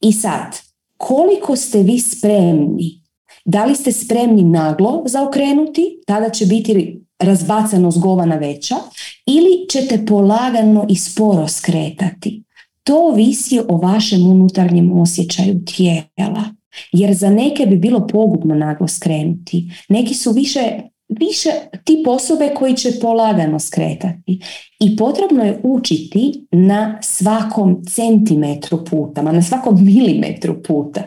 I 0.00 0.12
sad, 0.12 0.56
koliko 0.96 1.56
ste 1.56 1.82
vi 1.82 2.00
spremni? 2.00 3.02
Da 3.44 3.64
li 3.64 3.74
ste 3.74 3.92
spremni 3.92 4.42
naglo 4.42 5.02
zaokrenuti? 5.06 6.02
Tada 6.06 6.30
će 6.30 6.46
biti 6.46 7.00
razbacano 7.18 7.90
zgovana 7.90 8.36
veća 8.36 8.76
ili 9.26 9.68
ćete 9.70 10.06
polagano 10.06 10.86
i 10.88 10.96
sporo 10.96 11.48
skretati. 11.48 12.42
To 12.82 13.10
visi 13.10 13.60
o 13.68 13.76
vašem 13.76 14.26
unutarnjem 14.26 15.00
osjećaju 15.00 15.64
tijela. 15.64 16.44
Jer 16.92 17.14
za 17.14 17.30
neke 17.30 17.66
bi 17.66 17.76
bilo 17.76 18.06
pogubno 18.06 18.54
naglo 18.54 18.88
skrenuti. 18.88 19.72
Neki 19.88 20.14
su 20.14 20.32
više 20.32 20.60
više 21.08 21.50
tip 21.84 22.06
osobe 22.06 22.54
koji 22.54 22.76
će 22.76 23.00
polagano 23.00 23.58
skretati. 23.58 24.40
I 24.80 24.96
potrebno 24.96 25.44
je 25.44 25.60
učiti 25.62 26.46
na 26.50 26.98
svakom 27.02 27.84
centimetru 27.84 28.84
puta, 28.84 29.22
na 29.22 29.42
svakom 29.42 29.84
milimetru 29.84 30.62
puta. 30.62 31.02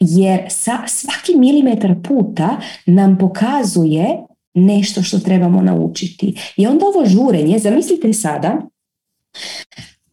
Jer 0.00 0.40
sa, 0.48 0.78
svaki 0.86 1.34
milimetar 1.38 1.94
puta 2.08 2.60
nam 2.86 3.18
pokazuje 3.18 4.06
nešto 4.54 5.02
što 5.02 5.18
trebamo 5.18 5.62
naučiti. 5.62 6.34
I 6.56 6.66
onda 6.66 6.86
ovo 6.86 7.06
žurenje, 7.06 7.58
zamislite 7.58 8.12
sada, 8.12 8.62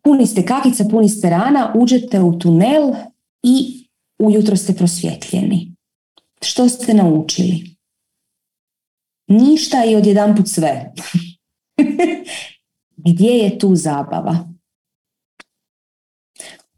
puni 0.01 0.27
ste 0.27 0.45
kakica, 0.45 0.85
puni 0.91 1.09
ste 1.09 1.29
rana, 1.29 1.73
uđete 1.75 2.19
u 2.19 2.39
tunel 2.39 2.93
i 3.43 3.87
ujutro 4.19 4.55
ste 4.55 4.73
prosvjetljeni. 4.73 5.75
Što 6.41 6.69
ste 6.69 6.93
naučili? 6.93 7.72
Ništa 9.27 9.85
i 9.85 9.95
odjedanput 9.95 10.47
sve. 10.47 10.91
Gdje 13.05 13.31
je 13.31 13.59
tu 13.59 13.75
zabava? 13.75 14.49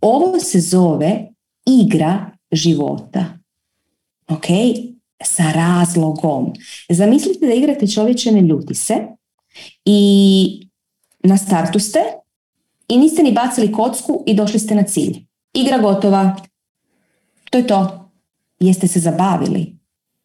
Ovo 0.02 0.40
se 0.40 0.60
zove 0.60 1.28
igra 1.66 2.32
života. 2.52 3.26
Ok? 4.28 4.46
Sa 5.24 5.44
razlogom. 5.52 6.54
Zamislite 6.90 7.48
da 7.48 7.54
igrate 7.54 7.88
čovječe 7.88 8.32
ne 8.32 8.42
se 8.74 8.96
i 9.86 10.70
na 11.24 11.38
startu 11.38 11.80
ste 11.80 12.00
i 12.88 12.98
niste 12.98 13.24
ni 13.24 13.32
bacili 13.32 13.72
kocku 13.72 14.24
i 14.28 14.34
došli 14.34 14.60
ste 14.60 14.76
na 14.76 14.84
cilj. 14.84 15.26
Igra 15.54 15.78
gotova. 15.78 16.36
To 17.50 17.58
je 17.58 17.68
to. 17.68 18.12
Jeste 18.60 18.88
se 18.88 19.00
zabavili? 19.00 19.78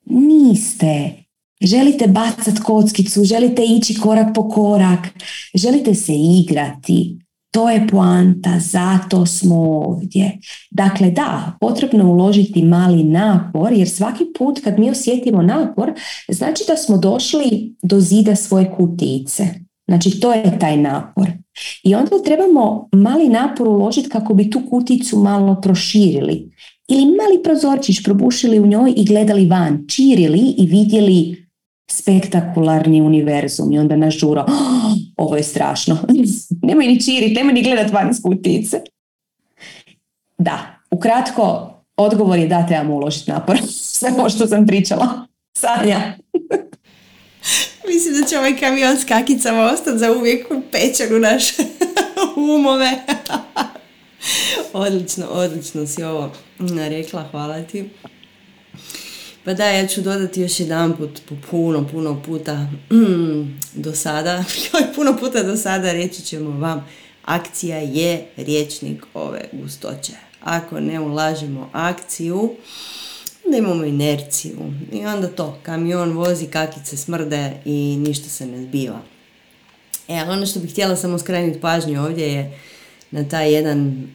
Niste. 0.05 1.20
Želite 1.61 2.07
bacat 2.07 2.59
kockicu, 2.65 3.25
želite 3.25 3.63
ići 3.65 3.95
korak 3.95 4.35
po 4.35 4.49
korak, 4.49 5.09
želite 5.55 5.95
se 5.95 6.13
igrati. 6.15 7.19
To 7.51 7.71
je 7.71 7.89
poanta, 7.89 8.59
zato 8.59 9.27
smo 9.27 9.57
ovdje. 9.57 10.39
Dakle, 10.71 11.11
da, 11.11 11.57
potrebno 11.61 12.11
uložiti 12.11 12.63
mali 12.63 13.05
napor, 13.05 13.73
jer 13.73 13.89
svaki 13.89 14.25
put 14.39 14.61
kad 14.65 14.79
mi 14.79 14.91
osjetimo 14.91 15.43
napor, 15.43 15.93
znači 16.29 16.65
da 16.69 16.77
smo 16.77 16.99
došli 16.99 17.75
do 17.83 18.01
zida 18.01 18.37
svoje 18.37 18.73
kutice. 18.77 19.49
Znači, 19.89 20.21
to 20.21 20.33
je 20.33 20.59
taj 20.59 20.77
napor. 20.77 21.27
I 21.85 21.95
onda 21.95 22.11
trebamo 22.25 22.89
mali 22.93 23.29
napor 23.29 23.69
uložiti 23.69 24.09
kako 24.09 24.35
bi 24.35 24.51
tu 24.51 24.61
kuticu 24.71 25.19
malo 25.19 25.61
proširili. 25.61 26.51
Ili 26.89 27.05
mali 27.05 27.43
prozorčić 27.45 28.03
probušili 28.05 28.61
u 28.61 28.67
njoj 28.67 28.95
i 28.97 29.05
gledali 29.05 29.47
van, 29.47 29.85
čirili 29.89 30.55
i 30.59 30.67
vidjeli 30.67 31.40
spektakularni 31.93 33.01
univerzum 33.03 33.73
i 33.73 33.79
onda 33.79 33.97
naš 33.97 34.19
žuro, 34.19 34.47
ovo 35.17 35.37
je 35.37 35.43
strašno. 35.43 35.99
nemoj 36.69 36.87
ni 36.87 37.01
čirit, 37.01 37.37
nemoj 37.37 37.53
ni 37.53 37.63
gledat 37.63 37.93
van 37.93 38.11
iz 38.11 38.23
kutice. 38.23 38.81
Da, 40.39 40.59
ukratko, 40.91 41.75
odgovor 41.97 42.39
je 42.39 42.49
da 42.49 42.67
trebamo 42.67 42.95
uložiti 42.95 43.31
napor. 43.31 43.59
Sve 43.99 44.11
ovo 44.19 44.31
što 44.31 44.47
sam 44.47 44.67
pričala. 44.67 45.27
Sanja. 45.57 46.01
Mislim 47.89 48.15
da 48.21 48.27
će 48.27 48.39
ovaj 48.39 48.57
kamion 48.57 48.97
s 48.97 49.05
kakicama 49.05 49.63
ostati 49.63 49.99
za 49.99 50.13
uvijek 50.13 50.47
u 51.17 51.19
naše 51.19 51.63
umove. 52.37 52.91
odlično, 54.73 55.27
odlično 55.27 55.87
si 55.87 56.03
ovo 56.03 56.31
rekla, 56.89 57.29
hvala 57.31 57.63
ti. 57.63 57.91
Pa 59.51 59.55
da, 59.55 59.65
ja 59.65 59.87
ću 59.87 60.01
dodati 60.01 60.41
još 60.41 60.61
jedan 60.61 60.97
put, 60.97 61.21
po 61.29 61.35
puno, 61.51 61.89
puno 61.93 62.23
puta 62.23 62.67
do 63.75 63.95
sada, 63.95 64.45
puno 64.97 65.17
puta 65.17 65.43
do 65.43 65.57
sada 65.57 65.93
reći 65.93 66.23
ćemo 66.23 66.61
vam, 66.61 66.87
akcija 67.25 67.79
je 67.79 68.27
riječnik 68.37 69.05
ove 69.15 69.41
gustoće. 69.53 70.13
Ako 70.41 70.81
ne 70.81 71.01
ulažemo 71.01 71.71
akciju, 71.73 72.55
onda 73.47 73.57
imamo 73.59 73.85
inerciju. 73.85 74.73
I 74.93 75.07
onda 75.07 75.29
to, 75.29 75.59
kamion 75.63 76.13
vozi, 76.13 76.47
kakice 76.47 76.97
smrde 76.97 77.53
i 77.65 77.97
ništa 78.07 78.29
se 78.29 78.47
ne 78.47 78.63
zbiva. 78.63 79.01
E, 80.09 80.23
ono 80.23 80.47
što 80.47 80.61
bih 80.61 80.71
htjela 80.73 80.97
samo 80.97 81.19
skrenuti 81.19 81.61
pažnju 81.61 82.03
ovdje 82.03 82.33
je 82.33 82.59
na 83.11 83.29
taj 83.29 83.53
jedan 83.53 84.09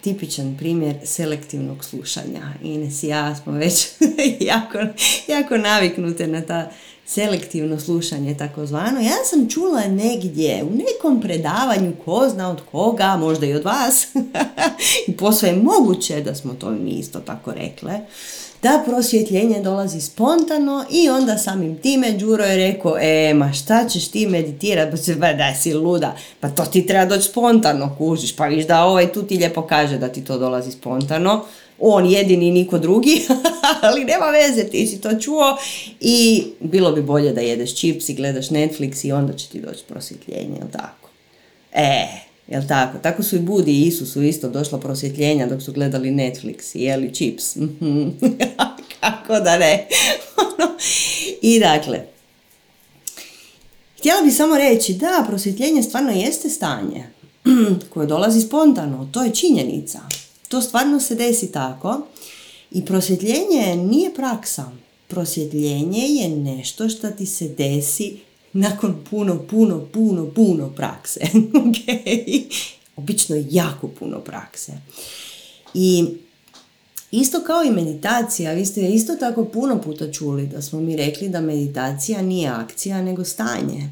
tipičan 0.00 0.56
primjer 0.58 0.96
selektivnog 1.04 1.84
slušanja. 1.84 2.52
Ines 2.62 3.02
i 3.02 3.08
ja 3.08 3.36
smo 3.36 3.52
već 3.52 3.88
jako, 4.52 4.78
jako 5.28 5.56
naviknute 5.56 6.26
na 6.26 6.40
ta 6.40 6.70
selektivno 7.08 7.80
slušanje 7.80 8.36
takozvano. 8.36 9.00
Ja 9.00 9.24
sam 9.24 9.48
čula 9.48 9.86
negdje 9.86 10.64
u 10.64 10.70
nekom 10.70 11.20
predavanju 11.20 11.92
ko 12.04 12.28
zna 12.28 12.50
od 12.50 12.60
koga, 12.70 13.16
možda 13.16 13.46
i 13.46 13.54
od 13.54 13.64
vas, 13.64 14.06
i 15.08 15.16
posve 15.16 15.48
je 15.48 15.56
moguće 15.56 16.20
da 16.20 16.34
smo 16.34 16.54
to 16.54 16.70
mi 16.70 16.90
isto 16.90 17.20
tako 17.20 17.52
rekle, 17.52 18.00
da 18.62 18.82
prosvjetljenje 18.86 19.60
dolazi 19.62 20.00
spontano 20.00 20.84
i 20.90 21.08
onda 21.08 21.38
samim 21.38 21.78
time 21.78 22.12
Đuro 22.12 22.44
je 22.44 22.56
rekao, 22.56 22.98
e, 23.00 23.34
ma 23.34 23.52
šta 23.52 23.88
ćeš 23.88 24.08
ti 24.08 24.26
meditirati, 24.26 24.90
pa 24.90 24.96
se, 24.96 25.14
ba, 25.14 25.32
da 25.32 25.54
si 25.54 25.74
luda, 25.74 26.16
pa 26.40 26.48
to 26.48 26.64
ti 26.64 26.86
treba 26.86 27.04
doći 27.04 27.28
spontano, 27.28 27.94
kužiš, 27.98 28.36
pa 28.36 28.46
viš 28.46 28.66
da 28.66 28.84
ovaj 28.84 29.12
tu 29.12 29.22
ti 29.22 29.36
lijepo 29.36 29.62
kaže 29.62 29.98
da 29.98 30.08
ti 30.08 30.24
to 30.24 30.38
dolazi 30.38 30.70
spontano, 30.70 31.44
on 31.78 32.06
jedini 32.06 32.50
niko 32.50 32.78
drugi, 32.78 33.26
ali 33.82 34.04
nema 34.04 34.26
veze, 34.26 34.64
ti 34.64 34.86
si 34.86 35.00
to 35.00 35.18
čuo. 35.20 35.56
I 36.00 36.44
bilo 36.60 36.92
bi 36.92 37.02
bolje 37.02 37.32
da 37.32 37.40
jedeš 37.40 37.74
čips 37.74 38.08
i 38.08 38.14
gledaš 38.14 38.48
Netflix 38.48 39.06
i 39.06 39.12
onda 39.12 39.32
će 39.32 39.48
ti 39.48 39.60
doći 39.60 39.84
prosvjetljenje, 39.88 40.60
tako? 40.72 41.08
E, 41.72 42.27
jel 42.48 42.62
tako? 42.68 42.98
Tako 42.98 43.22
su 43.22 43.36
i 43.36 43.40
Budi 43.40 43.72
i 43.72 43.86
Isusu 43.86 44.22
isto 44.22 44.48
došla 44.48 44.78
prosvjetljenja 44.78 45.46
dok 45.46 45.62
su 45.62 45.72
gledali 45.72 46.10
Netflix 46.10 46.76
i 46.78 46.82
jeli 46.82 47.14
čips. 47.14 47.56
Kako 49.00 49.40
da 49.40 49.58
ne? 49.58 49.88
Ono, 50.42 50.76
I 51.42 51.60
dakle, 51.60 52.06
htjela 53.98 54.22
bi 54.22 54.30
samo 54.30 54.56
reći 54.58 54.94
da 54.94 55.24
prosvjetljenje 55.28 55.82
stvarno 55.82 56.10
jeste 56.12 56.48
stanje 56.48 57.04
koje 57.92 58.06
dolazi 58.06 58.40
spontano, 58.40 59.08
to 59.12 59.22
je 59.22 59.34
činjenica. 59.34 60.00
To 60.48 60.62
stvarno 60.62 61.00
se 61.00 61.14
desi 61.14 61.52
tako 61.52 62.00
i 62.70 62.84
prosvjetljenje 62.84 63.76
nije 63.76 64.14
praksa. 64.14 64.64
Prosvjetljenje 65.08 66.00
je 66.00 66.28
nešto 66.28 66.88
što 66.88 67.10
ti 67.10 67.26
se 67.26 67.48
desi 67.48 68.27
nakon 68.52 68.96
puno, 69.10 69.38
puno, 69.50 69.86
puno, 69.92 70.26
puno 70.34 70.70
prakse. 70.70 71.20
okay? 71.64 72.44
Obično 72.96 73.36
jako 73.50 73.88
puno 73.88 74.20
prakse. 74.20 74.72
I 75.74 76.04
isto 77.10 77.40
kao 77.46 77.64
i 77.64 77.70
meditacija, 77.70 78.52
vi 78.52 78.66
ste 78.66 78.88
isto 78.88 79.16
tako 79.16 79.44
puno 79.44 79.80
puta 79.80 80.12
čuli 80.12 80.46
da 80.46 80.62
smo 80.62 80.80
mi 80.80 80.96
rekli 80.96 81.28
da 81.28 81.40
meditacija 81.40 82.22
nije 82.22 82.48
akcija 82.48 83.02
nego 83.02 83.24
stanje. 83.24 83.90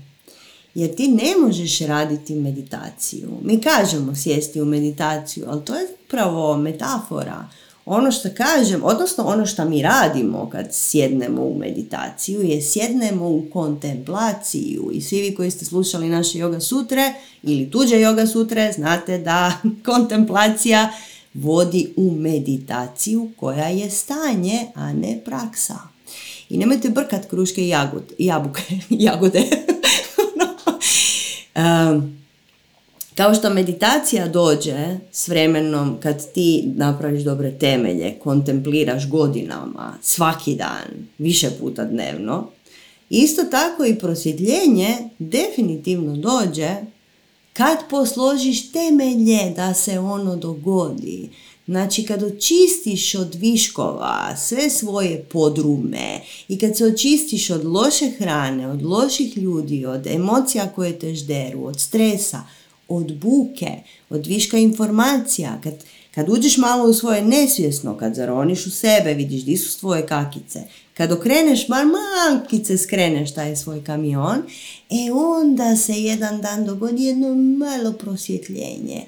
Jer 0.74 0.94
ti 0.94 1.08
ne 1.08 1.46
možeš 1.46 1.78
raditi 1.78 2.34
meditaciju. 2.34 3.30
Mi 3.42 3.60
kažemo 3.60 4.14
sjesti 4.14 4.60
u 4.60 4.64
meditaciju, 4.64 5.44
ali 5.48 5.64
to 5.64 5.74
je 5.74 5.86
upravo 6.04 6.56
metafora. 6.56 7.48
Ono 7.86 8.12
što 8.12 8.28
kažem, 8.36 8.80
odnosno 8.84 9.24
ono 9.24 9.46
što 9.46 9.64
mi 9.64 9.82
radimo 9.82 10.50
kad 10.52 10.66
sjednemo 10.70 11.42
u 11.42 11.58
meditaciju 11.58 12.42
je 12.42 12.62
sjednemo 12.62 13.28
u 13.28 13.42
kontemplaciju 13.52 14.90
i 14.92 15.00
svi 15.00 15.20
vi 15.20 15.34
koji 15.34 15.50
ste 15.50 15.64
slušali 15.64 16.08
naše 16.08 16.38
yoga 16.38 16.60
sutre 16.60 17.14
ili 17.42 17.70
tuđe 17.70 17.96
yoga 17.96 18.32
sutre 18.32 18.72
znate 18.72 19.18
da 19.18 19.52
kontemplacija 19.90 20.92
vodi 21.34 21.92
u 21.96 22.10
meditaciju 22.10 23.30
koja 23.36 23.66
je 23.66 23.90
stanje, 23.90 24.66
a 24.74 24.92
ne 24.92 25.20
praksa. 25.24 25.78
I 26.48 26.58
nemojte 26.58 26.88
brkat 26.88 27.26
kruške 27.26 27.62
i 27.62 27.72
jabuke, 28.18 28.62
jagode. 28.90 29.42
um, 31.56 32.26
kao 33.16 33.34
što 33.34 33.51
meditacija 33.51 34.28
dođe 34.28 34.98
s 35.12 35.28
vremenom 35.28 35.97
kad 36.02 36.32
ti 36.32 36.64
napraviš 36.76 37.22
dobre 37.22 37.59
temelje, 37.59 38.14
kontempliraš 38.22 39.09
godinama, 39.09 39.98
svaki 40.02 40.55
dan, 40.55 41.06
više 41.18 41.51
puta 41.60 41.84
dnevno, 41.84 42.51
isto 43.10 43.43
tako 43.43 43.84
i 43.84 43.98
prosvjetljenje 43.98 44.97
definitivno 45.18 46.16
dođe 46.16 46.68
kad 47.52 47.78
posložiš 47.90 48.72
temelje 48.72 49.52
da 49.56 49.74
se 49.74 49.98
ono 49.98 50.36
dogodi. 50.36 51.28
Znači 51.66 52.05
kad 52.05 52.22
očistiš 52.22 53.14
od 53.14 53.34
viškova 53.34 54.36
sve 54.36 54.70
svoje 54.70 55.24
podrume 55.32 56.20
i 56.48 56.59
kad 56.59 56.76
se 56.76 56.84
očistiš 56.84 57.51
od 57.51 57.64
loše 57.64 58.10
hrane, 58.18 58.70
od 58.70 58.82
loših 58.82 59.36
ljudi, 59.38 59.86
od 59.86 60.06
emocija 60.06 60.72
koje 60.74 60.98
te 60.98 61.14
žderu, 61.14 61.64
od 61.64 61.80
stresa, 61.80 62.43
od 62.88 63.18
buke, 63.18 63.70
od 64.10 64.26
viška 64.26 64.58
informacija, 64.58 65.60
kad, 65.62 65.74
kad 66.14 66.28
uđeš 66.28 66.56
malo 66.56 66.90
u 66.90 66.94
svoje 66.94 67.22
nesvjesno, 67.22 67.96
kad 67.96 68.14
zaroniš 68.14 68.66
u 68.66 68.70
sebe, 68.70 69.14
vidiš 69.14 69.44
di 69.44 69.56
su 69.56 69.72
svoje 69.72 70.06
kakice, 70.06 70.62
kad 70.97 71.12
okreneš 71.12 71.68
mal 71.68 71.85
malkice 71.85 72.78
skreneš 72.78 73.35
taj 73.35 73.56
svoj 73.56 73.85
kamion, 73.85 74.43
e 74.90 75.12
onda 75.12 75.77
se 75.77 75.93
jedan 75.93 76.40
dan 76.40 76.64
dogodi 76.66 77.05
jedno 77.05 77.35
malo 77.35 77.93
prosvjetljenje. 77.93 79.05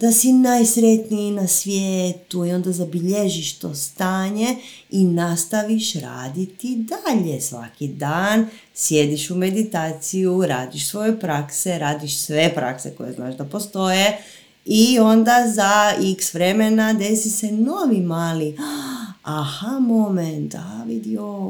Da 0.00 0.12
si 0.12 0.32
najsretniji 0.32 1.30
na 1.30 1.46
svijetu 1.46 2.46
i 2.46 2.52
onda 2.52 2.72
zabilježiš 2.72 3.58
to 3.58 3.74
stanje 3.74 4.56
i 4.90 5.04
nastaviš 5.04 5.94
raditi 5.94 6.76
dalje 6.76 7.40
svaki 7.40 7.88
dan. 7.88 8.46
Sjediš 8.74 9.30
u 9.30 9.34
meditaciju, 9.34 10.42
radiš 10.46 10.88
svoje 10.88 11.20
prakse, 11.20 11.78
radiš 11.78 12.18
sve 12.18 12.54
prakse 12.54 12.94
koje 12.96 13.12
znaš 13.12 13.36
da 13.36 13.44
postoje 13.44 14.18
i 14.66 14.98
onda 14.98 15.44
za 15.54 15.94
x 16.16 16.34
vremena 16.34 16.92
desi 16.92 17.30
se 17.30 17.52
novi 17.52 18.00
mali 18.00 18.56
aha 19.22 19.78
moment, 19.80 20.54
a 20.54 20.84
vidio 20.86 21.48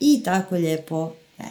i 0.00 0.22
tako 0.24 0.54
lijepo. 0.54 1.12
E. 1.38 1.42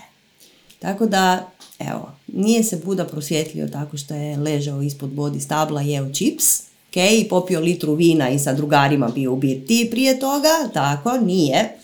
Tako 0.80 1.06
da, 1.06 1.50
evo, 1.80 2.12
nije 2.28 2.64
se 2.64 2.82
Buda 2.86 3.06
prosvjetlio 3.06 3.68
tako 3.68 3.98
što 3.98 4.14
je 4.14 4.38
ležao 4.38 4.82
ispod 4.82 5.10
bodi 5.10 5.40
stabla, 5.40 5.82
jeo 5.82 6.10
čips, 6.14 6.60
ok, 6.90 6.96
i 6.96 7.28
popio 7.30 7.60
litru 7.60 7.94
vina 7.94 8.30
i 8.30 8.40
sa 8.40 8.54
drugarima 8.54 9.08
bio 9.08 9.34
u 9.34 9.36
birti 9.36 9.88
prije 9.92 10.20
toga, 10.20 10.70
tako, 10.74 11.18
nije. 11.18 11.78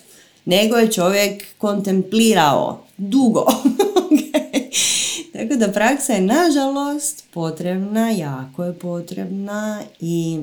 Nego 0.44 0.76
je 0.76 0.92
čovjek 0.92 1.44
kontemplirao 1.58 2.84
dugo. 2.96 3.46
Tako 5.36 5.54
da 5.54 5.72
praksa 5.72 6.12
je 6.12 6.20
nažalost 6.20 7.24
potrebna, 7.34 8.10
jako 8.10 8.64
je 8.64 8.78
potrebna 8.78 9.82
i 10.00 10.40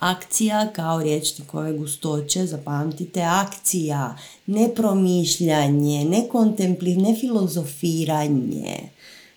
Akcija 0.00 0.68
kao 0.72 1.02
riječnikove 1.02 1.72
gustoće, 1.72 2.46
zapamtite, 2.46 3.22
akcija, 3.22 4.16
ne 4.46 4.74
promišljanje, 4.74 6.04
ne 6.04 6.28
kontempli, 6.28 6.96
ne 6.96 7.16
filozofiranje. 7.20 8.78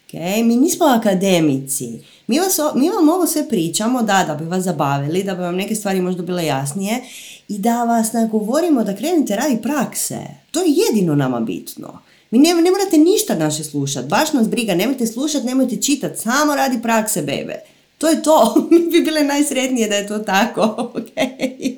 Okay? 0.08 0.44
Mi 0.44 0.56
nismo 0.56 0.86
akademici. 0.86 2.00
Mi, 2.28 2.40
vas, 2.40 2.60
mi 2.76 2.90
vam 2.90 3.10
ovo 3.10 3.28
sve 3.28 3.50
pričamo 3.50 4.04
da, 4.04 4.24
da 4.28 4.36
bi 4.36 4.46
vas 4.46 4.64
zabavili, 4.64 5.24
da 5.24 5.36
bi 5.36 5.42
vam 5.42 5.56
neke 5.56 5.76
stvari 5.76 6.02
možda 6.02 6.24
bile 6.24 6.46
jasnije 6.46 7.02
i 7.48 7.58
da 7.58 7.84
vas 7.84 8.14
nagovorimo 8.14 8.84
da 8.84 8.96
krenete 8.96 9.36
radi 9.36 9.62
prakse. 9.62 10.20
To 10.52 10.60
je 10.60 10.74
jedino 10.88 11.16
nama 11.16 11.40
bitno. 11.40 12.00
Mi 12.34 12.40
ne, 12.40 12.54
ne 12.54 12.72
morate 12.72 12.98
ništa 12.98 13.36
naše 13.36 13.64
slušati, 13.64 14.08
baš 14.08 14.34
nas 14.34 14.50
briga, 14.50 14.76
nemojte 14.76 15.08
slušati, 15.08 15.46
nemojte 15.46 15.82
čitati, 15.82 16.20
samo 16.20 16.56
radi 16.56 16.82
prakse, 16.82 17.22
bebe. 17.22 17.60
To 17.98 18.08
je 18.10 18.24
to. 18.24 18.56
Mi 18.72 18.80
bi 18.80 19.02
bile 19.02 19.24
najsretnije 19.24 19.90
da 19.90 19.96
je 19.96 20.08
to 20.08 20.20
tako. 20.20 20.62
Okay? 20.96 21.76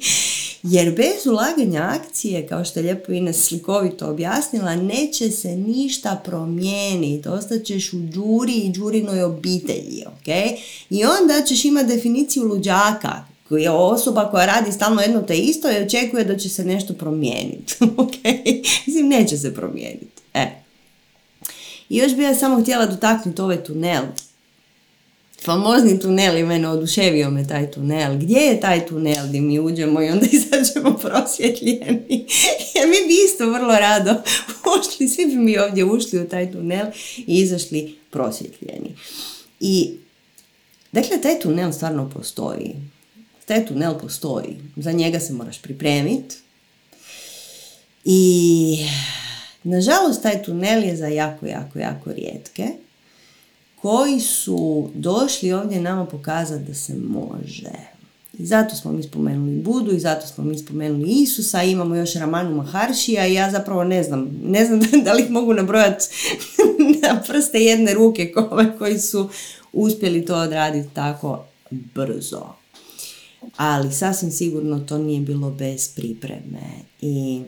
Jer 0.63 0.95
bez 0.95 1.27
ulaganja 1.27 1.81
akcije, 1.81 2.47
kao 2.47 2.65
što 2.65 2.79
je 2.79 2.83
lijepo 2.83 3.11
Ines 3.11 3.47
slikovito 3.47 4.09
objasnila, 4.09 4.75
neće 4.75 5.31
se 5.31 5.55
ništa 5.55 6.21
promijeniti. 6.25 7.29
Ostaćeš 7.29 7.93
u 7.93 7.97
džuri 7.97 8.53
i 8.53 8.71
džurinoj 8.71 9.23
obitelji. 9.23 10.03
Okay? 10.23 10.55
I 10.89 11.05
onda 11.05 11.45
ćeš 11.45 11.65
imati 11.65 11.87
definiciju 11.87 12.43
luđaka 12.43 13.25
koji 13.49 13.63
je 13.63 13.71
osoba 13.71 14.29
koja 14.31 14.45
radi 14.45 14.71
stalno 14.71 15.01
jedno 15.01 15.21
te 15.21 15.37
isto 15.37 15.71
i 15.71 15.83
očekuje 15.83 16.23
da 16.23 16.37
će 16.37 16.49
se 16.49 16.65
nešto 16.65 16.93
promijeniti. 16.93 17.75
okay? 18.03 18.65
Mislim, 18.87 19.07
neće 19.07 19.37
se 19.37 19.53
promijeniti. 19.53 20.24
E. 20.35 20.47
I 21.89 21.97
još 21.97 22.15
bi 22.15 22.23
ja 22.23 22.35
samo 22.35 22.61
htjela 22.61 22.85
dotaknuti 22.85 23.41
ovaj 23.41 23.63
tunel 23.63 24.03
famozni 25.45 25.99
tunel 25.99 26.37
i 26.37 26.43
mene 26.43 26.69
oduševio 26.69 27.29
me 27.29 27.47
taj 27.47 27.71
tunel. 27.71 28.17
Gdje 28.17 28.39
je 28.39 28.59
taj 28.59 28.85
tunel 28.85 29.27
gdje 29.27 29.41
mi 29.41 29.59
uđemo 29.59 30.01
i 30.01 30.09
onda 30.09 30.25
izađemo 30.37 30.97
prosvjetljeni? 30.97 32.25
Jer 32.75 32.87
mi 32.87 33.07
bi 33.07 33.13
isto 33.25 33.49
vrlo 33.49 33.75
rado 33.79 34.15
ušli, 34.79 35.07
svi 35.07 35.25
bi 35.25 35.35
mi 35.35 35.57
ovdje 35.57 35.85
ušli 35.85 36.19
u 36.19 36.29
taj 36.29 36.51
tunel 36.51 36.85
i 37.17 37.39
izašli 37.39 37.95
prosvjetljeni. 38.11 38.95
I 39.59 39.93
dakle, 40.91 41.21
taj 41.21 41.39
tunel 41.39 41.71
stvarno 41.71 42.09
postoji. 42.09 42.75
Taj 43.45 43.65
tunel 43.65 43.99
postoji. 43.99 44.57
Za 44.75 44.91
njega 44.91 45.19
se 45.19 45.33
moraš 45.33 45.61
pripremiti. 45.61 46.35
I 48.05 48.77
nažalost 49.65 50.23
taj 50.23 50.43
tunel 50.43 50.83
je 50.83 50.95
za 50.95 51.07
jako, 51.07 51.45
jako, 51.45 51.79
jako 51.79 52.13
rijetke 52.13 52.67
koji 53.75 54.19
su 54.19 54.89
došli 54.93 55.53
ovdje 55.53 55.81
nama 55.81 56.05
pokazati 56.05 56.63
da 56.63 56.73
se 56.73 56.93
može. 56.95 57.71
I 58.37 58.45
zato 58.45 58.75
smo 58.75 58.91
mi 58.91 59.03
spomenuli 59.03 59.61
Budu 59.61 59.91
i 59.91 59.99
zato 59.99 60.27
smo 60.27 60.43
mi 60.43 60.57
spomenuli 60.57 61.11
Isusa, 61.11 61.63
imamo 61.63 61.95
još 61.95 62.13
Ramanu 62.13 62.55
Maharšija 62.55 63.27
i 63.27 63.33
ja 63.33 63.51
zapravo 63.51 63.83
ne 63.83 64.03
znam, 64.03 64.39
ne 64.43 64.65
znam 64.65 64.79
da 65.05 65.13
li 65.13 65.23
ih 65.23 65.29
mogu 65.29 65.53
nabrojati 65.53 66.05
na 67.03 67.21
prste 67.27 67.59
jedne 67.59 67.93
ruke 67.93 68.33
koji 68.77 68.99
su 68.99 69.29
uspjeli 69.73 70.25
to 70.25 70.35
odraditi 70.35 70.89
tako 70.93 71.45
brzo. 71.69 72.45
Ali 73.57 73.93
sasvim 73.93 74.31
sigurno 74.31 74.79
to 74.79 74.97
nije 74.97 75.21
bilo 75.21 75.51
bez 75.51 75.95
pripreme 75.95 76.61
i 77.01 77.41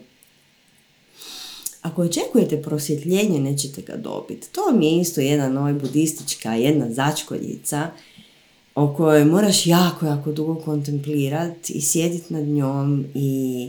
ako 1.88 2.02
očekujete 2.02 2.62
prosvjetljenje, 2.62 3.40
nećete 3.40 3.82
ga 3.82 3.96
dobiti. 3.96 4.48
To 4.52 4.72
mi 4.72 4.86
je 4.86 5.00
isto 5.00 5.20
jedna 5.20 5.60
ovaj 5.60 5.72
budistička, 5.72 6.54
jedna 6.54 6.90
začkoljica 6.90 7.90
o 8.74 8.94
kojoj 8.94 9.24
moraš 9.24 9.66
jako, 9.66 10.06
jako 10.06 10.32
dugo 10.32 10.54
kontemplirati 10.54 11.72
i 11.72 11.80
sjediti 11.80 12.32
nad 12.32 12.44
njom 12.44 13.06
i 13.14 13.68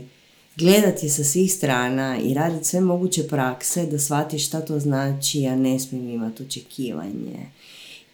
gledati 0.56 1.08
sa 1.08 1.24
svih 1.24 1.52
strana 1.52 2.18
i 2.24 2.34
raditi 2.34 2.64
sve 2.64 2.80
moguće 2.80 3.28
prakse 3.28 3.86
da 3.86 3.98
shvatiš 3.98 4.46
šta 4.46 4.60
to 4.60 4.78
znači, 4.78 5.40
ja 5.40 5.56
ne 5.56 5.80
smijem 5.80 6.08
imati 6.08 6.42
očekivanje. 6.42 7.50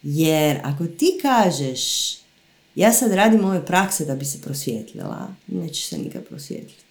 Jer 0.03 0.59
ako 0.63 0.87
ti 0.87 1.19
kažeš 1.21 2.17
ja 2.75 2.93
sad 2.93 3.11
radim 3.11 3.45
ove 3.45 3.65
prakse 3.65 4.05
da 4.05 4.15
bi 4.15 4.25
se 4.25 4.41
prosvjetlila, 4.41 5.27
nećeš 5.47 5.85
se 5.85 5.97
nikad 5.97 6.27
prosvjetliti. 6.27 6.86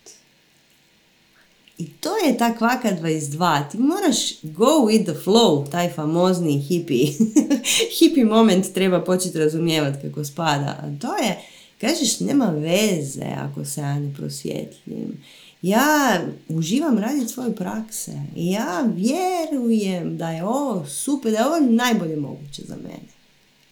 I 1.78 1.86
to 1.88 2.16
je 2.26 2.38
ta 2.38 2.56
kvaka 2.56 2.88
22. 2.88 3.70
Ti 3.70 3.78
moraš 3.78 4.42
go 4.42 4.86
with 4.86 5.04
the 5.04 5.14
flow, 5.24 5.70
taj 5.70 5.92
famozni 5.92 6.60
hippie. 6.60 7.12
hippie 7.98 8.24
moment 8.24 8.72
treba 8.74 9.04
početi 9.04 9.38
razumijevati 9.38 10.08
kako 10.08 10.24
spada. 10.24 10.78
A 10.82 10.98
to 11.00 11.16
je, 11.16 11.38
kažeš, 11.80 12.20
nema 12.20 12.46
veze 12.46 13.26
ako 13.38 13.64
se 13.64 13.80
ja 13.80 13.98
ne 13.98 14.14
prosvjetljim. 14.14 15.22
Ja 15.62 16.20
uživam 16.48 16.98
raditi 16.98 17.32
svoje 17.32 17.56
prakse. 17.56 18.12
Ja 18.36 18.84
vjerujem 18.94 20.16
da 20.16 20.30
je 20.30 20.44
ovo 20.44 20.86
super, 20.86 21.32
da 21.32 21.38
je 21.38 21.46
ovo 21.46 21.60
najbolje 21.60 22.16
moguće 22.16 22.62
za 22.68 22.76
mene. 22.76 23.16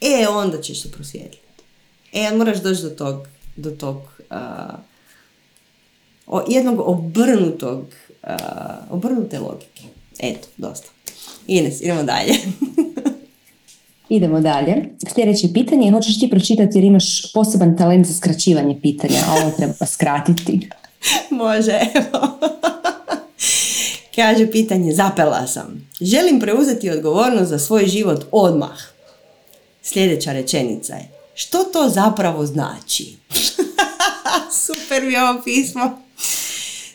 E, 0.00 0.28
onda 0.28 0.60
ćeš 0.60 0.82
se 0.82 0.90
prosvjetljiti. 0.90 1.38
E, 2.12 2.30
moraš 2.36 2.62
doći 2.62 2.82
do 2.82 2.90
tog, 2.90 3.28
do 3.56 3.70
tog 3.70 3.96
o, 4.30 4.36
jednog 6.48 6.80
obrnutog, 6.88 7.84
uh, 8.22 8.30
obrnute 8.90 9.38
logike. 9.38 9.82
Eto, 10.18 10.48
dosta. 10.56 10.88
Ines, 11.46 11.80
idemo 11.80 12.02
dalje. 12.02 12.34
Idemo 14.08 14.40
dalje. 14.40 14.88
Sljedeće 15.14 15.52
pitanje, 15.52 15.90
hoćeš 15.90 16.20
ti 16.20 16.30
pročitati 16.30 16.78
jer 16.78 16.84
imaš 16.84 17.32
poseban 17.32 17.76
talent 17.76 18.06
za 18.06 18.14
skraćivanje 18.14 18.78
pitanja, 18.82 19.18
a 19.28 19.32
ovo 19.32 19.50
treba 19.56 19.86
skratiti. 19.86 20.68
Može, 21.30 21.80
evo. 21.94 22.38
Kaže 24.14 24.50
pitanje, 24.50 24.92
zapela 24.92 25.46
sam. 25.46 25.88
Želim 26.00 26.40
preuzeti 26.40 26.90
odgovornost 26.90 27.50
za 27.50 27.58
svoj 27.58 27.86
život 27.86 28.24
odmah. 28.32 28.78
Sljedeća 29.82 30.32
rečenica 30.32 30.94
je, 30.94 31.08
što 31.34 31.58
to 31.64 31.88
zapravo 31.88 32.46
znači? 32.46 33.16
Super 34.66 35.02
mi 35.02 35.12
je 35.12 35.22
ovo 35.22 35.42
pismo. 35.44 36.03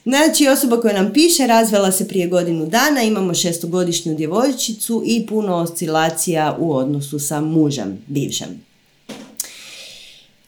Znači, 0.04 0.48
osoba 0.48 0.82
koja 0.82 1.02
nam 1.02 1.14
piše 1.14 1.48
razvela 1.48 1.92
se 1.92 2.08
prije 2.08 2.28
godinu 2.28 2.66
dana, 2.66 3.02
imamo 3.02 3.34
šestogodišnju 3.34 4.16
djevojčicu 4.16 5.04
i 5.06 5.26
puno 5.28 5.56
oscilacija 5.56 6.58
u 6.60 6.74
odnosu 6.74 7.20
sa 7.20 7.42
mužem, 7.42 7.98
bivšem. 8.08 8.70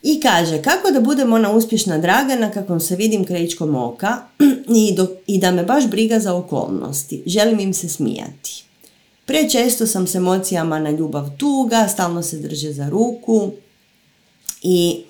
I 0.03 0.19
kaže, 0.19 0.61
kako 0.61 0.91
da 0.91 0.99
budem 0.99 1.33
ona 1.33 1.51
uspješna 1.51 1.97
Dragana 1.97 2.51
kakvom 2.51 2.79
se 2.79 2.95
vidim 2.95 3.25
krećkom 3.25 3.75
oka 3.75 4.17
i, 4.75 4.97
i 5.27 5.39
da 5.39 5.51
me 5.51 5.63
baš 5.63 5.87
briga 5.87 6.19
za 6.19 6.35
okolnosti. 6.35 7.23
Želim 7.25 7.59
im 7.59 7.73
se 7.73 7.89
smijati. 7.89 8.63
Prečesto 9.25 9.87
sam 9.87 10.07
s 10.07 10.15
emocijama 10.15 10.79
na 10.79 10.89
ljubav 10.89 11.29
tuga, 11.37 11.87
stalno 11.87 12.23
se 12.23 12.37
drže 12.37 12.73
za 12.73 12.89
ruku 12.89 13.51
i 14.61 15.03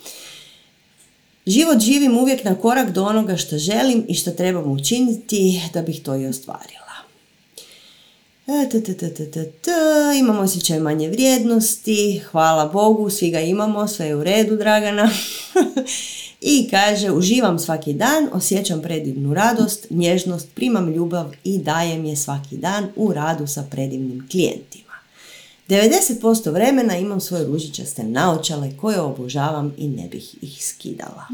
Život 1.45 1.80
živim 1.80 2.18
uvijek 2.18 2.43
na 2.43 2.55
korak 2.55 2.91
do 2.91 3.03
onoga 3.03 3.38
što 3.38 3.57
želim 3.57 4.05
i 4.07 4.15
što 4.15 4.31
trebam 4.31 4.72
učiniti 4.72 5.61
da 5.73 5.81
bih 5.81 6.01
to 6.03 6.15
i 6.15 6.26
ostvarila. 6.26 6.81
E, 9.68 10.19
imamo 10.19 10.41
osjećaj 10.41 10.80
manje 10.80 11.09
vrijednosti, 11.09 12.22
hvala 12.31 12.65
Bogu, 12.65 13.09
svi 13.09 13.31
ga 13.31 13.39
imamo, 13.39 13.88
sve 13.88 14.05
je 14.05 14.15
u 14.15 14.23
redu, 14.23 14.55
Dragana. 14.55 15.09
I 16.41 16.68
kaže, 16.69 17.11
uživam 17.11 17.59
svaki 17.59 17.93
dan, 17.93 18.30
osjećam 18.34 18.81
predivnu 18.81 19.34
radost, 19.34 19.88
nježnost, 19.89 20.47
primam 20.55 20.93
ljubav 20.93 21.31
i 21.43 21.57
dajem 21.57 22.05
je 22.05 22.15
svaki 22.15 22.57
dan 22.57 22.88
u 22.95 23.13
radu 23.13 23.47
sa 23.47 23.63
predivnim 23.72 24.27
klijentima. 24.31 24.81
90% 25.72 26.52
vremena 26.52 26.98
imam 26.98 27.19
svoje 27.22 27.45
ružičaste 27.45 28.03
naočale 28.03 28.72
koje 28.81 28.99
obožavam 28.99 29.73
i 29.77 29.88
ne 29.88 30.07
bih 30.07 30.35
ih 30.41 30.65
skidala. 30.65 31.26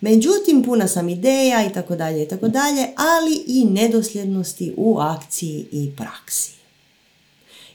Međutim, 0.00 0.62
puna 0.62 0.88
sam 0.88 1.08
ideja 1.08 1.66
i 1.66 1.72
tako 1.72 1.96
dalje 1.96 2.22
i 2.22 2.28
tako 2.28 2.48
dalje, 2.48 2.88
ali 2.96 3.44
i 3.46 3.64
nedosljednosti 3.64 4.74
u 4.76 4.98
akciji 4.98 5.66
i 5.72 5.92
praksi. 5.96 6.52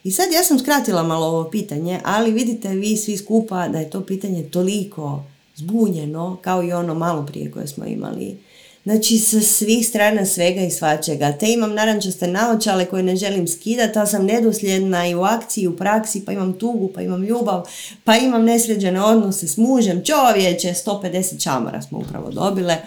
I 0.03 0.11
sad 0.11 0.25
ja 0.33 0.43
sam 0.43 0.59
skratila 0.59 1.03
malo 1.03 1.27
ovo 1.27 1.49
pitanje, 1.49 2.01
ali 2.03 2.31
vidite 2.31 2.69
vi 2.69 2.97
svi 2.97 3.17
skupa 3.17 3.67
da 3.67 3.79
je 3.79 3.89
to 3.89 4.01
pitanje 4.01 4.43
toliko 4.43 5.23
zbunjeno, 5.55 6.37
kao 6.41 6.63
i 6.63 6.73
ono 6.73 6.93
malo 6.93 7.25
prije 7.25 7.51
koje 7.51 7.67
smo 7.67 7.85
imali 7.85 8.37
Znači 8.85 9.17
sa 9.17 9.41
svih 9.41 9.87
strana 9.87 10.25
svega 10.25 10.61
i 10.61 10.71
svačega. 10.71 11.31
Te 11.31 11.51
imam 11.51 11.73
narančaste 11.73 12.27
naočale 12.27 12.85
koje 12.85 13.03
ne 13.03 13.15
želim 13.15 13.47
skidati, 13.47 13.99
ali 13.99 14.07
sam 14.07 14.25
nedosljedna 14.25 15.07
i 15.07 15.15
u 15.15 15.21
akciji 15.21 15.63
i 15.63 15.67
u 15.67 15.77
praksi, 15.77 16.25
pa 16.25 16.31
imam 16.31 16.53
tugu, 16.53 16.91
pa 16.95 17.01
imam 17.01 17.23
ljubav, 17.23 17.67
pa 18.03 18.17
imam 18.17 18.43
nesređene 18.43 19.01
odnose 19.01 19.47
s 19.47 19.57
mužem. 19.57 20.03
Čovječe, 20.03 20.73
150 20.85 21.43
čamara 21.43 21.81
smo 21.81 21.97
upravo 21.99 22.31
dobile. 22.31 22.77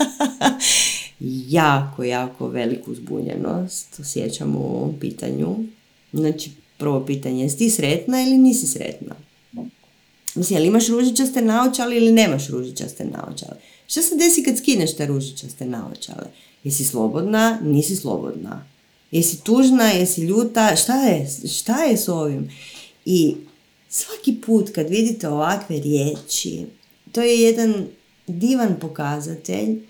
jako, 1.60 2.04
jako 2.04 2.48
veliku 2.48 2.94
zbunjenost 2.94 4.00
osjećam 4.00 4.56
u 4.56 4.64
ovom 4.64 4.94
pitanju. 5.00 5.56
Znači, 6.12 6.50
prvo 6.78 7.06
pitanje, 7.06 7.42
jesi 7.42 7.58
ti 7.58 7.70
sretna 7.70 8.22
ili 8.22 8.38
nisi 8.38 8.66
sretna? 8.66 9.14
Mislim, 10.34 10.58
jel 10.58 10.66
imaš 10.66 10.88
ružičaste 10.88 11.42
naočale 11.42 11.96
ili 11.96 12.12
nemaš 12.12 12.48
ružičaste 12.48 13.04
naočale? 13.04 13.56
Što 13.90 14.02
se 14.02 14.16
desi 14.16 14.42
kad 14.42 14.58
skineš 14.58 14.96
te 14.96 15.06
ružičaste 15.06 15.64
naočale? 15.64 16.26
Jesi 16.64 16.84
slobodna? 16.84 17.58
Nisi 17.62 17.96
slobodna. 17.96 18.66
Jesi 19.10 19.44
tužna? 19.44 19.84
Jesi 19.84 20.22
ljuta? 20.22 20.76
Šta 20.76 21.02
je? 21.02 21.28
Šta 21.48 21.84
je 21.84 21.96
s 21.96 22.08
ovim? 22.08 22.50
I 23.04 23.36
svaki 23.88 24.40
put 24.46 24.70
kad 24.74 24.88
vidite 24.88 25.28
ovakve 25.28 25.80
riječi, 25.80 26.66
to 27.12 27.22
je 27.22 27.40
jedan 27.40 27.86
divan 28.26 28.76
pokazatelj 28.80 29.80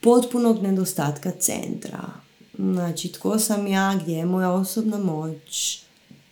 potpunog 0.00 0.62
nedostatka 0.62 1.30
centra. 1.38 2.10
Znači, 2.58 3.08
tko 3.08 3.38
sam 3.38 3.66
ja, 3.66 3.98
gdje 4.02 4.16
je 4.16 4.26
moja 4.26 4.52
osobna 4.52 4.98
moć, 4.98 5.80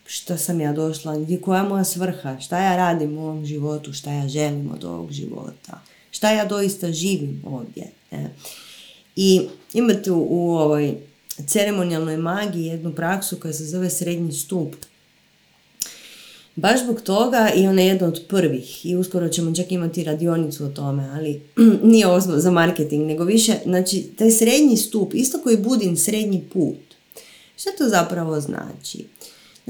što 0.07 0.37
sam 0.37 0.61
ja 0.61 0.73
došla, 0.73 1.19
gdje 1.19 1.41
koja 1.41 1.63
je 1.63 1.69
moja 1.69 1.85
svrha, 1.85 2.41
šta 2.41 2.59
ja 2.59 2.77
radim 2.77 3.19
u 3.19 3.23
ovom 3.23 3.47
životu, 3.47 3.93
šta 3.93 4.13
ja 4.13 4.29
želim 4.29 4.71
od 4.75 4.85
ovog 4.85 5.13
života, 5.13 5.81
šta 6.21 6.31
ja 6.31 6.45
doista 6.45 6.93
živim 6.93 7.43
ovdje. 7.47 7.91
Ne? 8.11 8.31
I 9.17 9.41
imate 9.75 10.13
u 10.13 10.51
ovoj 10.51 10.95
ceremonijalnoj 11.47 12.17
magiji 12.17 12.65
jednu 12.65 12.95
praksu 12.95 13.37
koja 13.37 13.53
se 13.53 13.65
zove 13.65 13.91
srednji 13.91 14.33
stup. 14.33 14.75
Baš 16.57 16.83
zbog 16.83 17.01
toga 17.01 17.51
i 17.57 17.67
ona 17.67 17.83
je 17.83 17.89
jedna 17.89 18.07
od 18.07 18.25
prvih 18.29 18.87
i 18.87 18.97
uskoro 18.97 19.29
ćemo 19.29 19.55
čak 19.55 19.73
imati 19.73 20.05
radionicu 20.05 20.65
o 20.65 20.69
tome, 20.69 21.11
ali 21.13 21.41
nije 21.93 22.07
ovo 22.07 22.21
za 22.21 22.51
marketing, 22.51 23.07
nego 23.07 23.25
više, 23.25 23.55
znači, 23.65 24.03
taj 24.03 24.31
srednji 24.31 24.77
stup, 24.77 25.15
isto 25.15 25.39
koji 25.43 25.57
budin 25.57 25.97
srednji 25.97 26.43
put. 26.53 26.95
Što 27.57 27.71
to 27.79 27.89
zapravo 27.89 28.41
znači? 28.41 29.05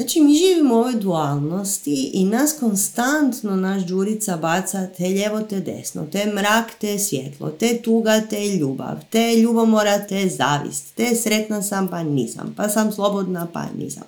Znači, 0.01 0.21
mi 0.21 0.35
živimo 0.35 0.75
u 0.75 0.79
ovoj 0.79 0.95
dualnosti 0.95 2.11
i 2.13 2.25
nas 2.25 2.55
konstantno 2.61 3.57
naš 3.57 3.83
džurica 3.87 4.37
baca 4.37 4.87
te 4.87 5.09
ljevo, 5.09 5.41
te 5.41 5.61
desno, 5.61 6.07
te 6.13 6.27
mrak, 6.27 6.75
te 6.81 6.99
svjetlo, 6.99 7.51
te 7.51 7.83
tuga, 7.83 8.21
te 8.31 8.49
ljubav, 8.49 8.97
te 9.11 9.37
ljubomora, 9.37 10.07
te 10.07 10.29
zavist, 10.29 10.95
te 10.95 11.17
sretna 11.17 11.63
sam 11.63 11.89
pa 11.89 12.03
nisam, 12.03 12.55
pa 12.57 12.69
sam 12.69 12.93
slobodna 12.93 13.47
pa 13.53 13.65
nisam. 13.79 14.03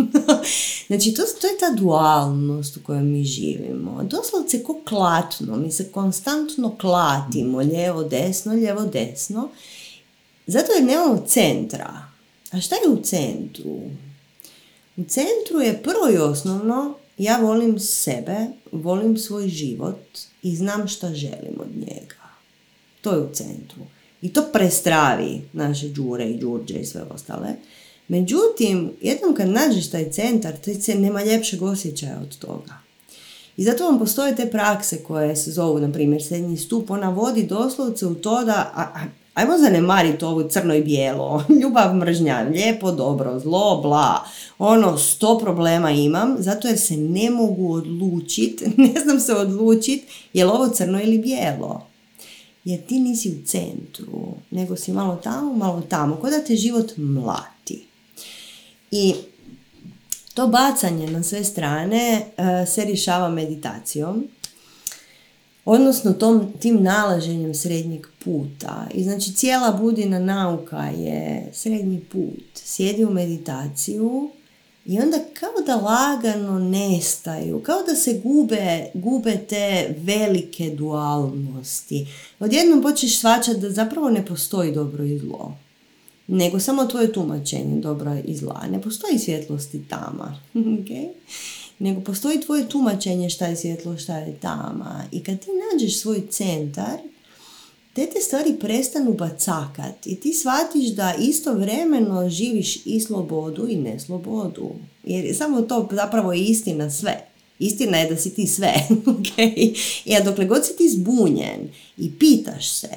znači, 0.88 1.14
to, 1.14 1.22
to 1.40 1.46
je 1.46 1.58
ta 1.60 1.76
dualnost 1.76 2.76
u 2.76 2.80
kojoj 2.82 3.02
mi 3.02 3.24
živimo. 3.24 4.02
Doslovce 4.02 4.62
ko 4.62 4.80
klatno, 4.88 5.56
mi 5.56 5.72
se 5.72 5.88
konstantno 5.88 6.76
klatimo, 6.80 7.58
lijevo, 7.58 8.04
desno, 8.04 8.52
lijevo, 8.52 8.82
desno, 8.84 9.48
zato 10.46 10.72
je 10.72 10.82
nemamo 10.82 11.22
centra. 11.26 12.02
A 12.52 12.60
šta 12.60 12.74
je 12.74 12.90
u 12.90 13.02
centru? 13.02 13.80
U 15.00 15.04
centru 15.04 15.60
je 15.60 15.82
prvo 15.82 16.10
i 16.14 16.18
osnovno, 16.18 16.94
ja 17.18 17.36
volim 17.36 17.78
sebe, 17.78 18.36
volim 18.72 19.16
svoj 19.16 19.48
život 19.48 20.18
i 20.42 20.56
znam 20.56 20.88
šta 20.88 21.14
želim 21.14 21.54
od 21.58 21.76
njega. 21.76 22.16
To 23.00 23.12
je 23.12 23.18
u 23.18 23.28
centru. 23.32 23.80
I 24.22 24.32
to 24.32 24.44
prestravi 24.52 25.40
naše 25.52 25.88
džure 25.88 26.24
i 26.24 26.38
džurđe 26.38 26.74
i 26.74 26.86
sve 26.86 27.02
ostale. 27.02 27.48
Međutim, 28.08 28.92
jednom 29.00 29.34
kad 29.34 29.48
nađeš 29.48 29.90
taj 29.90 30.10
centar, 30.10 30.56
taj 30.56 30.74
se 30.74 30.94
nema 30.94 31.24
ljepšeg 31.24 31.62
osjećaja 31.62 32.18
od 32.22 32.38
toga. 32.38 32.74
I 33.56 33.64
zato 33.64 33.84
vam 33.84 33.98
postoje 33.98 34.36
te 34.36 34.50
prakse 34.50 35.02
koje 35.02 35.36
se 35.36 35.50
zovu, 35.50 35.80
na 35.80 35.92
primjer, 35.92 36.22
srednji 36.22 36.56
stup, 36.56 36.90
ona 36.90 37.10
vodi 37.10 37.42
doslovce 37.42 38.06
u 38.06 38.14
to 38.14 38.44
da, 38.44 38.72
a, 38.74 39.04
ajmo 39.40 39.58
zanemariti 39.58 40.24
ovo 40.24 40.48
crno 40.48 40.74
i 40.74 40.82
bijelo, 40.82 41.44
ljubav, 41.62 41.94
mržnja, 41.94 42.40
lijepo, 42.40 42.92
dobro, 42.92 43.38
zlo, 43.38 43.80
bla, 43.82 44.24
ono, 44.58 44.98
sto 44.98 45.38
problema 45.38 45.90
imam, 45.90 46.36
zato 46.38 46.68
jer 46.68 46.78
se 46.78 46.96
ne 46.96 47.30
mogu 47.30 47.72
odlučiti, 47.72 48.64
ne 48.94 49.00
znam 49.00 49.20
se 49.20 49.34
odlučiti, 49.34 50.06
je 50.32 50.44
li 50.44 50.50
ovo 50.50 50.68
crno 50.68 51.02
ili 51.02 51.18
bijelo. 51.18 51.86
Jer 52.64 52.86
ti 52.86 53.00
nisi 53.00 53.30
u 53.30 53.46
centru, 53.46 54.34
nego 54.50 54.76
si 54.76 54.92
malo 54.92 55.16
tamo, 55.16 55.54
malo 55.54 55.82
tamo, 55.88 56.16
kod 56.16 56.30
da 56.30 56.44
te 56.44 56.56
život 56.56 56.92
mlati. 56.96 57.86
I 58.90 59.14
to 60.34 60.46
bacanje 60.46 61.10
na 61.10 61.22
sve 61.22 61.44
strane 61.44 62.22
uh, 62.38 62.68
se 62.68 62.84
rješava 62.84 63.28
meditacijom 63.28 64.28
odnosno 65.72 66.12
tom, 66.12 66.52
tim 66.60 66.82
nalaženjem 66.82 67.54
srednjeg 67.54 68.06
puta. 68.24 68.86
I 68.94 69.04
znači 69.04 69.32
cijela 69.32 69.72
budina 69.72 70.18
nauka 70.18 70.82
je 70.82 71.50
srednji 71.52 72.00
put. 72.00 72.44
Sjedi 72.54 73.04
u 73.04 73.10
meditaciju 73.10 74.30
i 74.84 75.00
onda 75.00 75.18
kao 75.34 75.64
da 75.66 75.76
lagano 75.76 76.58
nestaju, 76.58 77.62
kao 77.62 77.82
da 77.82 77.94
se 77.94 78.20
gube, 78.24 78.90
gube 78.94 79.36
te 79.48 79.94
velike 79.98 80.70
dualnosti. 80.70 82.06
Odjednom 82.40 82.82
počneš 82.82 83.18
shvaćati 83.18 83.60
da 83.60 83.70
zapravo 83.70 84.10
ne 84.10 84.26
postoji 84.26 84.72
dobro 84.72 85.04
i 85.04 85.18
zlo. 85.18 85.54
Nego 86.26 86.60
samo 86.60 86.86
tvoje 86.86 87.12
tumačenje 87.12 87.80
dobro 87.80 88.16
i 88.24 88.36
zla. 88.36 88.66
Ne 88.70 88.82
postoji 88.82 89.18
svjetlost 89.18 89.74
i 89.74 89.84
tama. 89.88 90.40
okay? 90.54 91.08
Nego 91.80 92.00
postoji 92.00 92.40
tvoje 92.40 92.68
tumačenje 92.68 93.30
šta 93.30 93.46
je 93.46 93.56
svjetlo, 93.56 93.96
šta 93.98 94.18
je 94.18 94.36
tama. 94.40 95.04
I 95.12 95.22
kad 95.22 95.40
ti 95.40 95.50
nađeš 95.72 95.98
svoj 95.98 96.22
centar, 96.30 96.98
te 97.92 98.06
te 98.06 98.20
stvari 98.20 98.56
prestanu 98.60 99.12
bacakat 99.12 100.06
i 100.06 100.16
ti 100.16 100.32
shvatiš 100.32 100.88
da 100.88 101.14
istovremeno 101.18 102.28
živiš 102.28 102.86
i 102.86 103.00
slobodu 103.00 103.68
i 103.68 103.76
neslobodu. 103.76 104.70
Jer 105.04 105.24
je 105.24 105.34
samo 105.34 105.62
to 105.62 105.88
zapravo 105.92 106.32
je 106.32 106.44
istina 106.44 106.90
sve. 106.90 107.26
Istina 107.58 107.98
je 107.98 108.10
da 108.10 108.16
si 108.16 108.34
ti 108.34 108.46
sve. 108.46 108.74
okay? 109.06 109.74
A 110.18 110.24
dokle 110.24 110.44
god 110.44 110.66
si 110.66 110.76
ti 110.76 110.88
zbunjen 110.88 111.68
i 111.98 112.10
pitaš 112.18 112.70
se, 112.70 112.88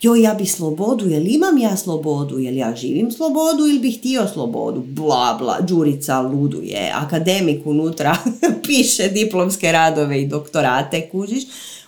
joj 0.00 0.22
ja 0.22 0.34
bi 0.34 0.46
slobodu, 0.46 1.08
jel 1.08 1.26
imam 1.26 1.58
ja 1.58 1.76
slobodu, 1.76 2.38
jel 2.38 2.56
ja 2.56 2.76
živim 2.76 3.12
slobodu 3.12 3.66
ili 3.66 3.78
bih 3.78 3.98
htio 3.98 4.28
slobodu, 4.32 4.80
bla 4.80 5.36
bla, 5.38 5.60
Đurica 5.60 6.20
luduje, 6.20 6.92
akademik 6.94 7.66
unutra 7.66 8.16
piše 8.66 9.08
diplomske 9.08 9.72
radove 9.72 10.22
i 10.22 10.26
doktorate, 10.26 11.08
kužiš, 11.08 11.44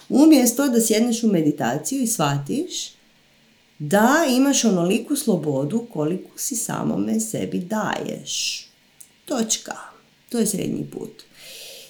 umjesto 0.09 0.69
da 0.69 0.81
sjedneš 0.81 1.23
u 1.23 1.29
meditaciju 1.29 2.03
i 2.03 2.07
shvatiš 2.07 3.01
da 3.79 4.25
imaš 4.37 4.65
onoliku 4.65 5.17
slobodu 5.17 5.87
koliku 5.93 6.31
si 6.37 6.57
samome 6.57 7.21
sebi 7.21 7.59
daješ. 7.59 8.67
Točka. 9.25 9.77
To 10.29 10.39
je 10.39 10.47
srednji 10.47 10.87
put. 10.93 11.23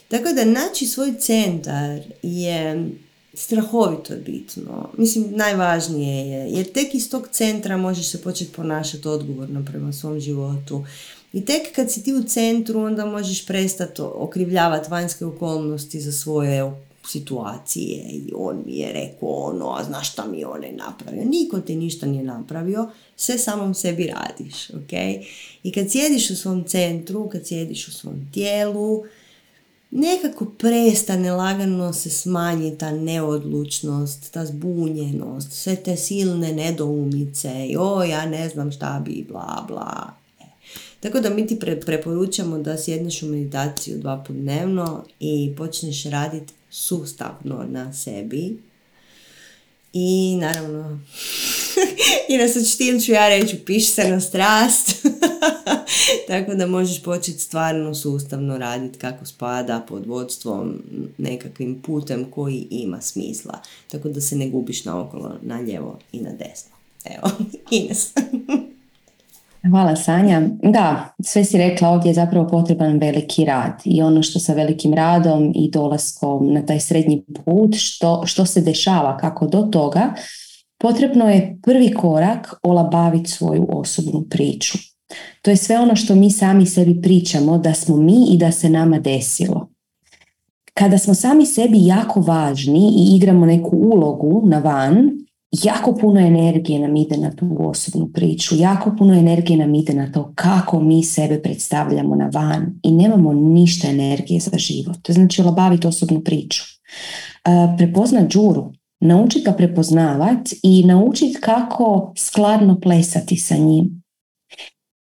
Tako 0.09 0.33
da 0.33 0.45
naći 0.45 0.87
svoj 0.87 1.15
centar 1.19 2.01
je 2.23 2.91
strahovito 3.35 4.15
bitno. 4.27 4.89
Mislim, 4.98 5.27
najvažnije 5.31 6.31
je, 6.31 6.51
jer 6.51 6.73
tek 6.73 6.94
iz 6.94 7.11
tog 7.11 7.28
centra 7.32 7.77
možeš 7.77 8.11
se 8.11 8.23
početi 8.23 8.52
ponašati 8.52 9.09
odgovorno 9.09 9.65
prema 9.65 9.93
svom 9.93 10.20
životu. 10.20 10.85
I 11.32 11.44
tek 11.44 11.74
kad 11.74 11.90
si 11.93 12.02
ti 12.02 12.15
u 12.15 12.23
centru, 12.23 12.81
onda 12.81 13.07
možeš 13.07 13.47
prestati 13.47 14.02
okrivljavati 14.02 14.90
vanjske 14.90 15.24
okolnosti 15.24 16.01
za 16.01 16.12
svoje 16.12 16.73
situacije 17.07 18.05
i 18.11 18.32
on 18.36 18.62
mi 18.66 18.77
je 18.77 18.93
rekao 18.93 19.28
ono, 19.28 19.70
a 19.70 19.85
znaš 19.85 20.12
šta 20.12 20.27
mi 20.27 20.39
je 20.39 20.73
napravio. 20.73 21.24
Niko 21.24 21.61
ti 21.61 21.77
ništa 21.77 22.07
nije 22.07 22.24
napravio, 22.24 22.90
sve 23.16 23.39
samom 23.39 23.74
sebi 23.74 24.07
radiš, 24.07 24.70
ok? 24.70 24.93
I 25.62 25.73
kad 25.73 25.90
sjediš 25.90 26.31
u 26.31 26.36
svom 26.36 26.65
centru, 26.65 27.28
kad 27.28 27.47
sjediš 27.47 27.89
u 27.89 27.93
svom 27.93 28.31
tijelu, 28.32 29.05
nekako 29.91 30.45
prestane 30.45 31.33
lagano 31.33 31.93
se 31.93 32.11
smanji 32.11 32.79
ta 32.79 32.93
neodlučnost, 32.93 34.33
ta 34.33 34.47
zbunjenost, 34.47 35.53
sve 35.53 35.77
te 35.77 35.97
silne 35.97 36.53
nedoumice, 36.53 37.49
o 37.79 38.05
ja 38.05 38.27
ne 38.27 38.49
znam 38.49 38.73
šta 38.73 39.03
bi, 39.05 39.27
bla 39.29 39.65
bla. 39.69 40.15
E. 40.41 40.45
Tako 41.01 41.21
da 41.21 41.31
mi 41.31 41.47
ti 41.47 41.59
preporučamo 41.87 42.59
da 42.59 42.79
sjedneš 42.79 43.23
u 43.23 43.27
meditaciju 43.27 43.99
dva 43.99 44.25
put 44.27 44.37
dnevno 44.37 45.05
i 45.21 45.55
počneš 45.57 46.05
raditi 46.05 46.53
sustavno 46.71 47.65
na 47.69 47.93
sebi. 47.93 48.70
I 49.93 50.37
naravno, 50.41 51.01
i 52.29 52.37
na 52.37 52.49
sad 52.49 52.67
štil 52.67 53.01
ću 53.01 53.12
ja 53.12 53.29
reći, 53.29 53.57
piši 53.57 53.87
se 53.87 54.09
na 54.09 54.21
strast. 54.21 55.07
Tako 56.29 56.55
da 56.55 56.67
možeš 56.67 57.03
početi 57.03 57.39
stvarno 57.39 57.95
sustavno 57.95 58.59
raditi 58.59 58.99
kako 58.99 59.27
spada 59.27 59.85
pod 59.89 60.07
vodstvom 60.07 60.83
nekakvim 61.19 61.83
putem 61.83 62.31
koji 62.31 62.67
ima 62.71 63.01
smisla. 63.01 63.62
Tako 63.89 64.09
da 64.09 64.21
se 64.21 64.37
ne 64.37 64.49
gubiš 64.49 64.85
naokolo, 64.85 65.39
na 65.43 65.61
lijevo 65.61 65.99
i 66.12 66.21
na 66.21 66.31
desno. 66.33 66.71
Evo, 67.05 67.31
Ines. 67.71 68.12
Hvala 69.69 69.97
Sanja. 69.97 70.43
Da, 70.62 71.15
sve 71.24 71.45
si 71.45 71.59
rekla 71.59 71.89
ovdje 71.89 72.11
je 72.11 72.15
zapravo 72.15 72.49
potreban 72.49 72.99
veliki 72.99 73.45
rad 73.45 73.82
i 73.85 74.03
ono 74.03 74.23
što 74.23 74.39
sa 74.39 74.53
velikim 74.55 74.95
radom 74.95 75.53
i 75.55 75.70
dolaskom 75.70 76.53
na 76.53 76.66
taj 76.66 76.81
srednji 76.81 77.24
put, 77.45 77.74
što, 77.77 78.23
što 78.27 78.47
se 78.47 78.61
dešava 78.61 79.16
kako 79.16 79.47
do 79.47 79.62
toga, 79.62 80.15
potrebno 80.78 81.28
je 81.28 81.59
prvi 81.62 81.95
korak 81.95 82.55
olabaviti 82.62 83.31
svoju 83.31 83.66
osobnu 83.73 84.27
priču. 84.31 84.78
To 85.43 85.51
je 85.51 85.57
sve 85.57 85.78
ono 85.78 85.97
što 85.97 86.15
mi 86.15 86.31
sami 86.31 86.66
sebi 86.66 87.01
pričamo 87.03 87.59
da 87.59 87.74
smo 87.74 87.97
mi 87.97 88.27
i 88.31 88.39
da 88.39 88.53
se 88.53 88.70
nama 88.70 88.99
desilo. 88.99 89.69
Kada 90.74 90.99
smo 90.99 91.15
sami 91.15 91.47
sebi 91.47 91.87
jako 91.87 92.20
važni 92.20 92.93
i 92.97 93.16
igramo 93.16 93.47
neku 93.47 93.77
ulogu 93.77 94.43
na 94.47 94.59
van, 94.59 95.11
jako 95.52 95.94
puno 95.94 96.20
energije 96.20 96.78
nam 96.81 96.97
ide 96.97 97.16
na 97.16 97.31
tu 97.31 97.56
osobnu 97.59 98.10
priču, 98.12 98.55
jako 98.56 98.94
puno 98.98 99.14
energije 99.14 99.59
nam 99.59 99.74
ide 99.74 99.94
na 99.94 100.12
to 100.12 100.32
kako 100.35 100.81
mi 100.81 101.05
sebe 101.05 101.43
predstavljamo 101.43 102.16
na 102.16 102.31
van 102.32 102.81
i 102.82 102.93
nemamo 102.93 103.32
ništa 103.32 103.89
energije 103.89 104.40
za 104.40 104.59
život. 104.59 104.97
To 105.02 105.12
znači 105.12 105.43
olabaviti 105.43 105.86
osobnu 105.86 106.20
priču. 106.20 106.62
Prepoznat 107.77 108.28
džuru, 108.28 108.72
naučiti 109.01 109.44
ga 109.44 109.52
prepoznavat 109.52 110.48
i 110.62 110.85
naučiti 110.85 111.39
kako 111.40 112.12
skladno 112.16 112.81
plesati 112.81 113.36
sa 113.36 113.56
njim. 113.56 114.02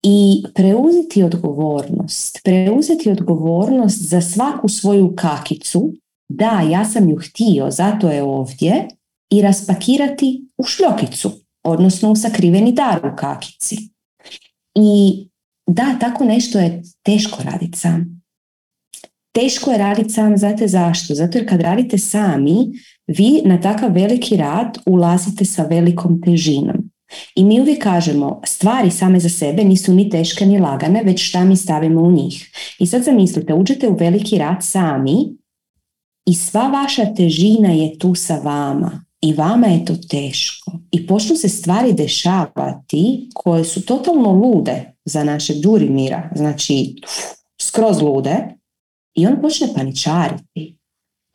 i 0.08 0.42
preuzeti 0.54 1.22
odgovornost. 1.22 2.40
Preuzeti 2.44 3.10
odgovornost 3.10 4.08
za 4.08 4.20
svaku 4.20 4.68
svoju 4.68 5.14
kakicu. 5.16 5.92
Da, 6.28 6.60
ja 6.70 6.84
sam 6.84 7.08
ju 7.08 7.16
htio, 7.16 7.70
zato 7.70 8.10
je 8.10 8.22
ovdje. 8.22 8.88
I 9.30 9.42
raspakirati 9.42 10.44
u 10.58 10.64
šljokicu, 10.64 11.30
odnosno 11.64 12.10
u 12.10 12.16
sakriveni 12.16 12.72
dar 12.72 13.06
u 13.06 13.16
kakici. 13.16 13.76
I 14.74 15.26
da, 15.66 15.96
tako 16.00 16.24
nešto 16.24 16.58
je 16.58 16.82
teško 17.02 17.42
raditi 17.42 17.78
sam. 17.78 18.22
Teško 19.32 19.70
je 19.70 19.78
raditi 19.78 20.10
sam, 20.10 20.38
znate 20.38 20.68
zašto? 20.68 21.14
Zato 21.14 21.38
jer 21.38 21.48
kad 21.48 21.60
radite 21.60 21.98
sami, 21.98 22.56
vi 23.06 23.42
na 23.44 23.60
takav 23.60 23.92
veliki 23.92 24.36
rad 24.36 24.78
ulazite 24.86 25.44
sa 25.44 25.62
velikom 25.62 26.22
težinom. 26.22 26.90
I 27.34 27.44
mi 27.44 27.60
uvijek 27.60 27.82
kažemo, 27.82 28.40
stvari 28.44 28.90
same 28.90 29.20
za 29.20 29.28
sebe 29.28 29.64
nisu 29.64 29.94
ni 29.94 30.10
teške 30.10 30.46
ni 30.46 30.58
lagane, 30.58 31.02
već 31.04 31.28
šta 31.28 31.44
mi 31.44 31.56
stavimo 31.56 32.00
u 32.00 32.12
njih. 32.12 32.50
I 32.78 32.86
sad 32.86 33.02
zamislite, 33.02 33.54
uđete 33.54 33.88
u 33.88 33.96
veliki 33.96 34.38
rad 34.38 34.56
sami 34.60 35.36
i 36.26 36.34
sva 36.34 36.68
vaša 36.68 37.14
težina 37.14 37.68
je 37.68 37.98
tu 37.98 38.14
sa 38.14 38.38
vama. 38.44 39.05
I 39.20 39.32
vama 39.32 39.66
je 39.66 39.84
to 39.84 39.96
teško. 40.08 40.72
I 40.90 41.06
počnu 41.06 41.36
se 41.36 41.48
stvari 41.48 41.92
dešavati 41.92 43.28
koje 43.34 43.64
su 43.64 43.86
totalno 43.86 44.32
lude 44.32 44.92
za 45.04 45.24
našeg 45.24 45.56
mira. 45.88 46.30
Znači, 46.34 46.96
skroz 47.60 48.02
lude. 48.02 48.36
I 49.14 49.26
on 49.26 49.40
počne 49.42 49.68
paničariti. 49.74 50.78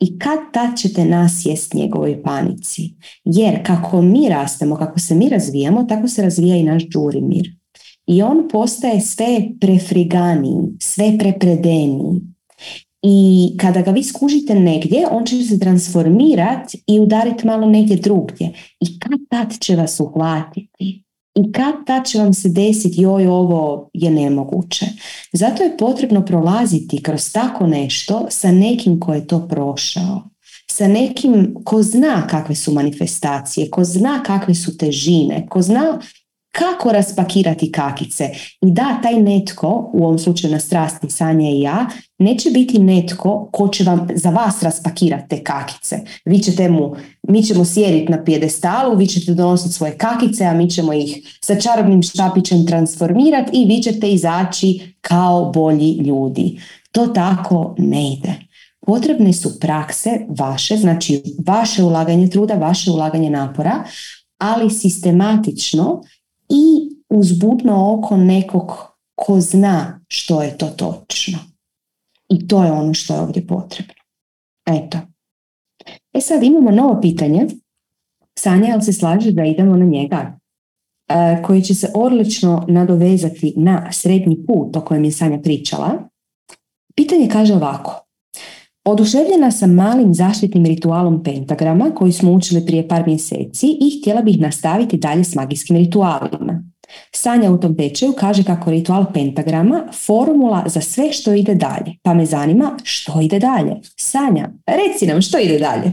I 0.00 0.18
kad 0.18 0.38
tad 0.52 0.78
ćete 0.78 1.04
nasjest 1.04 1.74
njegovoj 1.74 2.22
panici? 2.22 2.94
Jer 3.24 3.66
kako 3.66 4.02
mi 4.02 4.28
rastemo, 4.28 4.76
kako 4.76 4.98
se 5.00 5.14
mi 5.14 5.28
razvijamo, 5.28 5.84
tako 5.84 6.08
se 6.08 6.22
razvija 6.22 6.56
i 6.56 6.62
naš 6.62 6.82
mir. 7.22 7.56
I 8.06 8.22
on 8.22 8.48
postaje 8.52 9.00
sve 9.00 9.48
prefriganiji, 9.60 10.76
sve 10.80 11.18
prepredeniji. 11.18 12.31
I 13.02 13.50
kada 13.60 13.82
ga 13.82 13.90
vi 13.90 14.02
skužite 14.02 14.54
negdje, 14.54 15.06
on 15.10 15.24
će 15.26 15.42
se 15.42 15.58
transformirati 15.58 16.82
i 16.86 17.00
udariti 17.00 17.46
malo 17.46 17.66
negdje 17.66 17.96
drugdje. 17.96 18.52
I 18.80 18.98
kad 18.98 19.18
tad 19.30 19.58
će 19.60 19.76
vas 19.76 20.00
uhvatiti? 20.00 21.04
I 21.34 21.52
kad 21.52 21.74
tad 21.86 22.06
će 22.06 22.18
vam 22.18 22.34
se 22.34 22.48
desiti 22.48 23.02
joj 23.02 23.26
ovo 23.26 23.90
je 23.92 24.10
nemoguće. 24.10 24.86
Zato 25.32 25.62
je 25.62 25.76
potrebno 25.76 26.24
prolaziti 26.24 27.02
kroz 27.02 27.32
tako 27.32 27.66
nešto 27.66 28.26
sa 28.30 28.52
nekim 28.52 29.00
ko 29.00 29.14
je 29.14 29.26
to 29.26 29.48
prošao. 29.48 30.22
Sa 30.70 30.88
nekim 30.88 31.54
ko 31.64 31.82
zna 31.82 32.26
kakve 32.26 32.54
su 32.54 32.72
manifestacije, 32.72 33.70
ko 33.70 33.84
zna 33.84 34.22
kakve 34.22 34.54
su 34.54 34.76
težine, 34.76 35.46
ko 35.48 35.62
zna 35.62 36.00
kako 36.52 36.92
raspakirati 36.92 37.72
kakice. 37.72 38.30
I 38.60 38.70
da, 38.70 38.98
taj 39.02 39.14
netko, 39.14 39.90
u 39.92 40.04
ovom 40.04 40.18
slučaju 40.18 40.52
na 40.52 40.60
strasti 40.60 41.10
Sanja 41.10 41.50
i 41.50 41.60
ja, 41.60 41.86
neće 42.18 42.50
biti 42.50 42.78
netko 42.78 43.48
ko 43.52 43.68
će 43.68 43.84
vam 43.84 44.08
za 44.14 44.30
vas 44.30 44.62
raspakirati 44.62 45.28
te 45.28 45.44
kakice. 45.44 46.00
Vi 46.24 46.38
ćete 46.38 46.68
mu, 46.70 46.94
mi 47.28 47.42
ćemo 47.42 47.64
sjediti 47.64 48.12
na 48.12 48.24
pjedestalu, 48.24 48.96
vi 48.96 49.06
ćete 49.06 49.34
donositi 49.34 49.74
svoje 49.74 49.98
kakice, 49.98 50.44
a 50.44 50.54
mi 50.54 50.70
ćemo 50.70 50.92
ih 50.92 51.38
sa 51.44 51.60
čarobnim 51.60 52.02
štapićem 52.02 52.66
transformirati 52.66 53.50
i 53.52 53.64
vi 53.64 53.82
ćete 53.82 54.12
izaći 54.12 54.94
kao 55.00 55.50
bolji 55.50 55.92
ljudi. 55.92 56.60
To 56.92 57.06
tako 57.06 57.74
ne 57.78 58.12
ide. 58.12 58.34
Potrebne 58.86 59.32
su 59.32 59.60
prakse 59.60 60.10
vaše, 60.38 60.76
znači 60.76 61.22
vaše 61.46 61.82
ulaganje 61.82 62.28
truda, 62.28 62.54
vaše 62.54 62.90
ulaganje 62.90 63.30
napora, 63.30 63.84
ali 64.38 64.70
sistematično 64.70 66.02
i 66.52 66.96
uz 67.08 67.38
budno 67.38 67.98
oko 67.98 68.16
nekog 68.16 68.72
ko 69.14 69.40
zna 69.40 70.00
što 70.08 70.42
je 70.42 70.58
to 70.58 70.66
točno. 70.66 71.38
I 72.28 72.48
to 72.48 72.64
je 72.64 72.72
ono 72.72 72.94
što 72.94 73.14
je 73.14 73.20
ovdje 73.20 73.46
potrebno. 73.46 73.94
Eto. 74.66 74.98
E 76.12 76.20
sad 76.20 76.42
imamo 76.42 76.70
novo 76.70 77.00
pitanje. 77.00 77.46
Sanja, 78.38 78.66
jel 78.66 78.80
se 78.80 78.92
slaže 78.92 79.32
da 79.32 79.44
idemo 79.44 79.76
na 79.76 79.84
njega? 79.84 80.38
E, 81.08 81.42
koji 81.42 81.62
će 81.62 81.74
se 81.74 81.90
odlično 81.94 82.64
nadovezati 82.68 83.54
na 83.56 83.92
srednji 83.92 84.46
put 84.46 84.76
o 84.76 84.80
kojem 84.80 85.04
je 85.04 85.12
Sanja 85.12 85.38
pričala. 85.38 86.08
Pitanje 86.96 87.28
kaže 87.32 87.54
ovako. 87.54 88.01
Oduševljena 88.84 89.50
sam 89.50 89.74
malim 89.74 90.14
zaštitnim 90.14 90.64
ritualom 90.64 91.22
pentagrama 91.24 91.90
koji 91.94 92.12
smo 92.12 92.32
učili 92.32 92.66
prije 92.66 92.88
par 92.88 93.06
mjeseci 93.06 93.66
i 93.66 94.00
htjela 94.00 94.22
bih 94.22 94.40
nastaviti 94.40 94.96
dalje 94.96 95.24
s 95.24 95.34
magijskim 95.34 95.76
ritualima. 95.76 96.64
Sanja 97.12 97.50
u 97.50 97.60
tom 97.60 97.76
tečaju 97.76 98.12
kaže 98.12 98.44
kako 98.44 98.70
ritual 98.70 99.12
pentagrama 99.14 99.84
formula 100.06 100.64
za 100.66 100.80
sve 100.80 101.12
što 101.12 101.34
ide 101.34 101.54
dalje. 101.54 101.96
Pa 102.02 102.14
me 102.14 102.26
zanima 102.26 102.76
što 102.82 103.20
ide 103.20 103.38
dalje. 103.38 103.76
Sanja, 103.96 104.50
reci 104.66 105.06
nam 105.06 105.22
što 105.22 105.38
ide 105.38 105.58
dalje. 105.58 105.92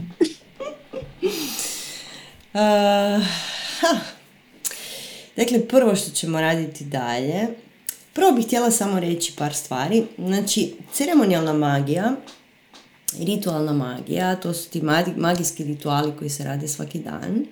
uh, 2.54 3.24
dakle, 5.36 5.68
prvo 5.68 5.96
što 5.96 6.10
ćemo 6.10 6.40
raditi 6.40 6.84
dalje, 6.84 7.48
prvo 8.12 8.32
bih 8.32 8.46
htjela 8.46 8.70
samo 8.70 9.00
reći 9.00 9.32
par 9.38 9.54
stvari. 9.54 10.04
Znači, 10.18 10.74
ceremonijalna 10.92 11.52
magija 11.52 12.12
ritualna 13.18 13.72
magija, 13.72 14.36
to 14.36 14.54
su 14.54 14.70
ti 14.70 14.82
magijski 15.16 15.64
rituali 15.64 16.12
koji 16.18 16.30
se 16.30 16.44
rade 16.44 16.68
svaki 16.68 16.98
dan. 16.98 17.46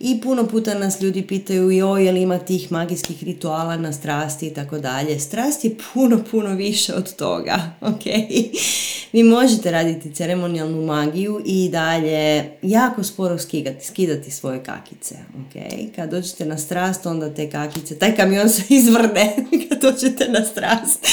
I 0.00 0.20
puno 0.20 0.46
puta 0.46 0.74
nas 0.74 1.00
ljudi 1.00 1.26
pitaju 1.26 1.70
joj, 1.70 2.06
je 2.06 2.12
li 2.12 2.22
ima 2.22 2.38
tih 2.38 2.72
magijskih 2.72 3.24
rituala 3.24 3.76
na 3.76 3.92
strasti 3.92 4.46
i 4.46 4.54
tako 4.54 4.78
dalje. 4.78 5.20
Strast 5.20 5.64
je 5.64 5.76
puno, 5.92 6.24
puno 6.30 6.54
više 6.54 6.94
od 6.94 7.16
toga, 7.16 7.70
ok? 7.90 8.04
Vi 9.12 9.22
možete 9.22 9.70
raditi 9.70 10.14
ceremonijalnu 10.14 10.86
magiju 10.86 11.42
i 11.44 11.68
dalje 11.72 12.50
jako 12.62 13.02
sporo 13.02 13.38
skidati, 13.38 13.86
skidati 13.86 14.30
svoje 14.30 14.62
kakice, 14.62 15.14
ok? 15.14 15.62
Kad 15.96 16.10
dođete 16.10 16.46
na 16.46 16.58
strast, 16.58 17.06
onda 17.06 17.34
te 17.34 17.50
kakice, 17.50 17.98
taj 17.98 18.16
kamion 18.16 18.48
se 18.48 18.62
izvrne 18.74 19.36
kad 19.68 19.80
dođete 19.80 20.28
na 20.28 20.44
strast. 20.44 21.06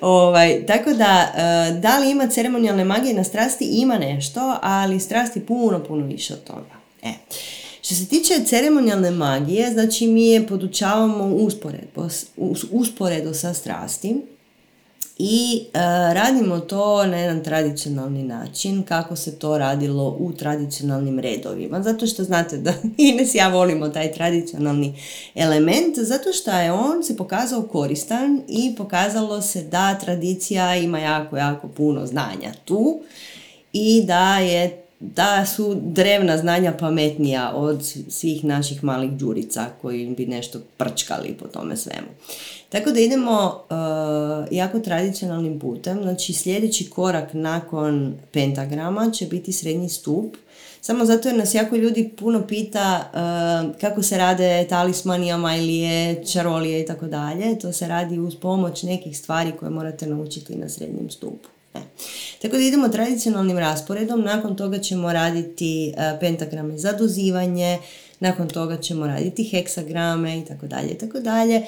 Ovaj, 0.00 0.66
tako 0.66 0.92
da, 0.92 1.32
eh, 1.36 1.80
da 1.80 1.98
li 1.98 2.10
ima 2.10 2.28
ceremonijalne 2.28 2.84
magije 2.84 3.14
na 3.14 3.24
strasti? 3.24 3.64
Ima 3.64 3.98
nešto, 3.98 4.58
ali 4.62 5.00
strasti 5.00 5.40
puno, 5.40 5.84
puno 5.84 6.06
više 6.06 6.34
od 6.34 6.44
toga. 6.44 6.75
E. 7.06 7.14
Što 7.82 7.94
se 7.94 8.06
tiče 8.06 8.34
ceremonijalne 8.46 9.10
magije, 9.10 9.72
znači 9.72 10.06
mi 10.06 10.26
je 10.26 10.46
podučavamo 10.46 11.24
usporedo, 11.26 12.08
usporedo 12.70 13.34
sa 13.34 13.54
strasti 13.54 14.22
i 15.18 15.64
e, 15.72 15.78
radimo 16.14 16.60
to 16.60 17.06
na 17.06 17.16
jedan 17.16 17.44
tradicionalni 17.44 18.22
način 18.22 18.82
kako 18.82 19.16
se 19.16 19.38
to 19.38 19.58
radilo 19.58 20.16
u 20.20 20.32
tradicionalnim 20.32 21.18
redovima. 21.18 21.82
Zato 21.82 22.06
što 22.06 22.24
znate 22.24 22.56
da 22.58 22.72
Ines 22.96 23.34
ja 23.34 23.48
volimo 23.48 23.88
taj 23.88 24.12
tradicionalni 24.12 24.94
element 25.34 25.98
zato 25.98 26.32
što 26.32 26.50
je 26.50 26.72
on 26.72 27.02
se 27.02 27.16
pokazao 27.16 27.62
koristan 27.62 28.42
i 28.48 28.74
pokazalo 28.76 29.42
se 29.42 29.62
da 29.62 29.98
tradicija 29.98 30.76
ima 30.76 30.98
jako, 30.98 31.36
jako 31.36 31.68
puno 31.68 32.06
znanja 32.06 32.52
tu 32.64 33.00
i 33.72 34.02
da 34.06 34.38
je 34.38 34.85
da 35.00 35.46
su 35.46 35.74
drevna 35.74 36.38
znanja 36.38 36.72
pametnija 36.72 37.52
od 37.54 37.92
svih 38.08 38.44
naših 38.44 38.84
malih 38.84 39.10
đurica 39.10 39.66
koji 39.82 40.06
bi 40.06 40.26
nešto 40.26 40.60
prčkali 40.76 41.36
po 41.40 41.48
tome 41.48 41.76
svemu. 41.76 42.08
Tako 42.68 42.90
da 42.90 43.00
idemo 43.00 43.60
uh, 43.70 43.76
jako 44.50 44.80
tradicionalnim 44.80 45.58
putem, 45.58 46.02
znači 46.02 46.32
sljedeći 46.32 46.90
korak 46.90 47.28
nakon 47.32 48.14
pentagrama 48.32 49.10
će 49.10 49.26
biti 49.26 49.52
srednji 49.52 49.88
stup, 49.88 50.36
samo 50.80 51.04
zato 51.04 51.28
jer 51.28 51.38
nas 51.38 51.54
jako 51.54 51.76
ljudi 51.76 52.10
puno 52.18 52.46
pita 52.46 53.10
uh, 53.12 53.80
kako 53.80 54.02
se 54.02 54.18
rade 54.18 54.66
talismani, 54.68 55.32
amajlije, 55.32 56.24
čarolije 56.24 56.80
i 56.80 56.86
tako 56.86 57.06
dalje. 57.06 57.58
To 57.58 57.72
se 57.72 57.88
radi 57.88 58.18
uz 58.18 58.34
pomoć 58.36 58.82
nekih 58.82 59.18
stvari 59.18 59.52
koje 59.60 59.70
morate 59.70 60.06
naučiti 60.06 60.54
na 60.54 60.68
srednjem 60.68 61.10
stupu. 61.10 61.48
E. 61.76 61.80
Tako 62.42 62.56
da 62.56 62.62
idemo 62.62 62.88
tradicionalnim 62.88 63.58
rasporedom, 63.58 64.20
nakon 64.20 64.56
toga 64.56 64.78
ćemo 64.78 65.12
raditi 65.12 65.94
uh, 65.96 66.20
pentagrame 66.20 66.78
za 66.78 66.92
dozivanje, 66.92 67.78
nakon 68.20 68.48
toga 68.48 68.76
ćemo 68.76 69.06
raditi 69.06 69.44
heksagrame 69.44 70.38
i 70.38 70.44
tako 70.44 70.66
dalje 70.66 70.90
i 70.90 70.98
tako 70.98 71.20
dalje, 71.20 71.62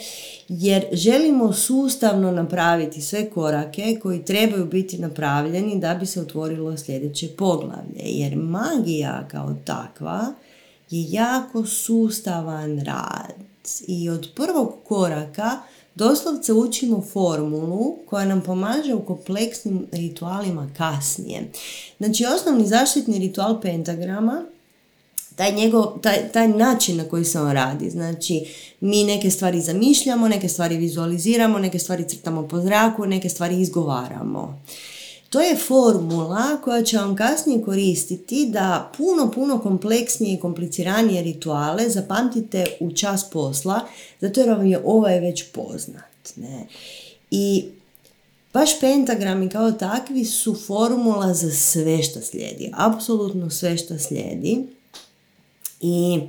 jer 0.49 0.85
želimo 0.93 1.53
sustavno 1.53 2.31
napraviti 2.31 3.03
sve 3.03 3.31
korake 3.31 3.99
koji 4.03 4.25
trebaju 4.25 4.67
biti 4.67 4.99
napravljeni 4.99 5.81
da 5.81 5.95
bi 5.95 6.07
se 6.07 6.21
otvorilo 6.21 6.77
sljedeće 6.77 7.29
poglavlje, 7.29 8.03
jer 8.03 8.37
magija 8.37 9.29
kao 9.31 9.57
takva 9.65 10.35
je 10.91 11.05
jako 11.11 11.67
sustavan 11.67 12.81
rad 12.85 13.35
i 13.87 14.11
od 14.11 14.29
prvog 14.35 14.75
koraka 14.85 15.51
doslovce 15.99 16.53
učimo 16.53 17.03
formulu 17.13 17.97
koja 18.07 18.25
nam 18.25 18.41
pomaže 18.41 18.95
u 18.95 19.05
kompleksnim 19.05 19.87
ritualima 19.93 20.69
kasnije. 20.77 21.51
Znači 21.99 22.25
osnovni 22.25 22.67
zaštitni 22.67 23.19
ritual 23.19 23.61
pentagrama 23.61 24.45
taj, 25.37 25.53
njegov, 25.53 26.01
taj, 26.03 26.33
taj 26.33 26.49
način 26.49 26.97
na 26.97 27.05
koji 27.05 27.25
se 27.25 27.41
on 27.41 27.53
radi. 27.53 27.91
Znači, 27.91 28.45
mi 28.81 29.05
neke 29.05 29.31
stvari 29.31 29.61
zamišljamo, 29.61 30.29
neke 30.29 30.49
stvari 30.49 30.77
vizualiziramo, 30.77 31.59
neke 31.59 31.79
stvari 31.79 32.09
crtamo 32.09 32.49
po 32.49 32.61
zraku, 32.61 33.07
neke 33.07 33.29
stvari 33.29 33.61
izgovaramo. 33.61 34.63
To 35.31 35.41
je 35.41 35.57
formula 35.57 36.61
koja 36.65 36.83
će 36.83 36.97
vam 36.97 37.17
kasnije 37.17 37.63
koristiti 37.63 38.47
da 38.47 38.93
puno, 38.97 39.31
puno 39.31 39.59
kompleksnije 39.59 40.35
i 40.35 40.41
kompliciranije 40.41 41.23
rituale 41.23 41.89
zapamtite 41.89 42.65
u 42.81 42.93
čas 42.93 43.31
posla, 43.31 43.81
zato 44.21 44.41
jer 44.41 44.51
vam 44.51 44.67
je 44.67 44.83
ovaj 44.85 45.21
već 45.21 45.45
poznat. 45.53 46.37
Ne? 46.37 46.67
I 47.31 47.65
baš 48.53 48.81
pentagrami 48.81 49.49
kao 49.49 49.73
takvi 49.73 50.25
su 50.25 50.57
formula 50.67 51.35
za 51.35 51.51
sve 51.51 52.03
što 52.03 52.21
slijedi. 52.21 52.71
Apsolutno 52.75 53.51
sve 53.51 53.77
što 53.79 53.99
slijedi. 53.99 54.67
I 55.81 56.21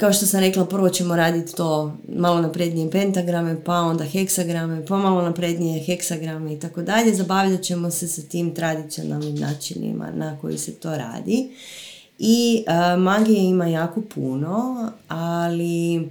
kao 0.00 0.12
što 0.12 0.26
sam 0.26 0.40
rekla, 0.40 0.66
prvo 0.66 0.88
ćemo 0.88 1.16
raditi 1.16 1.54
to 1.54 1.96
malo 2.08 2.40
naprednije 2.40 2.90
pentagrame, 2.90 3.56
pa 3.64 3.74
onda 3.74 4.04
heksagrame, 4.04 4.86
pa 4.86 4.96
malo 4.96 5.22
naprednije 5.22 5.84
heksagrame 5.84 6.54
i 6.54 6.60
tako 6.60 6.82
dalje. 6.82 7.14
Zabavljat 7.14 7.62
ćemo 7.62 7.90
se 7.90 8.08
sa 8.08 8.22
tim 8.22 8.54
tradicionalnim 8.54 9.34
načinima 9.34 10.10
na 10.10 10.38
koji 10.40 10.58
se 10.58 10.74
to 10.74 10.96
radi. 10.96 11.50
I 12.18 12.64
magije 12.98 13.44
ima 13.44 13.66
jako 13.66 14.00
puno, 14.14 14.90
ali 15.08 16.08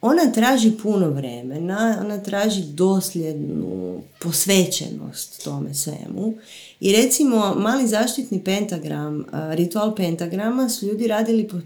ona 0.00 0.32
traži 0.34 0.70
puno 0.70 1.10
vremena, 1.10 1.98
ona 2.00 2.18
traži 2.18 2.62
dosljednu 2.62 4.02
posvećenost 4.20 5.44
tome 5.44 5.74
svemu. 5.74 6.34
I 6.80 6.92
recimo, 6.92 7.54
mali 7.54 7.86
zaštitni 7.86 8.44
pentagram, 8.44 9.24
ritual 9.32 9.94
pentagrama 9.94 10.68
su 10.68 10.86
ljudi 10.86 11.06
radili 11.06 11.48
po 11.48 11.56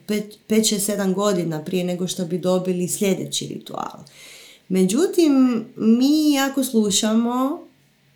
5-6-7 0.48 1.14
godina 1.14 1.64
prije 1.64 1.84
nego 1.84 2.06
što 2.06 2.24
bi 2.24 2.38
dobili 2.38 2.88
sljedeći 2.88 3.46
ritual. 3.46 4.04
Međutim, 4.68 5.64
mi 5.76 6.32
jako 6.32 6.64
slušamo 6.64 7.64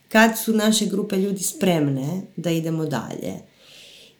kad 0.08 0.38
su 0.44 0.52
naše 0.52 0.86
grupe 0.86 1.16
ljudi 1.16 1.42
spremne 1.42 2.22
da 2.36 2.50
idemo 2.50 2.86
dalje. 2.86 3.34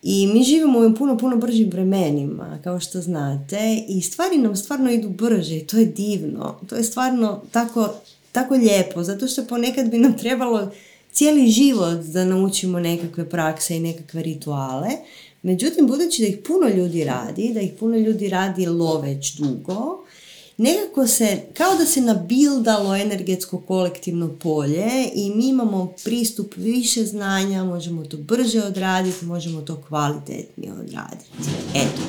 I 0.02 0.26
mi 0.26 0.42
živimo 0.42 0.86
u 0.86 0.94
puno, 0.94 1.18
puno 1.18 1.36
bržim 1.36 1.70
vremenima, 1.70 2.58
kao 2.64 2.80
što 2.80 3.00
znate, 3.00 3.84
i 3.88 4.00
stvari 4.00 4.38
nam 4.38 4.56
stvarno 4.56 4.90
idu 4.90 5.08
brže 5.08 5.56
i 5.56 5.66
to 5.66 5.78
je 5.78 5.86
divno. 5.86 6.60
To 6.68 6.76
je 6.76 6.84
stvarno 6.84 7.42
tako, 7.52 7.94
tako 8.32 8.54
lijepo, 8.54 9.02
zato 9.02 9.26
što 9.26 9.44
ponekad 9.44 9.90
bi 9.90 9.98
nam 9.98 10.18
trebalo 10.18 10.70
cijeli 11.12 11.48
život 11.48 12.00
da 12.04 12.24
naučimo 12.24 12.80
nekakve 12.80 13.30
prakse 13.30 13.76
i 13.76 13.80
nekakve 13.80 14.22
rituale. 14.22 14.88
Međutim, 15.42 15.86
budući 15.86 16.22
da 16.22 16.28
ih 16.28 16.38
puno 16.46 16.68
ljudi 16.68 17.04
radi, 17.04 17.50
da 17.54 17.60
ih 17.60 17.72
puno 17.80 17.96
ljudi 17.96 18.28
radi 18.28 18.66
loveć 18.66 19.36
dugo, 19.36 20.04
nekako 20.56 21.06
se, 21.06 21.42
kao 21.54 21.76
da 21.76 21.86
se 21.86 22.00
nabildalo 22.00 22.96
energetsko 22.96 23.60
kolektivno 23.60 24.38
polje 24.38 24.90
i 25.14 25.30
mi 25.30 25.48
imamo 25.48 25.92
pristup 26.04 26.54
više 26.56 27.04
znanja, 27.04 27.64
možemo 27.64 28.04
to 28.04 28.16
brže 28.16 28.62
odraditi, 28.62 29.24
možemo 29.24 29.60
to 29.60 29.82
kvalitetnije 29.88 30.72
odraditi. 30.72 31.30
Eto. 31.74 32.02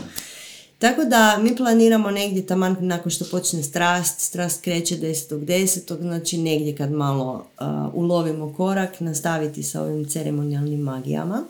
Tako 0.84 1.04
da 1.06 1.38
mi 1.42 1.56
planiramo 1.56 2.12
negdje 2.12 2.46
taman 2.46 2.76
nakon 2.80 3.12
što 3.12 3.26
počne 3.32 3.64
strast, 3.64 4.20
strast 4.20 4.62
kreće 4.62 4.98
10.10. 4.98 6.02
znači 6.02 6.38
negdje 6.38 6.76
kad 6.76 6.92
malo 6.92 7.46
uh, 7.60 7.68
ulovimo 7.94 8.54
korak, 8.54 9.00
nastaviti 9.00 9.64
sa 9.64 9.82
ovim 9.82 10.10
ceremonijalnim 10.10 10.80
magijama. 10.80 11.44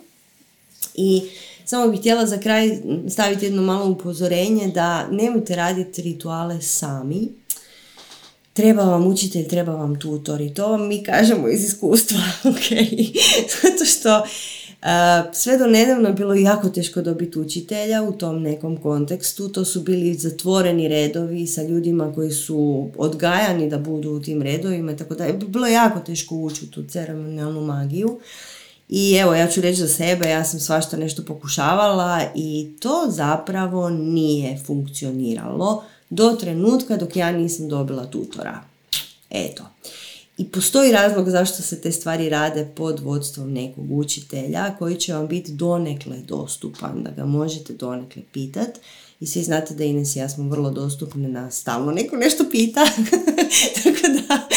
I 0.95 1.22
samo 1.65 1.88
bih 1.88 1.99
htjela 1.99 2.26
za 2.26 2.38
kraj 2.38 2.77
staviti 3.10 3.45
jedno 3.45 3.61
malo 3.61 3.89
upozorenje 3.89 4.68
da 4.68 5.07
nemojte 5.07 5.55
raditi 5.55 6.01
rituale 6.01 6.61
sami. 6.61 7.30
Treba 8.53 8.84
vam 8.84 9.07
učitelj, 9.07 9.47
treba 9.47 9.76
vam 9.76 9.99
tutor 9.99 10.41
i 10.41 10.53
to 10.53 10.77
mi 10.77 11.03
kažemo 11.03 11.49
iz 11.49 11.64
iskustva, 11.64 12.19
ok? 12.51 12.77
Zato 13.64 13.85
što 13.85 14.23
sve 15.34 15.57
do 15.57 15.68
nedavno 15.68 16.07
je 16.07 16.14
bilo 16.14 16.34
jako 16.34 16.69
teško 16.69 17.01
dobiti 17.01 17.39
učitelja 17.39 18.03
u 18.03 18.11
tom 18.11 18.41
nekom 18.41 18.77
kontekstu. 18.77 19.49
To 19.49 19.65
su 19.65 19.81
bili 19.81 20.14
zatvoreni 20.14 20.88
redovi 20.88 21.47
sa 21.47 21.64
ljudima 21.64 22.14
koji 22.14 22.31
su 22.31 22.89
odgajani 22.97 23.69
da 23.69 23.77
budu 23.77 24.11
u 24.11 24.19
tim 24.19 24.41
redovima. 24.41 24.95
Tako 24.95 25.15
da 25.15 25.23
je 25.26 25.34
bilo 25.34 25.68
jako 25.68 25.99
teško 25.99 26.35
ući 26.35 26.65
u 26.65 26.68
tu 26.68 26.84
ceremonijalnu 26.84 27.61
magiju. 27.61 28.19
I 28.89 29.14
evo, 29.14 29.35
ja 29.35 29.47
ću 29.47 29.61
reći 29.61 29.80
za 29.81 29.88
sebe, 29.88 30.30
ja 30.30 30.43
sam 30.43 30.60
svašta 30.60 30.97
nešto 30.97 31.26
pokušavala 31.26 32.22
i 32.35 32.76
to 32.80 33.05
zapravo 33.10 33.89
nije 33.89 34.60
funkcioniralo 34.65 35.84
do 36.10 36.30
trenutka 36.39 36.97
dok 36.97 37.15
ja 37.15 37.31
nisam 37.31 37.69
dobila 37.69 38.05
tutora. 38.05 38.61
Eto. 39.30 39.64
I 40.38 40.45
postoji 40.45 40.91
razlog 40.91 41.30
zašto 41.30 41.64
se 41.64 41.81
te 41.81 41.91
stvari 41.91 42.30
rade 42.30 42.68
pod 42.76 42.99
vodstvom 42.99 43.53
nekog 43.53 43.91
učitelja 43.91 44.76
koji 44.80 44.95
će 44.95 45.14
vam 45.14 45.27
biti 45.27 45.51
donekle 45.51 46.18
dostupan, 46.18 47.03
da 47.03 47.11
ga 47.11 47.26
možete 47.26 47.73
donekle 47.73 48.22
pitat. 48.31 48.80
I 49.19 49.26
svi 49.26 49.43
znate 49.43 49.73
da 49.73 49.84
Ines 49.84 50.15
i 50.15 50.19
ja 50.19 50.30
smo 50.30 50.49
vrlo 50.49 50.72
dostupne 50.72 51.30
na 51.30 51.51
stalno 51.51 51.91
neko 51.91 52.15
nešto 52.15 52.45
pita. 52.51 52.85
tako, 53.84 54.07
da, 54.27 54.47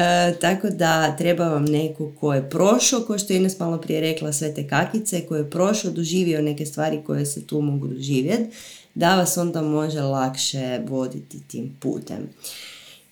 e, 0.00 0.34
tako 0.40 0.68
da 0.70 1.16
treba 1.16 1.48
vam 1.48 1.64
neko 1.64 2.12
ko 2.20 2.34
je 2.34 2.50
prošao, 2.50 3.00
ko 3.00 3.18
što 3.18 3.32
je 3.32 3.36
Ines 3.36 3.58
malo 3.58 3.78
prije 3.78 4.00
rekla, 4.00 4.32
sve 4.32 4.54
te 4.54 4.68
kakice, 4.68 5.26
ko 5.26 5.36
je 5.36 5.50
prošao, 5.50 5.90
doživio 5.90 6.42
neke 6.42 6.66
stvari 6.66 7.02
koje 7.06 7.26
se 7.26 7.46
tu 7.46 7.60
mogu 7.60 7.86
doživjeti, 7.86 8.56
da 8.94 9.16
vas 9.16 9.36
onda 9.36 9.62
može 9.62 10.00
lakše 10.00 10.80
voditi 10.88 11.40
tim 11.48 11.76
putem. 11.80 12.28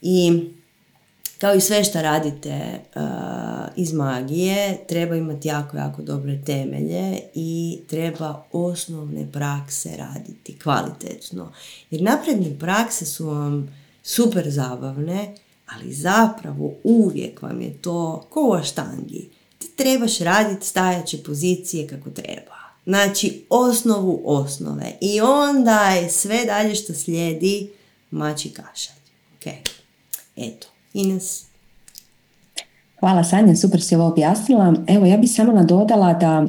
I 0.03 0.43
kao 1.45 1.55
i 1.55 1.61
sve 1.61 1.85
što 1.85 2.03
radite 2.03 2.81
uh, 2.97 3.03
iz 3.77 3.93
magije, 3.93 4.79
treba 4.89 5.17
imati 5.17 5.49
jako, 5.49 5.77
jako 5.77 6.03
dobre 6.03 6.39
temelje 6.47 7.21
i 7.35 7.81
treba 7.89 8.45
osnovne 8.53 9.33
prakse 9.33 9.91
raditi 9.97 10.59
kvalitetno. 10.59 11.53
Jer 11.91 12.03
napredne 12.03 12.59
prakse 12.59 13.07
su 13.07 13.27
vam 13.27 13.77
super 14.03 14.51
zabavne, 14.51 15.35
ali 15.67 15.93
zapravo 15.93 16.75
uvijek 16.85 17.43
vam 17.43 17.61
je 17.61 17.73
to 17.73 18.27
ko 18.31 18.49
u 18.49 18.53
aštangi. 18.53 19.29
Ti 19.59 19.71
trebaš 19.77 20.19
raditi 20.19 20.67
stajaće 20.67 21.23
pozicije 21.23 21.89
kako 21.89 22.11
treba. 22.11 22.57
Znači, 22.85 23.45
osnovu 23.51 24.23
osnove. 24.25 24.93
I 25.01 25.21
onda 25.21 25.91
je 25.91 26.11
sve 26.11 26.45
dalje 26.45 26.75
što 26.75 26.95
slijedi 26.95 27.71
mači 28.11 28.51
kašalj. 28.51 29.03
Ok, 29.37 29.47
eto. 30.37 30.74
Ines? 30.95 31.45
Hvala 33.01 33.25
Sanja, 33.25 33.57
super 33.57 33.83
si 33.83 33.95
ovo 33.95 34.07
objasnila. 34.07 34.75
Evo, 34.87 35.07
ja 35.07 35.17
bih 35.17 35.31
samo 35.31 35.53
nadodala 35.53 36.13
da 36.13 36.47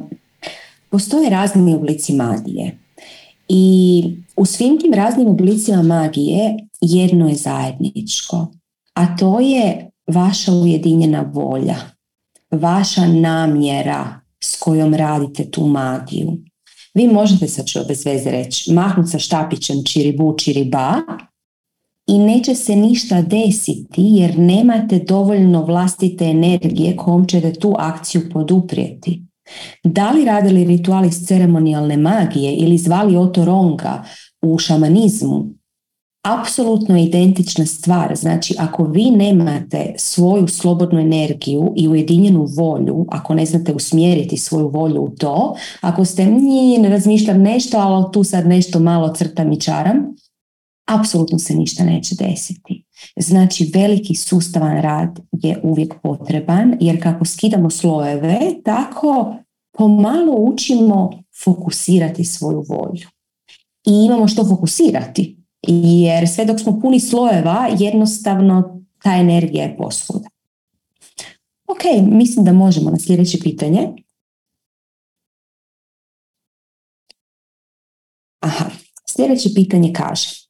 postoje 0.90 1.30
razni 1.30 1.74
oblici 1.74 2.12
magije. 2.12 2.78
I 3.48 4.04
u 4.36 4.44
svim 4.44 4.80
tim 4.80 4.94
raznim 4.94 5.28
oblicima 5.28 5.82
magije 5.82 6.56
jedno 6.80 7.28
je 7.28 7.34
zajedničko, 7.34 8.46
a 8.94 9.16
to 9.16 9.40
je 9.40 9.90
vaša 10.06 10.52
ujedinjena 10.52 11.30
volja, 11.32 11.76
vaša 12.50 13.06
namjera 13.06 14.20
s 14.44 14.58
kojom 14.58 14.94
radite 14.94 15.50
tu 15.50 15.66
magiju. 15.66 16.38
Vi 16.94 17.08
možete, 17.08 17.48
sad 17.48 17.66
ću 17.66 17.78
bez 17.88 18.06
veze 18.06 18.30
reći, 18.30 18.72
mahnuti 18.72 19.10
sa 19.10 19.18
štapićem 19.18 19.84
čiribu 19.84 20.36
čiriba 20.38 20.94
i 22.06 22.18
neće 22.18 22.54
se 22.54 22.76
ništa 22.76 23.22
desiti 23.22 24.02
jer 24.02 24.38
nemate 24.38 24.98
dovoljno 24.98 25.64
vlastite 25.64 26.24
energije 26.24 26.96
kojom 26.96 27.26
ćete 27.26 27.52
tu 27.52 27.74
akciju 27.78 28.22
poduprijeti. 28.32 29.22
Da 29.84 30.10
li 30.10 30.24
radili 30.24 30.64
rituali 30.64 31.08
iz 31.08 31.26
ceremonijalne 31.26 31.96
magije 31.96 32.52
ili 32.52 32.78
zvali 32.78 33.16
otoronga 33.16 34.04
u 34.42 34.58
šamanizmu, 34.58 35.46
apsolutno 36.26 36.98
identična 36.98 37.66
stvar. 37.66 38.16
Znači, 38.16 38.54
ako 38.58 38.84
vi 38.84 39.10
nemate 39.10 39.94
svoju 39.98 40.48
slobodnu 40.48 41.00
energiju 41.00 41.72
i 41.76 41.88
ujedinjenu 41.88 42.46
volju, 42.56 43.06
ako 43.08 43.34
ne 43.34 43.46
znate 43.46 43.74
usmjeriti 43.74 44.36
svoju 44.36 44.68
volju 44.68 45.02
u 45.02 45.08
to, 45.08 45.54
ako 45.80 46.04
ste, 46.04 46.26
ne 46.80 46.88
razmišljam 46.88 47.42
nešto, 47.42 47.78
ali 47.78 48.04
tu 48.12 48.24
sad 48.24 48.46
nešto 48.46 48.78
malo 48.78 49.14
crtam 49.14 49.52
i 49.52 49.60
čaram, 49.60 50.16
apsolutno 50.86 51.38
se 51.38 51.54
ništa 51.54 51.84
neće 51.84 52.14
desiti. 52.14 52.84
Znači 53.16 53.70
veliki 53.74 54.14
sustavan 54.14 54.82
rad 54.82 55.20
je 55.32 55.60
uvijek 55.62 55.94
potreban 56.02 56.76
jer 56.80 57.02
kako 57.02 57.24
skidamo 57.24 57.70
slojeve, 57.70 58.38
tako 58.64 59.36
pomalo 59.72 60.32
učimo 60.38 61.10
fokusirati 61.44 62.24
svoju 62.24 62.64
volju. 62.68 63.08
I 63.86 64.04
imamo 64.06 64.28
što 64.28 64.48
fokusirati 64.48 65.36
jer 65.68 66.28
sve 66.28 66.44
dok 66.44 66.60
smo 66.60 66.80
puni 66.80 67.00
slojeva 67.00 67.68
jednostavno 67.78 68.82
ta 69.02 69.14
energija 69.14 69.64
je 69.64 69.76
posvuda. 69.76 70.28
Ok, 71.68 72.10
mislim 72.10 72.44
da 72.44 72.52
možemo 72.52 72.90
na 72.90 72.98
sljedeće 72.98 73.38
pitanje. 73.42 73.88
Sljedeće 79.08 79.48
pitanje 79.54 79.92
kaže, 79.96 80.45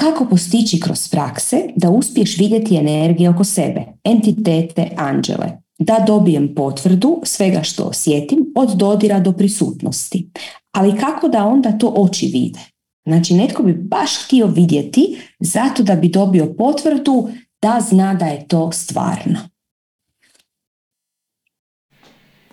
kako 0.00 0.24
postići 0.24 0.80
kroz 0.80 1.08
prakse 1.08 1.56
da 1.76 1.90
uspiješ 1.90 2.38
vidjeti 2.38 2.76
energije 2.76 3.30
oko 3.30 3.44
sebe, 3.44 3.82
entitete, 4.04 4.90
anđele, 4.96 5.50
da 5.78 6.04
dobijem 6.06 6.54
potvrdu 6.54 7.20
svega 7.24 7.62
što 7.62 7.84
osjetim 7.84 8.52
od 8.56 8.76
dodira 8.76 9.20
do 9.20 9.32
prisutnosti. 9.32 10.30
Ali 10.72 10.98
kako 10.98 11.28
da 11.28 11.46
onda 11.46 11.78
to 11.78 11.94
oči 11.96 12.26
vide? 12.26 12.60
Znači, 13.06 13.34
netko 13.34 13.62
bi 13.62 13.72
baš 13.72 14.24
htio 14.24 14.46
vidjeti 14.46 15.20
zato 15.40 15.82
da 15.82 15.94
bi 15.94 16.08
dobio 16.08 16.54
potvrdu 16.58 17.30
da 17.62 17.80
zna 17.90 18.14
da 18.14 18.26
je 18.26 18.48
to 18.48 18.72
stvarno. 18.72 19.38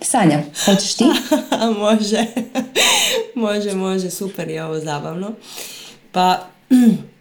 Sanja, 0.01 0.43
hoćeš 0.65 0.93
ti? 0.93 1.03
može. 1.79 2.25
može, 3.45 3.73
može, 3.73 4.09
super 4.09 4.49
je 4.49 4.65
ovo 4.65 4.79
zabavno. 4.79 5.31
Pa, 6.11 6.47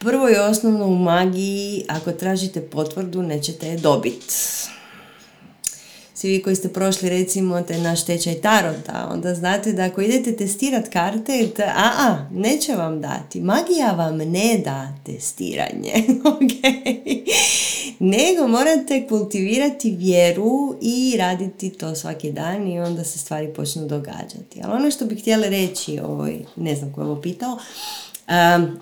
prvo 0.00 0.28
i 0.28 0.36
osnovno 0.36 0.86
u 0.86 0.96
magiji, 0.96 1.84
ako 1.88 2.12
tražite 2.12 2.60
potvrdu, 2.60 3.22
nećete 3.22 3.68
je 3.68 3.76
dobiti 3.76 4.34
svi 6.20 6.30
vi 6.30 6.42
koji 6.42 6.56
ste 6.56 6.68
prošli 6.68 7.08
recimo 7.08 7.62
taj 7.62 7.80
naš 7.80 8.04
tečaj 8.04 8.34
tarota, 8.34 9.08
onda 9.12 9.34
znate 9.34 9.72
da 9.72 9.84
ako 9.84 10.00
idete 10.00 10.36
testirat 10.36 10.88
karte, 10.88 11.50
a, 11.76 11.90
a, 11.98 12.26
neće 12.32 12.74
vam 12.74 13.00
dati. 13.00 13.40
Magija 13.40 13.92
vam 13.92 14.16
ne 14.16 14.60
da 14.64 14.88
testiranje, 15.06 15.92
okay? 16.40 17.22
nego 17.98 18.48
morate 18.48 19.06
kultivirati 19.08 19.90
vjeru 19.90 20.74
i 20.80 21.16
raditi 21.18 21.70
to 21.70 21.94
svaki 21.94 22.32
dan 22.32 22.68
i 22.68 22.80
onda 22.80 23.04
se 23.04 23.18
stvari 23.18 23.52
počnu 23.54 23.86
događati. 23.86 24.60
Ali 24.62 24.72
ono 24.72 24.90
što 24.90 25.04
bih 25.04 25.20
htjela 25.20 25.48
reći, 25.48 26.00
ovoj, 26.00 26.44
ne 26.56 26.76
znam 26.76 26.92
ko 26.92 27.00
je 27.00 27.06
ovo 27.06 27.20
pitao, 27.20 27.58
um, 28.28 28.80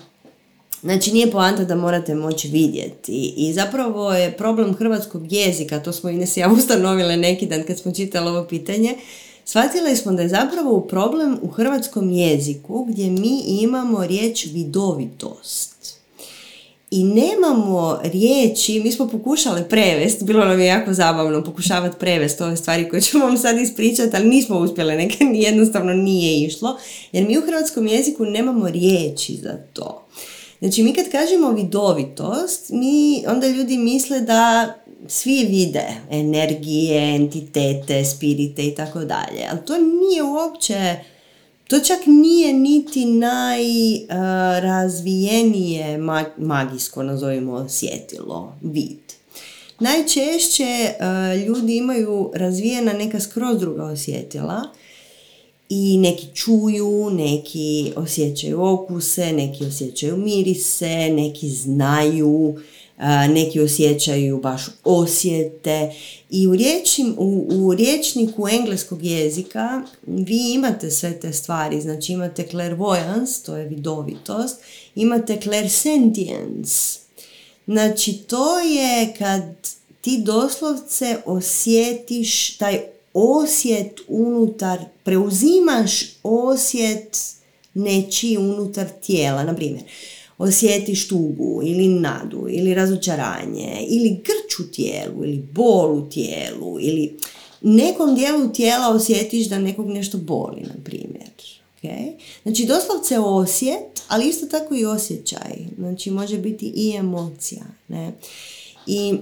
Znači 0.81 1.11
nije 1.11 1.31
poanta 1.31 1.63
da 1.63 1.75
morate 1.75 2.15
moći 2.15 2.47
vidjeti 2.47 3.33
i 3.37 3.53
zapravo 3.53 4.13
je 4.13 4.37
problem 4.37 4.73
hrvatskog 4.73 5.31
jezika, 5.31 5.79
to 5.79 5.93
smo 5.93 6.09
Ines 6.09 6.37
ja 6.37 6.51
ustanovile 6.57 7.17
neki 7.17 7.45
dan 7.45 7.63
kad 7.67 7.79
smo 7.79 7.91
čitali 7.91 8.29
ovo 8.29 8.47
pitanje, 8.47 8.95
shvatili 9.45 9.95
smo 9.95 10.11
da 10.11 10.21
je 10.21 10.29
zapravo 10.29 10.81
problem 10.81 11.37
u 11.41 11.47
hrvatskom 11.47 12.11
jeziku 12.11 12.85
gdje 12.89 13.09
mi 13.09 13.39
imamo 13.45 14.07
riječ 14.07 14.45
vidovitost. 14.45 15.99
I 16.91 17.03
nemamo 17.03 17.99
riječi, 18.03 18.81
mi 18.83 18.91
smo 18.91 19.07
pokušali 19.07 19.63
prevest, 19.69 20.23
bilo 20.23 20.45
nam 20.45 20.59
je 20.59 20.65
jako 20.65 20.93
zabavno 20.93 21.43
pokušavati 21.43 21.99
prevest 21.99 22.41
ove 22.41 22.57
stvari 22.57 22.89
koje 22.89 23.01
ćemo 23.01 23.25
vam 23.25 23.37
sad 23.37 23.59
ispričati, 23.59 24.15
ali 24.15 24.29
nismo 24.29 24.59
uspjeli, 24.59 24.95
neke 24.95 25.17
jednostavno 25.33 25.93
nije 25.93 26.45
išlo, 26.47 26.77
jer 27.11 27.27
mi 27.27 27.37
u 27.37 27.41
hrvatskom 27.41 27.87
jeziku 27.87 28.25
nemamo 28.25 28.69
riječi 28.69 29.35
za 29.35 29.57
to. 29.73 30.05
Znači 30.59 30.83
mi 30.83 30.93
kad 30.93 31.11
kažemo 31.11 31.51
vidovitost, 31.51 32.69
mi, 32.69 33.23
onda 33.27 33.47
ljudi 33.47 33.77
misle 33.77 34.21
da 34.21 34.73
svi 35.07 35.45
vide 35.49 35.87
energije, 36.11 37.15
entitete, 37.15 38.05
spirite 38.05 38.63
i 38.63 38.75
tako 38.75 38.99
dalje. 38.99 39.47
Ali 39.51 39.59
to 39.65 39.77
nije 39.77 40.23
uopće, 40.23 40.95
to 41.67 41.79
čak 41.79 41.99
nije 42.05 42.53
niti 42.53 43.05
najrazvijenije 43.05 45.97
magijsko, 46.37 47.03
nazovimo, 47.03 47.53
osjetilo, 47.53 48.55
vid. 48.61 48.99
Najčešće 49.79 50.93
ljudi 51.47 51.77
imaju 51.77 52.31
razvijena 52.35 52.93
neka 52.93 53.19
skroz 53.19 53.59
druga 53.59 53.83
osjetila 53.83 54.61
i 55.69 55.97
neki 55.97 56.27
čuju, 56.33 57.09
neki 57.09 57.93
osjećaju 57.95 58.63
okuse, 58.63 59.33
neki 59.33 59.65
osjećaju 59.65 60.17
mirise, 60.17 61.09
neki 61.09 61.49
znaju, 61.49 62.59
neki 63.29 63.59
osjećaju 63.59 64.37
baš 64.37 64.65
osjete. 64.83 65.93
I 66.29 66.47
u, 66.47 66.55
u, 67.17 67.47
u 67.49 67.75
riječniku 67.75 68.47
engleskog 68.47 69.05
jezika 69.05 69.81
vi 70.07 70.53
imate 70.53 70.91
sve 70.91 71.19
te 71.19 71.33
stvari, 71.33 71.81
znači 71.81 72.13
imate 72.13 72.47
clairvoyance, 72.51 73.45
to 73.45 73.55
je 73.55 73.67
vidovitost, 73.67 74.57
imate 74.95 75.39
clairsentience, 75.43 76.99
znači 77.67 78.13
to 78.13 78.59
je 78.59 79.13
kad 79.17 79.41
ti 80.01 80.17
doslovce 80.17 81.17
osjetiš 81.25 82.57
taj 82.57 82.79
osjet 83.13 83.99
unutar, 84.07 84.79
preuzimaš 85.03 86.01
osjet 86.23 87.17
nečiji 87.73 88.37
unutar 88.37 88.87
tijela, 89.05 89.43
na 89.43 89.55
primjer, 89.55 89.83
osjetiš 90.37 91.07
tugu 91.07 91.61
ili 91.63 91.87
nadu 91.87 92.47
ili 92.49 92.73
razočaranje 92.73 93.85
ili 93.89 94.09
grč 94.09 94.59
u 94.59 94.71
tijelu 94.71 95.23
ili 95.23 95.47
bol 95.53 95.97
u 95.97 96.09
tijelu 96.09 96.79
ili 96.79 97.17
nekom 97.61 98.15
dijelu 98.15 98.49
tijela 98.53 98.89
osjetiš 98.89 99.47
da 99.47 99.59
nekog 99.59 99.87
nešto 99.89 100.17
boli, 100.17 100.61
na 100.61 100.83
primjer. 100.83 101.29
Okay? 101.83 102.11
Znači 102.43 102.65
doslovce 102.65 103.19
osjet, 103.19 104.01
ali 104.07 104.27
isto 104.27 104.45
tako 104.45 104.75
i 104.75 104.85
osjećaj. 104.85 105.55
Znači 105.77 106.11
može 106.11 106.37
biti 106.37 106.65
i 106.75 106.95
emocija. 106.95 107.63
Ne? 107.87 108.11
I 108.87 109.17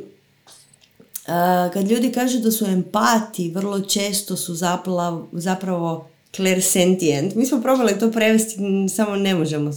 kad 1.73 1.91
ljudi 1.91 2.11
kažu 2.11 2.39
da 2.39 2.51
su 2.51 2.65
empati, 2.65 3.51
vrlo 3.51 3.79
često 3.81 4.37
su 4.37 4.55
zapravo, 4.55 5.27
zapravo 5.31 6.07
clairsentient. 6.35 7.35
Mi 7.35 7.45
smo 7.45 7.61
probali 7.61 7.99
to 7.99 8.11
prevesti, 8.11 8.55
samo 8.95 9.15
ne 9.15 9.35
možemo, 9.35 9.71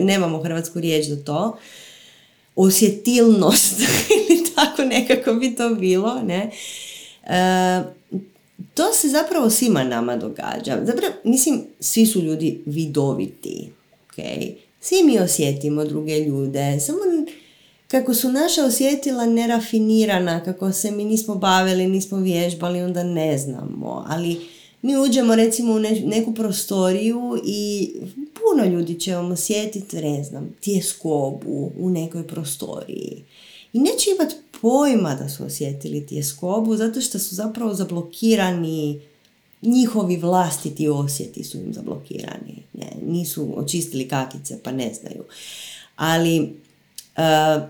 nemamo 0.00 0.42
hrvatsku 0.42 0.80
riječ 0.80 1.06
za 1.06 1.24
to. 1.24 1.58
Osjetilnost 2.56 3.80
ili 4.30 4.44
tako 4.54 4.82
nekako 4.82 5.34
bi 5.34 5.54
to 5.54 5.74
bilo, 5.74 6.22
ne. 6.22 6.50
to 8.74 8.92
se 8.92 9.08
zapravo 9.08 9.50
svima 9.50 9.84
nama 9.84 10.16
događa. 10.16 10.78
Zapravo, 10.84 11.14
mislim, 11.24 11.64
svi 11.80 12.06
su 12.06 12.20
ljudi 12.20 12.62
vidoviti, 12.66 13.72
okay? 14.10 14.54
Svi 14.80 15.02
mi 15.04 15.18
osjetimo 15.18 15.84
druge 15.84 16.18
ljude, 16.18 16.80
samo 16.80 16.98
kako 17.88 18.14
su 18.14 18.32
naša 18.32 18.64
osjetila 18.64 19.26
nerafinirana, 19.26 20.44
kako 20.44 20.72
se 20.72 20.90
mi 20.90 21.04
nismo 21.04 21.34
bavili, 21.34 21.86
nismo 21.86 22.18
vježbali, 22.18 22.82
onda 22.82 23.02
ne 23.02 23.38
znamo. 23.38 24.04
Ali 24.08 24.40
mi 24.82 24.96
uđemo 24.96 25.34
recimo 25.34 25.72
u 25.72 25.80
neku 26.04 26.34
prostoriju 26.34 27.42
i 27.44 27.90
puno 28.14 28.64
ljudi 28.64 29.00
će 29.00 29.14
vam 29.14 29.32
osjetiti, 29.32 29.96
ne 29.96 30.24
znam, 30.24 30.54
tjeskobu 30.60 31.70
u 31.78 31.90
nekoj 31.90 32.26
prostoriji. 32.26 33.24
I 33.72 33.78
neće 33.78 34.10
imati 34.10 34.34
pojma 34.60 35.14
da 35.14 35.28
su 35.28 35.44
osjetili 35.44 36.06
tjeskobu 36.06 36.76
zato 36.76 37.00
što 37.00 37.18
su 37.18 37.34
zapravo 37.34 37.74
zablokirani 37.74 39.00
njihovi 39.62 40.16
vlastiti 40.16 40.88
osjeti 40.88 41.44
su 41.44 41.58
im 41.58 41.72
zablokirani. 41.72 42.62
Ne, 42.72 42.92
nisu 43.06 43.54
očistili 43.56 44.08
kakice 44.08 44.58
pa 44.62 44.72
ne 44.72 44.94
znaju. 44.94 45.24
Ali 45.96 46.52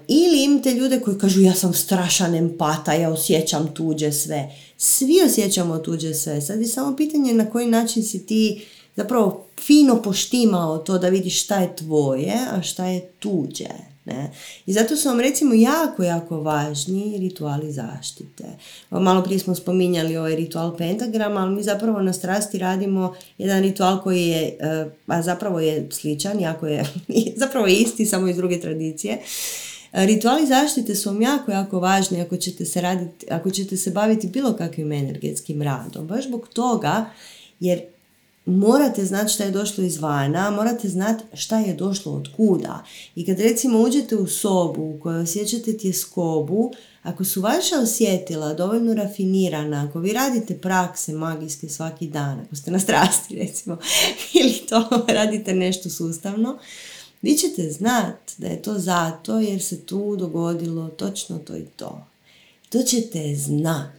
ili 0.08 0.44
imate 0.44 0.70
ljude 0.70 1.00
koji 1.00 1.18
kažu 1.18 1.40
ja 1.40 1.54
sam 1.54 1.74
strašan 1.74 2.34
empata, 2.34 2.92
ja 2.92 3.10
osjećam 3.10 3.74
tuđe 3.74 4.12
sve. 4.12 4.50
Svi 4.76 5.22
osjećamo 5.26 5.78
tuđe 5.78 6.14
sve. 6.14 6.40
Sad 6.40 6.60
je 6.60 6.66
samo 6.66 6.96
pitanje 6.96 7.34
na 7.34 7.50
koji 7.50 7.66
način 7.66 8.04
si 8.04 8.26
ti 8.26 8.66
zapravo 8.96 9.46
fino 9.60 10.02
poštimao 10.02 10.78
to 10.78 10.98
da 10.98 11.08
vidiš 11.08 11.44
šta 11.44 11.60
je 11.60 11.76
tvoje, 11.76 12.34
a 12.52 12.62
šta 12.62 12.86
je 12.86 13.00
tuđe. 13.18 13.95
Ne? 14.06 14.30
I 14.66 14.72
zato 14.72 14.96
su 14.96 15.08
vam 15.08 15.20
recimo 15.20 15.54
jako, 15.54 16.02
jako 16.02 16.40
važni 16.40 17.18
rituali 17.18 17.72
zaštite. 17.72 18.44
Malo 18.90 19.24
prije 19.24 19.38
smo 19.38 19.54
spominjali 19.54 20.16
ovaj 20.16 20.36
ritual 20.36 20.76
pentagrama, 20.76 21.40
ali 21.40 21.54
mi 21.54 21.62
zapravo 21.62 22.02
na 22.02 22.12
strasti 22.12 22.58
radimo 22.58 23.14
jedan 23.38 23.62
ritual 23.62 24.02
koji 24.02 24.22
je, 24.22 24.56
eh, 24.60 24.86
a 25.06 25.22
zapravo 25.22 25.60
je 25.60 25.88
sličan, 25.90 26.40
jako 26.40 26.66
je, 26.66 26.84
zapravo 27.42 27.66
je 27.66 27.76
isti, 27.76 28.06
samo 28.06 28.28
iz 28.28 28.36
druge 28.36 28.60
tradicije. 28.60 29.18
Rituali 29.92 30.46
zaštite 30.46 30.94
su 30.94 31.10
vam 31.10 31.22
jako, 31.22 31.52
jako 31.52 31.80
važni 31.80 32.20
ako 32.20 32.36
ćete 32.36 32.64
se, 32.64 32.80
raditi, 32.80 33.26
ako 33.30 33.50
ćete 33.50 33.76
se 33.76 33.90
baviti 33.90 34.26
bilo 34.26 34.52
kakvim 34.52 34.92
energetskim 34.92 35.62
radom. 35.62 36.06
Baš 36.06 36.24
zbog 36.24 36.48
toga 36.48 37.10
jer 37.60 37.80
morate 38.46 39.04
znati 39.04 39.32
šta 39.32 39.44
je 39.44 39.50
došlo 39.50 39.84
izvana, 39.84 40.50
morate 40.50 40.88
znati 40.88 41.24
šta 41.34 41.58
je 41.58 41.74
došlo 41.74 42.12
od 42.12 42.28
kuda. 42.36 42.84
I 43.14 43.26
kad 43.26 43.40
recimo 43.40 43.78
uđete 43.78 44.16
u 44.16 44.26
sobu 44.26 44.82
u 44.82 45.00
kojoj 45.00 45.22
osjećate 45.22 45.78
tjeskobu, 45.78 46.72
ako 47.02 47.24
su 47.24 47.40
vaša 47.40 47.78
osjetila 47.82 48.54
dovoljno 48.54 48.94
rafinirana, 48.94 49.86
ako 49.88 50.00
vi 50.00 50.12
radite 50.12 50.58
prakse 50.58 51.12
magijske 51.12 51.68
svaki 51.68 52.06
dan, 52.06 52.40
ako 52.40 52.56
ste 52.56 52.70
na 52.70 52.78
strasti 52.78 53.36
recimo, 53.42 53.78
ili 54.34 54.52
to 54.68 54.88
radite 55.08 55.54
nešto 55.54 55.90
sustavno, 55.90 56.58
vi 57.22 57.34
ćete 57.34 57.70
znati 57.70 58.34
da 58.38 58.46
je 58.46 58.62
to 58.62 58.78
zato 58.78 59.38
jer 59.38 59.62
se 59.62 59.80
tu 59.80 60.16
dogodilo 60.16 60.88
točno 60.88 61.38
to 61.38 61.56
i 61.56 61.64
to. 61.76 62.06
To 62.68 62.82
ćete 62.82 63.34
znati. 63.34 63.95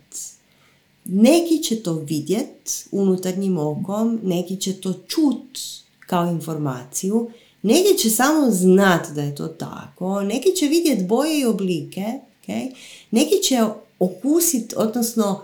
Neki 1.09 1.63
će 1.63 1.83
to 1.83 1.93
vidjet 1.93 2.87
unutarnjim 2.91 3.57
okom, 3.57 4.19
neki 4.23 4.57
će 4.57 4.73
to 4.73 4.93
čut 4.93 5.59
kao 6.07 6.31
informaciju, 6.31 7.31
neki 7.61 7.97
će 7.97 8.09
samo 8.09 8.51
znati 8.51 9.13
da 9.13 9.21
je 9.21 9.35
to 9.35 9.47
tako, 9.47 10.21
neki 10.21 10.51
će 10.55 10.67
vidjeti 10.67 11.03
boje 11.03 11.39
i 11.39 11.45
oblike, 11.45 12.05
okay? 12.47 12.71
neki 13.11 13.43
će 13.43 13.63
okusiti, 13.99 14.75
odnosno 14.77 15.41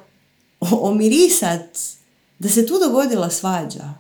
omirisat 0.60 1.80
da 2.40 2.50
se 2.50 2.66
tu 2.66 2.80
dogodila 2.80 3.30
svađa. 3.30 3.94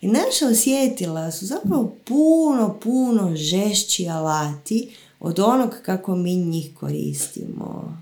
I 0.00 0.06
naša 0.06 0.46
osjetila 0.50 1.30
su 1.30 1.46
zapravo 1.46 1.92
puno, 2.04 2.78
puno 2.82 3.36
žešći 3.36 4.08
alati 4.08 4.94
od 5.20 5.38
onog 5.38 5.70
kako 5.82 6.16
mi 6.16 6.36
njih 6.36 6.70
koristimo. 6.74 8.01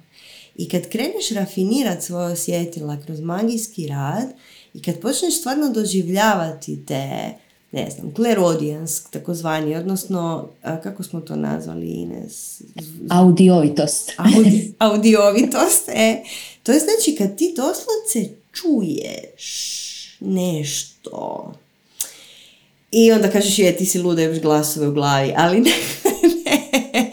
I 0.60 0.68
kad 0.68 0.88
kreneš 0.88 1.30
rafinirati 1.30 2.04
svoje 2.04 2.32
osjetila 2.32 2.96
kroz 3.06 3.20
magijski 3.20 3.86
rad 3.86 4.28
i 4.74 4.82
kad 4.82 5.00
počneš 5.00 5.38
stvarno 5.38 5.68
doživljavati 5.68 6.86
te, 6.86 7.34
ne 7.72 7.90
znam, 7.90 8.14
clairaudience, 8.14 9.02
takozvani, 9.10 9.76
odnosno, 9.76 10.48
kako 10.82 11.02
smo 11.02 11.20
to 11.20 11.36
nazvali, 11.36 11.86
Ines? 11.86 12.62
Audiovitost. 13.10 14.12
Audi, 14.36 14.74
audiovitost, 14.78 15.88
e. 15.88 16.22
To 16.62 16.72
je 16.72 16.78
znači 16.78 17.16
kad 17.18 17.36
ti 17.36 17.54
doslovce 17.56 18.34
čuješ 18.52 19.70
nešto 20.20 21.52
i 22.90 23.12
onda 23.12 23.30
kažeš 23.30 23.58
je 23.58 23.76
ti 23.76 23.86
si 23.86 23.98
luda 23.98 24.22
imaš 24.22 24.40
glasove 24.40 24.88
u 24.88 24.92
glavi, 24.92 25.32
ali 25.36 25.60
ne, 25.66 25.72
ne. 26.44 27.10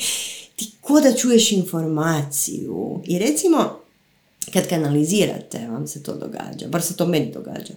Ko 0.88 1.00
da 1.00 1.14
čuješ 1.14 1.52
informaciju. 1.52 3.02
I 3.06 3.20
recimo, 3.20 3.80
kad 4.54 4.70
kanalizirate, 4.70 5.68
vam 5.72 5.88
se 5.88 6.04
to 6.04 6.16
događa, 6.16 6.68
bar 6.68 6.82
se 6.82 6.96
to 6.96 7.06
meni 7.06 7.32
događa. 7.34 7.74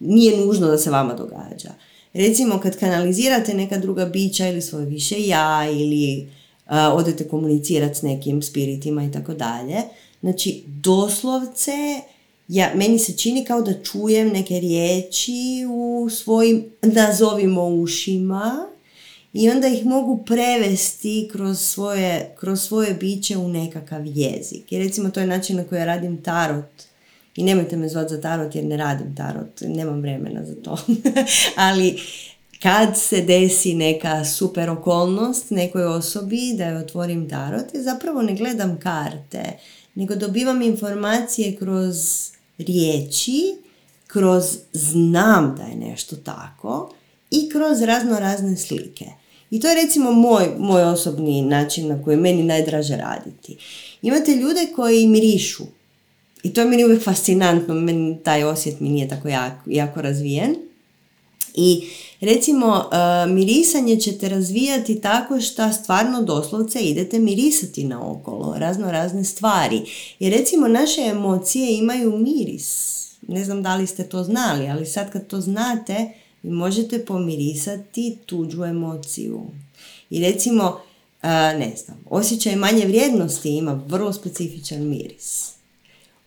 Nije 0.00 0.46
nužno 0.46 0.66
da 0.66 0.78
se 0.78 0.90
vama 0.90 1.14
događa. 1.14 1.70
Recimo, 2.12 2.60
kad 2.60 2.78
kanalizirate 2.78 3.54
neka 3.54 3.78
druga 3.78 4.06
bića 4.06 4.48
ili 4.48 4.62
svoje 4.62 4.86
više 4.86 5.26
ja 5.26 5.70
ili 5.70 6.28
odete 6.92 7.28
komunicirati 7.28 7.98
s 7.98 8.02
nekim 8.02 8.42
spiritima 8.42 9.04
i 9.04 9.12
tako 9.12 9.34
dalje. 9.34 9.76
Znači, 10.20 10.64
doslovce 10.66 11.72
ja, 12.48 12.72
meni 12.74 12.98
se 12.98 13.16
čini 13.16 13.44
kao 13.44 13.62
da 13.62 13.82
čujem 13.82 14.28
neke 14.28 14.60
riječi 14.60 15.66
u 15.70 16.08
svojim, 16.10 16.64
nazovimo, 16.82 17.66
ušima 17.66 18.66
i 19.34 19.50
onda 19.50 19.68
ih 19.68 19.86
mogu 19.86 20.24
prevesti 20.24 21.28
kroz 21.32 21.60
svoje, 21.60 22.34
kroz 22.40 22.60
svoje 22.60 22.94
biće 22.94 23.36
u 23.36 23.48
nekakav 23.48 24.06
jezik. 24.06 24.72
I 24.72 24.78
recimo 24.78 25.10
to 25.10 25.20
je 25.20 25.26
način 25.26 25.56
na 25.56 25.64
koji 25.64 25.78
ja 25.78 25.84
radim 25.84 26.22
tarot. 26.22 26.82
I 27.36 27.42
nemojte 27.42 27.76
me 27.76 27.88
zvati 27.88 28.14
za 28.14 28.20
tarot 28.20 28.54
jer 28.54 28.64
ne 28.64 28.76
radim 28.76 29.16
tarot, 29.16 29.60
nemam 29.60 30.00
vremena 30.00 30.44
za 30.44 30.54
to. 30.54 30.78
Ali 31.56 32.00
kad 32.62 32.98
se 32.98 33.20
desi 33.20 33.74
neka 33.74 34.24
super 34.24 34.70
okolnost 34.70 35.50
nekoj 35.50 35.84
osobi 35.84 36.54
da 36.58 36.64
je 36.64 36.78
otvorim 36.78 37.28
tarot, 37.28 37.74
ja 37.74 37.82
zapravo 37.82 38.22
ne 38.22 38.34
gledam 38.34 38.78
karte, 38.82 39.42
nego 39.94 40.14
dobivam 40.14 40.62
informacije 40.62 41.56
kroz 41.56 41.96
riječi, 42.58 43.42
kroz 44.06 44.44
znam 44.72 45.54
da 45.56 45.62
je 45.62 45.76
nešto 45.76 46.16
tako 46.16 46.94
i 47.30 47.48
kroz 47.50 47.82
razno 47.82 48.18
razne 48.18 48.56
slike. 48.56 49.23
I 49.50 49.60
to 49.60 49.68
je 49.68 49.74
recimo 49.74 50.12
moj, 50.12 50.48
moj 50.58 50.82
osobni 50.82 51.42
način 51.42 51.88
na 51.88 52.02
koji 52.02 52.14
je 52.14 52.20
meni 52.20 52.42
najdraže 52.42 52.96
raditi. 52.96 53.56
Imate 54.02 54.34
ljude 54.34 54.66
koji 54.76 55.06
mirišu. 55.06 55.64
I 56.42 56.52
to 56.52 56.60
je 56.60 56.66
meni 56.66 56.84
uvijek 56.84 57.02
fascinantno, 57.02 57.74
meni 57.74 58.18
taj 58.24 58.44
osjet 58.44 58.80
mi 58.80 58.88
nije 58.88 59.08
tako 59.08 59.28
jako, 59.28 59.60
jako 59.66 60.02
razvijen. 60.02 60.56
I 61.54 61.88
recimo 62.20 62.66
uh, 62.66 63.32
mirisanje 63.32 63.96
ćete 63.96 64.28
razvijati 64.28 65.00
tako 65.00 65.40
što 65.40 65.72
stvarno 65.72 66.22
doslovce 66.22 66.80
idete 66.80 67.18
mirisati 67.18 67.84
na 67.84 68.10
okolo, 68.10 68.54
razno 68.58 68.92
razne 68.92 69.24
stvari. 69.24 69.82
I 70.18 70.30
recimo 70.30 70.68
naše 70.68 71.00
emocije 71.00 71.78
imaju 71.78 72.18
miris. 72.18 72.94
Ne 73.28 73.44
znam 73.44 73.62
da 73.62 73.76
li 73.76 73.86
ste 73.86 74.04
to 74.04 74.24
znali, 74.24 74.68
ali 74.68 74.86
sad 74.86 75.12
kad 75.12 75.26
to 75.26 75.40
znate, 75.40 76.12
vi 76.44 76.50
možete 76.50 77.04
pomirisati 77.04 78.18
tuđu 78.26 78.64
emociju. 78.64 79.42
I 80.10 80.20
recimo, 80.20 80.80
ne 81.58 81.72
znam, 81.84 81.98
osjećaj 82.10 82.56
manje 82.56 82.86
vrijednosti 82.86 83.50
ima 83.50 83.82
vrlo 83.88 84.12
specifičan 84.12 84.88
miris 84.88 85.54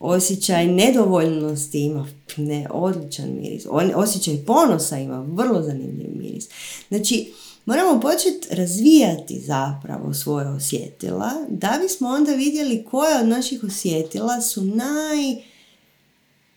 osjećaj 0.00 0.66
nedovoljnosti 0.66 1.80
ima 1.80 2.06
ne, 2.36 2.66
odličan 2.70 3.28
miris. 3.40 3.66
Osjećaj 3.94 4.44
ponosa 4.46 4.98
ima 4.98 5.20
vrlo 5.20 5.62
zanimljiv 5.62 6.10
miris. 6.16 6.48
Znači, 6.88 7.32
moramo 7.66 8.00
početi 8.00 8.54
razvijati 8.54 9.40
zapravo 9.40 10.14
svoje 10.14 10.48
osjetila 10.48 11.32
da 11.48 11.78
bismo 11.82 12.08
onda 12.08 12.32
vidjeli 12.32 12.84
koje 12.90 13.20
od 13.20 13.28
naših 13.28 13.64
osjetila 13.64 14.40
su 14.40 14.64
naj 14.64 15.42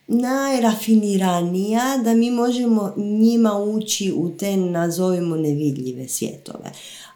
najrafiniranija 0.06 1.98
da 2.04 2.14
mi 2.14 2.30
možemo 2.30 2.94
njima 2.96 3.58
ući 3.58 4.12
u 4.16 4.30
te 4.30 4.56
nazovimo 4.56 5.36
nevidljive 5.36 6.08
svjetove 6.08 6.72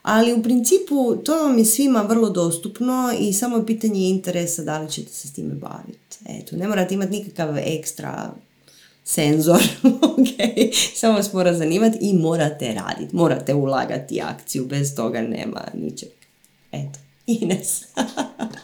ali 0.07 0.33
u 0.33 0.43
principu 0.43 1.17
to 1.25 1.43
vam 1.43 1.59
je 1.59 1.65
svima 1.65 2.03
vrlo 2.03 2.31
dostupno 2.31 3.13
i 3.21 3.33
samo 3.33 3.57
je 3.57 3.67
pitanje 3.67 4.09
interesa 4.09 4.63
da 4.63 4.79
li 4.79 4.91
ćete 4.91 5.13
se 5.13 5.29
s 5.29 5.33
time 5.33 5.55
baviti. 5.55 6.19
Eto, 6.29 6.57
ne 6.57 6.69
morate 6.69 6.95
imati 6.95 7.13
nikakav 7.13 7.59
ekstra 7.59 8.31
senzor, 9.05 9.63
okay. 10.17 10.73
samo 10.95 11.15
vas 11.15 11.33
mora 11.33 11.55
zanimati 11.55 11.99
i 12.01 12.15
morate 12.15 12.75
raditi, 12.75 13.17
morate 13.17 13.55
ulagati 13.55 14.21
akciju, 14.21 14.67
bez 14.67 14.95
toga 14.95 15.23
nema 15.23 15.65
ničeg. 15.75 16.09
Eto, 16.73 16.99
Ines. 17.27 17.83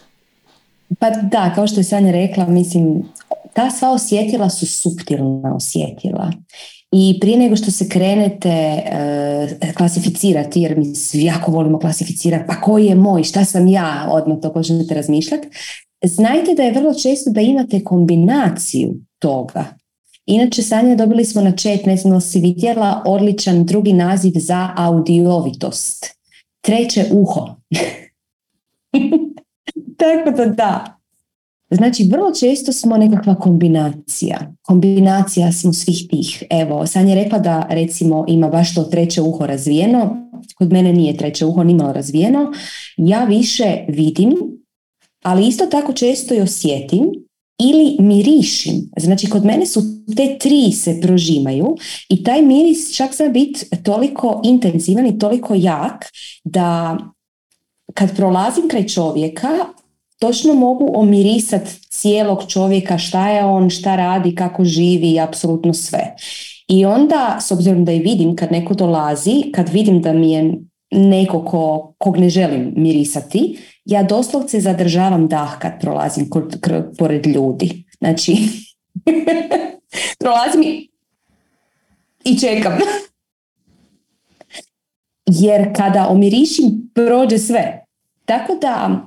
pa 0.99 1.09
da, 1.09 1.51
kao 1.55 1.67
što 1.67 1.79
je 1.79 1.83
Sanja 1.83 2.11
rekla, 2.11 2.47
mislim, 2.47 3.03
ta 3.53 3.71
sva 3.71 3.91
osjetila 3.91 4.49
su 4.49 4.65
suptilna 4.65 5.55
osjetila 5.55 6.31
i 6.91 7.17
prije 7.21 7.37
nego 7.37 7.55
što 7.55 7.71
se 7.71 7.89
krenete 7.89 8.83
uh, 8.83 9.73
klasificirati, 9.73 10.61
jer 10.61 10.77
mi 10.77 10.93
jako 11.13 11.51
volimo 11.51 11.79
klasificirati, 11.79 12.43
pa 12.47 12.61
koji 12.61 12.85
je 12.85 12.95
moj, 12.95 13.23
šta 13.23 13.45
sam 13.45 13.67
ja, 13.67 14.07
odmah 14.11 14.37
to 14.41 14.53
počnete 14.53 14.93
razmišljati, 14.93 15.47
znajte 16.03 16.53
da 16.53 16.63
je 16.63 16.71
vrlo 16.71 16.93
često 16.93 17.31
da 17.31 17.41
imate 17.41 17.83
kombinaciju 17.83 18.93
toga. 19.19 19.65
Inače, 20.25 20.61
Sanja, 20.61 20.95
dobili 20.95 21.25
smo 21.25 21.41
na 21.41 21.51
chat, 21.51 21.85
ne 21.85 21.97
znam 21.97 22.21
si 22.21 22.39
vidjela, 22.39 23.03
odličan 23.05 23.65
drugi 23.65 23.93
naziv 23.93 24.33
za 24.35 24.69
audiovitost. 24.75 26.05
Treće 26.61 27.05
uho. 27.11 27.55
Tako 29.97 30.31
da 30.31 30.45
da, 30.45 30.99
Znači, 31.75 32.03
vrlo 32.11 32.33
često 32.39 32.73
smo 32.73 32.97
nekakva 32.97 33.35
kombinacija. 33.35 34.53
Kombinacija 34.61 35.51
smo 35.51 35.73
svih 35.73 36.07
tih. 36.09 36.43
Evo, 36.49 36.87
Sanja 36.87 37.15
je 37.15 37.23
rekla 37.23 37.39
da 37.39 37.67
recimo 37.69 38.25
ima 38.27 38.47
baš 38.49 38.75
to 38.75 38.83
treće 38.83 39.21
uho 39.21 39.45
razvijeno. 39.45 40.29
Kod 40.55 40.71
mene 40.71 40.93
nije 40.93 41.17
treće 41.17 41.45
uho 41.45 41.63
nimalo 41.63 41.93
razvijeno. 41.93 42.51
Ja 42.97 43.23
više 43.23 43.85
vidim, 43.87 44.35
ali 45.23 45.47
isto 45.47 45.65
tako 45.65 45.93
često 45.93 46.35
i 46.35 46.41
osjetim 46.41 47.11
ili 47.59 47.97
mirišim. 47.99 48.91
Znači, 48.97 49.29
kod 49.29 49.45
mene 49.45 49.65
su 49.65 49.81
te 50.15 50.37
tri 50.39 50.71
se 50.71 51.01
prožimaju 51.01 51.75
i 52.09 52.23
taj 52.23 52.41
miris 52.41 52.95
čak 52.95 53.15
zna 53.15 53.29
biti 53.29 53.83
toliko 53.83 54.41
intenzivan 54.43 55.07
i 55.07 55.19
toliko 55.19 55.55
jak 55.55 56.05
da 56.43 56.97
kad 57.93 58.15
prolazim 58.15 58.67
kraj 58.67 58.87
čovjeka, 58.87 59.49
točno 60.23 60.53
mogu 60.53 60.91
omirisati 60.95 61.71
cijelog 61.89 62.43
čovjeka, 62.47 62.97
šta 62.97 63.29
je 63.29 63.45
on, 63.45 63.69
šta 63.69 63.95
radi, 63.95 64.35
kako 64.35 64.65
živi 64.65 65.11
i 65.11 65.19
apsolutno 65.19 65.73
sve. 65.73 66.15
I 66.67 66.85
onda, 66.85 67.37
s 67.41 67.51
obzirom 67.51 67.85
da 67.85 67.91
i 67.91 67.99
vidim 67.99 68.35
kad 68.35 68.51
neko 68.51 68.73
dolazi, 68.73 69.51
kad 69.53 69.69
vidim 69.69 70.01
da 70.01 70.13
mi 70.13 70.31
je 70.31 70.53
neko 70.91 71.45
ko, 71.45 71.93
kog 71.97 72.17
ne 72.17 72.29
želim 72.29 72.73
mirisati, 72.75 73.59
ja 73.85 74.03
doslovce 74.03 74.59
zadržavam 74.59 75.27
dah 75.27 75.59
kad 75.59 75.81
prolazim 75.81 76.29
pored 76.97 77.27
ljudi. 77.27 77.83
Znači, 77.97 78.37
prolazim 80.21 80.63
i 82.23 82.39
čekam. 82.39 82.73
Jer 85.43 85.75
kada 85.75 86.07
omirišim, 86.07 86.91
prođe 86.93 87.37
sve. 87.37 87.85
Tako 88.25 88.55
da 88.55 89.03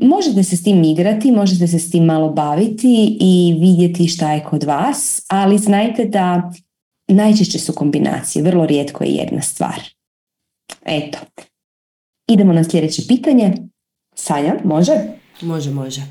možete 0.00 0.42
se 0.42 0.56
s 0.56 0.62
tim 0.62 0.84
igrati, 0.84 1.30
možete 1.30 1.66
se 1.66 1.78
s 1.78 1.90
tim 1.90 2.04
malo 2.04 2.28
baviti 2.28 3.16
i 3.20 3.56
vidjeti 3.60 4.08
šta 4.08 4.32
je 4.32 4.44
kod 4.44 4.64
vas, 4.64 5.26
ali 5.28 5.58
znajte 5.58 6.04
da 6.04 6.52
najčešće 7.08 7.58
su 7.58 7.72
kombinacije, 7.72 8.42
vrlo 8.42 8.66
rijetko 8.66 9.04
je 9.04 9.10
jedna 9.10 9.42
stvar. 9.42 9.80
Eto. 10.84 11.18
Idemo 12.28 12.52
na 12.52 12.64
sljedeće 12.64 13.02
pitanje. 13.08 13.52
Sanja, 14.14 14.56
može? 14.64 14.92
Može, 15.40 15.70
može. 15.70 16.02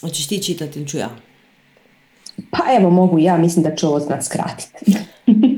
Hoćeš 0.00 0.26
ti 0.26 0.42
čitati 0.42 0.88
ću 0.88 0.98
ja? 0.98 1.10
Pa 2.50 2.58
evo 2.78 2.90
mogu 2.90 3.18
ja, 3.18 3.36
mislim 3.36 3.62
da 3.62 3.76
ću 3.76 3.86
ovo 3.86 4.00
znat 4.00 4.24
skratiti. 4.24 4.92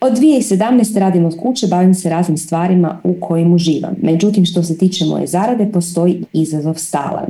Od 0.00 0.12
2017. 0.12 0.98
radim 0.98 1.24
od 1.24 1.36
kuće, 1.42 1.66
bavim 1.66 1.94
se 1.94 2.10
raznim 2.10 2.38
stvarima 2.38 3.00
u 3.04 3.14
kojim 3.20 3.52
uživam. 3.52 3.94
Međutim, 4.02 4.44
što 4.44 4.62
se 4.62 4.78
tiče 4.78 5.04
moje 5.04 5.26
zarade, 5.26 5.72
postoji 5.72 6.24
izazov 6.32 6.74
stalan. 6.74 7.26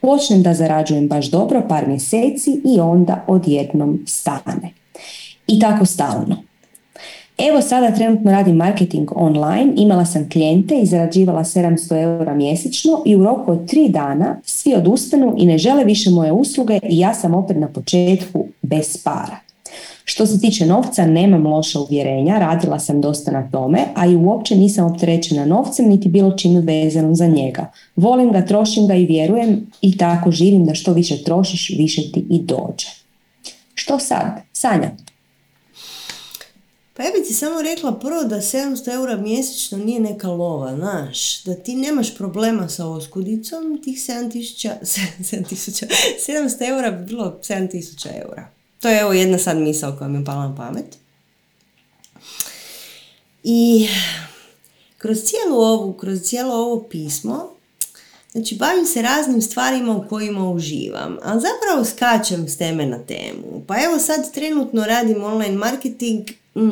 Počnem 0.00 0.42
da 0.42 0.54
zarađujem 0.54 1.08
baš 1.08 1.30
dobro 1.30 1.62
par 1.68 1.88
mjeseci 1.88 2.60
i 2.64 2.80
onda 2.80 3.24
odjednom 3.26 4.04
stane. 4.06 4.70
I 5.46 5.58
tako 5.60 5.86
stalno. 5.86 6.36
Evo 7.38 7.62
sada 7.62 7.90
trenutno 7.90 8.30
radim 8.30 8.56
marketing 8.56 9.10
online, 9.14 9.72
imala 9.76 10.04
sam 10.04 10.30
klijente 10.30 10.80
i 10.80 10.86
zarađivala 10.86 11.44
700 11.44 12.02
eura 12.02 12.34
mjesečno 12.34 13.02
i 13.06 13.16
u 13.16 13.24
roku 13.24 13.52
od 13.52 13.68
tri 13.68 13.88
dana 13.88 14.40
svi 14.44 14.74
odustanu 14.74 15.34
i 15.38 15.46
ne 15.46 15.58
žele 15.58 15.84
više 15.84 16.10
moje 16.10 16.32
usluge 16.32 16.78
i 16.82 16.98
ja 16.98 17.14
sam 17.14 17.34
opet 17.34 17.56
na 17.56 17.68
početku 17.68 18.46
bez 18.62 19.02
para. 19.04 19.49
Što 20.10 20.26
se 20.26 20.40
tiče 20.40 20.66
novca, 20.66 21.06
nemam 21.06 21.46
loša 21.46 21.80
uvjerenja, 21.80 22.38
radila 22.38 22.78
sam 22.78 23.00
dosta 23.00 23.30
na 23.30 23.50
tome, 23.50 23.78
a 23.94 24.06
i 24.06 24.16
uopće 24.16 24.56
nisam 24.56 24.92
opterećena 24.92 25.44
novcem 25.44 25.88
niti 25.88 26.08
bilo 26.08 26.36
čim 26.36 26.60
vezanom 26.60 27.14
za 27.14 27.26
njega. 27.26 27.72
Volim 27.96 28.32
ga, 28.32 28.46
trošim 28.46 28.86
ga 28.86 28.94
i 28.94 29.06
vjerujem 29.06 29.66
i 29.82 29.96
tako 29.96 30.30
živim 30.30 30.66
da 30.66 30.74
što 30.74 30.92
više 30.92 31.22
trošiš, 31.24 31.70
više 31.78 32.02
ti 32.12 32.26
i 32.30 32.38
dođe. 32.42 32.86
Što 33.74 33.98
sad? 33.98 34.42
Sanja, 34.52 34.90
pa 36.96 37.02
ja 37.02 37.10
bi 37.10 37.28
ti 37.28 37.34
samo 37.34 37.62
rekla 37.62 37.98
prvo 37.98 38.24
da 38.24 38.36
700 38.36 38.94
eura 38.94 39.16
mjesečno 39.16 39.78
nije 39.78 40.00
neka 40.00 40.28
lova, 40.28 40.76
znaš, 40.76 41.44
da 41.44 41.54
ti 41.54 41.74
nemaš 41.76 42.16
problema 42.16 42.68
sa 42.68 42.86
oskudicom, 42.86 43.80
tih 43.84 43.98
7000, 43.98 44.70
7000, 44.82 45.86
700 46.28 46.68
eura 46.68 46.90
bi 46.90 47.06
bilo 47.06 47.38
7000 47.42 48.06
eura. 48.24 48.59
To 48.80 48.88
je 48.88 49.00
evo 49.00 49.12
jedna 49.12 49.38
sad 49.38 49.56
misao 49.56 49.96
koja 49.98 50.08
mi 50.08 50.18
je 50.18 50.24
pala 50.24 50.48
na 50.48 50.56
pamet. 50.56 50.98
I 53.42 53.88
kroz 54.98 55.18
cijelu 55.18 55.60
ovu, 55.60 55.92
kroz 55.92 56.20
cijelo 56.20 56.54
ovo 56.54 56.82
pismo, 56.82 57.50
znači 58.32 58.54
bavim 58.54 58.86
se 58.86 59.02
raznim 59.02 59.42
stvarima 59.42 59.96
u 59.96 60.08
kojima 60.08 60.50
uživam, 60.50 61.18
ali 61.22 61.40
zapravo 61.40 61.84
skačem 61.84 62.48
s 62.48 62.56
teme 62.56 62.86
na 62.86 62.98
temu. 62.98 63.64
Pa 63.66 63.74
evo 63.84 63.98
sad 63.98 64.32
trenutno 64.34 64.84
radim 64.84 65.24
online 65.24 65.56
marketing, 65.56 66.28
mm, 66.54 66.70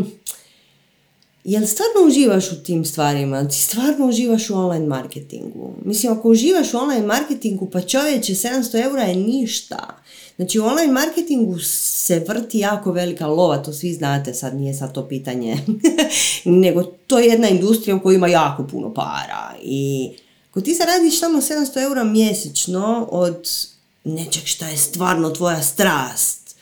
jel 1.44 1.66
stvarno 1.66 2.06
uživaš 2.06 2.52
u 2.52 2.62
tim 2.62 2.85
stvarima? 2.85 3.48
Ti 3.48 3.56
stvarno 3.56 4.06
uživaš 4.06 4.51
u 4.51 4.55
online 4.55 4.86
marketingu? 4.86 5.73
Mislim, 5.85 6.12
ako 6.12 6.28
uživaš 6.28 6.74
u 6.74 6.78
online 6.78 7.06
marketingu, 7.06 7.70
pa 7.70 7.81
čovječe, 7.81 8.35
700 8.35 8.85
eura 8.85 9.02
je 9.02 9.16
ništa. 9.16 9.98
Znači 10.36 10.59
u 10.59 10.65
online 10.65 10.93
marketingu 10.93 11.59
se 11.59 12.24
vrti 12.28 12.59
jako 12.59 12.93
velika 12.93 13.27
lova, 13.27 13.62
to 13.62 13.73
svi 13.73 13.93
znate, 13.93 14.35
sad 14.35 14.56
nije 14.56 14.74
sad 14.74 14.94
to 14.94 15.09
pitanje, 15.09 15.56
nego 16.44 16.82
to 16.82 17.19
je 17.19 17.27
jedna 17.27 17.48
industrija 17.48 17.97
u 17.97 18.01
kojoj 18.01 18.16
ima 18.16 18.28
jako 18.28 18.66
puno 18.66 18.94
para 18.94 19.55
i 19.62 20.10
ako 20.51 20.60
ti 20.60 20.74
zaradiš 20.74 21.20
samo 21.20 21.39
700 21.39 21.82
eura 21.82 22.05
mjesečno 22.05 23.09
od 23.10 23.48
nečeg 24.05 24.43
što 24.44 24.65
je 24.65 24.77
stvarno 24.77 25.31
tvoja 25.31 25.62
strast, 25.62 26.56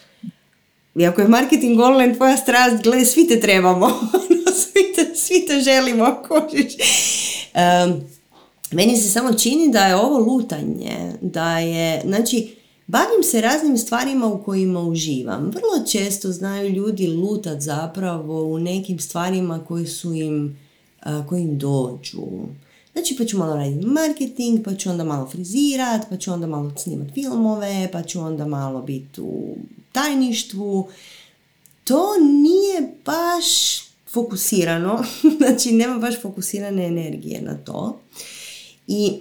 i 0.94 1.06
ako 1.06 1.20
je 1.20 1.28
marketing 1.28 1.80
online 1.80 2.14
tvoja 2.14 2.36
strast, 2.36 2.82
gle, 2.82 3.04
svi 3.04 3.28
te 3.28 3.40
trebamo, 3.40 3.86
svi, 4.62 4.92
te, 4.94 5.14
svi 5.14 5.46
te 5.46 5.60
želimo, 5.60 6.22
kožiš. 6.28 6.74
Um, 7.54 8.00
meni 8.70 8.96
se 8.96 9.08
samo 9.08 9.32
čini 9.32 9.72
da 9.72 9.86
je 9.86 9.96
ovo 9.96 10.18
lutanje, 10.18 11.12
da 11.20 11.58
je, 11.58 12.02
znači, 12.04 12.56
Bavim 12.86 13.22
se 13.22 13.40
raznim 13.40 13.78
stvarima 13.78 14.26
u 14.26 14.42
kojima 14.42 14.80
uživam. 14.80 15.44
Vrlo 15.44 15.86
često 15.90 16.32
znaju 16.32 16.70
ljudi 16.70 17.06
lutat 17.06 17.60
zapravo 17.60 18.44
u 18.44 18.58
nekim 18.58 18.98
stvarima 18.98 19.64
koji 19.68 19.86
su 19.86 20.12
im, 20.12 20.58
koji 21.28 21.42
im 21.42 21.58
dođu. 21.58 22.26
Znači 22.92 23.16
pa 23.18 23.24
ću 23.24 23.38
malo 23.38 23.54
raditi 23.54 23.86
marketing, 23.86 24.64
pa 24.64 24.74
ću 24.74 24.90
onda 24.90 25.04
malo 25.04 25.26
frizirat, 25.26 26.08
pa 26.10 26.16
ću 26.16 26.32
onda 26.32 26.46
malo 26.46 26.72
snimat 26.76 27.08
filmove, 27.14 27.88
pa 27.92 28.02
ću 28.02 28.20
onda 28.20 28.46
malo 28.46 28.82
biti 28.82 29.20
u 29.20 29.56
tajništvu. 29.92 30.88
To 31.84 32.06
nije 32.20 32.94
baš 33.04 33.80
fokusirano, 34.16 35.04
znači 35.38 35.72
nema 35.72 35.98
baš 35.98 36.20
fokusirane 36.22 36.86
energije 36.86 37.42
na 37.42 37.54
to. 37.54 38.00
I 38.86 39.12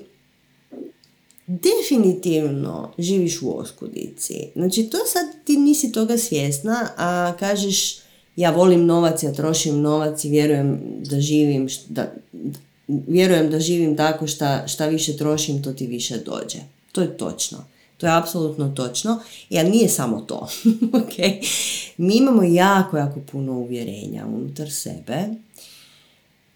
definitivno 1.47 2.91
živiš 2.97 3.41
u 3.41 3.57
oskudici. 3.57 4.47
Znači 4.55 4.84
to 4.84 4.97
sad 4.97 5.45
ti 5.45 5.57
nisi 5.57 5.91
toga 5.91 6.17
svjesna, 6.17 6.89
a 6.97 7.34
kažeš 7.39 7.97
ja 8.35 8.51
volim 8.51 8.85
novac, 8.85 9.23
ja 9.23 9.34
trošim 9.34 9.81
novac 9.81 10.26
i 10.26 10.30
vjerujem 10.30 10.81
da 11.09 11.22
živim, 11.22 11.67
da, 11.89 12.13
vjerujem 12.88 13.49
da 13.49 13.59
živim 13.59 13.97
tako 13.97 14.27
šta, 14.27 14.67
šta 14.67 14.88
više 14.88 15.17
trošim, 15.17 15.63
to 15.63 15.73
ti 15.73 15.88
više 15.88 16.17
dođe. 16.17 16.59
To 16.91 17.01
je 17.01 17.17
točno. 17.17 17.65
To 17.97 18.05
je 18.05 18.17
apsolutno 18.17 18.69
točno, 18.69 19.19
jer 19.49 19.69
nije 19.69 19.89
samo 19.89 20.22
to. 20.22 20.47
okay? 20.99 21.47
Mi 21.97 22.15
imamo 22.15 22.43
jako, 22.43 22.97
jako 22.97 23.19
puno 23.31 23.53
uvjerenja 23.53 24.26
unutar 24.26 24.72
sebe 24.72 25.26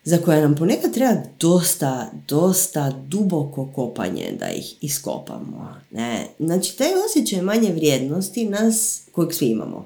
za 0.03 0.18
koje 0.18 0.41
nam 0.41 0.56
ponekad 0.56 0.94
treba 0.94 1.16
dosta, 1.40 2.11
dosta 2.28 2.91
duboko 3.07 3.70
kopanje 3.76 4.36
da 4.40 4.49
ih 4.49 4.76
iskopamo. 4.82 5.76
Ne? 5.91 6.28
Znači, 6.40 6.78
taj 6.78 6.90
osjećaj 7.06 7.41
manje 7.41 7.72
vrijednosti 7.74 8.45
nas, 8.45 9.02
kojeg 9.11 9.34
svi 9.34 9.45
imamo, 9.45 9.86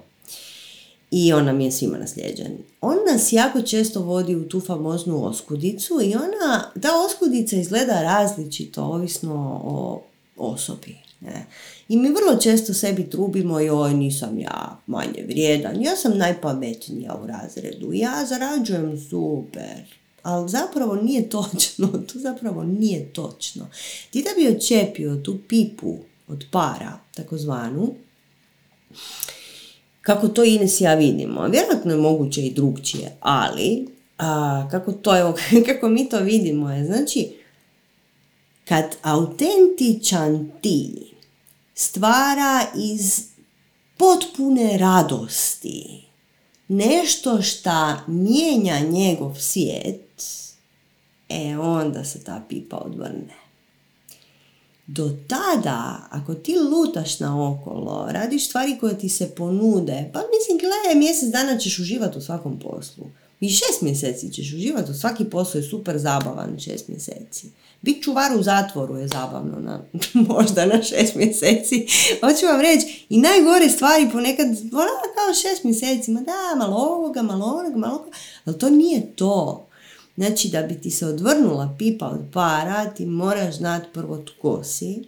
i 1.11 1.33
on 1.33 1.45
nam 1.45 1.61
je 1.61 1.71
svima 1.71 1.97
nasljeđen. 1.97 2.57
On 2.81 2.97
nas 3.11 3.33
jako 3.33 3.61
često 3.61 4.01
vodi 4.01 4.35
u 4.35 4.49
tu 4.49 4.61
famoznu 4.61 5.25
oskudicu 5.25 5.99
i 6.03 6.15
ona, 6.15 6.71
ta 6.81 6.89
oskudica 7.05 7.55
izgleda 7.55 8.01
različito, 8.01 8.83
ovisno 8.83 9.61
o 9.63 10.01
osobi. 10.37 11.02
Ne? 11.25 11.45
I 11.87 11.97
mi 11.97 12.09
vrlo 12.09 12.41
često 12.41 12.73
sebi 12.73 13.09
trubimo, 13.09 13.59
joj 13.59 13.93
nisam 13.93 14.39
ja 14.39 14.81
manje 14.87 15.23
vrijedan, 15.27 15.81
ja 15.81 15.95
sam 15.95 16.17
najpametnija 16.17 17.19
u 17.23 17.27
razredu, 17.27 17.93
ja 17.93 18.25
zarađujem 18.25 18.99
super, 19.09 19.97
ali 20.23 20.49
zapravo 20.49 20.95
nije 20.95 21.29
točno, 21.29 21.87
to 22.13 22.19
zapravo 22.19 22.63
nije 22.63 23.13
točno. 23.13 23.67
Ti 24.09 24.23
da 24.23 24.29
bi 24.37 24.57
očepio 24.57 25.15
tu 25.15 25.37
pipu 25.47 25.97
od 26.27 26.45
para, 26.51 26.99
takozvanu, 27.15 27.93
kako 30.01 30.27
to 30.27 30.43
Ines 30.43 30.81
ja 30.81 30.93
vidimo, 30.93 31.47
vjerojatno 31.47 31.91
je 31.91 31.97
moguće 31.97 32.41
i 32.41 32.53
drugčije, 32.53 33.11
ali 33.19 33.87
a, 34.17 34.67
kako, 34.71 34.91
to, 34.91 35.17
evo, 35.17 35.35
kako 35.67 35.89
mi 35.89 36.09
to 36.09 36.19
vidimo 36.19 36.71
je, 36.71 36.85
znači, 36.85 37.29
kad 38.65 38.95
autentičan 39.01 40.51
ti 40.61 41.12
stvara 41.73 42.65
iz 42.75 43.21
potpune 43.97 44.77
radosti 44.77 46.03
nešto 46.67 47.41
šta 47.41 48.03
mijenja 48.07 48.79
njegov 48.79 49.35
svijet, 49.35 50.23
e 51.29 51.57
onda 51.57 52.03
se 52.03 52.23
ta 52.23 52.41
pipa 52.49 52.77
odvrne. 52.77 53.33
Do 54.87 55.17
tada, 55.27 56.07
ako 56.09 56.33
ti 56.33 56.55
lutaš 56.59 57.19
naokolo, 57.19 58.07
radiš 58.09 58.47
stvari 58.47 58.77
koje 58.79 58.99
ti 58.99 59.09
se 59.09 59.35
ponude, 59.35 60.09
pa 60.13 60.19
mislim, 60.19 60.57
gledaj, 60.57 60.99
mjesec 60.99 61.29
dana 61.29 61.57
ćeš 61.57 61.79
uživati 61.79 62.17
u 62.17 62.21
svakom 62.21 62.59
poslu. 62.59 63.05
I 63.43 63.49
šest 63.49 63.81
mjeseci 63.81 64.29
ćeš 64.29 64.53
uživati 64.53 64.91
u 64.91 64.93
svaki 64.93 65.25
posao 65.25 65.59
je 65.59 65.63
super 65.63 65.97
zabavan 65.97 66.59
šest 66.59 66.87
mjeseci. 66.87 67.47
Bit 67.81 68.03
čuvar 68.03 68.37
u 68.39 68.43
zatvoru 68.43 68.97
je 68.97 69.07
zabavno 69.07 69.59
na, 69.59 69.81
možda 70.33 70.65
na 70.65 70.83
šest 70.83 71.15
mjeseci. 71.15 71.87
Hoću 72.21 72.45
vam 72.45 72.61
reći, 72.61 73.05
i 73.09 73.19
najgore 73.19 73.69
stvari 73.69 74.09
ponekad, 74.11 74.47
ona 74.47 75.13
kao 75.15 75.33
šest 75.33 75.63
mjeseci, 75.63 76.11
ma 76.11 76.21
da, 76.21 76.55
malo 76.57 76.77
ovoga, 76.77 77.21
malo 77.21 77.45
ovoga, 77.45 77.77
malo 77.77 77.95
ovoga, 77.95 78.11
ali 78.45 78.57
to 78.57 78.69
nije 78.69 79.15
to. 79.15 79.67
Znači, 80.15 80.49
da 80.49 80.61
bi 80.61 80.81
ti 80.81 80.91
se 80.91 81.05
odvrnula 81.05 81.75
pipa 81.79 82.07
od 82.07 82.21
para, 82.33 82.89
ti 82.89 83.05
moraš 83.05 83.57
znati 83.57 83.87
prvo 83.93 84.17
tko 84.17 84.63
si, 84.63 85.03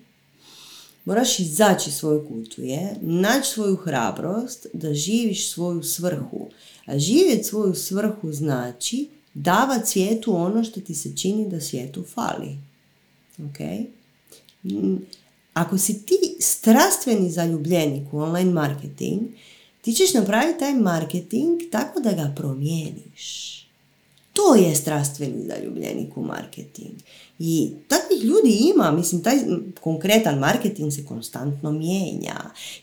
moraš 1.06 1.40
izaći 1.40 1.92
svoju 1.92 2.28
kutuje, 2.28 2.96
naći 3.02 3.52
svoju 3.52 3.76
hrabrost 3.76 4.68
da 4.74 4.94
živiš 4.94 5.52
svoju 5.52 5.84
svrhu. 5.84 6.48
A 6.86 7.00
živjeti 7.00 7.44
svoju 7.44 7.76
svrhu 7.76 8.32
znači 8.32 9.10
davati 9.34 9.92
svijetu 9.92 10.36
ono 10.36 10.64
što 10.64 10.82
ti 10.82 10.96
se 10.96 11.18
čini 11.18 11.50
da 11.50 11.62
svijetu 11.62 12.04
fali. 12.04 12.58
Ok? 13.40 13.60
Mm, 14.64 14.96
ako 15.54 15.78
si 15.78 16.06
ti 16.06 16.38
strastveni 16.40 17.32
zaljubljenik 17.32 18.14
u 18.14 18.20
online 18.20 18.52
marketing, 18.52 19.22
ti 19.82 19.94
ćeš 19.94 20.14
napraviti 20.14 20.60
taj 20.60 20.74
marketing 20.74 21.62
tako 21.72 22.00
da 22.00 22.12
ga 22.12 22.34
promijeniš 22.36 23.56
To 24.36 24.56
je 24.56 24.76
strastveni 24.76 25.48
zaljubljenik 25.48 26.18
u 26.18 26.24
marketing. 26.24 26.94
I 27.40 27.72
takvih 27.88 28.24
ljudi 28.24 28.72
ima, 28.76 28.92
mislim, 28.92 29.24
taj 29.24 29.36
konkretan 29.82 30.40
marketing 30.40 30.94
se 30.94 31.06
konstantno 31.06 31.72
mijenja. 31.72 32.36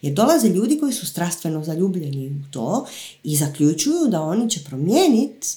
Jer 0.03 0.15
dolaze 0.15 0.49
ljudi 0.49 0.79
koji 0.81 0.93
su 0.93 1.07
strastveno 1.07 1.65
zaljubljeni 1.65 2.27
u 2.29 2.53
to 2.53 2.87
i 3.25 3.37
zaključuju 3.37 4.07
da 4.09 4.21
oni 4.21 4.51
će 4.51 4.61
promijeniti 4.65 5.49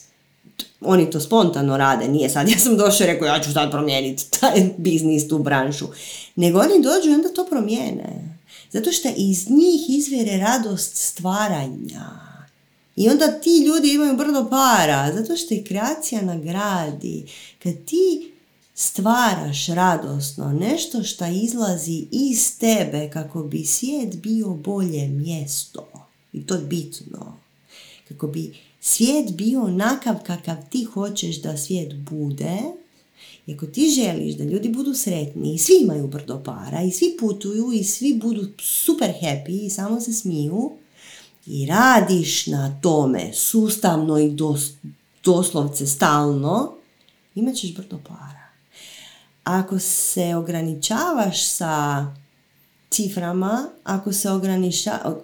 oni 0.82 1.10
to 1.10 1.20
spontano 1.20 1.78
rade, 1.78 2.08
nije 2.08 2.30
sad 2.30 2.50
ja 2.52 2.58
sam 2.58 2.78
došao 2.78 3.06
i 3.06 3.08
rekao 3.08 3.26
ja 3.26 3.40
ću 3.40 3.54
sad 3.54 3.72
promijeniti 3.72 4.32
taj 4.40 4.70
biznis, 4.78 5.28
tu 5.28 5.40
branšu. 5.40 5.88
Nego 6.36 6.60
oni 6.60 6.84
dođu 6.84 7.10
i 7.10 7.14
onda 7.14 7.30
to 7.30 7.46
promijene. 7.46 8.38
Zato 8.72 8.92
što 8.92 9.10
iz 9.18 9.50
njih 9.50 9.90
izvjere 9.90 10.38
radost 10.38 10.96
stvaranja. 10.96 12.26
I 12.96 13.10
onda 13.10 13.28
ti 13.28 13.64
ljudi 13.68 13.94
imaju 13.94 14.18
brdo 14.18 14.50
para, 14.50 15.12
zato 15.14 15.36
što 15.36 15.54
ih 15.54 15.64
kreacija 15.68 16.22
nagradi. 16.22 17.26
Kad 17.64 17.74
ti 17.86 18.32
stvaraš 18.76 19.68
radosno 19.68 20.54
nešto 20.60 21.04
što 21.04 21.26
izlazi 21.26 22.08
iz 22.12 22.60
tebe 22.60 23.10
kako 23.14 23.44
bi 23.44 23.66
svijet 23.66 24.16
bio 24.16 24.50
bolje 24.50 25.08
mjesto. 25.08 25.88
I 26.34 26.46
to 26.46 26.56
je 26.56 26.62
bitno. 26.62 27.38
Kako 28.08 28.28
bi 28.28 28.54
svijet 28.80 29.32
bio 29.32 29.64
onakav 29.64 30.16
kakav 30.26 30.58
ti 30.70 30.84
hoćeš 30.84 31.42
da 31.42 31.58
svijet 31.58 31.94
bude, 31.96 32.58
i 33.48 33.54
ako 33.54 33.66
ti 33.66 33.94
želiš 33.96 34.36
da 34.36 34.44
ljudi 34.44 34.70
budu 34.70 34.94
sretni 34.94 35.54
i 35.54 35.58
svi 35.58 35.74
imaju 35.82 36.08
brdo 36.08 36.44
para 36.44 36.84
i 36.84 36.92
svi 36.92 37.18
putuju 37.20 37.72
i 37.74 37.84
svi 37.84 38.14
budu 38.14 38.48
super 38.60 39.12
happy 39.22 39.66
i 39.66 39.70
samo 39.70 40.02
se 40.02 40.14
smiju 40.14 40.72
i 41.46 41.66
radiš 41.66 42.48
na 42.48 42.80
tome 42.82 43.34
sustavno 43.34 44.20
i 44.20 44.32
dos, 44.32 44.72
doslovce 45.24 45.88
stalno, 45.88 46.74
imat 47.36 47.56
ćeš 47.56 47.76
brdo 47.76 48.00
para. 48.08 48.35
Ako 49.46 49.80
se 49.80 50.36
ograničavaš 50.36 51.48
sa 51.48 52.06
ciframa, 52.90 53.68
ako 53.84 54.14
se 54.14 54.30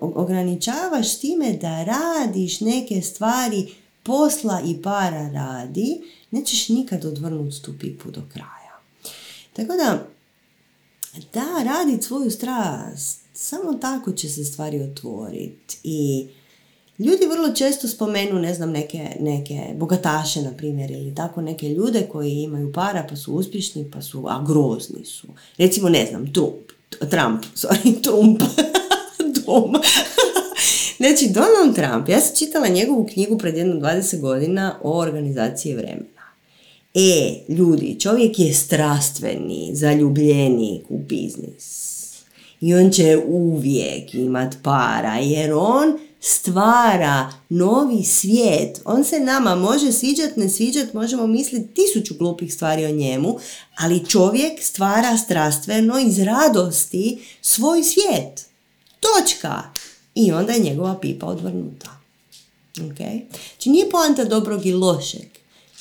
ograničavaš 0.02 1.20
time 1.20 1.54
da 1.54 1.84
radiš 1.84 2.60
neke 2.60 3.02
stvari 3.02 3.74
posla 4.04 4.62
i 4.66 4.82
para 4.82 5.30
radi, 5.30 6.02
nećeš 6.32 6.70
nikad 6.70 7.06
odvrnuti 7.06 7.62
tu 7.62 7.74
pipu 7.80 8.12
do 8.12 8.22
kraja. 8.34 8.80
Tako 9.54 9.74
da, 9.74 10.08
da 11.34 11.64
raditi 11.64 12.06
svoju 12.06 12.32
strast, 12.32 13.22
samo 13.34 13.74
tako 13.74 14.12
će 14.12 14.30
se 14.30 14.44
stvari 14.46 14.82
otvoriti. 14.82 15.78
I 15.84 16.28
ljudi 17.02 17.26
vrlo 17.26 17.54
često 17.56 17.88
spomenu, 17.88 18.40
ne 18.40 18.54
znam, 18.54 18.72
neke, 18.72 19.08
neke 19.20 19.60
bogataše, 19.76 20.42
na 20.42 20.52
primjer, 20.52 20.92
ili 20.92 21.16
tako 21.16 21.42
neke 21.42 21.70
ljude 21.70 22.08
koji 22.12 22.32
imaju 22.32 22.74
para, 22.74 23.06
pa 23.10 23.16
su 23.16 23.34
uspješni, 23.34 23.92
pa 23.92 24.02
su, 24.02 24.26
a 24.28 24.44
grozni 24.48 25.06
su. 25.06 25.28
Recimo, 25.58 25.90
ne 25.90 26.06
znam, 26.06 26.34
Trump. 26.34 26.72
Trump, 27.10 27.44
sorry, 27.62 28.02
Trump. 28.04 28.42
Trump. 29.18 29.86
Znači, 30.98 31.30
Donald 31.30 31.76
Trump, 31.76 32.10
ja 32.10 32.22
sam 32.22 32.36
čitala 32.36 32.68
njegovu 32.68 33.08
knjigu 33.14 33.38
pred 33.38 33.58
jedno 33.58 33.76
20 33.76 34.20
godina 34.20 34.80
o 34.84 35.00
organizaciji 35.00 35.76
vremena. 35.76 36.22
E, 36.94 37.34
ljudi, 37.48 38.00
čovjek 38.00 38.40
je 38.40 38.54
strastveni, 38.54 39.72
zaljubljenik 39.74 40.84
u 40.90 40.98
biznis. 40.98 41.92
I 42.62 42.76
on 42.76 42.90
će 42.90 43.18
uvijek 43.28 44.14
imat 44.14 44.56
para, 44.64 45.16
jer 45.16 45.54
on 45.54 46.00
stvara 46.22 47.34
novi 47.50 48.04
svijet. 48.04 48.82
On 48.86 49.04
se 49.04 49.20
nama 49.20 49.56
može 49.56 49.92
sviđat, 49.92 50.38
ne 50.38 50.50
sviđat, 50.50 50.94
možemo 50.94 51.28
misliti 51.28 51.74
tisuću 51.74 52.14
glupih 52.20 52.54
stvari 52.54 52.86
o 52.86 52.92
njemu, 52.92 53.40
ali 53.78 54.06
čovjek 54.06 54.64
stvara 54.64 55.18
strastveno 55.18 56.00
iz 56.00 56.20
radosti 56.20 57.22
svoj 57.42 57.84
svijet. 57.84 58.46
Točka. 59.00 59.64
I 60.16 60.32
onda 60.32 60.54
je 60.54 60.60
njegova 60.60 61.00
pipa 61.00 61.26
odvrnuta. 61.26 62.02
Okay? 62.76 63.22
Znači 63.54 63.70
nije 63.70 63.90
poanta 63.90 64.26
dobrog 64.26 64.66
i 64.66 64.74
lošeg, 64.74 65.28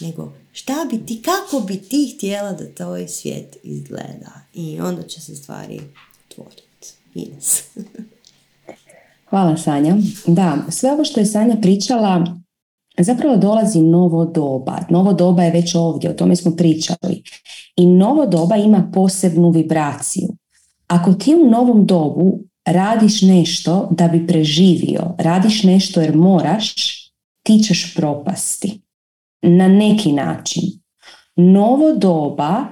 nego 0.01 0.33
šta 0.53 0.87
bi 0.91 1.07
ti, 1.07 1.23
kako 1.23 1.61
bi 1.61 1.83
ti 1.83 2.15
htjela 2.17 2.53
da 2.53 2.75
tvoj 2.75 3.09
svijet 3.09 3.57
izgleda. 3.63 4.41
I 4.55 4.81
onda 4.81 5.03
će 5.03 5.21
se 5.21 5.37
stvari 5.37 5.81
tvoriti. 6.35 6.93
Ines. 7.15 7.63
Hvala 9.31 9.57
Sanja. 9.57 9.97
Da, 10.27 10.57
sve 10.69 10.93
ovo 10.93 11.05
što 11.05 11.21
je 11.21 11.27
Sanja 11.27 11.57
pričala 11.63 12.25
zapravo 12.99 13.37
dolazi 13.37 13.83
novo 13.83 14.25
doba. 14.25 14.79
Novo 14.91 15.13
doba 15.13 15.43
je 15.43 15.51
već 15.51 15.75
ovdje, 15.75 16.11
o 16.11 16.15
tome 16.15 16.37
smo 16.37 16.57
pričali. 16.57 17.23
I 17.77 17.87
novo 17.87 18.27
doba 18.27 18.57
ima 18.57 18.91
posebnu 18.95 19.51
vibraciju. 19.51 20.29
Ako 20.87 21.13
ti 21.13 21.35
u 21.35 21.51
novom 21.51 21.87
dobu 21.87 22.39
radiš 22.67 23.23
nešto 23.23 23.89
da 23.91 24.09
bi 24.09 24.27
preživio, 24.27 25.03
radiš 25.19 25.63
nešto 25.63 26.01
jer 26.01 26.17
moraš, 26.17 26.75
ti 27.43 27.59
ćeš 27.59 27.95
propasti. 27.95 28.81
Na 29.43 29.69
neki 29.69 30.13
način. 30.13 30.63
Novo 31.37 31.93
doba, 31.93 32.67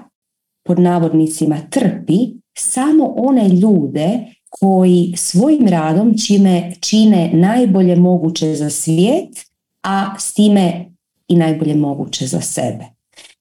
pod 0.65 0.79
navodnicima, 0.79 1.57
trpi 1.71 2.19
samo 2.59 3.15
one 3.17 3.49
ljude 3.49 4.38
koji 4.51 5.15
svojim 5.17 5.69
radom 5.69 6.15
čime 6.27 6.73
čine 6.81 7.31
najbolje 7.35 7.97
moguće 7.97 8.55
za 8.55 8.71
svijet, 8.71 9.39
a 9.83 10.19
s 10.19 10.35
time 10.35 10.87
i 11.29 11.37
najbolje 11.37 11.75
moguće 11.75 12.27
za 12.27 12.41
sebe. 12.41 12.85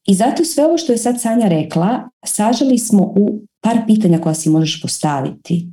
I 0.08 0.14
zato 0.14 0.46
sve 0.46 0.66
ovo 0.66 0.78
što 0.78 0.92
je 0.92 0.98
sad 0.98 1.22
Sanja 1.22 1.48
rekla, 1.48 2.10
saželi 2.26 2.78
smo 2.78 3.04
u 3.04 3.42
par 3.62 3.78
pitanja 3.88 4.22
koja 4.22 4.34
si 4.34 4.50
možeš 4.50 4.82
postaviti. 4.82 5.68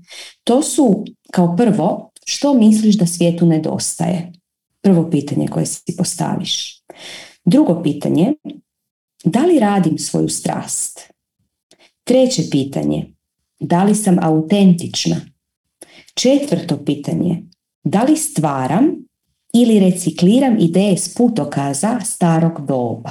To 0.44 0.62
su, 0.62 1.05
kao 1.32 1.56
prvo, 1.56 2.11
što 2.24 2.55
misliš 2.55 2.98
da 2.98 3.06
svijetu 3.06 3.47
nedostaje? 3.47 4.32
Prvo 4.81 5.11
pitanje 5.11 5.48
koje 5.48 5.66
si 5.66 5.97
postaviš. 5.98 6.82
Drugo 7.44 7.82
pitanje, 7.82 8.35
da 9.24 9.40
li 9.40 9.59
radim 9.59 9.98
svoju 9.98 10.28
strast? 10.28 11.01
Treće 12.05 12.43
pitanje, 12.51 13.14
da 13.66 13.85
li 13.85 13.95
sam 13.95 14.19
autentična? 14.23 15.16
Četvrto 16.15 16.85
pitanje, 16.85 17.43
da 17.85 18.03
li 18.03 18.16
stvaram 18.16 19.07
ili 19.55 19.81
recikliram 19.81 20.57
ideje 20.61 20.97
s 20.97 21.15
putokaza 21.15 22.01
starog 22.01 22.66
doba? 22.66 23.11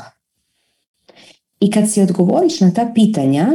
I 1.59 1.71
kad 1.71 1.91
si 1.91 2.01
odgovoriš 2.01 2.59
na 2.59 2.71
ta 2.71 2.91
pitanja, 2.95 3.47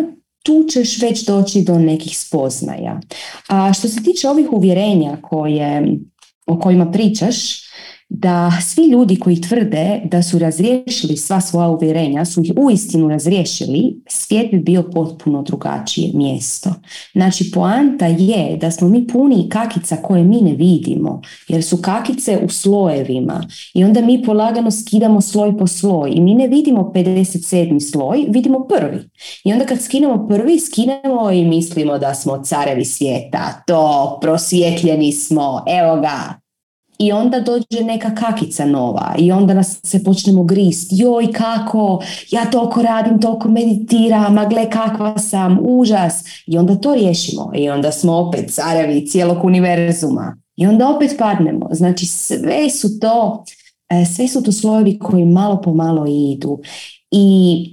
tu 0.43 0.65
ćeš 0.73 1.03
već 1.03 1.27
doći 1.27 1.63
do 1.63 1.79
nekih 1.79 2.19
spoznaja. 2.19 3.01
A 3.49 3.73
što 3.73 3.89
se 3.89 4.03
tiče 4.03 4.29
ovih 4.29 4.53
uvjerenja 4.53 5.17
koje, 5.23 5.99
o 6.47 6.59
kojima 6.59 6.91
pričaš, 6.91 7.69
da 8.09 8.51
svi 8.63 8.87
ljudi 8.87 9.19
koji 9.19 9.41
tvrde 9.41 10.01
da 10.05 10.23
su 10.23 10.39
razriješili 10.39 11.17
sva 11.17 11.41
svoja 11.41 11.69
uvjerenja, 11.69 12.25
su 12.25 12.43
ih 12.45 12.53
uistinu 12.57 13.09
razriješili, 13.09 14.03
svijet 14.09 14.51
bi 14.51 14.59
bio 14.59 14.83
potpuno 14.83 15.43
drugačije 15.43 16.11
mjesto. 16.15 16.71
Znači, 17.13 17.51
poanta 17.51 18.07
je 18.07 18.57
da 18.57 18.71
smo 18.71 18.89
mi 18.89 19.07
puni 19.07 19.49
kakica 19.49 19.97
koje 19.97 20.25
mi 20.25 20.41
ne 20.41 20.53
vidimo, 20.53 21.21
jer 21.49 21.65
su 21.65 21.77
kakice 21.77 22.39
u 22.45 22.49
slojevima 22.49 23.49
i 23.75 23.85
onda 23.85 24.01
mi 24.01 24.23
polagano 24.23 24.71
skidamo 24.71 25.21
sloj 25.21 25.59
po 25.59 25.67
sloj 25.67 26.11
i 26.15 26.21
mi 26.21 26.35
ne 26.35 26.49
vidimo 26.49 26.93
57. 26.95 27.91
sloj, 27.93 28.27
vidimo 28.29 28.67
prvi. 28.69 29.11
I 29.45 29.53
onda 29.53 29.67
kad 29.67 29.83
skinemo 29.83 30.29
prvi, 30.29 30.61
skinemo 30.61 31.31
i 31.31 31.45
mislimo 31.45 31.99
da 31.99 32.15
smo 32.15 32.43
carevi 32.45 32.85
svijeta, 32.85 33.63
to, 33.67 34.19
prosvjetljeni 34.23 35.13
smo, 35.13 35.65
evo 35.67 36.01
ga, 36.01 36.48
i 36.99 37.13
onda 37.13 37.41
dođe 37.41 37.85
neka 37.85 38.15
kakica 38.15 38.65
nova 38.65 39.15
i 39.19 39.33
onda 39.33 39.55
nas 39.55 39.81
se 39.83 40.05
počnemo 40.05 40.45
grist. 40.45 40.91
Joj 40.93 41.33
kako, 41.33 42.03
ja 42.31 42.51
toliko 42.51 42.83
radim, 42.83 43.21
toliko 43.21 43.49
meditiram, 43.49 44.39
a 44.39 44.49
gle 44.49 44.71
kakva 44.71 45.19
sam, 45.19 45.59
užas. 45.63 46.25
I 46.47 46.59
onda 46.59 46.75
to 46.75 46.95
riješimo 46.95 47.53
i 47.55 47.71
onda 47.71 47.93
smo 47.93 48.17
opet 48.17 48.51
carevi 48.51 49.07
cijelog 49.07 49.45
univerzuma. 49.45 50.37
I 50.57 50.67
onda 50.67 50.89
opet 50.89 51.15
padnemo. 51.19 51.69
Znači 51.73 52.07
sve 52.07 52.71
su 52.71 52.99
to, 53.01 53.45
e, 53.89 54.05
sve 54.17 54.29
su 54.29 54.43
to 54.43 54.53
slojevi 54.53 54.99
koji 54.99 55.25
malo 55.25 55.61
po 55.63 55.75
malo 55.75 56.07
idu. 56.09 56.59
I 57.11 57.65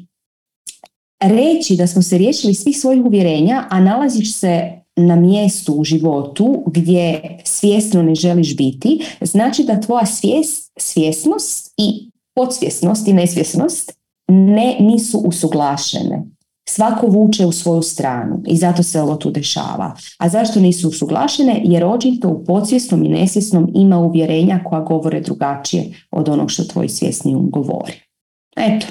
reći 1.24 1.76
da 1.76 1.88
smo 1.88 2.02
se 2.02 2.18
riješili 2.18 2.54
svih 2.54 2.80
svojih 2.80 3.06
uvjerenja, 3.06 3.66
a 3.70 3.80
nalaziš 3.80 4.36
se 4.36 4.85
na 4.96 5.16
mjestu 5.16 5.74
u 5.74 5.84
životu 5.84 6.64
gdje 6.68 7.38
svjesno 7.44 8.04
ne 8.04 8.16
želiš 8.16 8.58
biti, 8.58 9.06
znači 9.22 9.64
da 9.64 9.82
tvoja 9.82 10.06
svijest, 10.06 10.72
svjesnost 10.78 11.74
i 11.78 12.12
podsvjesnost 12.36 13.08
i 13.08 13.14
nesvjesnost 13.14 13.92
ne 14.28 14.78
nisu 14.80 15.18
usuglašene. 15.18 16.24
Svako 16.70 17.08
vuče 17.08 17.46
u 17.46 17.52
svoju 17.52 17.82
stranu 17.82 18.42
i 18.48 18.58
zato 18.58 18.84
se 18.84 19.02
ovo 19.02 19.16
tu 19.16 19.32
dešava. 19.32 19.96
A 20.18 20.30
zašto 20.30 20.60
nisu 20.60 20.90
usuglašene? 20.90 21.62
Jer 21.64 21.86
očito 21.86 22.30
u 22.30 22.44
podsvjesnom 22.44 23.04
i 23.04 23.10
nesvjesnom 23.10 23.72
ima 23.76 24.00
uvjerenja 24.00 24.64
koja 24.64 24.82
govore 24.82 25.22
drugačije 25.22 25.94
od 26.12 26.30
onog 26.30 26.52
što 26.52 26.64
tvoj 26.64 26.90
svjesni 26.90 27.36
um 27.36 27.50
govori. 27.52 27.94
Eto. 28.58 28.88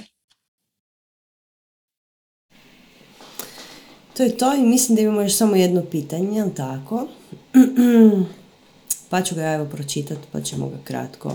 To 4.16 4.22
je 4.22 4.36
to 4.36 4.54
i 4.54 4.60
mislim 4.60 4.96
da 4.96 5.02
imamo 5.02 5.20
još 5.20 5.34
samo 5.34 5.56
jedno 5.56 5.82
pitanje, 5.82 6.36
jel 6.36 6.48
tako? 6.56 7.06
pa 9.10 9.22
ću 9.22 9.34
ga 9.34 9.42
evo 9.42 9.64
pročitati, 9.64 10.20
pa 10.32 10.40
ćemo 10.40 10.68
ga 10.68 10.76
kratko 10.84 11.32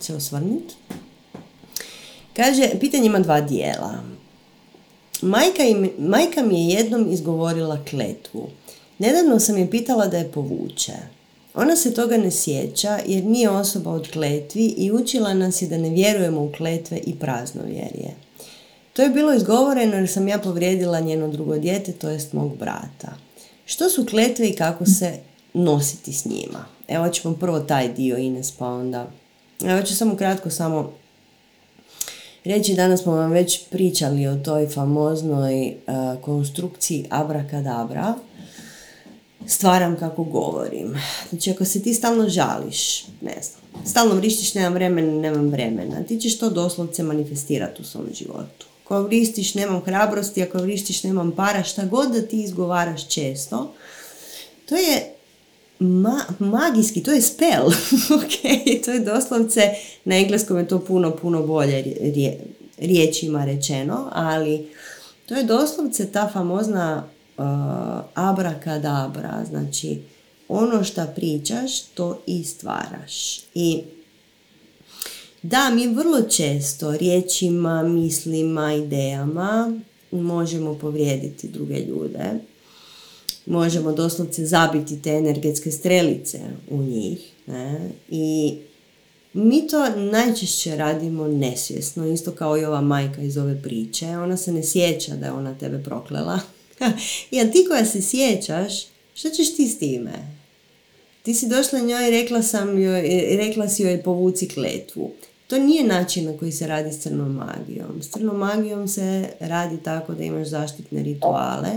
se 0.00 0.14
osvrnuti. 0.14 0.74
Kaže, 2.36 2.70
pitanje 2.80 3.06
ima 3.06 3.18
dva 3.18 3.40
dijela. 3.40 4.02
Majka, 5.22 5.62
im, 5.62 5.90
majka 5.98 6.42
mi 6.42 6.68
je 6.68 6.74
jednom 6.74 7.12
izgovorila 7.12 7.84
kletvu. 7.90 8.48
Nedavno 8.98 9.40
sam 9.40 9.58
je 9.58 9.70
pitala 9.70 10.06
da 10.06 10.18
je 10.18 10.32
povuče. 10.32 10.92
Ona 11.54 11.76
se 11.76 11.94
toga 11.94 12.16
ne 12.16 12.30
sjeća 12.30 12.98
jer 13.06 13.24
nije 13.24 13.50
osoba 13.50 13.90
od 13.90 14.10
kletvi 14.10 14.74
i 14.76 14.92
učila 14.92 15.34
nas 15.34 15.62
je 15.62 15.68
da 15.68 15.78
ne 15.78 15.90
vjerujemo 15.90 16.44
u 16.44 16.52
kletve 16.52 17.00
i 17.06 17.14
praznovjerje. 17.14 18.14
To 18.92 19.02
je 19.02 19.10
bilo 19.10 19.34
izgovoreno 19.34 19.96
jer 19.96 20.08
sam 20.08 20.28
ja 20.28 20.38
povrijedila 20.38 21.00
njeno 21.00 21.28
drugo 21.28 21.58
dijete, 21.58 21.92
to 21.92 22.10
jest 22.10 22.32
mog 22.32 22.56
brata. 22.56 23.12
Što 23.64 23.90
su 23.90 24.06
kletve 24.06 24.48
i 24.48 24.56
kako 24.56 24.86
se 24.86 25.18
nositi 25.54 26.12
s 26.12 26.24
njima? 26.24 26.64
Evo 26.88 27.08
ćemo 27.08 27.34
prvo 27.34 27.60
taj 27.60 27.92
dio 27.92 28.16
Ines, 28.16 28.52
pa 28.52 28.66
onda... 28.66 29.10
Evo 29.64 29.82
ću 29.82 29.96
samo 29.96 30.16
kratko 30.16 30.50
samo 30.50 30.92
reći, 32.44 32.74
danas 32.74 33.02
smo 33.02 33.12
vam 33.12 33.30
već 33.30 33.60
pričali 33.70 34.26
o 34.26 34.36
toj 34.36 34.68
famoznoj 34.68 35.68
uh, 35.68 36.22
konstrukciji 36.22 37.06
abrakadabra, 37.10 38.14
stvaram 39.46 39.96
kako 39.96 40.24
govorim. 40.24 40.94
Znači 41.30 41.50
ako 41.50 41.64
se 41.64 41.82
ti 41.82 41.94
stalno 41.94 42.28
žališ, 42.28 43.04
ne 43.20 43.36
znam, 43.42 43.86
stalno 43.86 44.14
vrištiš 44.14 44.54
nemam 44.54 44.72
vremena, 44.72 45.12
nemam 45.12 45.48
vremena, 45.48 46.02
ti 46.02 46.20
ćeš 46.20 46.38
to 46.38 46.50
doslovce 46.50 47.02
manifestirati 47.02 47.82
u 47.82 47.84
svom 47.84 48.06
životu. 48.14 48.66
Ako 48.84 49.02
vrištiš 49.02 49.54
nemam 49.54 49.80
hrabrosti, 49.80 50.42
ako 50.42 50.58
vrištiš 50.58 51.02
nemam 51.02 51.32
para, 51.32 51.64
šta 51.64 51.84
god 51.84 52.12
da 52.12 52.22
ti 52.22 52.42
izgovaraš 52.42 53.08
često, 53.08 53.74
to 54.68 54.76
je 54.76 55.14
ma- 55.80 56.32
magijski, 56.38 57.02
to 57.02 57.12
je 57.12 57.22
spell, 57.22 57.66
ok, 58.18 58.34
to 58.84 58.90
je 58.90 59.00
doslovce, 59.00 59.60
na 60.04 60.16
engleskom 60.16 60.58
je 60.58 60.68
to 60.68 60.84
puno, 60.84 61.16
puno 61.16 61.42
bolje 61.42 61.84
riječima 62.78 63.44
rečeno, 63.44 64.08
ali 64.12 64.68
to 65.26 65.34
je 65.34 65.44
doslovce 65.44 66.12
ta 66.12 66.30
famozna 66.32 67.04
uh, 67.36 67.44
abrakadabra, 68.14 69.44
znači 69.50 69.98
ono 70.48 70.84
što 70.84 71.06
pričaš, 71.16 71.80
to 71.82 72.18
i 72.26 72.44
stvaraš. 72.44 73.40
I 73.54 73.82
da, 75.42 75.70
mi 75.70 75.94
vrlo 75.94 76.22
često 76.22 76.96
riječima, 76.96 77.82
mislima, 77.82 78.74
idejama 78.74 79.80
možemo 80.10 80.78
povrijediti 80.78 81.48
druge 81.48 81.78
ljude. 81.80 82.30
Možemo 83.46 83.92
doslovce 83.92 84.46
zabiti 84.46 85.02
te 85.02 85.10
energetske 85.10 85.70
strelice 85.70 86.38
u 86.70 86.82
njih. 86.82 87.18
Ne? 87.46 87.90
I 88.10 88.54
mi 89.32 89.66
to 89.66 89.96
najčešće 89.96 90.76
radimo 90.76 91.28
nesvjesno, 91.28 92.06
isto 92.06 92.30
kao 92.30 92.58
i 92.58 92.64
ova 92.64 92.80
majka 92.80 93.22
iz 93.22 93.36
ove 93.36 93.62
priče. 93.62 94.06
Ona 94.06 94.36
se 94.36 94.52
ne 94.52 94.62
sjeća 94.62 95.16
da 95.16 95.26
je 95.26 95.32
ona 95.32 95.58
tebe 95.58 95.82
proklela. 95.84 96.40
I 97.30 97.50
ti 97.52 97.66
koja 97.68 97.84
se 97.84 98.02
sjećaš, 98.02 98.86
što 99.14 99.30
ćeš 99.30 99.56
ti 99.56 99.68
s 99.68 99.78
time? 99.78 100.12
Ti 101.22 101.34
si 101.34 101.48
došla 101.48 101.78
njoj 101.78 102.08
i 102.08 102.10
rekla, 102.10 102.42
sam 102.42 102.82
joj, 102.82 103.02
rekla 103.36 103.68
si 103.68 103.82
joj 103.82 104.02
povuci 104.02 104.48
kletvu. 104.48 105.10
To 105.52 105.58
nije 105.58 105.84
način 105.84 106.24
na 106.24 106.38
koji 106.38 106.52
se 106.52 106.66
radi 106.66 106.92
s 106.92 106.98
crnom 106.98 107.32
magijom. 107.32 108.02
S 108.02 108.08
crnom 108.10 108.38
magijom 108.38 108.88
se 108.88 109.28
radi 109.40 109.76
tako 109.84 110.14
da 110.14 110.24
imaš 110.24 110.48
zaštitne 110.48 111.02
rituale 111.02 111.68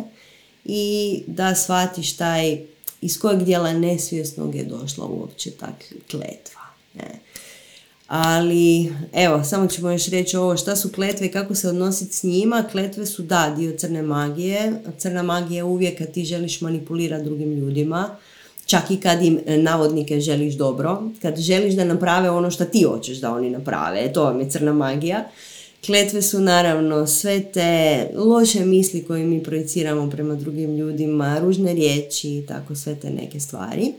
i 0.65 1.23
da 1.27 1.55
shvatiš 1.55 2.17
taj 2.17 2.59
iz 3.01 3.19
kojeg 3.19 3.43
dijela 3.43 3.73
nesvjesnog 3.73 4.55
je 4.55 4.63
došla 4.63 5.05
uopće 5.05 5.51
ta 5.51 5.67
kletva. 6.11 6.61
Ne? 6.93 7.19
Ali, 8.07 8.93
evo, 9.13 9.43
samo 9.43 9.67
ćemo 9.67 9.91
još 9.91 10.07
reći 10.07 10.37
ovo, 10.37 10.57
šta 10.57 10.75
su 10.75 10.91
kletve 10.91 11.27
i 11.27 11.31
kako 11.31 11.55
se 11.55 11.69
odnositi 11.69 12.13
s 12.13 12.23
njima. 12.23 12.63
Kletve 12.71 13.05
su, 13.05 13.21
da, 13.21 13.53
dio 13.57 13.77
crne 13.77 14.01
magije. 14.01 14.73
Crna 14.97 15.23
magija 15.23 15.57
je 15.57 15.63
uvijek 15.63 15.97
kad 15.97 16.11
ti 16.11 16.25
želiš 16.25 16.61
manipulirati 16.61 17.23
drugim 17.23 17.53
ljudima, 17.53 18.17
čak 18.65 18.91
i 18.91 18.97
kad 18.97 19.23
im 19.23 19.39
e, 19.45 19.57
navodnike 19.57 20.19
želiš 20.19 20.53
dobro, 20.53 21.11
kad 21.21 21.37
želiš 21.37 21.73
da 21.73 21.83
naprave 21.83 22.29
ono 22.29 22.51
što 22.51 22.65
ti 22.65 22.83
hoćeš 22.83 23.17
da 23.17 23.31
oni 23.31 23.49
naprave, 23.49 24.05
e, 24.05 24.13
to 24.13 24.23
vam 24.23 24.39
je 24.39 24.49
crna 24.49 24.73
magija. 24.73 25.29
Kletve 25.85 26.21
su 26.21 26.39
naravno 26.39 27.07
sve 27.07 27.43
te 27.43 28.09
loše 28.15 28.65
misli 28.65 29.03
koje 29.03 29.23
mi 29.23 29.43
projiciramo 29.43 30.09
prema 30.09 30.35
drugim 30.35 30.75
ljudima, 30.77 31.39
ružne 31.39 31.73
riječi 31.73 32.29
i 32.29 32.45
tako 32.47 32.75
sve 32.75 32.95
te 32.95 33.09
neke 33.09 33.39
stvari. 33.39 33.93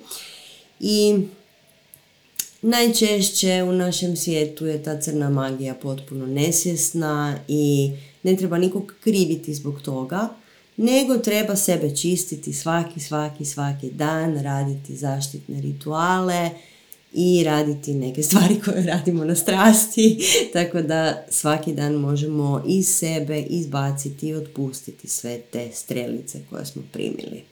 I 0.80 1.18
Najčešće 2.62 3.62
u 3.62 3.72
našem 3.72 4.16
svijetu 4.16 4.66
je 4.66 4.82
ta 4.82 5.00
crna 5.00 5.30
magija 5.30 5.74
potpuno 5.74 6.26
nesvjesna 6.26 7.38
i 7.48 7.90
ne 8.22 8.36
treba 8.36 8.58
nikog 8.58 8.94
kriviti 9.00 9.54
zbog 9.54 9.82
toga, 9.82 10.28
nego 10.76 11.18
treba 11.18 11.56
sebe 11.56 11.96
čistiti 11.96 12.52
svaki, 12.52 13.00
svaki, 13.00 13.44
svaki 13.44 13.90
dan, 13.90 14.42
raditi 14.42 14.96
zaštitne 14.96 15.60
rituale 15.60 16.50
i 17.12 17.44
raditi 17.44 17.94
neke 17.94 18.22
stvari 18.28 18.60
koje 18.64 18.86
radimo 18.86 19.24
na 19.24 19.34
strasti, 19.34 20.18
tako 20.52 20.82
da 20.82 21.24
svaki 21.30 21.72
dan 21.72 21.94
možemo 21.94 22.64
iz 22.66 22.88
sebe 22.88 23.40
izbaciti 23.40 24.28
i 24.28 24.34
otpustiti 24.34 25.08
sve 25.08 25.40
te 25.40 25.70
strelice 25.72 26.40
koje 26.50 26.66
smo 26.66 26.82
primili 26.92 27.42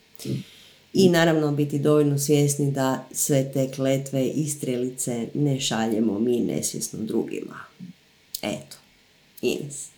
i 0.95 1.09
naravno 1.09 1.53
biti 1.53 1.79
dovoljno 1.79 2.19
svjesni 2.19 2.71
da 2.71 3.09
sve 3.13 3.53
te 3.53 3.71
kletve 3.71 4.27
i 4.27 4.49
strelice 4.49 5.29
ne 5.35 5.61
šaljemo 5.61 6.19
mi 6.19 6.41
nesvjesno 6.41 6.99
drugima. 7.03 7.61
Eto, 8.43 8.77
Ines. 9.43 9.94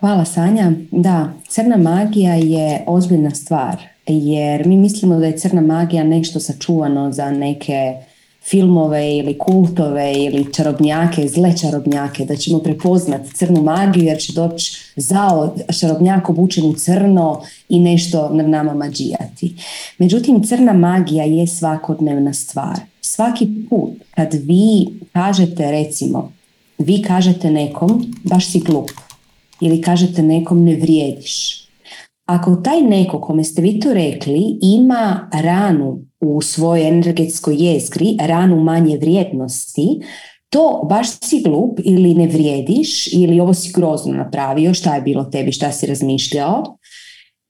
Hvala 0.00 0.24
Sanja. 0.24 0.72
Da, 0.90 1.32
crna 1.48 1.76
magija 1.76 2.34
je 2.34 2.84
ozbiljna 2.86 3.30
stvar 3.30 3.82
jer 4.06 4.66
mi 4.66 4.76
mislimo 4.76 5.18
da 5.18 5.26
je 5.26 5.38
crna 5.38 5.60
magija 5.60 6.04
nešto 6.04 6.40
sačuvano 6.40 7.12
za 7.12 7.30
neke 7.30 7.94
filmove 8.42 9.16
ili 9.16 9.38
kultove 9.38 10.14
ili 10.14 10.52
čarobnjake, 10.54 11.28
zle 11.28 11.56
čarobnjake, 11.56 12.24
da 12.24 12.36
ćemo 12.36 12.58
prepoznati 12.58 13.34
crnu 13.34 13.62
magiju 13.62 14.04
jer 14.04 14.18
će 14.18 14.32
doći 14.32 14.92
zao 14.96 15.56
čarobnjak 15.80 16.30
obučen 16.30 16.64
u 16.64 16.74
crno 16.74 17.42
i 17.68 17.80
nešto 17.80 18.30
na 18.32 18.42
nama 18.42 18.74
mađijati. 18.74 19.54
Međutim, 19.98 20.42
crna 20.42 20.72
magija 20.72 21.24
je 21.24 21.46
svakodnevna 21.46 22.32
stvar. 22.32 22.76
Svaki 23.00 23.48
put 23.70 23.92
kad 24.10 24.34
vi 24.34 24.86
kažete, 25.12 25.70
recimo, 25.70 26.32
vi 26.78 27.02
kažete 27.02 27.50
nekom 27.50 28.14
baš 28.24 28.52
si 28.52 28.60
glup 28.60 28.90
ili 29.60 29.82
kažete 29.82 30.22
nekom 30.22 30.64
ne 30.64 30.76
vrijediš, 30.76 31.68
ako 32.26 32.56
taj 32.56 32.80
neko 32.80 33.20
kome 33.20 33.44
ste 33.44 33.62
vi 33.62 33.80
to 33.80 33.94
rekli 33.94 34.58
ima 34.62 35.30
ranu 35.32 35.98
u 36.20 36.42
svojoj 36.42 36.88
energetskoj 36.88 37.56
jezgri, 37.58 38.16
ranu 38.20 38.60
manje 38.60 38.96
vrijednosti, 38.96 40.00
to 40.50 40.86
baš 40.88 41.08
si 41.10 41.42
glup 41.42 41.80
ili 41.84 42.14
ne 42.14 42.26
vrijediš 42.26 43.12
ili 43.12 43.40
ovo 43.40 43.54
si 43.54 43.72
grozno 43.72 44.12
napravio, 44.12 44.74
šta 44.74 44.94
je 44.94 45.02
bilo 45.02 45.24
tebi, 45.24 45.52
šta 45.52 45.72
si 45.72 45.86
razmišljao, 45.86 46.77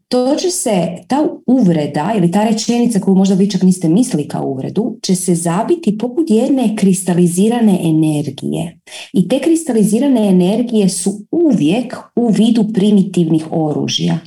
to 0.08 0.36
će 0.36 0.50
se, 0.50 0.88
ta 1.06 1.28
uvreda 1.46 2.12
ili 2.16 2.30
ta 2.30 2.44
rečenica 2.44 3.00
koju 3.00 3.14
možda 3.14 3.34
vi 3.34 3.50
čak 3.50 3.62
niste 3.62 3.88
mislili 3.88 4.28
kao 4.28 4.46
uvredu, 4.46 4.98
će 5.02 5.14
se 5.14 5.34
zabiti 5.34 5.98
poput 5.98 6.30
jedne 6.30 6.76
kristalizirane 6.76 7.78
energije. 7.82 8.80
I 9.12 9.28
te 9.28 9.38
kristalizirane 9.38 10.28
energije 10.28 10.88
su 10.88 11.20
uvijek 11.30 11.96
u 12.16 12.28
vidu 12.28 12.64
primitivnih 12.74 13.46
oružja. 13.50 14.18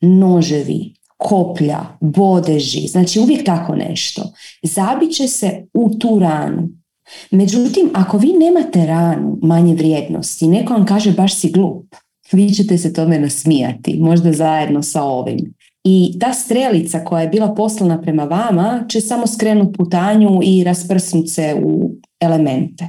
Noževi, 0.00 0.94
koplja, 1.16 1.80
bodeži, 2.00 2.88
znači 2.88 3.20
uvijek 3.20 3.44
tako 3.44 3.74
nešto. 3.74 4.32
Zabit 4.62 5.12
će 5.12 5.28
se 5.28 5.66
u 5.74 5.90
tu 5.98 6.18
ranu. 6.18 6.68
Međutim, 7.30 7.90
ako 7.94 8.18
vi 8.18 8.32
nemate 8.32 8.86
ranu 8.86 9.38
manje 9.42 9.74
vrijednosti, 9.74 10.46
neko 10.46 10.72
vam 10.72 10.86
kaže 10.86 11.12
baš 11.12 11.40
si 11.40 11.50
glup, 11.50 11.94
vi 12.32 12.50
ćete 12.50 12.78
se 12.78 12.92
tome 12.92 13.18
nasmijati, 13.18 13.98
možda 14.00 14.32
zajedno 14.32 14.82
sa 14.82 15.02
ovim. 15.02 15.54
I 15.84 16.18
ta 16.20 16.32
strelica 16.32 17.04
koja 17.04 17.22
je 17.22 17.28
bila 17.28 17.54
poslana 17.54 18.00
prema 18.00 18.24
vama 18.24 18.84
će 18.88 19.00
samo 19.00 19.26
skrenuti 19.26 19.76
putanju 19.76 20.40
i 20.42 20.64
rasprsnuti 20.64 21.28
se 21.28 21.56
u 21.64 21.90
elemente. 22.20 22.84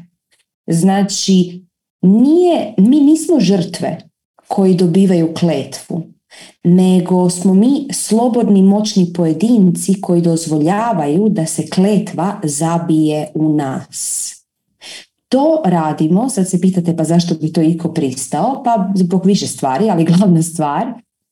Znači, 0.68 1.66
nije, 2.02 2.74
mi 2.78 3.00
nismo 3.00 3.40
žrtve 3.40 3.98
koji 4.48 4.76
dobivaju 4.76 5.34
kletvu, 5.34 6.04
nego 6.64 7.30
smo 7.30 7.54
mi 7.54 7.88
slobodni 7.94 8.64
moćni 8.64 9.14
pojedinci 9.14 10.02
koji 10.02 10.22
dozvoljavaju 10.22 11.30
da 11.30 11.46
se 11.46 11.70
kletva 11.70 12.40
zabije 12.44 13.28
u 13.34 13.56
nas. 13.56 14.41
To 15.32 15.62
radimo, 15.66 16.30
sad 16.30 16.50
se 16.50 16.62
pitate 16.62 16.96
pa 16.96 17.04
zašto 17.04 17.36
bi 17.36 17.54
to 17.54 17.62
iko 17.62 17.94
pristao, 17.94 18.62
pa 18.66 18.92
zbog 18.96 19.26
više 19.26 19.48
stvari, 19.48 19.90
ali 19.90 20.06
glavna 20.18 20.42
stvar 20.42 20.88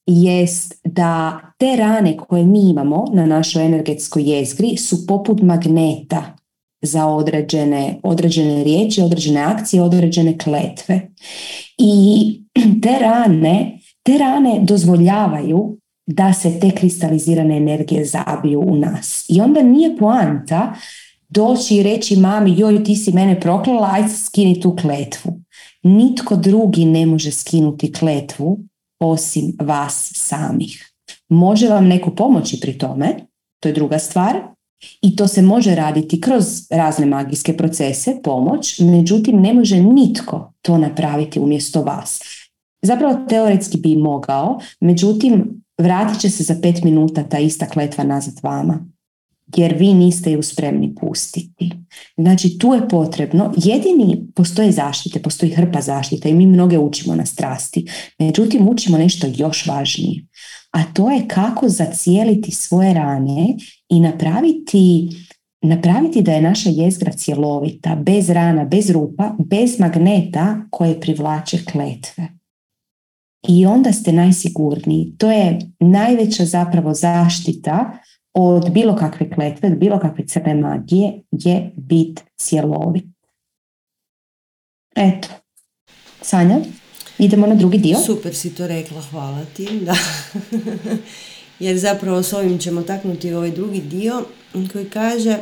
jest 0.06 0.82
da 0.84 1.40
te 1.58 1.76
rane 1.76 2.18
koje 2.18 2.46
mi 2.46 2.70
imamo 2.70 3.06
na 3.14 3.26
našoj 3.26 3.66
energetskoj 3.66 4.24
jezgri 4.24 4.78
su 4.78 5.08
poput 5.08 5.42
magneta 5.42 6.24
za 6.82 7.06
određene, 7.06 8.00
određene 8.04 8.64
riječi, 8.64 9.02
određene 9.02 9.42
akcije, 9.42 9.82
određene 9.82 10.38
kletve. 10.38 11.10
I 11.78 12.42
te 12.84 13.00
rane, 13.00 13.80
te 14.04 14.18
rane 14.18 14.60
dozvoljavaju 14.64 15.78
da 16.08 16.34
se 16.34 16.60
te 16.60 16.72
kristalizirane 16.72 17.58
energije 17.58 18.06
zabiju 18.06 18.60
u 18.60 18.76
nas. 18.76 19.26
I 19.30 19.42
onda 19.42 19.64
nije 19.64 19.98
poanta 19.98 20.74
doći 21.30 21.76
i 21.76 21.84
reći 21.84 22.16
mami 22.16 22.56
joj 22.58 22.84
ti 22.84 22.96
si 22.96 23.12
mene 23.12 23.40
proklala, 23.40 23.90
aj 23.92 24.10
skini 24.10 24.62
tu 24.62 24.76
kletvu. 24.76 25.42
Nitko 25.84 26.36
drugi 26.36 26.86
ne 26.86 27.06
može 27.06 27.32
skinuti 27.32 27.94
kletvu 27.94 28.60
osim 29.00 29.54
vas 29.62 30.12
samih. 30.16 30.92
Može 31.30 31.68
vam 31.68 31.88
neko 31.88 32.12
pomoći 32.12 32.60
pri 32.60 32.78
tome, 32.78 33.16
to 33.60 33.70
je 33.70 33.74
druga 33.74 34.00
stvar, 34.00 34.36
i 35.02 35.16
to 35.16 35.28
se 35.28 35.42
može 35.42 35.76
raditi 35.76 36.22
kroz 36.22 36.46
razne 36.70 37.06
magijske 37.06 37.58
procese, 37.58 38.16
pomoć, 38.24 38.80
međutim 38.80 39.42
ne 39.42 39.54
može 39.54 39.80
nitko 39.80 40.54
to 40.62 40.78
napraviti 40.78 41.40
umjesto 41.40 41.82
vas. 41.82 42.22
Zapravo 42.82 43.26
teoretski 43.30 43.78
bi 43.78 43.96
mogao, 43.96 44.60
međutim 44.80 45.64
vratit 45.78 46.22
će 46.22 46.30
se 46.30 46.44
za 46.44 46.56
pet 46.62 46.84
minuta 46.84 47.24
ta 47.24 47.40
ista 47.40 47.66
kletva 47.66 48.04
nazad 48.04 48.40
vama 48.44 48.86
jer 49.56 49.76
vi 49.78 49.94
niste 49.94 50.32
ju 50.32 50.44
spremni 50.44 50.96
pustiti. 50.96 51.72
Znači 52.18 52.58
tu 52.58 52.74
je 52.74 52.90
potrebno, 52.90 53.54
jedini 53.58 54.28
postoje 54.36 54.72
zaštite, 54.72 55.22
postoji 55.22 55.52
hrpa 55.52 55.82
zaštita 55.82 56.30
i 56.30 56.34
mi 56.34 56.48
mnoge 56.48 56.78
učimo 56.78 57.16
na 57.16 57.26
strasti, 57.26 57.86
međutim 58.20 58.68
učimo 58.68 58.98
nešto 58.98 59.28
još 59.36 59.66
važnije, 59.66 60.26
a 60.72 60.84
to 60.94 61.12
je 61.12 61.28
kako 61.28 61.70
zacijeliti 61.70 62.52
svoje 62.52 62.94
rane 62.94 63.56
i 63.90 64.00
napraviti 64.00 65.10
napraviti 65.62 66.22
da 66.22 66.34
je 66.34 66.42
naša 66.42 66.70
jezgra 66.70 67.12
cjelovita, 67.12 67.96
bez 67.96 68.30
rana, 68.30 68.66
bez 68.66 68.90
rupa, 68.90 69.36
bez 69.40 69.80
magneta 69.80 70.62
koje 70.70 71.00
privlače 71.00 71.58
kletve. 71.72 72.28
I 73.48 73.66
onda 73.66 73.92
ste 73.92 74.12
najsigurniji. 74.12 75.16
To 75.18 75.32
je 75.32 75.60
najveća 75.80 76.46
zapravo 76.46 76.94
zaštita 76.94 78.00
od 78.34 78.72
bilo 78.72 78.96
kakve 78.96 79.32
kletve, 79.32 79.70
od 79.70 79.78
bilo 79.78 80.00
kakve 80.00 80.28
crne 80.28 80.56
magije 80.56 81.22
je 81.32 81.72
bit 81.76 82.24
cjelovit. 82.38 83.06
Eto, 84.96 85.28
Sanja, 86.22 86.60
idemo 87.18 87.48
na 87.48 87.56
drugi 87.56 87.78
dio. 87.78 87.98
Super 87.98 88.36
si 88.36 88.56
to 88.56 88.68
rekla, 88.68 89.02
hvala 89.02 89.46
ti. 89.54 89.80
Da. 89.82 89.96
Jer 91.66 91.78
zapravo 91.78 92.24
s 92.24 92.34
ovim 92.34 92.58
ćemo 92.58 92.82
taknuti 92.82 93.34
ovaj 93.34 93.52
drugi 93.52 93.82
dio 93.82 94.26
koji 94.74 94.90
kaže 94.90 95.38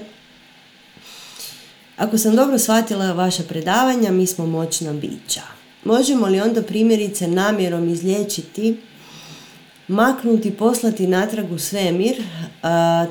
ako 1.97 2.17
sam 2.17 2.35
dobro 2.35 2.59
shvatila 2.59 3.13
vaša 3.13 3.43
predavanja, 3.43 4.11
mi 4.11 4.25
smo 4.27 4.45
moćna 4.45 4.93
bića. 4.93 5.41
Možemo 5.83 6.27
li 6.27 6.41
onda 6.41 6.61
primjerice 6.61 7.27
namjerom 7.27 7.89
izliječiti 7.89 8.77
maknuti, 9.87 10.51
poslati 10.51 11.07
natrag 11.07 11.51
u 11.51 11.59
svemir, 11.59 12.23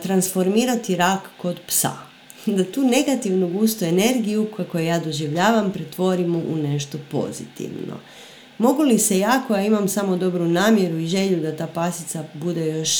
transformirati 0.02 0.96
rak 0.96 1.20
kod 1.38 1.60
psa. 1.66 1.92
Da 2.46 2.64
tu 2.64 2.82
negativnu 2.82 3.48
gustu 3.48 3.84
energiju 3.84 4.48
koju 4.72 4.84
ja 4.84 4.98
doživljavam 4.98 5.72
pretvorimo 5.72 6.38
u 6.38 6.56
nešto 6.56 6.98
pozitivno. 7.10 7.96
Mogu 8.58 8.82
li 8.82 8.98
se 8.98 9.18
ja 9.18 9.42
koja 9.46 9.62
imam 9.62 9.88
samo 9.88 10.16
dobru 10.16 10.48
namjeru 10.48 10.98
i 10.98 11.06
želju 11.06 11.40
da 11.40 11.56
ta 11.56 11.66
pasica 11.66 12.24
bude 12.34 12.66
još, 12.66 12.90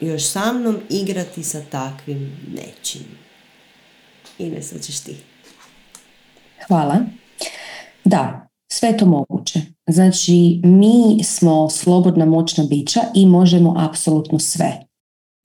još 0.00 0.24
sa 0.24 0.52
mnom 0.52 0.80
igrati 0.90 1.42
sa 1.42 1.62
takvim 1.70 2.32
nečim? 2.54 3.04
Ines, 4.38 4.72
ćeš 4.86 5.00
ti. 5.00 5.16
Hvala. 6.68 7.00
Da, 8.04 8.46
sve 8.72 8.96
to 8.96 9.06
moguće. 9.06 9.60
Znači, 9.86 10.60
mi 10.64 11.24
smo 11.24 11.70
slobodna 11.70 12.24
moćna 12.24 12.64
bića 12.64 13.00
i 13.14 13.26
možemo 13.26 13.74
apsolutno 13.78 14.38
sve. 14.38 14.86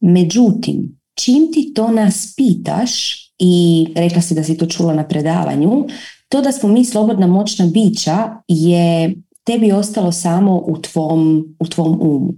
Međutim, 0.01 0.99
čim 1.15 1.51
ti 1.53 1.73
to 1.75 1.91
nas 1.91 2.33
pitaš 2.37 3.23
i 3.39 3.85
rekla 3.95 4.21
si 4.21 4.35
da 4.35 4.43
si 4.43 4.57
to 4.57 4.65
čula 4.65 4.93
na 4.93 5.07
predavanju, 5.07 5.85
to 6.29 6.41
da 6.41 6.51
smo 6.51 6.69
mi 6.69 6.85
slobodna 6.85 7.27
moćna 7.27 7.65
bića 7.65 8.29
je 8.47 9.15
tebi 9.43 9.71
ostalo 9.71 10.11
samo 10.11 10.63
u 10.67 10.77
tvom, 10.81 11.45
u 11.59 11.65
tvom 11.65 11.99
umu. 12.01 12.33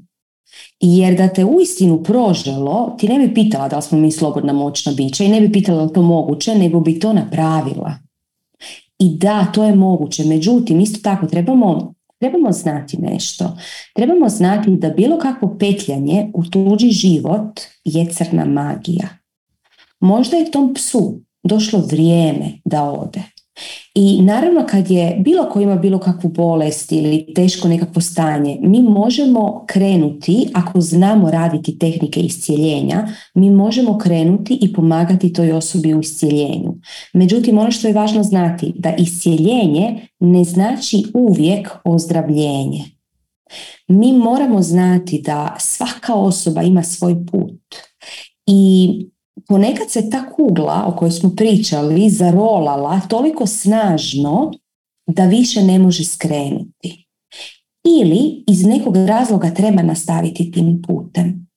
Jer 0.80 1.18
da 1.18 1.28
te 1.28 1.46
uistinu 1.46 2.04
proželo, 2.04 2.96
ti 3.00 3.08
ne 3.08 3.28
bi 3.28 3.34
pitala 3.34 3.68
da 3.68 3.76
li 3.76 3.82
smo 3.82 3.98
mi 3.98 4.12
slobodna 4.12 4.54
moćna 4.54 4.92
bića 4.92 5.24
i 5.24 5.30
ne 5.30 5.42
bi 5.42 5.52
pitala 5.52 5.78
da 5.78 5.84
li 5.84 5.94
to 5.94 6.02
moguće, 6.02 6.56
nego 6.56 6.80
bi 6.80 7.00
to 7.00 7.14
napravila. 7.14 8.09
I 9.00 9.18
da, 9.18 9.46
to 9.54 9.64
je 9.64 9.76
moguće. 9.76 10.24
Međutim, 10.24 10.80
isto 10.80 11.00
tako 11.04 11.28
trebamo, 11.28 11.94
trebamo 12.20 12.52
znati 12.52 12.98
nešto. 12.98 13.58
Trebamo 13.96 14.30
znati 14.30 14.70
da 14.72 14.90
bilo 14.90 15.20
kakvo 15.20 15.58
petljanje 15.60 16.32
u 16.34 16.44
tuđi 16.44 16.90
život 16.90 17.60
je 17.84 18.06
crna 18.06 18.46
magija. 18.46 19.10
Možda 20.00 20.38
je 20.38 20.52
tom 20.52 20.74
psu 20.74 21.22
došlo 21.44 21.80
vrijeme 21.80 22.52
da 22.66 22.84
ode. 22.84 23.22
I 23.96 24.22
naravno 24.22 24.66
kad 24.70 24.92
je 24.92 25.18
bilo 25.20 25.50
ko 25.50 25.60
ima 25.60 25.76
bilo 25.76 26.00
kakvu 26.00 26.30
bolest 26.30 26.92
ili 26.92 27.34
teško 27.36 27.68
nekakvo 27.68 28.02
stanje, 28.02 28.58
mi 28.62 28.82
možemo 28.82 29.66
krenuti, 29.68 30.48
ako 30.54 30.82
znamo 30.82 31.32
raditi 31.32 31.80
tehnike 31.80 32.20
iscijeljenja, 32.20 33.08
mi 33.34 33.50
možemo 33.50 33.98
krenuti 33.98 34.60
i 34.62 34.74
pomagati 34.74 35.34
toj 35.34 35.52
osobi 35.52 35.94
u 35.94 36.00
iscijeljenju. 36.00 36.76
Međutim, 37.14 37.58
ono 37.58 37.72
što 37.72 37.88
je 37.88 37.94
važno 37.94 38.24
znati, 38.24 38.74
da 38.76 38.96
iscijeljenje 38.96 40.08
ne 40.20 40.44
znači 40.44 41.04
uvijek 41.14 41.70
ozdravljenje. 41.84 42.84
Mi 43.88 44.14
moramo 44.14 44.62
znati 44.62 45.22
da 45.26 45.56
svaka 45.60 46.14
osoba 46.14 46.62
ima 46.62 46.84
svoj 46.84 47.26
put 47.32 47.76
i 48.46 48.90
ponekad 49.50 49.92
se 49.92 50.10
ta 50.10 50.30
kugla 50.30 50.84
o 50.88 50.96
kojoj 50.98 51.12
smo 51.12 51.30
pričali 51.36 52.10
zarolala 52.10 53.02
toliko 53.10 53.48
snažno 53.48 54.52
da 55.08 55.26
više 55.26 55.64
ne 55.64 55.80
može 55.80 56.04
skrenuti. 56.04 57.08
Ili 58.02 58.44
iz 58.48 58.66
nekog 58.66 58.96
razloga 58.96 59.54
treba 59.54 59.82
nastaviti 59.82 60.52
tim 60.52 60.82
putem. 60.88 61.48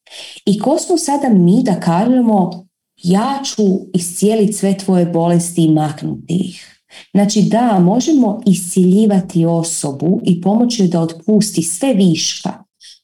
I 0.46 0.58
ko 0.58 0.78
smo 0.78 0.98
sada 0.98 1.28
mi 1.28 1.62
da 1.62 1.80
kažemo 1.80 2.66
ja 2.96 3.40
ću 3.44 3.62
iscijeliti 3.94 4.52
sve 4.52 4.78
tvoje 4.78 5.06
bolesti 5.06 5.64
i 5.64 5.70
maknuti 5.70 6.34
ih. 6.34 6.68
Znači 7.12 7.42
da, 7.42 7.78
možemo 7.78 8.40
isciljivati 8.46 9.44
osobu 9.44 10.20
i 10.24 10.40
pomoći 10.40 10.82
joj 10.82 10.88
da 10.88 11.00
otpusti 11.00 11.62
sve 11.62 11.94
viška. 11.94 12.52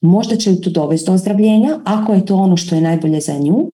Možda 0.00 0.36
će 0.36 0.50
ju 0.50 0.60
to 0.60 0.70
dovesti 0.70 1.06
do 1.06 1.12
ozdravljenja, 1.12 1.80
ako 1.84 2.12
je 2.12 2.26
to 2.26 2.36
ono 2.36 2.56
što 2.56 2.74
je 2.74 2.80
najbolje 2.80 3.20
za 3.20 3.38
nju, 3.38 3.70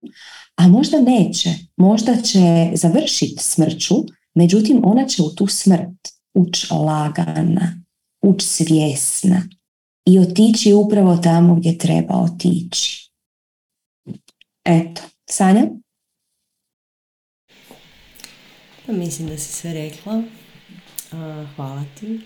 a 0.56 0.68
možda 0.68 1.00
neće, 1.00 1.50
možda 1.76 2.22
će 2.22 2.70
završiti 2.74 3.36
smrću, 3.38 3.94
međutim 4.34 4.80
ona 4.84 5.06
će 5.06 5.22
u 5.22 5.34
tu 5.34 5.46
smrt 5.46 6.08
ući 6.34 6.66
lagana, 6.74 7.84
ući 8.22 8.46
svjesna 8.46 9.42
i 10.06 10.18
otići 10.18 10.72
upravo 10.72 11.16
tamo 11.16 11.54
gdje 11.54 11.78
treba 11.78 12.14
otići. 12.14 13.10
Eto, 14.64 15.02
Sanja? 15.30 15.66
Pa 18.86 18.92
mislim 18.92 19.28
da 19.28 19.38
si 19.38 19.52
sve 19.52 19.72
rekla. 19.72 20.22
hvala 21.56 21.84
ti. 22.00 22.20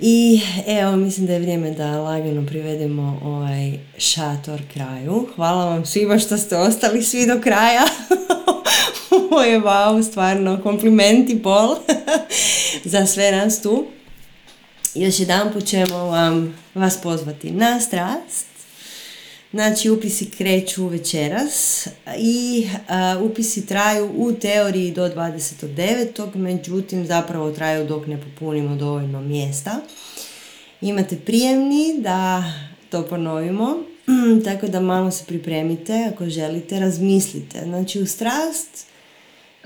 I 0.00 0.40
evo, 0.66 0.96
mislim 0.96 1.26
da 1.26 1.32
je 1.32 1.38
vrijeme 1.38 1.70
da 1.70 1.98
lagano 1.98 2.46
privedemo 2.46 3.20
ovaj 3.24 3.78
šator 3.98 4.60
kraju. 4.72 5.28
Hvala 5.36 5.64
vam 5.64 5.86
svima 5.86 6.18
što 6.18 6.38
ste 6.38 6.56
ostali 6.56 7.02
svi 7.02 7.26
do 7.26 7.40
kraja. 7.40 7.84
Ovo 9.30 9.42
je 9.42 9.60
wow, 9.60 10.02
stvarno 10.10 10.60
komplimenti 10.62 11.42
pol 11.42 11.76
za 12.84 13.06
sve 13.06 13.32
nas 13.32 13.62
tu. 13.62 13.86
Još 14.94 15.20
jedan 15.20 15.52
put 15.52 15.64
ćemo 15.64 15.98
vam, 15.98 16.58
vas 16.74 16.96
pozvati 17.02 17.50
na 17.50 17.80
strast 17.80 18.55
Znači, 19.56 19.90
upisi 19.90 20.30
kreću 20.30 20.86
večeras 20.86 21.86
i 22.18 22.68
upisi 23.22 23.66
traju 23.66 24.10
u 24.16 24.32
teoriji 24.32 24.90
do 24.90 25.08
29. 25.08 26.34
Međutim, 26.34 27.06
zapravo 27.06 27.50
traju 27.50 27.86
dok 27.86 28.06
ne 28.06 28.20
popunimo 28.20 28.76
dovoljno 28.76 29.20
mjesta. 29.20 29.80
Imate 30.80 31.16
prijemni 31.16 31.94
da 31.98 32.44
to 32.90 33.06
ponovimo, 33.06 33.76
tako 34.44 34.66
da 34.66 34.80
malo 34.80 35.10
se 35.10 35.24
pripremite 35.24 36.10
ako 36.12 36.28
želite, 36.28 36.80
razmislite. 36.80 37.60
Znači, 37.64 38.00
u 38.00 38.06
strast 38.06 38.86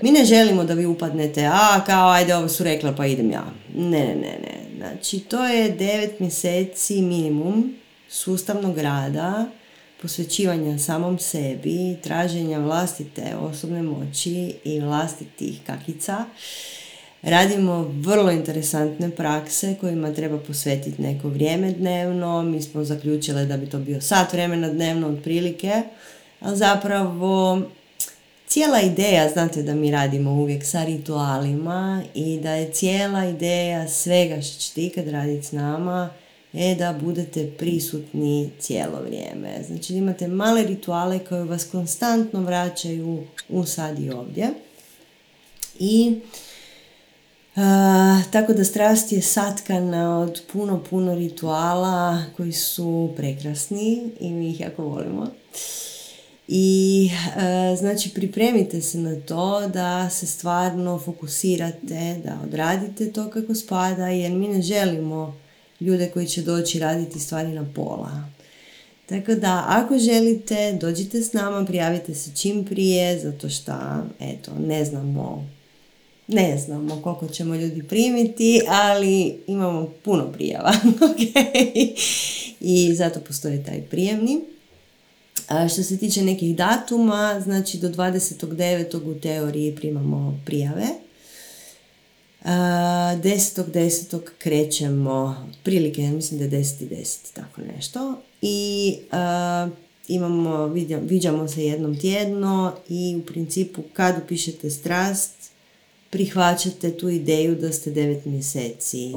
Mi 0.01 0.11
ne 0.11 0.25
želimo 0.25 0.63
da 0.63 0.73
vi 0.73 0.85
upadnete, 0.85 1.45
a 1.45 1.83
kao 1.85 2.09
ajde 2.09 2.35
ovo 2.35 2.49
su 2.49 2.63
rekla 2.63 2.91
pa 2.95 3.05
idem 3.05 3.31
ja. 3.31 3.45
Ne, 3.75 3.99
ne, 3.99 4.15
ne, 4.15 4.37
ne. 4.41 4.77
Znači 4.77 5.19
to 5.19 5.45
je 5.45 5.69
devet 5.69 6.19
mjeseci 6.19 7.01
minimum 7.01 7.75
sustavnog 8.09 8.77
rada, 8.77 9.45
posvećivanja 10.01 10.77
samom 10.77 11.19
sebi, 11.19 11.97
traženja 12.03 12.59
vlastite 12.59 13.35
osobne 13.35 13.83
moći 13.83 14.53
i 14.63 14.79
vlastitih 14.79 15.59
kakica. 15.67 16.25
Radimo 17.21 17.83
vrlo 17.83 18.31
interesantne 18.31 19.09
prakse 19.09 19.75
kojima 19.81 20.13
treba 20.13 20.39
posvetiti 20.39 21.01
neko 21.01 21.29
vrijeme 21.29 21.71
dnevno. 21.71 22.41
Mi 22.41 22.61
smo 22.61 22.83
zaključile 22.83 23.45
da 23.45 23.57
bi 23.57 23.69
to 23.69 23.79
bio 23.79 24.01
sat 24.01 24.33
vremena 24.33 24.69
dnevno 24.69 25.07
otprilike, 25.07 25.81
ali 26.39 26.57
zapravo 26.57 27.61
cijela 28.47 28.81
ideja, 28.81 29.29
znate 29.29 29.63
da 29.63 29.75
mi 29.75 29.91
radimo 29.91 30.31
uvijek 30.31 30.65
sa 30.65 30.83
ritualima 30.83 32.03
i 32.15 32.39
da 32.39 32.51
je 32.51 32.71
cijela 32.71 33.25
ideja 33.25 33.87
svega 33.87 34.41
što 34.41 34.59
ćete 34.59 34.81
ikad 34.81 35.07
raditi 35.07 35.47
s 35.47 35.51
nama 35.51 36.09
je 36.53 36.75
da 36.75 36.93
budete 37.01 37.51
prisutni 37.57 38.49
cijelo 38.59 39.01
vrijeme. 39.01 39.63
Znači 39.67 39.95
imate 39.95 40.27
male 40.27 40.63
rituale 40.63 41.19
koje 41.19 41.43
vas 41.43 41.63
konstantno 41.63 42.41
vraćaju 42.41 43.23
u 43.49 43.65
sad 43.65 43.99
i 43.99 44.09
ovdje. 44.09 44.49
I 45.79 46.19
tako 48.31 48.53
da 48.53 48.63
strast 48.63 49.11
je 49.11 49.21
satkana 49.21 50.19
od 50.19 50.41
puno, 50.53 50.83
puno 50.89 51.15
rituala 51.15 52.23
koji 52.37 52.51
su 52.51 53.13
prekrasni 53.17 54.11
i 54.19 54.31
mi 54.31 54.49
ih 54.49 54.59
jako 54.59 54.83
volimo. 54.83 55.27
I 56.47 57.09
znači 57.77 58.13
pripremite 58.13 58.81
se 58.81 58.97
na 58.97 59.21
to 59.21 59.67
da 59.67 60.09
se 60.09 60.27
stvarno 60.27 60.99
fokusirate, 60.99 62.21
da 62.23 62.39
odradite 62.43 63.11
to 63.11 63.29
kako 63.29 63.55
spada 63.55 64.07
jer 64.07 64.31
mi 64.31 64.47
ne 64.47 64.61
želimo 64.61 65.40
ljude 65.81 66.09
koji 66.09 66.27
će 66.27 66.41
doći 66.41 66.79
raditi 66.79 67.19
stvari 67.19 67.49
na 67.49 67.65
pola. 67.75 68.23
Tako 69.05 69.35
da 69.35 69.65
ako 69.67 69.97
želite 69.97 70.77
dođite 70.81 71.21
s 71.21 71.33
nama, 71.33 71.65
prijavite 71.65 72.15
se 72.15 72.31
čim 72.35 72.65
prije 72.65 73.19
zato 73.19 73.49
što 73.49 73.73
eto 74.19 74.51
ne 74.67 74.85
znamo 74.85 75.47
ne 76.27 76.57
znamo 76.57 77.01
koliko 77.01 77.27
ćemo 77.27 77.55
ljudi 77.55 77.83
primiti, 77.83 78.61
ali 78.67 79.37
imamo 79.47 79.89
puno 80.03 80.31
prijava. 80.31 80.73
okay. 81.09 81.91
I 82.59 82.93
zato 82.95 83.19
postoji 83.19 83.63
taj 83.63 83.81
prijemni. 83.81 84.41
A 85.47 85.69
što 85.69 85.83
se 85.83 85.97
tiče 85.97 86.21
nekih 86.21 86.55
datuma, 86.55 87.41
znači 87.43 87.77
do 87.77 87.89
29. 87.89 89.11
u 89.11 89.19
teoriji 89.19 89.75
primamo 89.75 90.39
prijave. 90.45 90.85
10.10. 92.45 94.19
krećemo, 94.37 95.47
prilike, 95.63 96.01
mislim 96.01 96.39
da 96.39 96.57
je 96.57 96.63
10.10. 96.63 96.89
10, 96.89 97.17
tako 97.33 97.61
nešto. 97.75 98.21
I 98.41 98.95
imamo, 100.07 100.67
viđamo 101.01 101.47
se 101.47 101.65
jednom 101.65 101.99
tjedno 101.99 102.73
i 102.89 103.15
u 103.15 103.25
principu 103.25 103.81
kad 103.93 104.21
upišete 104.23 104.69
strast, 104.69 105.31
prihvaćate 106.09 106.97
tu 106.97 107.09
ideju 107.09 107.55
da 107.55 107.73
ste 107.73 107.91
9 107.91 108.25
mjeseci 108.25 109.13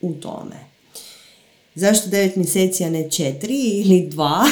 u 0.00 0.12
tome. 0.12 0.56
Zašto 1.74 2.10
9 2.10 2.36
mjeseci, 2.36 2.84
a 2.84 2.90
ne 2.90 3.04
4 3.04 3.46
ili 3.84 4.10
2? 4.10 4.44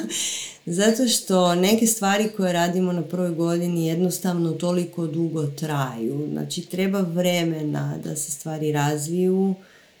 Zato 0.70 1.08
što 1.08 1.54
neke 1.54 1.86
stvari 1.86 2.28
koje 2.36 2.52
radimo 2.52 2.92
na 2.92 3.02
prvoj 3.02 3.30
godini 3.30 3.86
jednostavno 3.86 4.52
toliko 4.52 5.06
dugo 5.06 5.46
traju. 5.46 6.28
Znači 6.32 6.62
treba 6.62 7.00
vremena 7.00 7.98
da 8.04 8.16
se 8.16 8.30
stvari 8.30 8.72
razviju, 8.72 9.54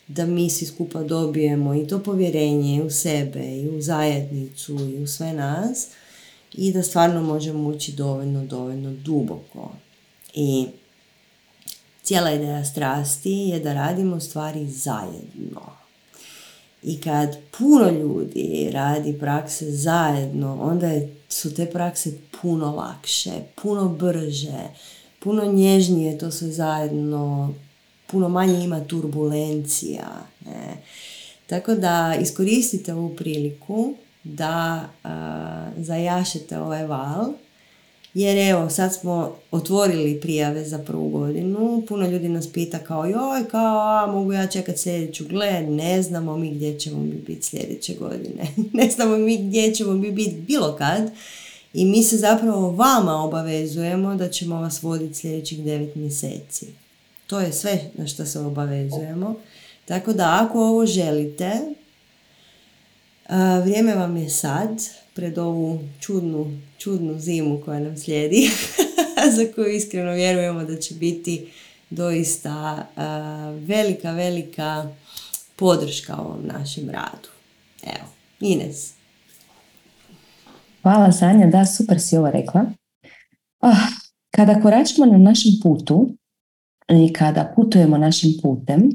da 0.08 0.26
mi 0.26 0.50
svi 0.50 0.66
skupa 0.66 1.02
dobijemo 1.02 1.74
i 1.74 1.86
to 1.86 1.98
povjerenje 1.98 2.82
u 2.82 2.90
sebe 2.90 3.56
i 3.56 3.68
u 3.68 3.80
zajednicu 3.80 4.72
i 4.72 5.02
u 5.02 5.06
sve 5.06 5.32
nas 5.32 5.88
i 6.54 6.72
da 6.72 6.82
stvarno 6.82 7.22
možemo 7.22 7.68
ući 7.68 7.92
dovoljno, 7.92 8.46
dovoljno 8.46 8.92
duboko. 9.04 9.72
I 10.34 10.66
cijela 12.02 12.32
ideja 12.32 12.64
strasti 12.64 13.32
je 13.32 13.60
da 13.60 13.74
radimo 13.74 14.20
stvari 14.20 14.70
zajedno. 14.70 15.87
I 16.88 17.00
kad 17.00 17.36
puno 17.58 17.90
ljudi 17.90 18.70
radi 18.72 19.18
prakse 19.20 19.70
zajedno, 19.70 20.58
onda 20.62 20.88
su 21.28 21.54
te 21.54 21.66
prakse 21.66 22.12
puno 22.42 22.74
lakše, 22.74 23.32
puno 23.62 23.88
brže, 23.88 24.68
puno 25.18 25.52
nježnije 25.52 26.18
to 26.18 26.30
sve 26.30 26.48
zajedno, 26.48 27.54
puno 28.06 28.28
manje 28.28 28.64
ima 28.64 28.84
turbulencija. 28.84 30.08
Ne? 30.46 30.76
Tako 31.46 31.74
da 31.74 32.16
iskoristite 32.20 32.94
ovu 32.94 33.16
priliku 33.16 33.94
da 34.24 34.88
zajašete 35.76 36.58
ovaj 36.58 36.86
val 36.86 37.32
jer 38.18 38.50
evo, 38.50 38.70
sad 38.70 38.94
smo 38.94 39.36
otvorili 39.50 40.20
prijave 40.20 40.64
za 40.64 40.78
prvu 40.78 41.08
godinu. 41.08 41.82
Puno 41.88 42.08
ljudi 42.08 42.28
nas 42.28 42.52
pita 42.52 42.78
kao, 42.78 43.04
joj, 43.04 43.48
kao, 43.50 43.78
a, 43.80 44.06
mogu 44.12 44.32
ja 44.32 44.46
čekat 44.46 44.78
sljedeću? 44.78 45.24
Gle, 45.28 45.62
ne 45.62 46.02
znamo 46.02 46.36
mi 46.36 46.50
gdje 46.50 46.78
ćemo 46.78 46.98
mi 46.98 47.14
biti 47.26 47.42
sljedeće 47.42 47.94
godine. 47.94 48.46
ne 48.82 48.90
znamo 48.90 49.16
mi 49.16 49.36
gdje 49.36 49.74
ćemo 49.74 49.92
mi 49.92 50.10
biti 50.10 50.36
bilo 50.36 50.76
kad. 50.76 51.10
I 51.72 51.84
mi 51.84 52.02
se 52.02 52.16
zapravo 52.16 52.70
vama 52.70 53.24
obavezujemo 53.24 54.14
da 54.14 54.28
ćemo 54.28 54.60
vas 54.60 54.82
voditi 54.82 55.14
sljedećih 55.14 55.64
devet 55.64 55.94
mjeseci. 55.94 56.66
To 57.26 57.40
je 57.40 57.52
sve 57.52 57.80
na 57.94 58.06
što 58.06 58.26
se 58.26 58.38
obavezujemo. 58.38 59.34
Tako 59.84 60.12
da 60.12 60.38
ako 60.42 60.60
ovo 60.60 60.86
želite, 60.86 61.50
vrijeme 63.62 63.94
vam 63.94 64.16
je 64.16 64.30
sad, 64.30 64.82
pred 65.18 65.38
ovu 65.38 65.80
čudnu, 66.00 66.46
čudnu 66.78 67.18
zimu 67.18 67.60
koja 67.64 67.80
nam 67.80 67.96
slijedi, 67.96 68.50
za 69.36 69.52
koju 69.54 69.74
iskreno 69.74 70.12
vjerujemo 70.12 70.64
da 70.64 70.76
će 70.76 70.94
biti 70.94 71.48
doista 71.90 72.86
velika, 73.66 74.12
velika 74.12 74.88
podrška 75.56 76.16
ovom 76.16 76.46
našem 76.46 76.90
radu. 76.90 77.28
Evo, 77.82 78.08
Ines. 78.40 78.92
Hvala 80.82 81.12
Sanja, 81.12 81.46
da 81.46 81.66
super 81.66 82.00
si 82.00 82.16
ovo 82.16 82.30
rekla. 82.30 82.64
Oh, 83.60 83.78
kada 84.30 84.60
koračimo 84.62 85.06
na 85.06 85.18
našem 85.18 85.52
putu 85.62 86.08
i 86.88 87.12
kada 87.12 87.52
putujemo 87.56 87.98
našim 87.98 88.30
putem, 88.42 88.90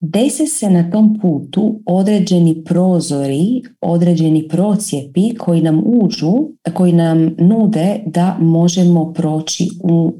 dese 0.00 0.46
se 0.46 0.70
na 0.70 0.90
tom 0.90 1.18
putu 1.20 1.82
određeni 1.86 2.64
prozori, 2.64 3.62
određeni 3.80 4.48
procjepi 4.48 5.34
koji 5.38 5.62
nam 5.62 5.82
uđu, 5.86 6.32
koji 6.74 6.92
nam 6.92 7.34
nude 7.38 8.02
da 8.06 8.36
možemo 8.40 9.12
proći 9.12 9.68
u 9.82 10.12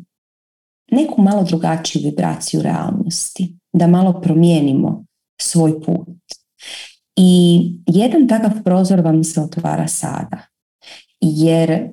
neku 0.92 1.22
malo 1.22 1.44
drugačiju 1.44 2.02
vibraciju 2.04 2.62
realnosti, 2.62 3.56
da 3.72 3.86
malo 3.86 4.20
promijenimo 4.20 5.04
svoj 5.40 5.80
put. 5.82 6.08
I 7.16 7.60
jedan 7.86 8.28
takav 8.28 8.62
prozor 8.64 9.00
vam 9.00 9.24
se 9.24 9.40
otvara 9.40 9.88
sada, 9.88 10.38
jer 11.20 11.88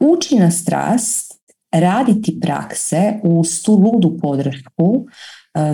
uči 0.00 0.36
na 0.36 0.50
strast 0.50 1.32
raditi 1.72 2.40
prakse 2.40 3.20
uz 3.22 3.62
tu 3.62 3.72
ludu 3.72 4.18
podršku 4.22 5.06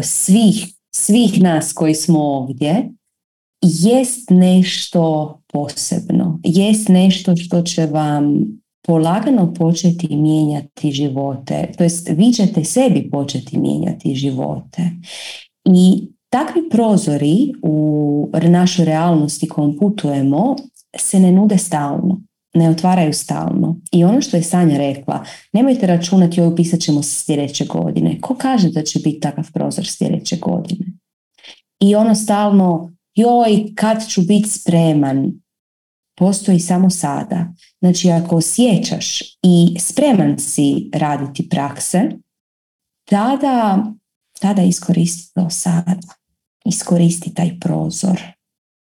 svih 0.03 0.75
svih 0.95 1.43
nas 1.43 1.73
koji 1.73 1.95
smo 1.95 2.19
ovdje 2.21 2.91
jest 3.63 4.31
nešto 4.31 5.35
posebno, 5.53 6.41
jest 6.45 6.89
nešto 6.89 7.37
što 7.37 7.63
će 7.63 7.87
vam 7.87 8.45
polagano 8.87 9.55
početi 9.55 10.17
mijenjati 10.17 10.93
živote, 10.93 11.73
to 11.79 11.85
jest 11.85 12.09
vi 12.09 12.33
ćete 12.33 12.65
sebi 12.65 13.11
početi 13.11 13.59
mijenjati 13.59 14.15
živote. 14.15 14.91
I 15.65 16.09
takvi 16.29 16.69
prozori 16.71 17.53
u 17.63 18.31
našoj 18.43 18.85
realnosti 18.85 19.49
kojom 19.49 19.77
putujemo 19.79 20.57
se 20.97 21.21
ne 21.21 21.33
nude 21.33 21.59
stalno 21.59 22.21
ne 22.55 22.71
otvaraju 22.71 23.13
stalno. 23.13 23.81
I 23.93 24.05
ono 24.05 24.21
što 24.21 24.37
je 24.37 24.43
Sanja 24.43 24.79
rekla, 24.79 25.25
nemojte 25.53 25.87
računati 25.87 26.41
joj 26.41 26.47
upisat 26.47 26.81
ćemo 26.81 27.03
sljedeće 27.03 27.65
godine. 27.65 28.21
Ko 28.21 28.35
kaže 28.35 28.71
da 28.71 28.83
će 28.83 28.99
biti 28.99 29.21
takav 29.21 29.53
prozor 29.53 29.87
sljedeće 29.87 30.37
godine? 30.37 30.87
I 31.81 31.95
ono 31.95 32.15
stalno, 32.15 32.93
joj, 33.15 33.75
kad 33.75 34.09
ću 34.09 34.23
biti 34.23 34.49
spreman, 34.49 35.33
postoji 36.17 36.61
samo 36.61 36.91
sada. 36.91 37.53
Znači, 37.81 38.11
ako 38.11 38.37
osjećaš 38.37 39.21
i 39.43 39.77
spreman 39.79 40.39
si 40.39 40.91
raditi 40.95 41.49
prakse, 41.49 42.11
tada, 43.05 43.85
tada 44.41 44.63
iskoristi 44.63 45.35
to 45.35 45.51
sada. 45.51 46.09
Iskoristi 46.65 47.35
taj 47.35 47.61
prozor 47.61 48.23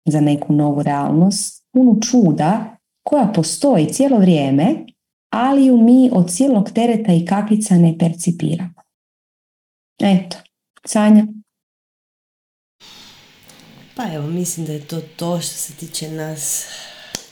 za 0.05 0.21
neku 0.21 0.53
novu 0.53 0.83
realnost, 0.83 1.67
punu 1.73 2.01
čuda 2.01 2.76
koja 3.07 3.33
postoji 3.35 3.93
cijelo 3.93 4.19
vrijeme, 4.19 4.75
ali 5.31 5.67
ju 5.67 5.77
mi 5.77 6.11
od 6.13 6.33
silnog 6.33 6.71
tereta 6.71 7.13
i 7.13 7.27
kakica 7.27 7.75
ne 7.75 7.99
percipiramo. 7.99 8.75
Eto, 10.01 10.37
Sanja. 10.85 11.27
Pa 13.97 14.13
evo, 14.15 14.27
mislim 14.27 14.67
da 14.67 14.73
je 14.73 14.87
to 14.87 15.01
to 15.17 15.41
što 15.41 15.55
se 15.55 15.73
tiče 15.73 16.11
nas, 16.11 16.67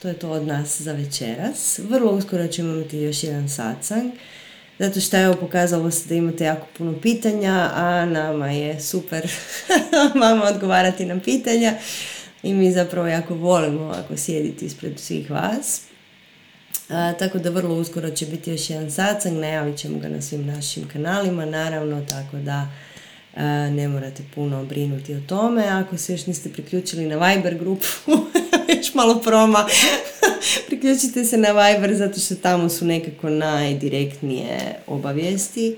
to 0.03 0.09
je 0.09 0.19
to 0.19 0.31
od 0.31 0.47
nas 0.47 0.81
za 0.81 0.93
večeras. 0.93 1.79
Vrlo 1.79 2.13
uskoro 2.13 2.47
ćemo 2.47 2.75
imati 2.75 2.99
još 2.99 3.25
jedan 3.25 3.49
satsang, 3.49 4.13
zato 4.79 5.01
što 5.01 5.19
evo 5.19 5.35
pokazalo 5.41 5.91
se 5.91 6.09
da 6.09 6.15
imate 6.15 6.45
jako 6.45 6.67
puno 6.79 7.01
pitanja, 7.03 7.71
a 7.75 8.07
nama 8.07 8.51
je 8.51 8.81
super 8.81 9.31
vama 10.23 10.45
odgovarati 10.45 11.05
na 11.05 11.21
pitanja 11.21 11.75
i 12.45 12.55
mi 12.55 12.73
zapravo 12.73 13.09
jako 13.09 13.35
volimo 13.35 13.95
ako 14.05 14.17
sjediti 14.17 14.65
ispred 14.65 15.01
svih 15.01 15.31
vas. 15.31 15.81
A, 16.89 17.13
tako 17.13 17.39
da 17.39 17.51
vrlo 17.51 17.75
uskoro 17.75 18.11
će 18.11 18.27
biti 18.27 18.51
još 18.51 18.71
jedan 18.71 18.91
satsang, 18.91 19.39
najavit 19.39 19.77
ćemo 19.77 19.99
ga 19.99 20.09
na 20.09 20.23
svim 20.23 20.47
našim 20.47 20.89
kanalima, 20.89 21.45
naravno, 21.45 22.05
tako 22.09 22.37
da 22.37 22.69
ne 23.71 23.89
morate 23.89 24.23
puno 24.35 24.65
brinuti 24.65 25.15
o 25.15 25.21
tome. 25.27 25.67
Ako 25.69 25.97
se 25.97 26.13
još 26.13 26.27
niste 26.27 26.49
priključili 26.49 27.07
na 27.07 27.29
Viber 27.29 27.59
grupu, 27.59 27.87
još 28.79 28.95
malo 28.95 29.21
proma, 29.21 29.67
priključite 30.69 31.25
se 31.25 31.37
na 31.37 31.49
Viber 31.49 31.95
zato 31.95 32.21
što 32.21 32.35
tamo 32.35 32.69
su 32.69 32.85
nekako 32.85 33.31
najdirektnije 33.31 34.59
obavijesti 34.87 35.77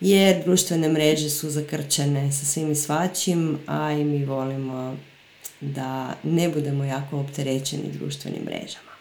jer 0.00 0.42
društvene 0.44 0.88
mreže 0.88 1.30
su 1.30 1.50
zakrčene 1.50 2.32
sa 2.32 2.44
svim 2.44 2.72
i 2.72 2.74
svačim, 2.74 3.58
a 3.66 3.92
i 3.92 4.04
mi 4.04 4.24
volimo 4.24 4.96
da 5.62 6.14
ne 6.22 6.48
budemo 6.48 6.84
jako 6.84 7.18
opterećeni 7.18 7.92
društvenim 7.92 8.42
mrežama. 8.44 8.92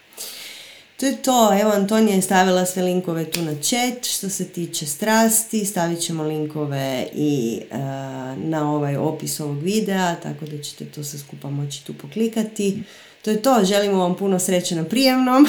To 1.02 1.06
je 1.06 1.16
to, 1.16 1.60
evo 1.62 1.72
Antonija 1.72 2.16
je 2.16 2.22
stavila 2.22 2.66
sve 2.66 2.84
linkove 2.84 3.32
tu 3.32 3.42
na 3.42 3.56
chat 3.62 4.06
što 4.06 4.30
se 4.30 4.48
tiče 4.48 4.86
strasti, 4.86 5.66
stavit 5.66 6.00
ćemo 6.00 6.24
linkove 6.24 7.08
i 7.14 7.62
uh, 7.72 7.78
na 8.44 8.74
ovaj 8.76 8.98
opis 8.98 9.40
ovog 9.40 9.64
videa, 9.64 10.16
tako 10.16 10.46
da 10.46 10.64
ćete 10.64 10.86
to 10.86 11.04
sve 11.04 11.20
skupa 11.20 11.50
moći 11.50 11.86
tu 11.86 11.94
poklikati. 11.94 12.84
To 13.22 13.32
je 13.32 13.42
to, 13.42 13.62
želimo 13.64 13.98
vam 13.98 14.16
puno 14.16 14.40
sreće 14.40 14.76
na 14.76 14.84
prijemnom 14.84 15.48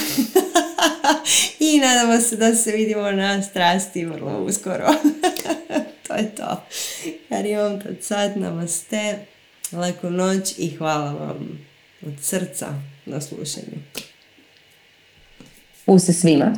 i 1.72 1.78
nadamo 1.78 2.20
se 2.20 2.36
da 2.36 2.54
se 2.54 2.72
vidimo 2.72 3.10
na 3.10 3.42
strasti 3.42 4.04
vrlo 4.04 4.44
uskoro. 4.44 4.86
to 6.08 6.14
je 6.14 6.34
to. 6.34 6.62
Hariom 7.28 7.80
tad 7.80 7.96
sad, 8.00 8.36
namaste, 8.36 9.18
laku 9.72 10.10
noć 10.10 10.54
i 10.58 10.70
hvala 10.76 11.12
vam 11.12 11.58
od 12.06 12.12
srca 12.20 12.82
na 13.06 13.20
slušanju. 13.20 13.78
Puse 15.86 16.12
svima. 16.12 16.54